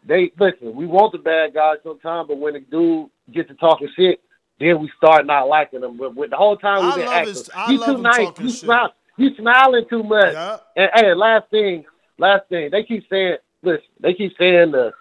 they 0.06 0.32
listen. 0.40 0.76
We 0.76 0.86
want 0.86 1.12
the 1.12 1.18
bad 1.18 1.54
guys 1.54 1.78
sometimes, 1.84 2.28
but 2.28 2.38
when 2.38 2.56
a 2.56 2.60
dude 2.60 3.10
gets 3.32 3.50
to 3.50 3.56
talking 3.56 3.90
shit, 3.96 4.20
then 4.60 4.80
we 4.80 4.92
start 4.98 5.26
not 5.26 5.48
liking 5.48 5.82
them. 5.82 5.98
But 5.98 6.16
when 6.16 6.30
the 6.30 6.38
whole 6.38 6.58
time 6.58 6.86
we've 6.86 6.96
been 6.96 7.08
acting, 7.08 7.36
you 7.70 7.84
too 7.84 7.98
nice, 7.98 8.26
talking 8.26 8.46
you 8.46 8.52
shit. 8.52 8.60
smile, 8.62 8.94
you 9.18 9.36
smiling 9.36 9.86
too 9.90 10.04
much. 10.04 10.60
And 10.76 10.90
hey, 10.94 11.14
last 11.14 11.50
thing, 11.50 11.86
last 12.18 12.48
thing, 12.50 12.70
they 12.72 12.84
keep 12.84 13.08
saying, 13.10 13.38
listen, 13.62 13.86
they 14.00 14.14
keep 14.14 14.38
saying 14.38 14.72
the 14.72 14.92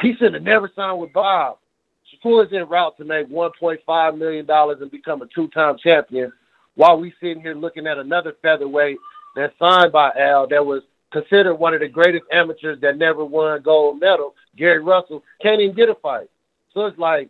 he 0.00 0.14
should 0.14 0.34
have 0.34 0.42
never 0.42 0.70
signed 0.74 1.00
with 1.00 1.12
Bob. 1.12 1.58
Shakur 2.12 2.46
is 2.46 2.52
en 2.52 2.68
route 2.68 2.96
to 2.98 3.04
make 3.04 3.28
one 3.28 3.50
point 3.58 3.80
five 3.86 4.16
million 4.16 4.46
dollars 4.46 4.80
and 4.80 4.90
become 4.90 5.22
a 5.22 5.26
two 5.26 5.48
time 5.48 5.76
champion, 5.78 6.32
while 6.74 6.98
we 6.98 7.12
sitting 7.20 7.40
here 7.40 7.54
looking 7.54 7.86
at 7.86 7.98
another 7.98 8.34
featherweight 8.42 8.98
that's 9.36 9.56
signed 9.58 9.92
by 9.92 10.10
Al 10.18 10.46
that 10.48 10.64
was 10.64 10.82
considered 11.12 11.54
one 11.54 11.74
of 11.74 11.80
the 11.80 11.88
greatest 11.88 12.24
amateurs 12.32 12.80
that 12.80 12.96
never 12.96 13.24
won 13.24 13.62
gold 13.62 14.00
medal, 14.00 14.34
Gary 14.56 14.82
Russell, 14.82 15.22
can't 15.42 15.60
even 15.60 15.74
get 15.74 15.88
a 15.88 15.94
fight. 15.96 16.28
So 16.72 16.86
it's 16.86 16.98
like 16.98 17.28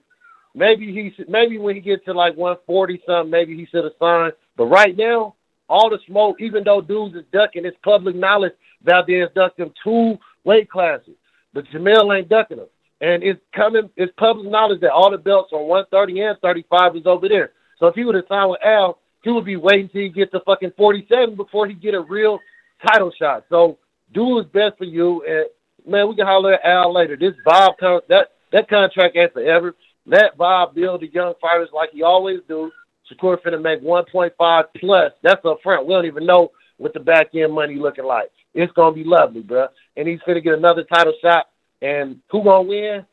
maybe 0.55 0.93
he 0.93 1.13
should, 1.17 1.29
maybe 1.29 1.59
when 1.59 1.75
he 1.75 1.81
gets 1.81 2.05
to 2.05 2.13
like 2.13 2.37
one 2.37 2.57
forty 2.67 3.03
something, 3.07 3.31
maybe 3.31 3.57
he 3.57 3.67
should 3.67 3.85
have 3.85 3.95
signed. 3.99 4.33
But 4.57 4.67
right 4.67 4.97
now, 4.97 5.35
all 5.69 5.89
the 5.89 5.99
smoke, 6.07 6.41
even 6.41 6.65
though 6.65 6.81
dudes 6.81 7.15
is 7.15 7.25
ducking, 7.33 7.65
it's 7.65 7.77
public 7.83 8.17
knowledge. 8.17 8.53
Valdez 8.83 9.29
ducked 9.35 9.61
him 9.61 9.73
two 9.83 10.19
weight 10.45 10.71
classes, 10.71 11.15
but 11.53 11.65
Jamel 11.67 12.17
ain't 12.17 12.29
ducking 12.29 12.59
him. 12.59 12.67
And 13.03 13.23
it's 13.23 13.41
coming, 13.55 13.89
it's 13.97 14.13
public 14.19 14.51
knowledge 14.51 14.81
that 14.81 14.91
all 14.91 15.11
the 15.11 15.17
belts 15.17 15.53
on 15.53 15.69
130 15.69 16.21
and 16.21 16.39
35 16.41 16.97
is 16.97 17.07
over 17.07 17.29
there. 17.29 17.53
So 17.79 17.87
if 17.87 17.95
he 17.95 18.05
would 18.05 18.15
have 18.15 18.25
signed 18.29 18.51
with 18.51 18.63
Al, 18.63 18.99
he 19.23 19.31
would 19.31 19.45
be 19.45 19.57
waiting 19.57 19.89
till 19.89 20.03
he 20.03 20.09
gets 20.11 20.33
to 20.33 20.41
fucking 20.41 20.73
47 20.77 21.35
before 21.35 21.67
he 21.67 21.75
get 21.75 21.95
a 21.95 22.01
real 22.01 22.41
title 22.87 23.13
shot. 23.19 23.45
So 23.49 23.79
do 24.13 24.25
what's 24.25 24.51
best 24.51 24.79
for 24.79 24.85
you. 24.85 25.25
And 25.27 25.47
man, 25.91 26.09
we 26.09 26.17
can 26.17 26.27
holler 26.27 26.55
at 26.55 26.65
Al 26.65 26.93
later. 26.93 27.17
This 27.17 27.35
Bob 27.45 27.75
con- 27.79 28.01
that 28.09 28.29
that 28.53 28.69
contract 28.69 29.17
ain't 29.17 29.33
forever. 29.33 29.75
Let 30.07 30.37
Bob 30.37 30.75
build 30.75 31.03
the 31.03 31.09
young 31.09 31.35
fighters 31.41 31.69
like 31.73 31.91
he 31.93 32.03
always 32.03 32.41
do. 32.49 32.71
Shakur 33.11 33.39
finna 33.43 33.61
make 33.61 33.83
1.5 33.83 34.65
plus. 34.79 35.13
That's 35.23 35.45
up 35.45 35.59
front. 35.63 35.87
We 35.87 35.95
don't 35.95 36.07
even 36.07 36.27
know 36.27 36.51
what 36.79 36.95
the 36.95 37.01
back 37.01 37.35
end 37.35 37.53
money 37.53 37.77
looking 37.77 38.05
like. 38.05 38.31
It's 38.55 38.73
gonna 38.73 38.95
be 38.95 39.05
lovely, 39.05 39.43
bro. 39.43 39.69
And 39.97 40.09
he's 40.09 40.21
finna 40.21 40.43
get 40.43 40.55
another 40.55 40.85
title 40.85 41.15
shot. 41.23 41.49
And 41.83 42.21
who 42.31 42.43
gonna 42.43 42.63
win? 42.63 43.07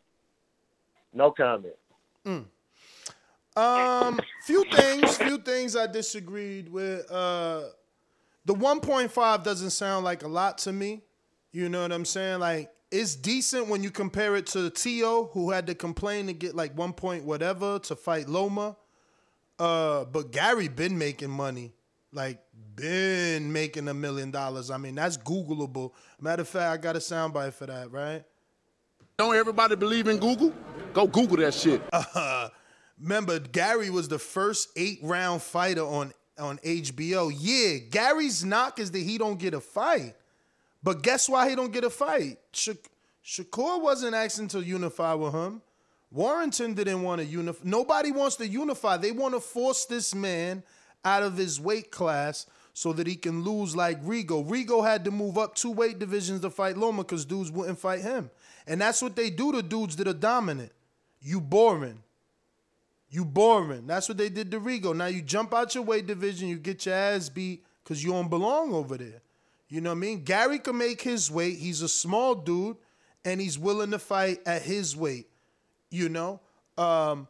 No 1.14 1.32
comment. 1.32 1.74
Um, 3.56 4.20
few 4.44 4.64
things, 4.66 5.18
few 5.18 5.40
things 5.40 5.76
I 5.76 5.88
disagreed 5.88 6.70
with. 6.70 7.10
Uh, 7.12 7.64
the 8.48 8.56
1.5 8.56 9.44
doesn't 9.44 9.72
sound 9.72 10.06
like 10.06 10.24
a 10.24 10.28
lot 10.28 10.58
to 10.60 10.72
me. 10.72 11.02
You 11.52 11.68
know 11.68 11.82
what 11.82 11.92
I'm 11.92 12.06
saying? 12.06 12.40
Like 12.40 12.72
it's 12.90 13.16
decent 13.16 13.68
when 13.68 13.84
you 13.84 13.92
compare 13.92 14.38
it 14.38 14.48
to 14.48 14.70
Teo, 14.70 15.26
who 15.34 15.52
had 15.52 15.68
to 15.68 15.76
complain 15.76 16.28
to 16.28 16.34
get 16.34 16.56
like 16.56 16.76
one 16.78 16.94
point 16.94 17.26
whatever 17.26 17.78
to 17.80 17.96
fight 17.96 18.30
Loma. 18.30 18.78
Uh, 19.60 20.06
but 20.06 20.32
Gary 20.32 20.70
been 20.70 20.98
making 20.98 21.30
money, 21.30 21.74
like 22.14 22.40
been 22.76 23.52
making 23.52 23.90
a 23.90 23.94
million 23.94 24.32
dollars. 24.32 24.72
I 24.72 24.78
mean, 24.78 24.96
that's 24.96 25.18
Googleable. 25.18 25.92
Matter 26.22 26.44
of 26.44 26.48
fact, 26.48 26.74
I 26.74 26.78
got 26.82 26.96
a 26.96 27.00
soundbite 27.00 27.54
for 27.54 27.66
that, 27.66 27.92
right? 27.92 28.24
Don't 29.18 29.36
everybody 29.36 29.76
believe 29.76 30.08
in 30.08 30.20
Google? 30.20 30.54
Go 30.94 31.06
Google 31.06 31.38
that 31.38 31.54
shit. 31.54 31.82
Uh, 31.92 32.48
remember, 33.02 33.40
Gary 33.40 33.90
was 33.90 34.08
the 34.08 34.20
first 34.20 34.70
eight 34.78 35.00
round 35.02 35.42
fighter 35.42 35.84
on 35.84 36.14
on 36.40 36.58
HBO. 36.60 37.32
Yeah, 37.36 37.80
Gary's 37.90 38.44
knock 38.44 38.80
is 38.80 38.92
that 38.92 39.00
he 39.00 39.18
don't 39.18 39.40
get 39.40 39.54
a 39.54 39.60
fight. 39.60 40.16
But 40.84 41.02
guess 41.02 41.28
why 41.28 41.50
he 41.50 41.56
don't 41.56 41.74
get 41.74 41.84
a 41.84 41.90
fight? 41.90 42.38
Sha- 42.52 42.74
Shakur 43.26 43.82
wasn't 43.82 44.16
asking 44.16 44.50
to 44.50 44.62
unify 44.62 45.14
with 45.14 45.34
him. 45.34 45.62
Warrington 46.12 46.74
didn't 46.74 47.02
want 47.02 47.20
to 47.20 47.28
unify. 47.28 47.60
Nobody 47.64 48.12
wants 48.12 48.38
to 48.38 48.48
unify. 48.48 48.98
They 48.98 49.12
want 49.12 49.34
to 49.34 49.40
force 49.40 49.86
this 49.86 50.16
man 50.16 50.64
out 51.04 51.24
of 51.24 51.36
his 51.36 51.60
weight 51.60 51.92
class 51.92 52.46
so 52.74 52.94
that 52.94 53.08
he 53.08 53.16
can 53.16 53.44
lose 53.44 53.76
like 53.76 54.02
Rigo. 54.06 54.48
Rigo 54.48 54.86
had 54.86 55.04
to 55.06 55.12
move 55.12 55.38
up 55.38 55.56
two 55.56 55.72
weight 55.72 56.00
divisions 56.00 56.42
to 56.42 56.50
fight 56.50 56.78
Loma 56.78 57.04
because 57.04 57.26
dudes 57.26 57.52
wouldn't 57.52 57.80
fight 57.80 58.02
him. 58.02 58.30
And 58.68 58.80
that's 58.80 59.02
what 59.02 59.16
they 59.16 59.30
do 59.30 59.52
to 59.52 59.62
dudes 59.62 59.96
that 59.98 60.08
are 60.08 60.14
dominant. 60.14 60.72
You 61.20 61.42
boring. 61.42 62.04
You 63.10 63.24
boring. 63.24 63.88
That's 63.88 64.10
what 64.10 64.18
they 64.18 64.30
did 64.30 64.52
to 64.52 64.60
Rigo. 64.60 64.96
Now 64.96 65.06
you 65.06 65.22
jump 65.22 65.54
out 65.54 65.74
your 65.74 65.84
weight 65.84 66.08
division, 66.08 66.50
you 66.50 66.58
get 66.58 66.86
your 66.86 66.96
ass 66.96 67.30
beat 67.30 67.64
because 67.84 68.04
you 68.04 68.12
don't 68.12 68.30
belong 68.30 68.74
over 68.74 68.98
there. 68.98 69.22
You 69.70 69.82
know 69.82 69.92
what 69.92 69.98
I 69.98 70.00
mean? 70.00 70.24
Gary 70.24 70.60
can 70.60 70.78
make 70.78 71.02
his 71.02 71.30
weight. 71.30 71.58
He's 71.58 71.82
a 71.82 71.90
small 71.90 72.36
dude 72.36 72.78
and 73.26 73.42
he's 73.42 73.60
willing 73.60 73.92
to 73.92 74.00
fight 74.00 74.40
at 74.46 74.62
his 74.62 74.96
weight. 74.96 75.28
You 75.90 76.10
know? 76.10 76.40
Um, 76.78 77.28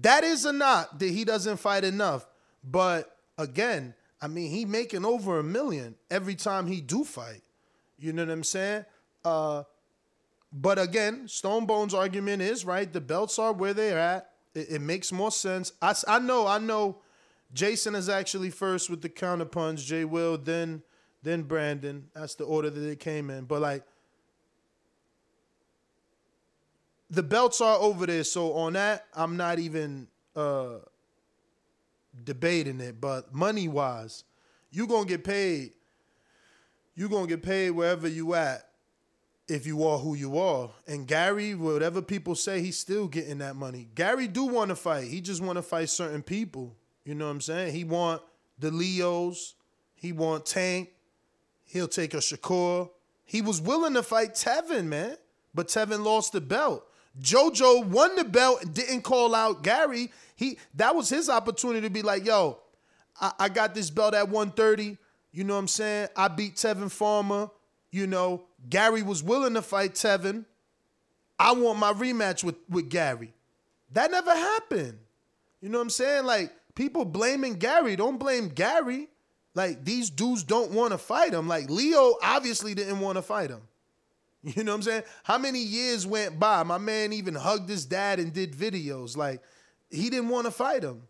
that 0.00 0.24
is 0.24 0.44
a 0.44 0.52
knock 0.52 0.98
that 0.98 1.10
he 1.10 1.24
doesn't 1.24 1.58
fight 1.58 1.84
enough. 1.84 2.26
But 2.64 3.16
again, 3.38 3.94
I 4.20 4.28
mean, 4.28 4.50
he 4.50 4.64
making 4.64 5.04
over 5.04 5.38
a 5.38 5.44
million 5.44 5.96
every 6.10 6.34
time 6.34 6.66
he 6.66 6.80
do 6.80 7.04
fight. 7.04 7.42
You 7.98 8.12
know 8.12 8.24
what 8.24 8.32
I'm 8.32 8.44
saying? 8.44 8.84
Uh, 9.24 9.64
but 10.52 10.78
again, 10.78 11.28
Stone 11.28 11.66
Bones' 11.66 11.94
argument 11.94 12.42
is 12.42 12.64
right. 12.64 12.92
The 12.92 13.00
belts 13.00 13.38
are 13.38 13.52
where 13.52 13.74
they're 13.74 13.98
at. 13.98 14.31
It, 14.54 14.70
it 14.70 14.80
makes 14.80 15.12
more 15.12 15.30
sense. 15.30 15.72
I, 15.80 15.94
I 16.06 16.18
know, 16.18 16.46
I 16.46 16.58
know. 16.58 16.98
Jason 17.52 17.94
is 17.94 18.08
actually 18.08 18.50
first 18.50 18.88
with 18.88 19.02
the 19.02 19.08
counter. 19.08 19.74
Jay 19.74 20.04
Will, 20.04 20.38
then 20.38 20.82
then 21.22 21.42
Brandon. 21.42 22.08
That's 22.14 22.34
the 22.34 22.44
order 22.44 22.70
that 22.70 22.88
it 22.88 22.98
came 22.98 23.30
in. 23.30 23.44
But 23.44 23.60
like, 23.60 23.84
the 27.10 27.22
belts 27.22 27.60
are 27.60 27.76
over 27.76 28.06
there. 28.06 28.24
So 28.24 28.54
on 28.54 28.72
that, 28.72 29.06
I'm 29.14 29.36
not 29.36 29.58
even 29.58 30.08
uh 30.34 30.78
debating 32.24 32.80
it. 32.80 33.00
But 33.00 33.34
money 33.34 33.68
wise, 33.68 34.24
you 34.70 34.86
gonna 34.86 35.06
get 35.06 35.24
paid. 35.24 35.72
You 36.94 37.08
gonna 37.08 37.26
get 37.26 37.42
paid 37.42 37.70
wherever 37.70 38.08
you 38.08 38.34
at 38.34 38.71
if 39.48 39.66
you 39.66 39.84
are 39.86 39.98
who 39.98 40.14
you 40.14 40.38
are. 40.38 40.70
And 40.86 41.06
Gary, 41.06 41.54
whatever 41.54 42.00
people 42.00 42.34
say, 42.34 42.60
he's 42.60 42.78
still 42.78 43.08
getting 43.08 43.38
that 43.38 43.56
money. 43.56 43.88
Gary 43.94 44.28
do 44.28 44.44
want 44.44 44.70
to 44.70 44.76
fight. 44.76 45.04
He 45.04 45.20
just 45.20 45.42
want 45.42 45.56
to 45.56 45.62
fight 45.62 45.90
certain 45.90 46.22
people. 46.22 46.76
You 47.04 47.14
know 47.14 47.26
what 47.26 47.32
I'm 47.32 47.40
saying? 47.40 47.74
He 47.74 47.84
want 47.84 48.22
the 48.58 48.70
Leos. 48.70 49.54
He 49.94 50.12
want 50.12 50.46
Tank. 50.46 50.90
He'll 51.64 51.88
take 51.88 52.14
a 52.14 52.18
Shakur. 52.18 52.90
He 53.24 53.40
was 53.40 53.60
willing 53.60 53.94
to 53.94 54.02
fight 54.02 54.34
Tevin, 54.34 54.86
man. 54.86 55.16
But 55.54 55.68
Tevin 55.68 56.04
lost 56.04 56.32
the 56.32 56.40
belt. 56.40 56.86
JoJo 57.20 57.86
won 57.86 58.16
the 58.16 58.24
belt 58.24 58.62
and 58.62 58.72
didn't 58.72 59.02
call 59.02 59.34
out 59.34 59.62
Gary. 59.62 60.10
He 60.34 60.58
that 60.74 60.94
was 60.94 61.08
his 61.08 61.28
opportunity 61.28 61.82
to 61.82 61.90
be 61.90 62.02
like, 62.02 62.24
yo, 62.24 62.58
I, 63.20 63.32
I 63.38 63.48
got 63.48 63.74
this 63.74 63.90
belt 63.90 64.14
at 64.14 64.28
130. 64.28 64.96
You 65.32 65.44
know 65.44 65.54
what 65.54 65.60
I'm 65.60 65.68
saying? 65.68 66.08
I 66.16 66.28
beat 66.28 66.56
Tevin 66.56 66.90
Farmer. 66.90 67.50
You 67.90 68.06
know, 68.06 68.44
Gary 68.68 69.02
was 69.02 69.22
willing 69.22 69.54
to 69.54 69.62
fight 69.62 69.94
Tevin. 69.94 70.44
I 71.38 71.52
want 71.52 71.78
my 71.78 71.92
rematch 71.92 72.44
with, 72.44 72.56
with 72.68 72.88
Gary. 72.88 73.32
That 73.92 74.10
never 74.10 74.30
happened. 74.30 74.98
You 75.60 75.68
know 75.68 75.78
what 75.78 75.84
I'm 75.84 75.90
saying? 75.90 76.24
Like, 76.24 76.52
people 76.74 77.04
blaming 77.04 77.54
Gary. 77.54 77.96
Don't 77.96 78.18
blame 78.18 78.48
Gary. 78.48 79.08
Like, 79.54 79.84
these 79.84 80.08
dudes 80.10 80.44
don't 80.44 80.70
want 80.70 80.92
to 80.92 80.98
fight 80.98 81.32
him. 81.32 81.48
Like, 81.48 81.68
Leo 81.68 82.16
obviously 82.22 82.74
didn't 82.74 83.00
want 83.00 83.16
to 83.16 83.22
fight 83.22 83.50
him. 83.50 83.62
You 84.44 84.64
know 84.64 84.72
what 84.72 84.76
I'm 84.78 84.82
saying? 84.82 85.02
How 85.22 85.38
many 85.38 85.60
years 85.60 86.04
went 86.04 86.40
by? 86.40 86.64
My 86.64 86.78
man 86.78 87.12
even 87.12 87.36
hugged 87.36 87.68
his 87.68 87.86
dad 87.86 88.18
and 88.18 88.32
did 88.32 88.54
videos. 88.54 89.16
Like, 89.16 89.40
he 89.88 90.10
didn't 90.10 90.30
want 90.30 90.46
to 90.46 90.50
fight 90.50 90.82
him. 90.82 91.02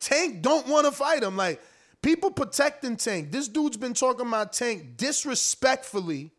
Tank 0.00 0.42
don't 0.42 0.66
want 0.66 0.84
to 0.84 0.90
fight 0.90 1.22
him. 1.22 1.36
Like, 1.36 1.62
people 2.02 2.28
protecting 2.28 2.96
Tank. 2.96 3.30
This 3.30 3.46
dude's 3.46 3.76
been 3.76 3.94
talking 3.94 4.26
about 4.26 4.52
Tank 4.52 4.96
disrespectfully 4.96 6.32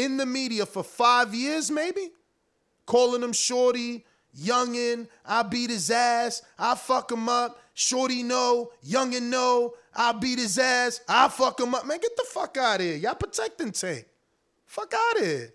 in 0.00 0.16
the 0.16 0.24
media 0.24 0.64
for 0.64 0.82
five 0.82 1.34
years, 1.34 1.70
maybe? 1.70 2.10
Calling 2.86 3.22
him 3.22 3.34
shorty, 3.34 4.06
youngin', 4.36 5.06
I 5.26 5.42
beat 5.42 5.68
his 5.68 5.90
ass, 5.90 6.40
I 6.58 6.74
fuck 6.74 7.12
him 7.12 7.28
up, 7.28 7.60
shorty 7.74 8.22
no, 8.22 8.70
youngin' 8.84 9.24
no, 9.24 9.74
I 9.94 10.12
beat 10.12 10.38
his 10.38 10.58
ass, 10.58 11.02
I 11.06 11.28
fuck 11.28 11.60
him 11.60 11.74
up. 11.74 11.86
Man, 11.86 11.98
get 12.00 12.16
the 12.16 12.24
fuck 12.30 12.56
out 12.56 12.80
of 12.80 12.86
here. 12.86 12.96
Y'all 12.96 13.14
protecting 13.14 13.72
Tank. 13.72 14.06
Fuck 14.64 14.94
out 14.94 15.20
of 15.20 15.26
here. 15.26 15.52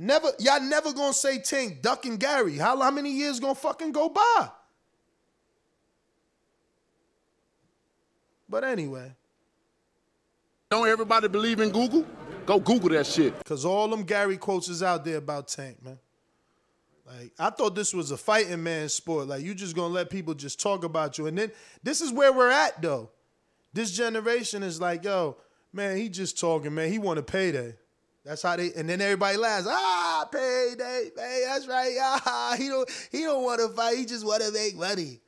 Never, 0.00 0.32
y'all 0.40 0.60
never 0.60 0.92
gonna 0.92 1.12
say 1.12 1.38
Tank 1.38 1.80
ducking 1.80 2.16
Gary. 2.16 2.58
How, 2.58 2.80
how 2.80 2.90
many 2.90 3.12
years 3.12 3.38
gonna 3.38 3.54
fucking 3.54 3.92
go 3.92 4.08
by? 4.08 4.48
But 8.48 8.64
anyway. 8.64 9.12
Don't 10.70 10.88
everybody 10.88 11.28
believe 11.28 11.60
in 11.60 11.70
Google? 11.70 12.04
Go 12.46 12.60
Google 12.60 12.90
that 12.90 13.06
shit. 13.06 13.42
Cause 13.44 13.64
all 13.64 13.88
them 13.88 14.02
Gary 14.02 14.36
quotes 14.36 14.68
is 14.68 14.82
out 14.82 15.04
there 15.04 15.16
about 15.16 15.48
Tank, 15.48 15.82
man. 15.82 15.98
Like 17.06 17.32
I 17.38 17.50
thought 17.50 17.74
this 17.74 17.94
was 17.94 18.10
a 18.10 18.16
fighting 18.16 18.62
man 18.62 18.88
sport. 18.88 19.28
Like 19.28 19.42
you 19.42 19.54
just 19.54 19.74
gonna 19.74 19.92
let 19.92 20.10
people 20.10 20.34
just 20.34 20.60
talk 20.60 20.84
about 20.84 21.16
you. 21.18 21.26
And 21.26 21.38
then 21.38 21.52
this 21.82 22.00
is 22.00 22.12
where 22.12 22.32
we're 22.32 22.50
at 22.50 22.80
though. 22.82 23.10
This 23.72 23.90
generation 23.90 24.62
is 24.62 24.80
like, 24.80 25.04
yo, 25.04 25.36
man, 25.72 25.96
he 25.96 26.08
just 26.08 26.38
talking, 26.38 26.74
man. 26.74 26.90
He 26.90 26.98
want 26.98 27.18
a 27.18 27.22
payday. 27.22 27.76
That's 28.24 28.42
how 28.42 28.56
they 28.56 28.72
and 28.74 28.88
then 28.88 29.00
everybody 29.00 29.36
laughs. 29.36 29.66
Ah, 29.68 30.28
payday, 30.30 31.10
hey, 31.16 31.44
that's 31.46 31.66
right. 31.66 31.96
Ah, 32.00 32.54
he 32.58 32.68
don't 32.68 32.90
he 33.10 33.20
don't 33.20 33.42
want 33.42 33.60
to 33.60 33.68
fight, 33.68 33.98
he 33.98 34.04
just 34.04 34.24
want 34.24 34.42
to 34.42 34.52
make 34.52 34.76
money. 34.76 35.20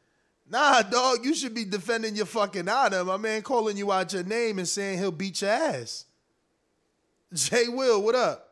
Nah, 0.49 0.83
dog, 0.83 1.25
you 1.25 1.35
should 1.35 1.55
be 1.55 1.65
defending 1.65 2.15
your 2.15 2.27
fucking 2.27 2.69
honor. 2.69 3.05
My 3.05 3.17
man 3.17 3.43
calling 3.43 3.77
you 3.77 3.91
out 3.91 4.13
your 4.13 4.23
name 4.23 4.59
and 4.59 4.69
saying 4.69 4.99
he'll 4.99 5.11
beat 5.11 5.43
your 5.43 5.51
ass. 5.51 6.05
Jay 7.35 7.69
Will, 7.69 8.03
what 8.03 8.15
up? 8.15 8.43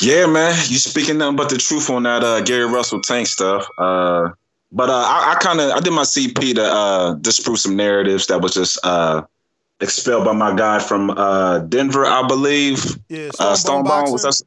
Yeah, 0.00 0.26
man, 0.26 0.54
you 0.68 0.76
speaking 0.78 1.18
nothing 1.18 1.36
but 1.36 1.48
the 1.48 1.56
truth 1.56 1.88
on 1.88 2.02
that 2.02 2.22
uh, 2.22 2.40
Gary 2.42 2.66
Russell 2.66 3.00
tank 3.00 3.26
stuff. 3.28 3.66
Uh, 3.78 4.30
but 4.72 4.90
uh, 4.90 4.92
I, 4.92 5.34
I 5.34 5.38
kind 5.40 5.60
of 5.60 5.70
I 5.70 5.80
did 5.80 5.92
my 5.92 6.02
CP 6.02 6.54
to 6.56 6.64
uh, 6.64 7.14
disprove 7.14 7.58
some 7.58 7.76
narratives 7.76 8.26
that 8.26 8.42
was 8.42 8.52
just 8.52 8.78
uh, 8.84 9.22
expelled 9.80 10.24
by 10.24 10.32
my 10.32 10.54
guy 10.54 10.80
from 10.80 11.10
uh, 11.10 11.60
Denver, 11.60 12.04
I 12.04 12.26
believe. 12.26 12.84
Yeah, 13.08 13.28
uh, 13.38 13.54
Stonebone 13.54 13.84
Stonebone 13.84 14.12
was 14.12 14.22
that? 14.22 14.42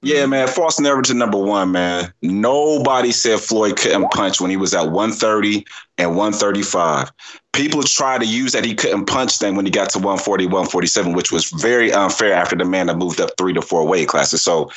Yeah, 0.00 0.26
man, 0.26 0.46
false 0.46 0.78
narrative 0.78 1.16
number 1.16 1.38
one, 1.38 1.72
man. 1.72 2.12
Nobody 2.22 3.10
said 3.10 3.40
Floyd 3.40 3.76
couldn't 3.76 4.10
punch 4.12 4.40
when 4.40 4.50
he 4.50 4.56
was 4.56 4.72
at 4.72 4.90
130 4.92 5.66
and 5.98 6.10
135. 6.10 7.10
People 7.52 7.82
tried 7.82 8.20
to 8.20 8.26
use 8.26 8.52
that 8.52 8.64
he 8.64 8.76
couldn't 8.76 9.06
punch 9.06 9.40
then 9.40 9.56
when 9.56 9.64
he 9.64 9.72
got 9.72 9.90
to 9.90 9.98
140, 9.98 10.46
147, 10.46 11.14
which 11.14 11.32
was 11.32 11.50
very 11.50 11.92
unfair 11.92 12.32
after 12.32 12.54
the 12.54 12.64
man 12.64 12.86
that 12.86 12.96
moved 12.96 13.20
up 13.20 13.30
three 13.36 13.52
to 13.52 13.60
four 13.60 13.84
weight 13.84 14.06
classes. 14.06 14.40
So 14.40 14.70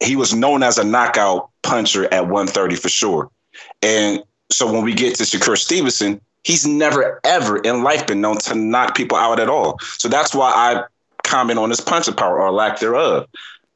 he 0.00 0.14
was 0.14 0.32
known 0.32 0.62
as 0.62 0.78
a 0.78 0.84
knockout 0.84 1.50
puncher 1.64 2.04
at 2.14 2.28
130 2.28 2.76
for 2.76 2.88
sure. 2.88 3.30
And 3.82 4.22
so 4.50 4.72
when 4.72 4.84
we 4.84 4.94
get 4.94 5.16
to 5.16 5.24
Shakur 5.24 5.58
Stevenson, 5.58 6.20
he's 6.44 6.64
never 6.64 7.20
ever 7.24 7.58
in 7.58 7.82
life 7.82 8.06
been 8.06 8.20
known 8.20 8.38
to 8.38 8.54
knock 8.54 8.96
people 8.96 9.18
out 9.18 9.40
at 9.40 9.50
all. 9.50 9.78
So 9.80 10.08
that's 10.08 10.32
why 10.32 10.52
I 10.52 10.84
comment 11.24 11.58
on 11.58 11.70
his 11.70 11.80
punching 11.80 12.14
power 12.14 12.40
or 12.40 12.52
lack 12.52 12.78
thereof. 12.78 13.26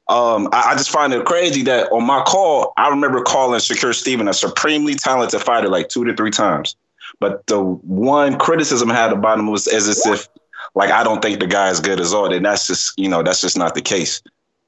Um, 0.08 0.48
I, 0.52 0.72
I, 0.72 0.74
just 0.74 0.90
find 0.90 1.12
it 1.12 1.24
crazy 1.24 1.62
that 1.62 1.90
on 1.92 2.04
my 2.04 2.22
call, 2.24 2.72
I 2.76 2.88
remember 2.88 3.22
calling 3.22 3.60
Shakur 3.60 3.94
Steven 3.94 4.26
a 4.26 4.34
supremely 4.34 4.96
talented 4.96 5.40
fighter 5.40 5.68
like 5.68 5.88
two 5.88 6.04
to 6.04 6.14
three 6.14 6.32
times. 6.32 6.74
But 7.20 7.46
the 7.46 7.62
one 7.62 8.36
criticism 8.36 8.90
I 8.90 8.94
had 8.94 9.12
about 9.12 9.38
him 9.38 9.46
was 9.46 9.68
as 9.68 10.04
if 10.06 10.28
like 10.74 10.90
I 10.90 11.04
don't 11.04 11.22
think 11.22 11.40
the 11.40 11.46
guy 11.46 11.70
is 11.70 11.80
good 11.80 12.00
as 12.00 12.12
all. 12.12 12.32
And 12.32 12.44
that's 12.44 12.66
just, 12.66 12.98
you 12.98 13.08
know, 13.08 13.22
that's 13.22 13.40
just 13.40 13.56
not 13.56 13.74
the 13.74 13.80
case. 13.80 14.22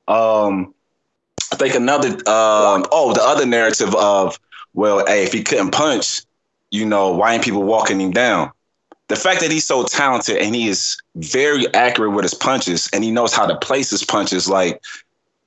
Um, 0.09 0.75
I 1.53 1.57
think 1.57 1.75
another 1.75 2.09
um, 2.11 2.87
oh, 2.93 3.13
the 3.15 3.23
other 3.23 3.47
narrative 3.47 3.95
of, 3.95 4.39
well, 4.75 5.05
hey, 5.07 5.25
if 5.25 5.33
he 5.33 5.43
couldn't 5.43 5.71
punch, 5.71 6.23
you 6.71 6.85
know, 6.85 7.13
why 7.13 7.35
ain't 7.35 7.45
people 7.45 7.63
walking 7.63 8.01
him 8.01 8.11
down? 8.11 8.51
The 9.09 9.17
fact 9.17 9.41
that 9.41 9.51
he's 9.51 9.67
so 9.67 9.85
talented 9.85 10.39
and 10.39 10.55
he 10.55 10.69
is 10.69 10.97
very 11.17 11.73
accurate 11.75 12.13
with 12.13 12.25
his 12.25 12.35
punches 12.35 12.89
and 12.93 13.05
he 13.05 13.11
knows 13.11 13.35
how 13.35 13.47
to 13.47 13.57
place 13.57 13.91
his 13.91 14.03
punches, 14.03 14.49
like 14.49 14.83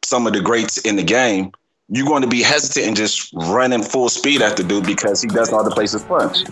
some 0.08 0.26
of 0.26 0.32
the 0.32 0.40
greats 0.40 0.78
in 0.78 0.96
the 0.96 1.04
game, 1.04 1.52
you're 1.90 2.08
going 2.08 2.22
to 2.22 2.30
be 2.30 2.42
hesitant 2.42 2.88
and 2.88 2.96
just 2.96 3.30
running 3.34 3.84
full 3.84 4.08
speed 4.08 4.42
at 4.42 4.56
the 4.56 4.64
dude 4.64 4.86
because 4.86 5.22
he 5.22 5.28
doesn't 5.28 5.54
know 5.54 5.62
how 5.62 5.68
to 5.68 5.76
place 5.76 5.92
his 5.92 6.04
punch. 6.04 6.46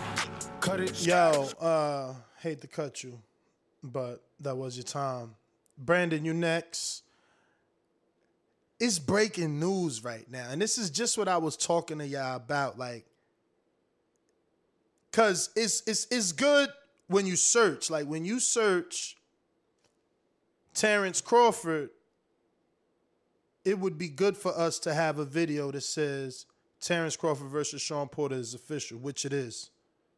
Yo, 1.00 1.48
uh, 1.60 2.12
hate 2.38 2.60
to 2.60 2.66
cut 2.66 3.02
you, 3.02 3.18
but 3.82 4.22
that 4.40 4.54
was 4.54 4.76
your 4.76 4.84
time. 4.84 5.34
Brandon, 5.78 6.22
you 6.22 6.34
next. 6.34 7.02
It's 8.78 8.98
breaking 8.98 9.58
news 9.58 10.04
right 10.04 10.30
now. 10.30 10.48
And 10.50 10.60
this 10.60 10.76
is 10.76 10.90
just 10.90 11.16
what 11.16 11.28
I 11.28 11.38
was 11.38 11.56
talking 11.56 11.98
to 11.98 12.06
y'all 12.06 12.36
about. 12.36 12.78
Like, 12.78 13.06
cause 15.12 15.48
it's 15.56 15.82
it's 15.86 16.06
it's 16.10 16.32
good 16.32 16.68
when 17.06 17.24
you 17.24 17.36
search. 17.36 17.88
Like 17.88 18.06
when 18.06 18.26
you 18.26 18.38
search 18.38 19.16
Terrence 20.74 21.22
Crawford, 21.22 21.88
it 23.66 23.80
would 23.80 23.98
be 23.98 24.08
good 24.08 24.36
for 24.36 24.56
us 24.56 24.78
to 24.78 24.94
have 24.94 25.18
a 25.18 25.24
video 25.24 25.72
that 25.72 25.80
says 25.80 26.46
Terrence 26.80 27.16
Crawford 27.16 27.48
versus 27.48 27.82
Shawn 27.82 28.06
Porter 28.08 28.36
is 28.36 28.54
official, 28.54 28.96
which 28.96 29.24
it 29.24 29.32
is. 29.32 29.70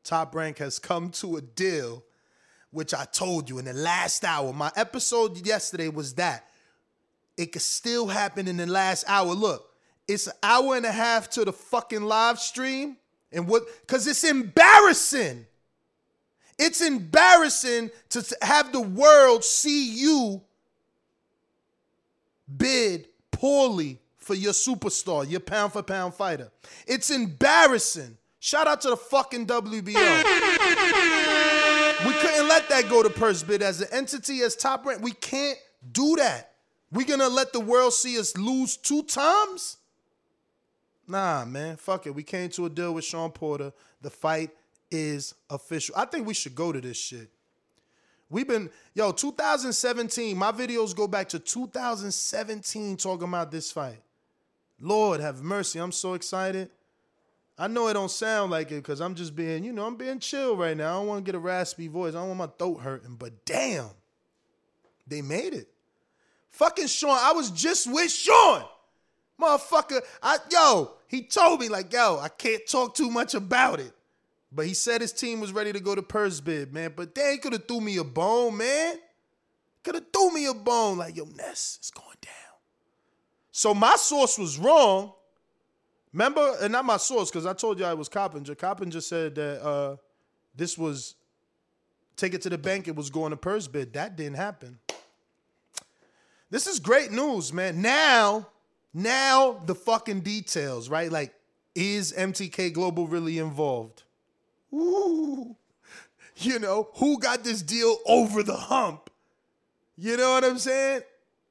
Top 0.04 0.34
Rank 0.34 0.58
has 0.58 0.78
come 0.78 1.08
to 1.12 1.38
a 1.38 1.40
deal 1.40 2.04
which 2.70 2.92
I 2.92 3.06
told 3.06 3.48
you 3.48 3.58
in 3.58 3.64
the 3.64 3.72
last 3.72 4.22
hour. 4.22 4.52
My 4.52 4.70
episode 4.76 5.46
yesterday 5.46 5.88
was 5.88 6.12
that. 6.14 6.46
It 7.38 7.52
could 7.52 7.62
still 7.62 8.06
happen 8.06 8.48
in 8.48 8.58
the 8.58 8.66
last 8.66 9.04
hour. 9.08 9.32
Look, 9.32 9.72
it's 10.06 10.26
an 10.26 10.34
hour 10.42 10.76
and 10.76 10.84
a 10.84 10.92
half 10.92 11.30
to 11.30 11.46
the 11.46 11.52
fucking 11.52 12.02
live 12.02 12.38
stream. 12.38 12.98
And 13.32 13.48
what? 13.48 13.62
Because 13.80 14.06
it's 14.06 14.24
embarrassing. 14.24 15.46
It's 16.58 16.82
embarrassing 16.82 17.92
to 18.10 18.36
have 18.42 18.72
the 18.72 18.82
world 18.82 19.42
see 19.42 19.94
you 19.94 20.42
bid 22.54 23.07
poorly 23.38 24.00
for 24.16 24.34
your 24.34 24.52
superstar, 24.52 25.28
your 25.30 25.38
pound 25.40 25.72
for 25.72 25.82
pound 25.82 26.12
fighter. 26.12 26.50
It's 26.86 27.10
embarrassing. 27.10 28.18
Shout 28.40 28.66
out 28.66 28.80
to 28.82 28.90
the 28.90 28.96
fucking 28.96 29.46
WBO. 29.46 30.24
We 32.04 32.12
couldn't 32.14 32.48
let 32.48 32.68
that 32.68 32.86
go 32.88 33.02
to 33.02 33.10
purse 33.10 33.42
bid 33.42 33.62
as 33.62 33.80
an 33.80 33.88
entity, 33.92 34.42
as 34.42 34.56
top 34.56 34.84
rank. 34.84 35.02
We 35.02 35.12
can't 35.12 35.58
do 35.92 36.16
that. 36.16 36.52
We 36.90 37.04
gonna 37.04 37.28
let 37.28 37.52
the 37.52 37.60
world 37.60 37.92
see 37.92 38.18
us 38.18 38.36
lose 38.36 38.76
two 38.76 39.04
times? 39.04 39.76
Nah, 41.06 41.44
man, 41.44 41.76
fuck 41.76 42.06
it. 42.06 42.14
We 42.14 42.22
came 42.22 42.50
to 42.50 42.66
a 42.66 42.70
deal 42.70 42.94
with 42.94 43.04
Shawn 43.04 43.30
Porter. 43.30 43.72
The 44.02 44.10
fight 44.10 44.50
is 44.90 45.34
official. 45.48 45.94
I 45.96 46.06
think 46.06 46.26
we 46.26 46.34
should 46.34 46.54
go 46.54 46.72
to 46.72 46.80
this 46.80 46.96
shit. 46.96 47.30
We've 48.30 48.46
been, 48.46 48.70
yo, 48.94 49.12
2017. 49.12 50.36
My 50.36 50.52
videos 50.52 50.94
go 50.94 51.08
back 51.08 51.28
to 51.30 51.38
2017 51.38 52.96
talking 52.96 53.28
about 53.28 53.50
this 53.50 53.72
fight. 53.72 54.02
Lord 54.80 55.20
have 55.20 55.42
mercy. 55.42 55.78
I'm 55.78 55.92
so 55.92 56.14
excited. 56.14 56.70
I 57.58 57.66
know 57.66 57.88
it 57.88 57.94
don't 57.94 58.10
sound 58.10 58.52
like 58.52 58.70
it 58.70 58.76
because 58.76 59.00
I'm 59.00 59.14
just 59.14 59.34
being, 59.34 59.64
you 59.64 59.72
know, 59.72 59.86
I'm 59.86 59.96
being 59.96 60.20
chill 60.20 60.56
right 60.56 60.76
now. 60.76 60.90
I 60.90 60.98
don't 61.00 61.06
want 61.08 61.24
to 61.24 61.32
get 61.32 61.34
a 61.36 61.40
raspy 61.40 61.88
voice. 61.88 62.14
I 62.14 62.18
don't 62.18 62.28
want 62.28 62.38
my 62.38 62.56
throat 62.58 62.80
hurting. 62.80 63.16
But 63.18 63.44
damn, 63.44 63.90
they 65.06 65.22
made 65.22 65.54
it. 65.54 65.68
Fucking 66.50 66.86
Shawn. 66.86 67.18
I 67.20 67.32
was 67.32 67.50
just 67.50 67.92
with 67.92 68.12
Shawn. 68.12 68.64
Motherfucker. 69.40 70.00
I 70.22 70.38
yo, 70.50 70.92
he 71.08 71.22
told 71.22 71.60
me, 71.60 71.68
like, 71.68 71.92
yo, 71.92 72.18
I 72.20 72.28
can't 72.28 72.64
talk 72.66 72.94
too 72.94 73.10
much 73.10 73.34
about 73.34 73.80
it. 73.80 73.92
But 74.50 74.66
he 74.66 74.74
said 74.74 75.00
his 75.00 75.12
team 75.12 75.40
was 75.40 75.52
ready 75.52 75.72
to 75.72 75.80
go 75.80 75.94
to 75.94 76.02
purse 76.02 76.40
bid, 76.40 76.72
man. 76.72 76.94
But 76.96 77.14
they 77.14 77.36
could 77.36 77.52
have 77.52 77.66
threw 77.66 77.80
me 77.80 77.98
a 77.98 78.04
bone, 78.04 78.56
man. 78.56 78.96
Could 79.82 79.94
have 79.94 80.06
threw 80.12 80.32
me 80.32 80.46
a 80.46 80.54
bone. 80.54 80.98
Like, 80.98 81.16
yo, 81.16 81.24
Ness, 81.24 81.76
it's 81.80 81.90
going 81.90 82.16
down. 82.22 82.32
So 83.52 83.74
my 83.74 83.96
source 83.96 84.38
was 84.38 84.58
wrong. 84.58 85.12
Remember, 86.12 86.56
and 86.62 86.72
not 86.72 86.84
my 86.84 86.96
source, 86.96 87.30
because 87.30 87.44
I 87.44 87.52
told 87.52 87.78
you 87.78 87.84
I 87.84 87.94
was 87.94 88.08
Coppinger. 88.08 88.54
Coppinger 88.54 89.00
said 89.02 89.34
that 89.34 89.62
uh, 89.62 89.96
this 90.56 90.78
was 90.78 91.14
take 92.16 92.34
it 92.34 92.42
to 92.42 92.50
the 92.50 92.58
bank, 92.58 92.88
it 92.88 92.96
was 92.96 93.10
going 93.10 93.30
to 93.30 93.36
purse 93.36 93.68
bid. 93.68 93.92
That 93.92 94.16
didn't 94.16 94.36
happen. 94.36 94.78
This 96.50 96.66
is 96.66 96.80
great 96.80 97.12
news, 97.12 97.52
man. 97.52 97.80
Now, 97.80 98.48
now 98.92 99.60
the 99.64 99.74
fucking 99.74 100.20
details, 100.20 100.88
right? 100.88 101.12
Like, 101.12 101.34
is 101.74 102.12
MTK 102.12 102.72
Global 102.72 103.06
really 103.06 103.38
involved? 103.38 104.02
Ooh. 104.72 105.56
You 106.36 106.58
know, 106.58 106.88
who 106.94 107.18
got 107.18 107.42
this 107.42 107.62
deal 107.62 107.98
over 108.06 108.42
the 108.42 108.56
hump? 108.56 109.10
You 109.96 110.16
know 110.16 110.32
what 110.34 110.44
I'm 110.44 110.58
saying? 110.58 111.02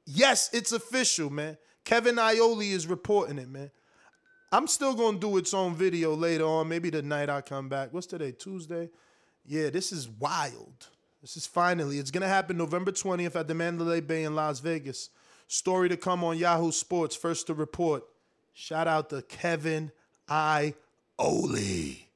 Yes, 0.06 0.48
it's 0.52 0.72
official, 0.72 1.28
man. 1.28 1.58
Kevin 1.84 2.18
Iole 2.18 2.72
is 2.72 2.86
reporting 2.86 3.38
it, 3.38 3.48
man. 3.48 3.70
I'm 4.50 4.66
still 4.66 4.94
gonna 4.94 5.18
do 5.18 5.36
its 5.36 5.52
own 5.52 5.74
video 5.74 6.14
later 6.14 6.44
on. 6.44 6.68
Maybe 6.68 6.88
the 6.88 7.02
night 7.02 7.28
I 7.28 7.42
come 7.42 7.68
back. 7.68 7.92
What's 7.92 8.06
today? 8.06 8.32
Tuesday? 8.32 8.88
Yeah, 9.44 9.68
this 9.68 9.92
is 9.92 10.08
wild. 10.08 10.88
This 11.20 11.36
is 11.36 11.46
finally. 11.46 11.98
It's 11.98 12.10
gonna 12.10 12.28
happen 12.28 12.56
November 12.56 12.92
20th 12.92 13.36
at 13.36 13.48
the 13.48 13.54
Mandalay 13.54 14.00
Bay 14.00 14.24
in 14.24 14.34
Las 14.34 14.60
Vegas. 14.60 15.10
Story 15.48 15.90
to 15.90 15.96
come 15.98 16.24
on 16.24 16.38
Yahoo 16.38 16.72
Sports. 16.72 17.14
First 17.14 17.46
to 17.48 17.54
report. 17.54 18.04
Shout 18.54 18.88
out 18.88 19.10
to 19.10 19.20
Kevin 19.22 19.92
Iole. 20.30 22.07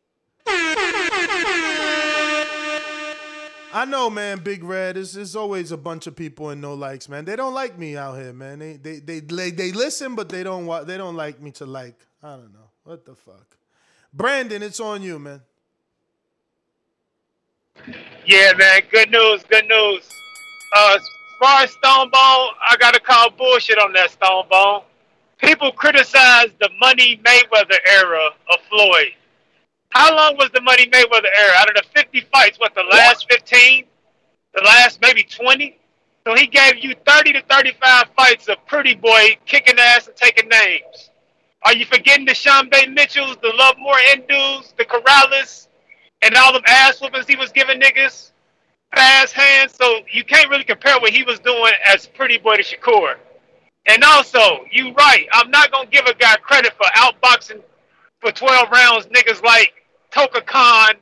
I 3.75 3.87
know, 3.87 4.11
man. 4.11 4.39
Big 4.41 4.63
Red. 4.63 4.97
There's, 4.97 5.15
there's 5.15 5.35
always 5.35 5.73
a 5.73 5.77
bunch 5.77 6.07
of 6.07 6.15
people 6.15 6.51
and 6.51 6.61
no 6.61 6.75
likes, 6.75 7.09
man. 7.09 7.25
They 7.25 7.37
don't 7.37 7.55
like 7.55 7.79
me 7.79 7.97
out 7.97 8.19
here, 8.19 8.33
man. 8.33 8.59
They 8.59 8.75
they 8.77 8.99
they 8.99 9.21
they, 9.21 9.51
they 9.51 9.73
listen, 9.73 10.15
but 10.15 10.29
they 10.29 10.43
don't 10.43 10.67
wa- 10.67 10.85
they 10.85 10.99
don't 10.99 11.17
like 11.17 11.41
me 11.41 11.51
to 11.53 11.65
like. 11.67 11.99
I 12.23 12.37
don't 12.37 12.53
know 12.53 12.71
what 12.85 13.05
the 13.07 13.15
fuck. 13.15 13.57
Brandon, 14.13 14.63
it's 14.63 14.79
on 14.79 15.03
you, 15.03 15.19
man. 15.19 15.41
Yeah, 18.27 18.53
man. 18.59 18.83
Good 18.91 19.11
news. 19.11 19.43
Good 19.49 19.67
news. 19.67 20.09
Uh, 20.77 20.97
as 20.97 21.03
far 21.41 21.63
as 21.63 21.71
Stonebone, 21.77 22.13
I 22.13 22.77
gotta 22.79 23.01
call 23.01 23.31
bullshit 23.31 23.79
on 23.79 23.93
that 23.95 24.11
Stonebone. 24.11 24.83
People 25.39 25.73
criticize 25.73 26.49
the 26.61 26.69
Money 26.79 27.21
Mayweather 27.25 27.79
era 27.89 28.29
of 28.53 28.61
Floyd. 28.69 29.13
How 29.93 30.17
long 30.17 30.39
was 30.39 30.51
the 30.55 30.63
Money 30.63 30.87
Mayweather 30.87 31.29
era? 31.39 31.53
Out 31.57 31.69
of 31.69 31.77
the 31.77 31.85
50 31.95 32.23
fights, 32.33 32.59
what 32.59 32.75
the 32.75 32.83
last 32.91 33.27
15? 33.31 33.85
The 34.55 34.63
last 34.63 35.03
maybe 35.03 35.23
20? 35.23 35.79
So 36.27 36.35
he 36.35 36.47
gave 36.47 36.83
you 36.83 36.95
30 37.07 37.35
to 37.35 37.43
35 37.43 38.07
fights 38.17 38.49
of 38.49 38.57
Pretty 38.67 38.95
Boy 38.95 39.37
kicking 39.45 39.79
ass 39.79 40.07
and 40.07 40.17
taking 40.17 40.49
names. 40.49 41.11
Are 41.65 41.75
you 41.75 41.85
forgetting 41.85 42.25
the 42.25 42.33
Sharmba 42.33 42.93
Mitchells, 42.95 43.37
the 43.43 43.53
Lovemore 43.55 43.99
N'dous, 44.15 44.75
the 44.77 44.85
Corrales, 44.87 45.69
and 46.23 46.35
all 46.37 46.55
them 46.55 46.63
ass 46.67 46.99
whoopings 46.99 47.27
he 47.27 47.37
was 47.37 47.53
giving 47.53 47.79
niggas? 47.79 48.31
Fast 48.95 49.35
hands. 49.35 49.75
So 49.79 50.01
you 50.11 50.25
can't 50.25 50.49
really 50.49 50.65
compare 50.65 50.99
what 51.01 51.11
he 51.13 51.23
was 51.23 51.39
doing 51.39 51.73
as 51.87 52.07
Pretty 52.07 52.39
Boy 52.39 52.57
to 52.57 52.63
Shakur. 52.63 53.17
And 53.87 54.03
also, 54.05 54.65
you 54.71 54.95
right. 54.95 55.27
I'm 55.33 55.51
not 55.51 55.71
gonna 55.71 55.91
give 55.91 56.07
a 56.07 56.15
guy 56.15 56.37
credit 56.37 56.73
for 56.79 56.87
outboxing 56.97 57.61
for 58.21 58.33
12 58.33 58.71
rounds 58.71 59.07
niggas 59.07 59.43
like 59.43 59.75
Toka 60.13 60.41
Kahn 60.43 60.95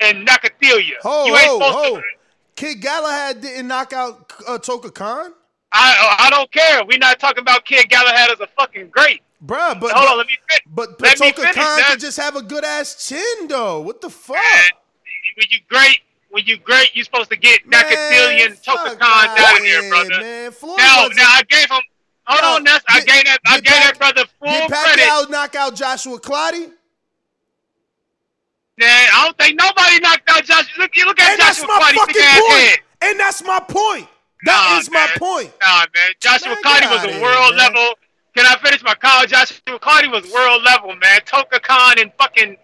and 0.00 0.26
Nakathila. 0.26 0.92
Ho, 1.02 1.26
you 1.26 1.36
ain't 1.36 1.46
ho, 1.46 1.58
supposed 1.58 1.74
ho. 1.76 1.96
to. 1.96 2.02
Kid 2.56 2.80
Galahad 2.82 3.40
didn't 3.40 3.68
knock 3.68 3.92
out 3.92 4.32
uh, 4.46 4.58
Toka 4.58 4.90
Kahn, 4.90 5.32
I 5.72 6.16
I 6.26 6.30
don't 6.30 6.50
care. 6.52 6.84
We're 6.84 6.98
not 6.98 7.18
talking 7.18 7.40
about 7.42 7.64
Kid 7.64 7.88
Galahad 7.88 8.30
as 8.32 8.40
a 8.40 8.46
fucking 8.58 8.88
great. 8.90 9.22
bruh. 9.44 9.78
But 9.80 9.92
Hold 9.92 9.94
but, 9.94 10.08
on, 10.10 10.18
let 10.18 10.26
me 10.26 10.36
fin- 10.48 10.58
but, 10.66 10.98
but 10.98 11.16
Toka 11.16 11.40
finish, 11.42 11.54
Khan 11.54 11.80
could 11.88 12.00
just 12.00 12.18
have 12.18 12.36
a 12.36 12.42
good 12.42 12.64
ass 12.64 13.08
chin, 13.08 13.48
though. 13.48 13.80
What 13.80 14.00
the 14.00 14.10
fuck? 14.10 14.36
When 15.36 15.46
you 15.50 15.58
great, 15.68 16.00
when 16.30 16.44
you 16.44 16.58
great, 16.58 16.94
you 16.94 17.02
supposed 17.04 17.30
to 17.30 17.36
get 17.36 17.60
Nakathila 17.70 18.46
and 18.46 18.62
Toka 18.62 18.96
Kahn 18.96 19.36
down 19.36 19.62
here, 19.62 19.80
here, 19.80 19.90
brother. 19.90 20.20
man. 20.20 20.52
Floyd 20.52 20.78
now, 20.78 21.06
now 21.14 21.28
I 21.28 21.42
gave 21.48 21.70
him. 21.70 21.80
Hold 22.26 22.40
Yo, 22.42 22.56
on, 22.56 22.64
Ness. 22.64 22.82
I 22.88 23.00
gave 23.00 23.24
that. 23.24 23.38
I 23.46 23.54
gave 23.60 23.72
that 23.72 23.98
brother 23.98 24.24
full 24.38 24.48
Did 24.50 24.68
credit. 24.68 25.00
Pacquiao 25.00 25.30
knock 25.30 25.54
out 25.54 25.74
Joshua 25.74 26.20
Clottey? 26.20 26.72
Man, 28.80 29.08
I 29.12 29.24
don't 29.26 29.36
think 29.36 29.58
nobody 29.60 30.00
knocked 30.00 30.28
out 30.30 30.42
Joshua. 30.44 30.72
Look, 30.78 30.96
you 30.96 31.04
look 31.04 31.20
at 31.20 31.32
And 31.32 31.40
Joshua 31.40 31.66
fucking 31.68 32.00
big 32.08 32.16
ass 32.16 32.40
point. 32.40 32.52
head. 32.52 32.78
And 33.02 33.20
that's 33.20 33.42
my 33.44 33.60
point. 33.60 34.08
That 34.46 34.78
is 34.80 34.90
my 34.90 35.06
point. 35.18 35.52
Nah, 35.60 35.84
man. 35.94 36.10
Joshua 36.18 36.56
Man, 36.64 36.88
was 36.88 37.04
a 37.04 37.20
world 37.20 37.56
man. 37.56 37.72
level. 37.74 37.94
Can 38.34 38.46
I 38.46 38.56
finish 38.64 38.82
my 38.82 38.94
call? 38.94 39.26
Joshua 39.26 39.78
Clottey 39.78 40.10
was 40.10 40.32
world 40.32 40.62
level, 40.62 40.94
man. 40.96 41.20
Toka 41.26 41.60
Kahn 41.60 41.98
and 41.98 42.10
fucking 42.18 42.56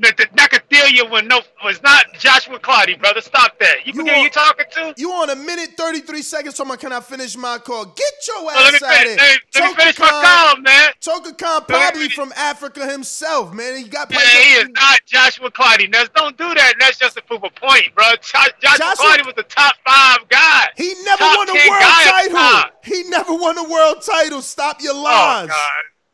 Nakathila 0.00 1.10
was 1.10 1.22
no 1.24 1.40
was 1.64 1.82
not 1.82 2.06
Joshua 2.18 2.58
Clottey, 2.60 2.98
brother. 2.98 3.20
Stop 3.20 3.58
that. 3.58 3.84
You 3.86 3.92
forget 3.92 4.16
who 4.16 4.22
you 4.22 4.30
talking 4.30 4.66
to? 4.72 4.94
You 4.96 5.10
on 5.12 5.30
a 5.30 5.36
minute 5.36 5.70
thirty 5.76 6.00
three 6.00 6.22
seconds 6.22 6.58
about 6.60 6.78
can 6.78 6.92
I 6.92 7.00
finish 7.00 7.36
my 7.36 7.58
call? 7.58 7.84
Get 7.86 8.12
your 8.28 8.44
Well, 8.44 8.62
let 8.64 8.74
ass 8.74 8.82
me 8.82 8.88
out 8.88 8.94
finish- 8.94 9.12
of 9.12 9.18
let 9.18 9.28
here. 9.28 9.36
me- 9.36 9.60
let 9.60 9.68
me 9.70 9.74
finish 9.82 9.98
my 9.98 10.08
Khan- 10.08 10.24
call, 10.24 10.56
man. 10.62 10.90
Toka 11.00 11.32
Kahn 11.34 11.62
probably 11.66 12.08
from 12.10 12.32
Africa 12.36 12.86
himself, 12.90 13.52
man. 13.52 13.76
He 13.76 13.84
got 13.84 14.10
Man, 14.10 14.20
he 14.20 14.54
is 14.54 14.68
not 14.70 15.00
Joshua 15.06 15.50
Clottey. 15.50 15.90
Ness, 15.90 16.08
don't 16.14 16.36
do 16.38 16.54
that. 16.54 16.74
That's 16.78 16.98
just 16.98 17.16
to 17.16 17.22
prove 17.22 17.42
a 17.42 17.50
point, 17.50 17.94
bro. 17.94 18.04
Jo- 18.22 18.38
Joshua, 18.60 18.78
Joshua- 18.78 19.04
Clottey 19.04 19.26
was 19.26 19.34
the 19.36 19.42
top 19.44 19.74
five 19.84 20.18
guy. 20.28 20.68
He 20.76 20.94
never 21.04 21.18
Top 21.24 21.36
won 21.38 21.48
a 21.48 21.52
world 21.54 21.80
guy 21.82 22.02
at 22.04 22.22
the 22.28 22.34
title. 22.34 22.70
He 22.84 23.02
never 23.04 23.34
won 23.34 23.58
a 23.58 23.64
world 23.64 24.02
title. 24.02 24.42
Stop 24.42 24.80
your 24.80 24.94
Oh, 24.94 25.02
lies. 25.02 25.48
God. 25.48 25.70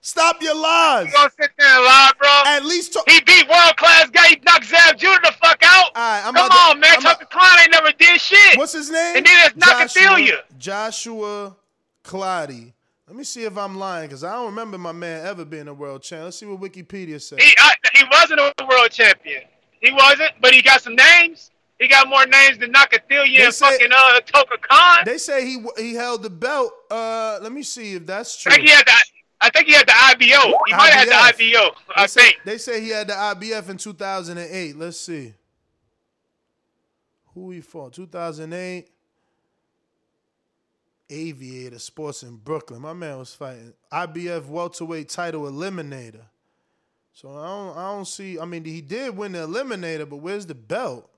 Stop 0.06 0.42
your 0.42 0.54
lies. 0.54 1.06
You 1.06 1.12
gonna 1.14 1.30
sit 1.40 1.50
there 1.58 1.66
and 1.66 1.82
lie, 1.84 2.10
bro? 2.18 2.28
At 2.44 2.62
least 2.66 2.92
to- 2.92 3.02
he 3.08 3.22
beat 3.22 3.48
world 3.48 3.74
class 3.78 4.10
guy. 4.10 4.28
He 4.28 4.36
knocked 4.44 4.66
Zab 4.66 4.98
Judah 4.98 5.18
the 5.24 5.32
fuck 5.32 5.62
out. 5.64 5.92
I'm 5.94 6.34
Come 6.34 6.36
about 6.46 6.50
to- 6.50 6.58
on, 6.72 6.80
man. 6.80 6.96
I'm 6.96 7.02
Toka 7.02 7.24
Kahn 7.24 7.58
ain't 7.60 7.70
never 7.70 7.90
did 7.92 8.20
shit. 8.20 8.58
What's 8.58 8.74
his 8.74 8.90
name? 8.90 9.16
And 9.16 9.24
then 9.26 9.50
Nakathila. 9.52 10.18
Joshua, 10.18 10.42
Joshua 10.58 11.56
Clottey. 12.04 12.74
Let 13.06 13.16
me 13.16 13.24
see 13.24 13.44
if 13.44 13.56
I'm 13.56 13.78
lying 13.78 14.08
because 14.08 14.24
I 14.24 14.32
don't 14.34 14.46
remember 14.46 14.76
my 14.76 14.92
man 14.92 15.24
ever 15.26 15.44
being 15.46 15.68
a 15.68 15.74
world 15.74 16.02
champ. 16.02 16.24
Let's 16.24 16.38
see 16.38 16.46
what 16.46 16.60
Wikipedia 16.60 17.20
says. 17.20 17.38
He, 17.42 17.54
I, 17.58 17.72
he 17.94 18.04
wasn't 18.10 18.40
a 18.40 18.52
world 18.68 18.90
champion. 18.90 19.42
He 19.80 19.90
wasn't, 19.90 20.32
but 20.40 20.52
he 20.52 20.60
got 20.60 20.82
some 20.82 20.96
names. 20.96 21.50
He 21.80 21.88
got 21.88 22.08
more 22.08 22.26
names 22.26 22.58
than 22.58 22.72
Nakathila 22.72 23.24
They 23.36 23.44
and 23.44 23.54
say- 23.54 23.70
fucking 23.72 23.90
uh, 23.90 24.20
Toka 24.20 24.58
Kahn. 24.58 25.04
They 25.06 25.16
say 25.18 25.46
he 25.46 25.64
he 25.78 25.94
held 25.94 26.22
the 26.22 26.30
belt. 26.30 26.72
Uh, 26.90 27.38
let 27.42 27.52
me 27.52 27.62
see 27.62 27.94
if 27.94 28.04
that's 28.06 28.36
true. 28.40 28.52
Think 28.52 28.68
he 28.68 28.70
had 28.74 28.84
the. 28.86 28.92
I 29.44 29.50
think 29.50 29.66
he 29.66 29.74
had 29.74 29.86
the 29.86 29.92
IBO. 29.94 30.56
He 30.66 30.72
might 30.74 30.90
have 30.90 31.06
had 31.06 31.36
the 31.36 31.44
IBO. 31.44 31.76
I 31.94 32.06
say, 32.06 32.22
think. 32.22 32.36
they 32.46 32.56
say 32.56 32.80
he 32.80 32.88
had 32.88 33.08
the 33.08 33.12
IBF 33.12 33.68
in 33.68 33.76
2008. 33.76 34.76
Let's 34.76 34.98
see. 34.98 35.34
Who 37.34 37.50
he 37.50 37.60
fought? 37.60 37.92
2008. 37.92 38.88
Aviator 41.10 41.78
Sports 41.78 42.22
in 42.22 42.36
Brooklyn. 42.36 42.80
My 42.80 42.94
man 42.94 43.18
was 43.18 43.34
fighting 43.34 43.74
IBF 43.92 44.46
welterweight 44.46 45.10
title 45.10 45.42
eliminator. 45.42 46.22
So 47.12 47.28
I 47.30 47.46
don't, 47.46 47.76
I 47.76 47.92
don't 47.92 48.06
see. 48.08 48.38
I 48.40 48.46
mean, 48.46 48.64
he 48.64 48.80
did 48.80 49.14
win 49.14 49.32
the 49.32 49.40
eliminator, 49.46 50.08
but 50.08 50.16
where's 50.16 50.46
the 50.46 50.54
belt? 50.54 51.10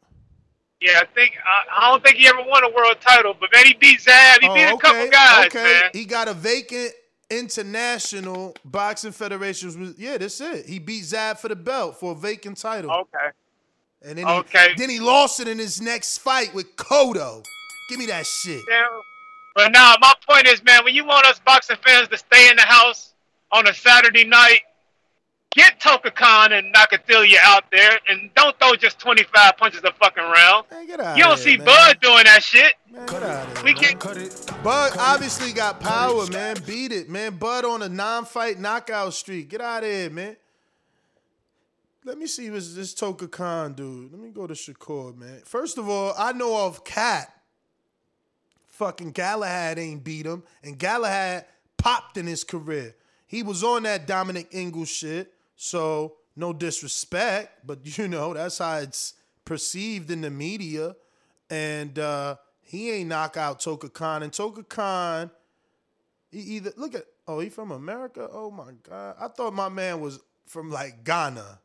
Yeah, 0.80 0.98
I 1.00 1.04
think 1.14 1.34
I, 1.46 1.86
I 1.86 1.90
don't 1.90 2.04
think 2.04 2.16
he 2.16 2.26
ever 2.26 2.42
won 2.44 2.64
a 2.64 2.68
world 2.74 2.96
title, 3.00 3.34
but 3.38 3.50
man, 3.52 3.64
he 3.66 3.74
beat 3.74 4.00
Zab. 4.00 4.40
He 4.40 4.48
Oh, 4.48 4.54
beat 4.54 4.64
a 4.64 4.76
couple 4.76 5.08
guys, 5.10 5.46
okay. 5.46 5.62
man. 5.62 5.90
He 5.92 6.04
got 6.04 6.26
a 6.28 6.34
vacant 6.34 6.92
international 7.30 8.54
boxing 8.64 9.12
federations. 9.12 9.96
Yeah, 9.98 10.18
that's 10.18 10.40
it. 10.40 10.66
He 10.66 10.78
beat 10.78 11.04
Zab 11.04 11.38
for 11.38 11.48
the 11.48 11.56
belt 11.56 11.98
for 11.98 12.12
a 12.12 12.14
vacant 12.14 12.58
title. 12.58 12.90
Okay. 12.90 13.28
And 14.02 14.18
then 14.18 14.26
he, 14.26 14.32
Okay. 14.32 14.74
then 14.76 14.90
he 14.90 15.00
lost 15.00 15.40
it 15.40 15.48
in 15.48 15.58
his 15.58 15.80
next 15.80 16.18
fight 16.18 16.54
with 16.54 16.76
Cotto. 16.76 17.44
Give 17.88 17.98
me 17.98 18.06
that 18.06 18.26
shit. 18.26 18.62
Yeah. 18.68 18.86
But 19.54 19.72
now 19.72 19.94
my 20.00 20.12
point 20.28 20.46
is, 20.46 20.62
man, 20.64 20.84
when 20.84 20.94
you 20.94 21.04
want 21.04 21.26
us 21.26 21.40
boxing 21.44 21.76
fans 21.84 22.08
to 22.08 22.18
stay 22.18 22.50
in 22.50 22.56
the 22.56 22.62
house 22.62 23.14
on 23.52 23.66
a 23.66 23.74
Saturday 23.74 24.24
night, 24.24 24.60
get 25.56 25.80
Toka 25.80 26.10
Kahn 26.10 26.52
and 26.52 26.72
Nakathila 26.72 27.34
out 27.40 27.64
there, 27.72 27.98
and 28.08 28.30
don't 28.34 28.56
throw 28.60 28.74
just 28.74 29.00
25 29.00 29.56
punches 29.56 29.82
a 29.82 29.92
fucking 29.92 30.22
round. 30.22 30.66
outta 30.70 30.84
you 30.86 30.96
don't 30.96 31.16
here, 31.16 31.36
see 31.36 31.56
man. 31.56 31.66
Bud 31.66 32.00
doing 32.00 32.24
that 32.24 32.42
shit. 32.42 32.74
we 33.64 33.74
can 33.74 33.98
Bud 34.62 34.92
obviously 34.98 35.52
got 35.52 35.80
power, 35.80 36.26
man. 36.28 36.56
Beat 36.66 36.92
it, 36.92 37.08
man. 37.08 37.36
Bud 37.36 37.64
on 37.64 37.82
a 37.82 37.88
non-fight 37.88 38.60
knockout 38.60 39.14
streak. 39.14 39.48
Get 39.48 39.60
out 39.60 39.82
of 39.82 39.90
here, 39.90 40.10
man. 40.10 40.36
Let 42.04 42.18
me 42.18 42.28
see 42.28 42.50
what's 42.50 42.74
this 42.74 42.94
Toka 42.94 43.26
Kahn 43.26 43.72
dude. 43.72 44.12
Let 44.12 44.20
me 44.20 44.30
go 44.30 44.46
to 44.46 44.54
Shakur, 44.54 45.16
man. 45.16 45.40
First 45.44 45.76
of 45.76 45.88
all, 45.88 46.14
I 46.16 46.32
know 46.32 46.66
of 46.66 46.84
Cat. 46.84 47.32
Fucking 48.68 49.12
Galahad 49.12 49.78
ain't 49.78 50.04
beat 50.04 50.26
him, 50.26 50.44
and 50.62 50.78
Galahad 50.78 51.46
popped 51.78 52.18
in 52.18 52.26
his 52.26 52.44
career. 52.44 52.94
He 53.26 53.42
was 53.42 53.64
on 53.64 53.84
that 53.84 54.06
Dominic 54.06 54.48
Ingle 54.52 54.84
shit, 54.84 55.32
so 55.56 56.16
no 56.36 56.52
disrespect, 56.52 57.66
but 57.66 57.80
you 57.98 58.06
know 58.06 58.34
that's 58.34 58.58
how 58.58 58.76
it's 58.76 59.14
perceived 59.44 60.10
in 60.10 60.20
the 60.20 60.30
media. 60.30 60.94
And 61.48 61.98
uh, 61.98 62.36
he 62.60 62.90
ain't 62.90 63.08
knock 63.08 63.36
out 63.36 63.60
Toka 63.60 63.88
Kahn, 63.88 64.22
and 64.22 64.32
Toka 64.32 64.64
Kahn, 64.64 65.30
he 66.30 66.40
either 66.40 66.72
look 66.76 66.94
at 66.94 67.04
oh 67.26 67.40
he 67.40 67.48
from 67.48 67.70
America. 67.70 68.28
Oh 68.30 68.50
my 68.50 68.72
god, 68.82 69.16
I 69.20 69.28
thought 69.28 69.54
my 69.54 69.68
man 69.68 70.00
was 70.00 70.20
from 70.46 70.70
like 70.70 71.04
Ghana. 71.04 71.60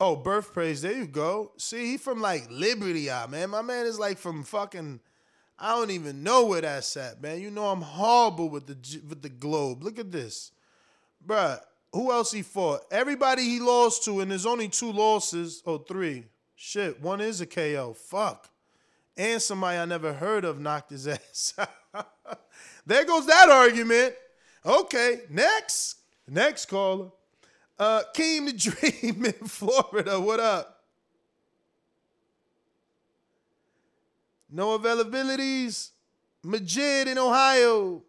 Oh, 0.00 0.16
birthplace. 0.16 0.82
There 0.82 0.92
you 0.92 1.06
go. 1.06 1.52
See, 1.58 1.92
he 1.92 1.96
from 1.96 2.20
like 2.20 2.48
Liberia, 2.50 3.22
ah, 3.24 3.30
man. 3.30 3.50
My 3.50 3.62
man 3.62 3.86
is 3.86 3.98
like 3.98 4.18
from 4.18 4.42
fucking. 4.42 5.00
I 5.58 5.76
don't 5.76 5.92
even 5.92 6.24
know 6.24 6.46
where 6.46 6.60
that's 6.60 6.96
at, 6.96 7.22
man. 7.22 7.40
You 7.40 7.50
know 7.50 7.66
I'm 7.66 7.82
horrible 7.82 8.48
with 8.48 8.66
the 8.66 9.00
with 9.08 9.22
the 9.22 9.28
globe. 9.28 9.82
Look 9.84 9.98
at 9.98 10.10
this, 10.10 10.50
bruh. 11.24 11.60
Who 11.92 12.10
else 12.10 12.32
he 12.32 12.42
fought? 12.42 12.80
Everybody 12.90 13.42
he 13.42 13.60
lost 13.60 14.04
to, 14.04 14.20
and 14.20 14.30
there's 14.30 14.46
only 14.46 14.68
two 14.68 14.92
losses. 14.92 15.62
or 15.66 15.84
three. 15.86 16.24
Shit, 16.54 17.00
one 17.02 17.20
is 17.20 17.40
a 17.40 17.46
KO. 17.46 17.94
Fuck. 17.94 18.48
And 19.16 19.42
somebody 19.42 19.76
I 19.78 19.84
never 19.84 20.12
heard 20.14 20.44
of 20.44 20.58
knocked 20.58 20.90
his 20.90 21.06
ass. 21.08 21.54
there 22.86 23.04
goes 23.04 23.26
that 23.26 23.48
argument. 23.50 24.14
Okay, 24.64 25.22
next. 25.28 25.96
Next 26.28 26.66
caller. 26.66 27.10
Uh, 27.78 28.02
Keem 28.14 28.46
the 28.46 28.52
Dream 29.10 29.24
in 29.26 29.32
Florida. 29.48 30.18
What 30.20 30.40
up? 30.40 30.84
No 34.50 34.78
availabilities. 34.78 35.90
Majid 36.44 37.08
in 37.08 37.18
Ohio. 37.18 38.02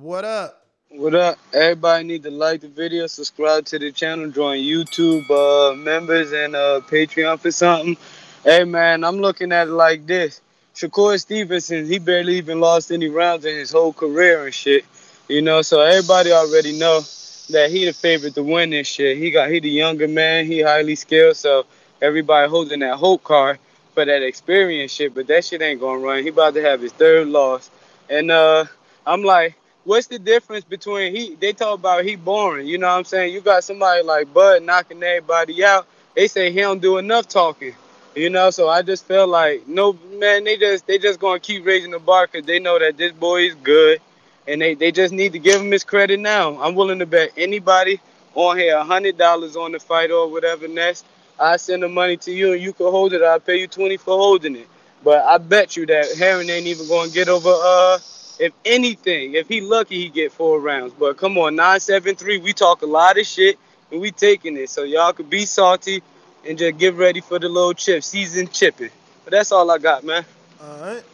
What 0.00 0.26
up? 0.26 0.62
What 0.90 1.14
up? 1.14 1.38
Everybody 1.54 2.04
need 2.04 2.22
to 2.24 2.30
like 2.30 2.60
the 2.60 2.68
video, 2.68 3.06
subscribe 3.06 3.64
to 3.66 3.78
the 3.78 3.90
channel, 3.90 4.30
join 4.30 4.58
YouTube 4.58 5.24
uh, 5.30 5.74
members 5.74 6.32
and 6.32 6.54
uh, 6.54 6.82
Patreon 6.86 7.40
for 7.40 7.50
something. 7.50 7.96
Hey 8.44 8.64
man, 8.64 9.04
I'm 9.04 9.20
looking 9.20 9.52
at 9.52 9.68
it 9.68 9.70
like 9.70 10.06
this. 10.06 10.42
Shakur 10.74 11.18
Stevenson, 11.18 11.86
he 11.86 11.98
barely 11.98 12.36
even 12.36 12.60
lost 12.60 12.92
any 12.92 13.08
rounds 13.08 13.46
in 13.46 13.56
his 13.56 13.70
whole 13.70 13.94
career 13.94 14.44
and 14.44 14.52
shit. 14.54 14.84
You 15.28 15.40
know, 15.40 15.62
so 15.62 15.80
everybody 15.80 16.30
already 16.30 16.78
know 16.78 17.00
that 17.48 17.70
he 17.70 17.86
the 17.86 17.94
favorite 17.94 18.34
to 18.34 18.42
win 18.42 18.68
this 18.70 18.86
shit. 18.86 19.16
He 19.16 19.30
got 19.30 19.50
he 19.50 19.60
the 19.60 19.70
younger 19.70 20.08
man, 20.08 20.44
he 20.44 20.60
highly 20.60 20.96
skilled, 20.96 21.36
so 21.36 21.64
everybody 22.02 22.50
holding 22.50 22.80
that 22.80 22.96
hope 22.96 23.24
card 23.24 23.58
for 23.94 24.04
that 24.04 24.22
experience 24.22 24.92
shit, 24.92 25.14
but 25.14 25.26
that 25.28 25.46
shit 25.46 25.62
ain't 25.62 25.80
gonna 25.80 26.00
run. 26.00 26.22
He 26.22 26.28
about 26.28 26.52
to 26.52 26.60
have 26.60 26.82
his 26.82 26.92
third 26.92 27.28
loss. 27.28 27.70
And 28.10 28.30
uh 28.30 28.66
I'm 29.06 29.22
like, 29.22 29.54
what's 29.86 30.08
the 30.08 30.18
difference 30.18 30.64
between 30.66 31.16
he 31.16 31.36
they 31.36 31.54
talk 31.54 31.78
about 31.78 32.04
he 32.04 32.16
boring, 32.16 32.68
you 32.68 32.78
know 32.78 32.88
what 32.88 32.94
I'm 32.98 33.04
saying? 33.04 33.34
You 33.34 33.40
got 33.40 33.64
somebody 33.64 34.02
like 34.02 34.34
Bud 34.34 34.64
knocking 34.64 35.02
everybody 35.02 35.64
out. 35.64 35.88
They 36.16 36.28
say 36.28 36.52
he 36.52 36.60
don't 36.60 36.82
do 36.82 36.98
enough 36.98 37.28
talking. 37.28 37.74
You 38.14 38.30
know, 38.30 38.50
so 38.50 38.68
I 38.68 38.82
just 38.82 39.06
feel 39.06 39.26
like 39.28 39.68
no 39.68 39.94
man, 40.18 40.44
they 40.44 40.58
just 40.58 40.86
they 40.86 40.98
just 40.98 41.20
gonna 41.20 41.40
keep 41.40 41.64
raising 41.66 41.92
the 41.92 42.00
bar 42.00 42.28
because 42.30 42.46
they 42.46 42.58
know 42.60 42.78
that 42.78 42.98
this 42.98 43.12
boy 43.12 43.42
is 43.48 43.54
good, 43.56 44.00
and 44.48 44.60
they, 44.60 44.74
they 44.74 44.92
just 44.92 45.14
need 45.14 45.32
to 45.34 45.40
give 45.40 45.60
him 45.62 45.70
his 45.70 45.84
credit 45.84 46.20
now. 46.20 46.60
I'm 46.60 46.74
willing 46.74 46.98
to 47.00 47.06
bet 47.06 47.32
anybody 47.36 48.00
on 48.34 48.58
here 48.58 48.76
a 48.76 48.84
hundred 48.84 49.18
dollars 49.18 49.56
on 49.56 49.72
the 49.72 49.78
fight 49.80 50.10
or 50.10 50.30
whatever 50.30 50.68
next. 50.68 51.06
I 51.40 51.58
send 51.58 51.82
the 51.82 51.88
money 51.88 52.18
to 52.18 52.32
you 52.32 52.54
and 52.54 52.62
you 52.62 52.72
can 52.74 52.86
hold 52.86 53.12
it. 53.14 53.22
I'll 53.22 53.40
pay 53.40 53.60
you 53.60 53.68
twenty 53.68 53.98
for 53.98 54.16
holding 54.16 54.56
it. 54.56 54.68
But 55.04 55.24
I 55.24 55.38
bet 55.38 55.76
you 55.76 55.86
that 55.86 56.16
Herring 56.18 56.50
ain't 56.50 56.66
even 56.66 56.88
gonna 56.88 57.10
get 57.10 57.28
over 57.28 57.50
uh 57.50 57.98
if 58.38 58.52
anything, 58.64 59.34
if 59.34 59.48
he 59.48 59.60
lucky 59.60 59.96
he 59.96 60.08
get 60.08 60.32
four 60.32 60.60
rounds. 60.60 60.92
But 60.98 61.16
come 61.16 61.38
on, 61.38 61.56
nine 61.56 61.80
seven 61.80 62.14
three, 62.14 62.38
we 62.38 62.52
talk 62.52 62.82
a 62.82 62.86
lot 62.86 63.18
of 63.18 63.26
shit 63.26 63.58
and 63.90 64.00
we 64.00 64.10
taking 64.10 64.56
it. 64.56 64.70
So 64.70 64.82
y'all 64.82 65.12
could 65.12 65.30
be 65.30 65.46
salty 65.46 66.02
and 66.46 66.58
just 66.58 66.78
get 66.78 66.94
ready 66.94 67.20
for 67.20 67.38
the 67.38 67.48
little 67.48 67.74
chip, 67.74 68.02
season 68.02 68.48
chipping. 68.48 68.90
But 69.24 69.32
that's 69.32 69.52
all 69.52 69.70
I 69.70 69.78
got, 69.78 70.04
man. 70.04 70.24
All 70.62 70.80
right. 70.80 71.04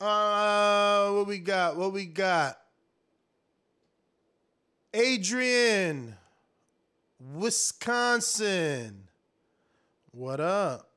Uh, 0.00 1.12
what 1.12 1.26
we 1.26 1.38
got? 1.38 1.76
What 1.76 1.92
we 1.92 2.06
got? 2.06 2.58
Adrian, 4.94 6.16
Wisconsin. 7.34 9.04
What 10.12 10.40
up? 10.40 10.88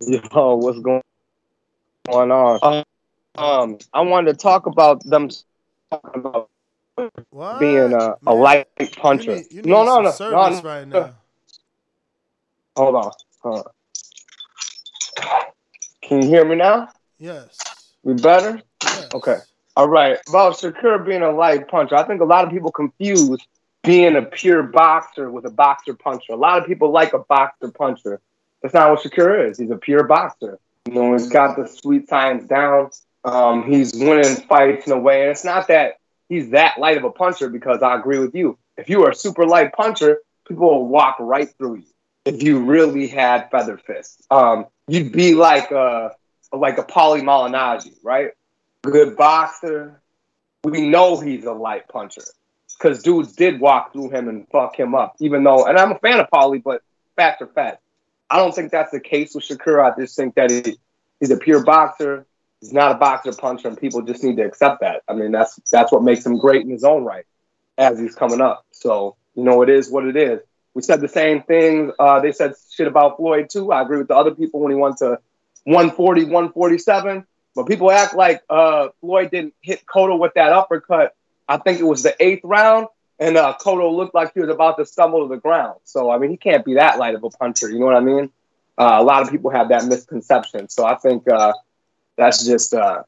Yo, 0.00 0.54
what's 0.56 0.80
going 0.80 1.02
going 2.06 2.30
on? 2.30 2.84
Um, 3.38 3.78
I 3.92 4.00
wanted 4.00 4.32
to 4.32 4.38
talk 4.38 4.66
about 4.66 5.04
them 5.04 5.28
talking 5.90 6.20
about 6.20 6.50
being 7.60 7.92
a, 7.92 8.16
a 8.26 8.34
light 8.34 8.66
puncher. 8.96 9.36
You 9.50 9.62
need 9.62 9.66
no, 9.66 9.84
no, 9.84 9.86
some 9.86 9.94
no, 9.94 10.02
no, 10.02 10.10
service 10.10 10.62
no. 10.62 10.68
right 10.68 10.88
now. 10.88 11.14
Hold 12.76 12.94
on. 12.96 13.12
Hold 13.42 13.66
on. 13.66 13.72
Can 16.02 16.22
you 16.22 16.28
hear 16.28 16.44
me 16.44 16.56
now? 16.56 16.88
Yes. 17.18 17.58
We 18.02 18.14
better? 18.14 18.62
Okay. 19.14 19.38
All 19.76 19.88
right. 19.88 20.18
About 20.28 20.54
Shakur 20.54 21.04
being 21.06 21.22
a 21.22 21.30
light 21.30 21.68
puncher, 21.68 21.94
I 21.96 22.04
think 22.04 22.20
a 22.20 22.24
lot 22.24 22.44
of 22.44 22.50
people 22.50 22.72
confuse 22.72 23.38
being 23.84 24.16
a 24.16 24.22
pure 24.22 24.62
boxer 24.62 25.30
with 25.30 25.44
a 25.44 25.50
boxer 25.50 25.94
puncher. 25.94 26.32
A 26.32 26.36
lot 26.36 26.58
of 26.58 26.66
people 26.66 26.90
like 26.90 27.12
a 27.12 27.20
boxer 27.20 27.70
puncher. 27.70 28.20
That's 28.62 28.74
not 28.74 28.90
what 28.90 29.00
Shakur 29.00 29.48
is. 29.48 29.58
He's 29.58 29.70
a 29.70 29.76
pure 29.76 30.04
boxer. 30.04 30.58
You 30.86 30.94
know, 30.94 31.12
he's 31.12 31.28
got 31.28 31.56
the 31.56 31.66
sweet 31.66 32.08
science 32.08 32.46
down. 32.48 32.90
Um, 33.28 33.70
he's 33.70 33.94
winning 33.94 34.36
fights 34.36 34.86
in 34.86 34.92
a 34.92 34.98
way, 34.98 35.22
and 35.22 35.30
it's 35.30 35.44
not 35.44 35.68
that 35.68 35.98
he's 36.28 36.50
that 36.50 36.78
light 36.78 36.96
of 36.96 37.04
a 37.04 37.10
puncher 37.10 37.48
because 37.48 37.82
I 37.82 37.96
agree 37.96 38.18
with 38.18 38.34
you. 38.34 38.58
If 38.76 38.88
you 38.88 39.00
were 39.00 39.10
a 39.10 39.14
super 39.14 39.44
light 39.44 39.72
puncher, 39.72 40.18
people 40.46 40.66
will 40.66 40.88
walk 40.88 41.16
right 41.20 41.48
through 41.58 41.76
you. 41.76 41.86
If 42.24 42.42
you 42.42 42.64
really 42.64 43.06
had 43.06 43.50
feather 43.50 43.76
fists, 43.76 44.22
um, 44.30 44.66
you'd 44.86 45.12
be 45.12 45.34
like 45.34 45.70
a 45.70 46.12
like 46.52 46.78
a 46.78 46.82
Paulie 46.82 47.22
Malignaggi, 47.22 47.94
right? 48.02 48.30
Good 48.82 49.16
boxer. 49.16 50.00
We 50.64 50.88
know 50.88 51.20
he's 51.20 51.44
a 51.44 51.52
light 51.52 51.88
puncher 51.88 52.22
because 52.78 53.02
dudes 53.02 53.32
did 53.32 53.60
walk 53.60 53.92
through 53.92 54.10
him 54.10 54.28
and 54.28 54.46
fuck 54.48 54.78
him 54.78 54.94
up. 54.94 55.16
Even 55.20 55.44
though, 55.44 55.66
and 55.66 55.78
I'm 55.78 55.92
a 55.92 55.98
fan 55.98 56.20
of 56.20 56.28
Paulie, 56.30 56.62
but 56.62 56.82
facts 57.16 57.42
are 57.42 57.46
facts. 57.46 57.82
I 58.30 58.36
don't 58.36 58.54
think 58.54 58.70
that's 58.70 58.90
the 58.90 59.00
case 59.00 59.34
with 59.34 59.44
Shakur. 59.44 59.84
I 59.84 59.98
just 59.98 60.16
think 60.16 60.34
that 60.34 60.50
he, 60.50 60.78
he's 61.20 61.30
a 61.30 61.36
pure 61.36 61.64
boxer. 61.64 62.26
He's 62.60 62.72
not 62.72 62.92
a 62.92 62.94
boxer 62.96 63.32
puncher, 63.32 63.68
and 63.68 63.78
people 63.78 64.02
just 64.02 64.24
need 64.24 64.36
to 64.36 64.42
accept 64.42 64.80
that. 64.80 65.02
I 65.08 65.14
mean, 65.14 65.30
that's 65.32 65.60
that's 65.70 65.92
what 65.92 66.02
makes 66.02 66.26
him 66.26 66.38
great 66.38 66.62
in 66.62 66.70
his 66.70 66.84
own 66.84 67.04
right 67.04 67.24
as 67.76 67.98
he's 67.98 68.14
coming 68.14 68.40
up. 68.40 68.66
So 68.72 69.16
you 69.34 69.44
know, 69.44 69.62
it 69.62 69.68
is 69.68 69.90
what 69.90 70.04
it 70.04 70.16
is. 70.16 70.40
We 70.74 70.82
said 70.82 71.00
the 71.00 71.08
same 71.08 71.42
thing. 71.42 71.92
Uh, 71.98 72.20
they 72.20 72.32
said 72.32 72.54
shit 72.70 72.86
about 72.86 73.16
Floyd 73.16 73.48
too. 73.50 73.72
I 73.72 73.82
agree 73.82 73.98
with 73.98 74.08
the 74.08 74.16
other 74.16 74.32
people 74.32 74.60
when 74.60 74.72
he 74.72 74.76
went 74.76 74.98
to 74.98 75.18
140, 75.64 76.24
147. 76.24 77.24
But 77.54 77.66
people 77.66 77.90
act 77.90 78.14
like 78.14 78.42
uh, 78.48 78.88
Floyd 79.00 79.30
didn't 79.30 79.54
hit 79.60 79.84
Cotto 79.86 80.18
with 80.18 80.34
that 80.34 80.52
uppercut. 80.52 81.14
I 81.48 81.56
think 81.58 81.80
it 81.80 81.84
was 81.84 82.02
the 82.02 82.14
eighth 82.20 82.42
round. 82.44 82.88
and 83.18 83.36
uh, 83.36 83.54
Cotto 83.60 83.94
looked 83.94 84.14
like 84.14 84.34
he 84.34 84.40
was 84.40 84.50
about 84.50 84.78
to 84.78 84.86
stumble 84.86 85.26
to 85.26 85.34
the 85.34 85.40
ground. 85.40 85.80
So 85.84 86.10
I 86.10 86.18
mean, 86.18 86.30
he 86.30 86.36
can't 86.36 86.64
be 86.64 86.74
that 86.74 86.98
light 86.98 87.14
of 87.14 87.24
a 87.24 87.30
puncher. 87.30 87.70
You 87.70 87.78
know 87.78 87.86
what 87.86 87.96
I 87.96 88.00
mean? 88.00 88.30
Uh, 88.76 88.96
a 88.98 89.02
lot 89.02 89.22
of 89.22 89.30
people 89.30 89.50
have 89.50 89.70
that 89.70 89.86
misconception. 89.86 90.68
So 90.68 90.84
I 90.84 90.94
think 90.96 91.28
uh, 91.28 91.52
that's 92.18 92.44
just 92.44 92.74
uh, 92.74 93.04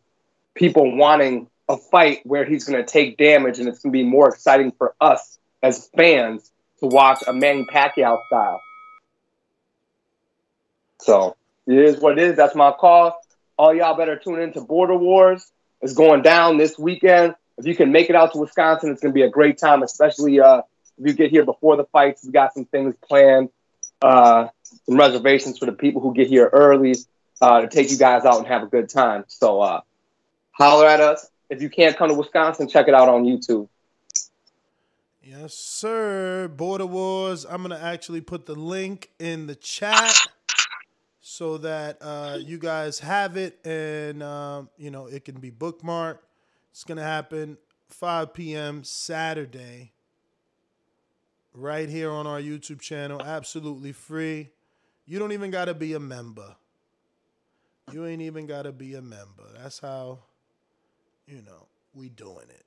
people 0.55 0.97
wanting 0.97 1.49
a 1.69 1.77
fight 1.77 2.21
where 2.25 2.45
he's 2.45 2.65
going 2.65 2.83
to 2.83 2.91
take 2.91 3.19
damage, 3.19 3.59
and 3.59 3.69
it's 3.69 3.81
going 3.81 3.93
to 3.93 3.99
be 3.99 4.05
more 4.05 4.29
exciting 4.29 4.73
for 4.73 4.95
us 5.01 5.39
as 5.63 5.91
fans 5.97 6.51
to 6.79 6.87
watch 6.87 7.19
a 7.27 7.33
Manny 7.33 7.67
Pacquiao 7.67 8.19
style. 8.29 8.61
So 11.01 11.37
it 11.67 11.77
is 11.77 11.99
what 11.99 12.19
it 12.19 12.25
is. 12.25 12.37
That's 12.37 12.55
my 12.55 12.73
call. 12.73 13.21
All 13.59 13.75
y'all 13.75 13.97
better 13.97 14.17
tune 14.17 14.41
into 14.41 14.61
Border 14.61 14.97
Wars. 14.97 15.51
It's 15.83 15.93
going 15.93 16.23
down 16.23 16.57
this 16.57 16.79
weekend. 16.79 17.35
If 17.59 17.67
you 17.67 17.75
can 17.75 17.93
make 17.93 18.11
it 18.11 18.17
out 18.17 18.33
to 18.33 18.39
Wisconsin, 18.39 18.91
it's 18.91 19.03
going 19.03 19.13
to 19.13 19.15
be 19.15 19.23
a 19.23 19.29
great 19.29 19.59
time, 19.59 19.83
especially 19.83 20.41
uh, 20.41 20.63
if 20.99 21.07
you 21.07 21.13
get 21.15 21.31
here 21.31 21.45
before 21.45 21.77
the 21.77 21.85
fights. 21.85 22.25
We 22.25 22.33
got 22.33 22.55
some 22.55 22.65
things 22.65 22.95
planned, 23.07 23.51
uh, 24.01 24.49
some 24.87 24.97
reservations 24.97 25.59
for 25.59 25.67
the 25.67 25.73
people 25.73 26.01
who 26.01 26.15
get 26.15 26.29
here 26.29 26.49
early 26.53 26.95
uh, 27.41 27.63
to 27.63 27.69
take 27.69 27.91
you 27.91 27.97
guys 27.97 28.25
out 28.25 28.39
and 28.39 28.47
have 28.47 28.63
a 28.63 28.67
good 28.67 28.89
time. 28.89 29.25
So 29.29 29.61
uh, 29.61 29.81
holler 30.53 30.87
at 30.87 31.01
us. 31.01 31.29
If 31.49 31.63
you 31.63 31.69
can't 31.69 31.97
come 31.97 32.09
to 32.09 32.15
Wisconsin, 32.15 32.69
check 32.69 32.87
it 32.89 32.95
out 32.95 33.09
on 33.09 33.25
YouTube. 33.25 33.69
Yes, 35.23 35.55
sir. 35.55 36.49
Border 36.49 36.87
Wars. 36.87 37.45
I'm 37.45 37.63
gonna 37.63 37.79
actually 37.79 38.21
put 38.21 38.47
the 38.47 38.55
link 38.55 39.11
in 39.19 39.47
the 39.47 39.55
chat 39.55 40.17
so 41.21 41.59
that 41.59 41.99
uh, 42.01 42.39
you 42.41 42.59
guys 42.59 42.99
have 43.01 43.37
it 43.37 43.65
and 43.65 44.23
um, 44.23 44.69
you 44.77 44.91
know 44.91 45.07
it 45.07 45.25
can 45.25 45.39
be 45.39 45.51
bookmarked. 45.51 46.19
It's 46.71 46.85
gonna 46.85 47.03
happen 47.03 47.59
5 47.89 48.33
p.m. 48.33 48.85
Saturday, 48.85 49.93
right 51.53 51.89
here 51.89 52.11
on 52.11 52.27
our 52.27 52.41
YouTube 52.41 52.81
channel, 52.81 53.21
absolutely 53.23 53.93
free. 53.93 54.51
You 55.07 55.19
don't 55.19 55.33
even 55.33 55.51
gotta 55.51 55.75
be 55.75 55.93
a 55.95 56.01
member. 56.01 56.57
You 57.93 58.07
ain't 58.07 58.23
even 58.23 58.47
gotta 58.47 58.73
be 58.73 58.95
a 58.95 59.03
member. 59.03 59.45
That's 59.57 59.79
how, 59.79 60.21
you 61.27 61.43
know, 61.43 61.67
we 61.95 62.09
doing 62.09 62.49
it. 62.49 62.65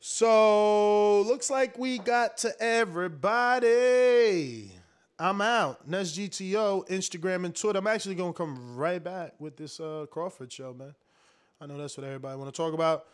So 0.00 1.22
looks 1.22 1.48
like 1.48 1.78
we 1.78 1.98
got 1.98 2.36
to 2.38 2.54
everybody. 2.62 3.60
I'm 5.18 5.40
out. 5.40 5.88
Next 5.88 6.18
GTO, 6.18 6.88
Instagram 6.88 7.44
and 7.44 7.54
Twitter. 7.54 7.78
I'm 7.78 7.86
actually 7.86 8.16
gonna 8.16 8.32
come 8.32 8.76
right 8.76 9.02
back 9.02 9.32
with 9.38 9.56
this 9.56 9.80
uh, 9.80 10.06
Crawford 10.10 10.52
show, 10.52 10.74
man. 10.74 10.94
I 11.60 11.66
know 11.66 11.78
that's 11.78 11.96
what 11.96 12.04
everybody 12.04 12.36
want 12.36 12.52
to 12.52 12.56
talk 12.56 12.74
about. 12.74 13.06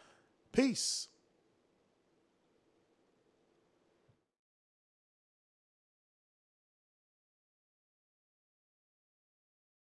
Peace. 0.52 1.08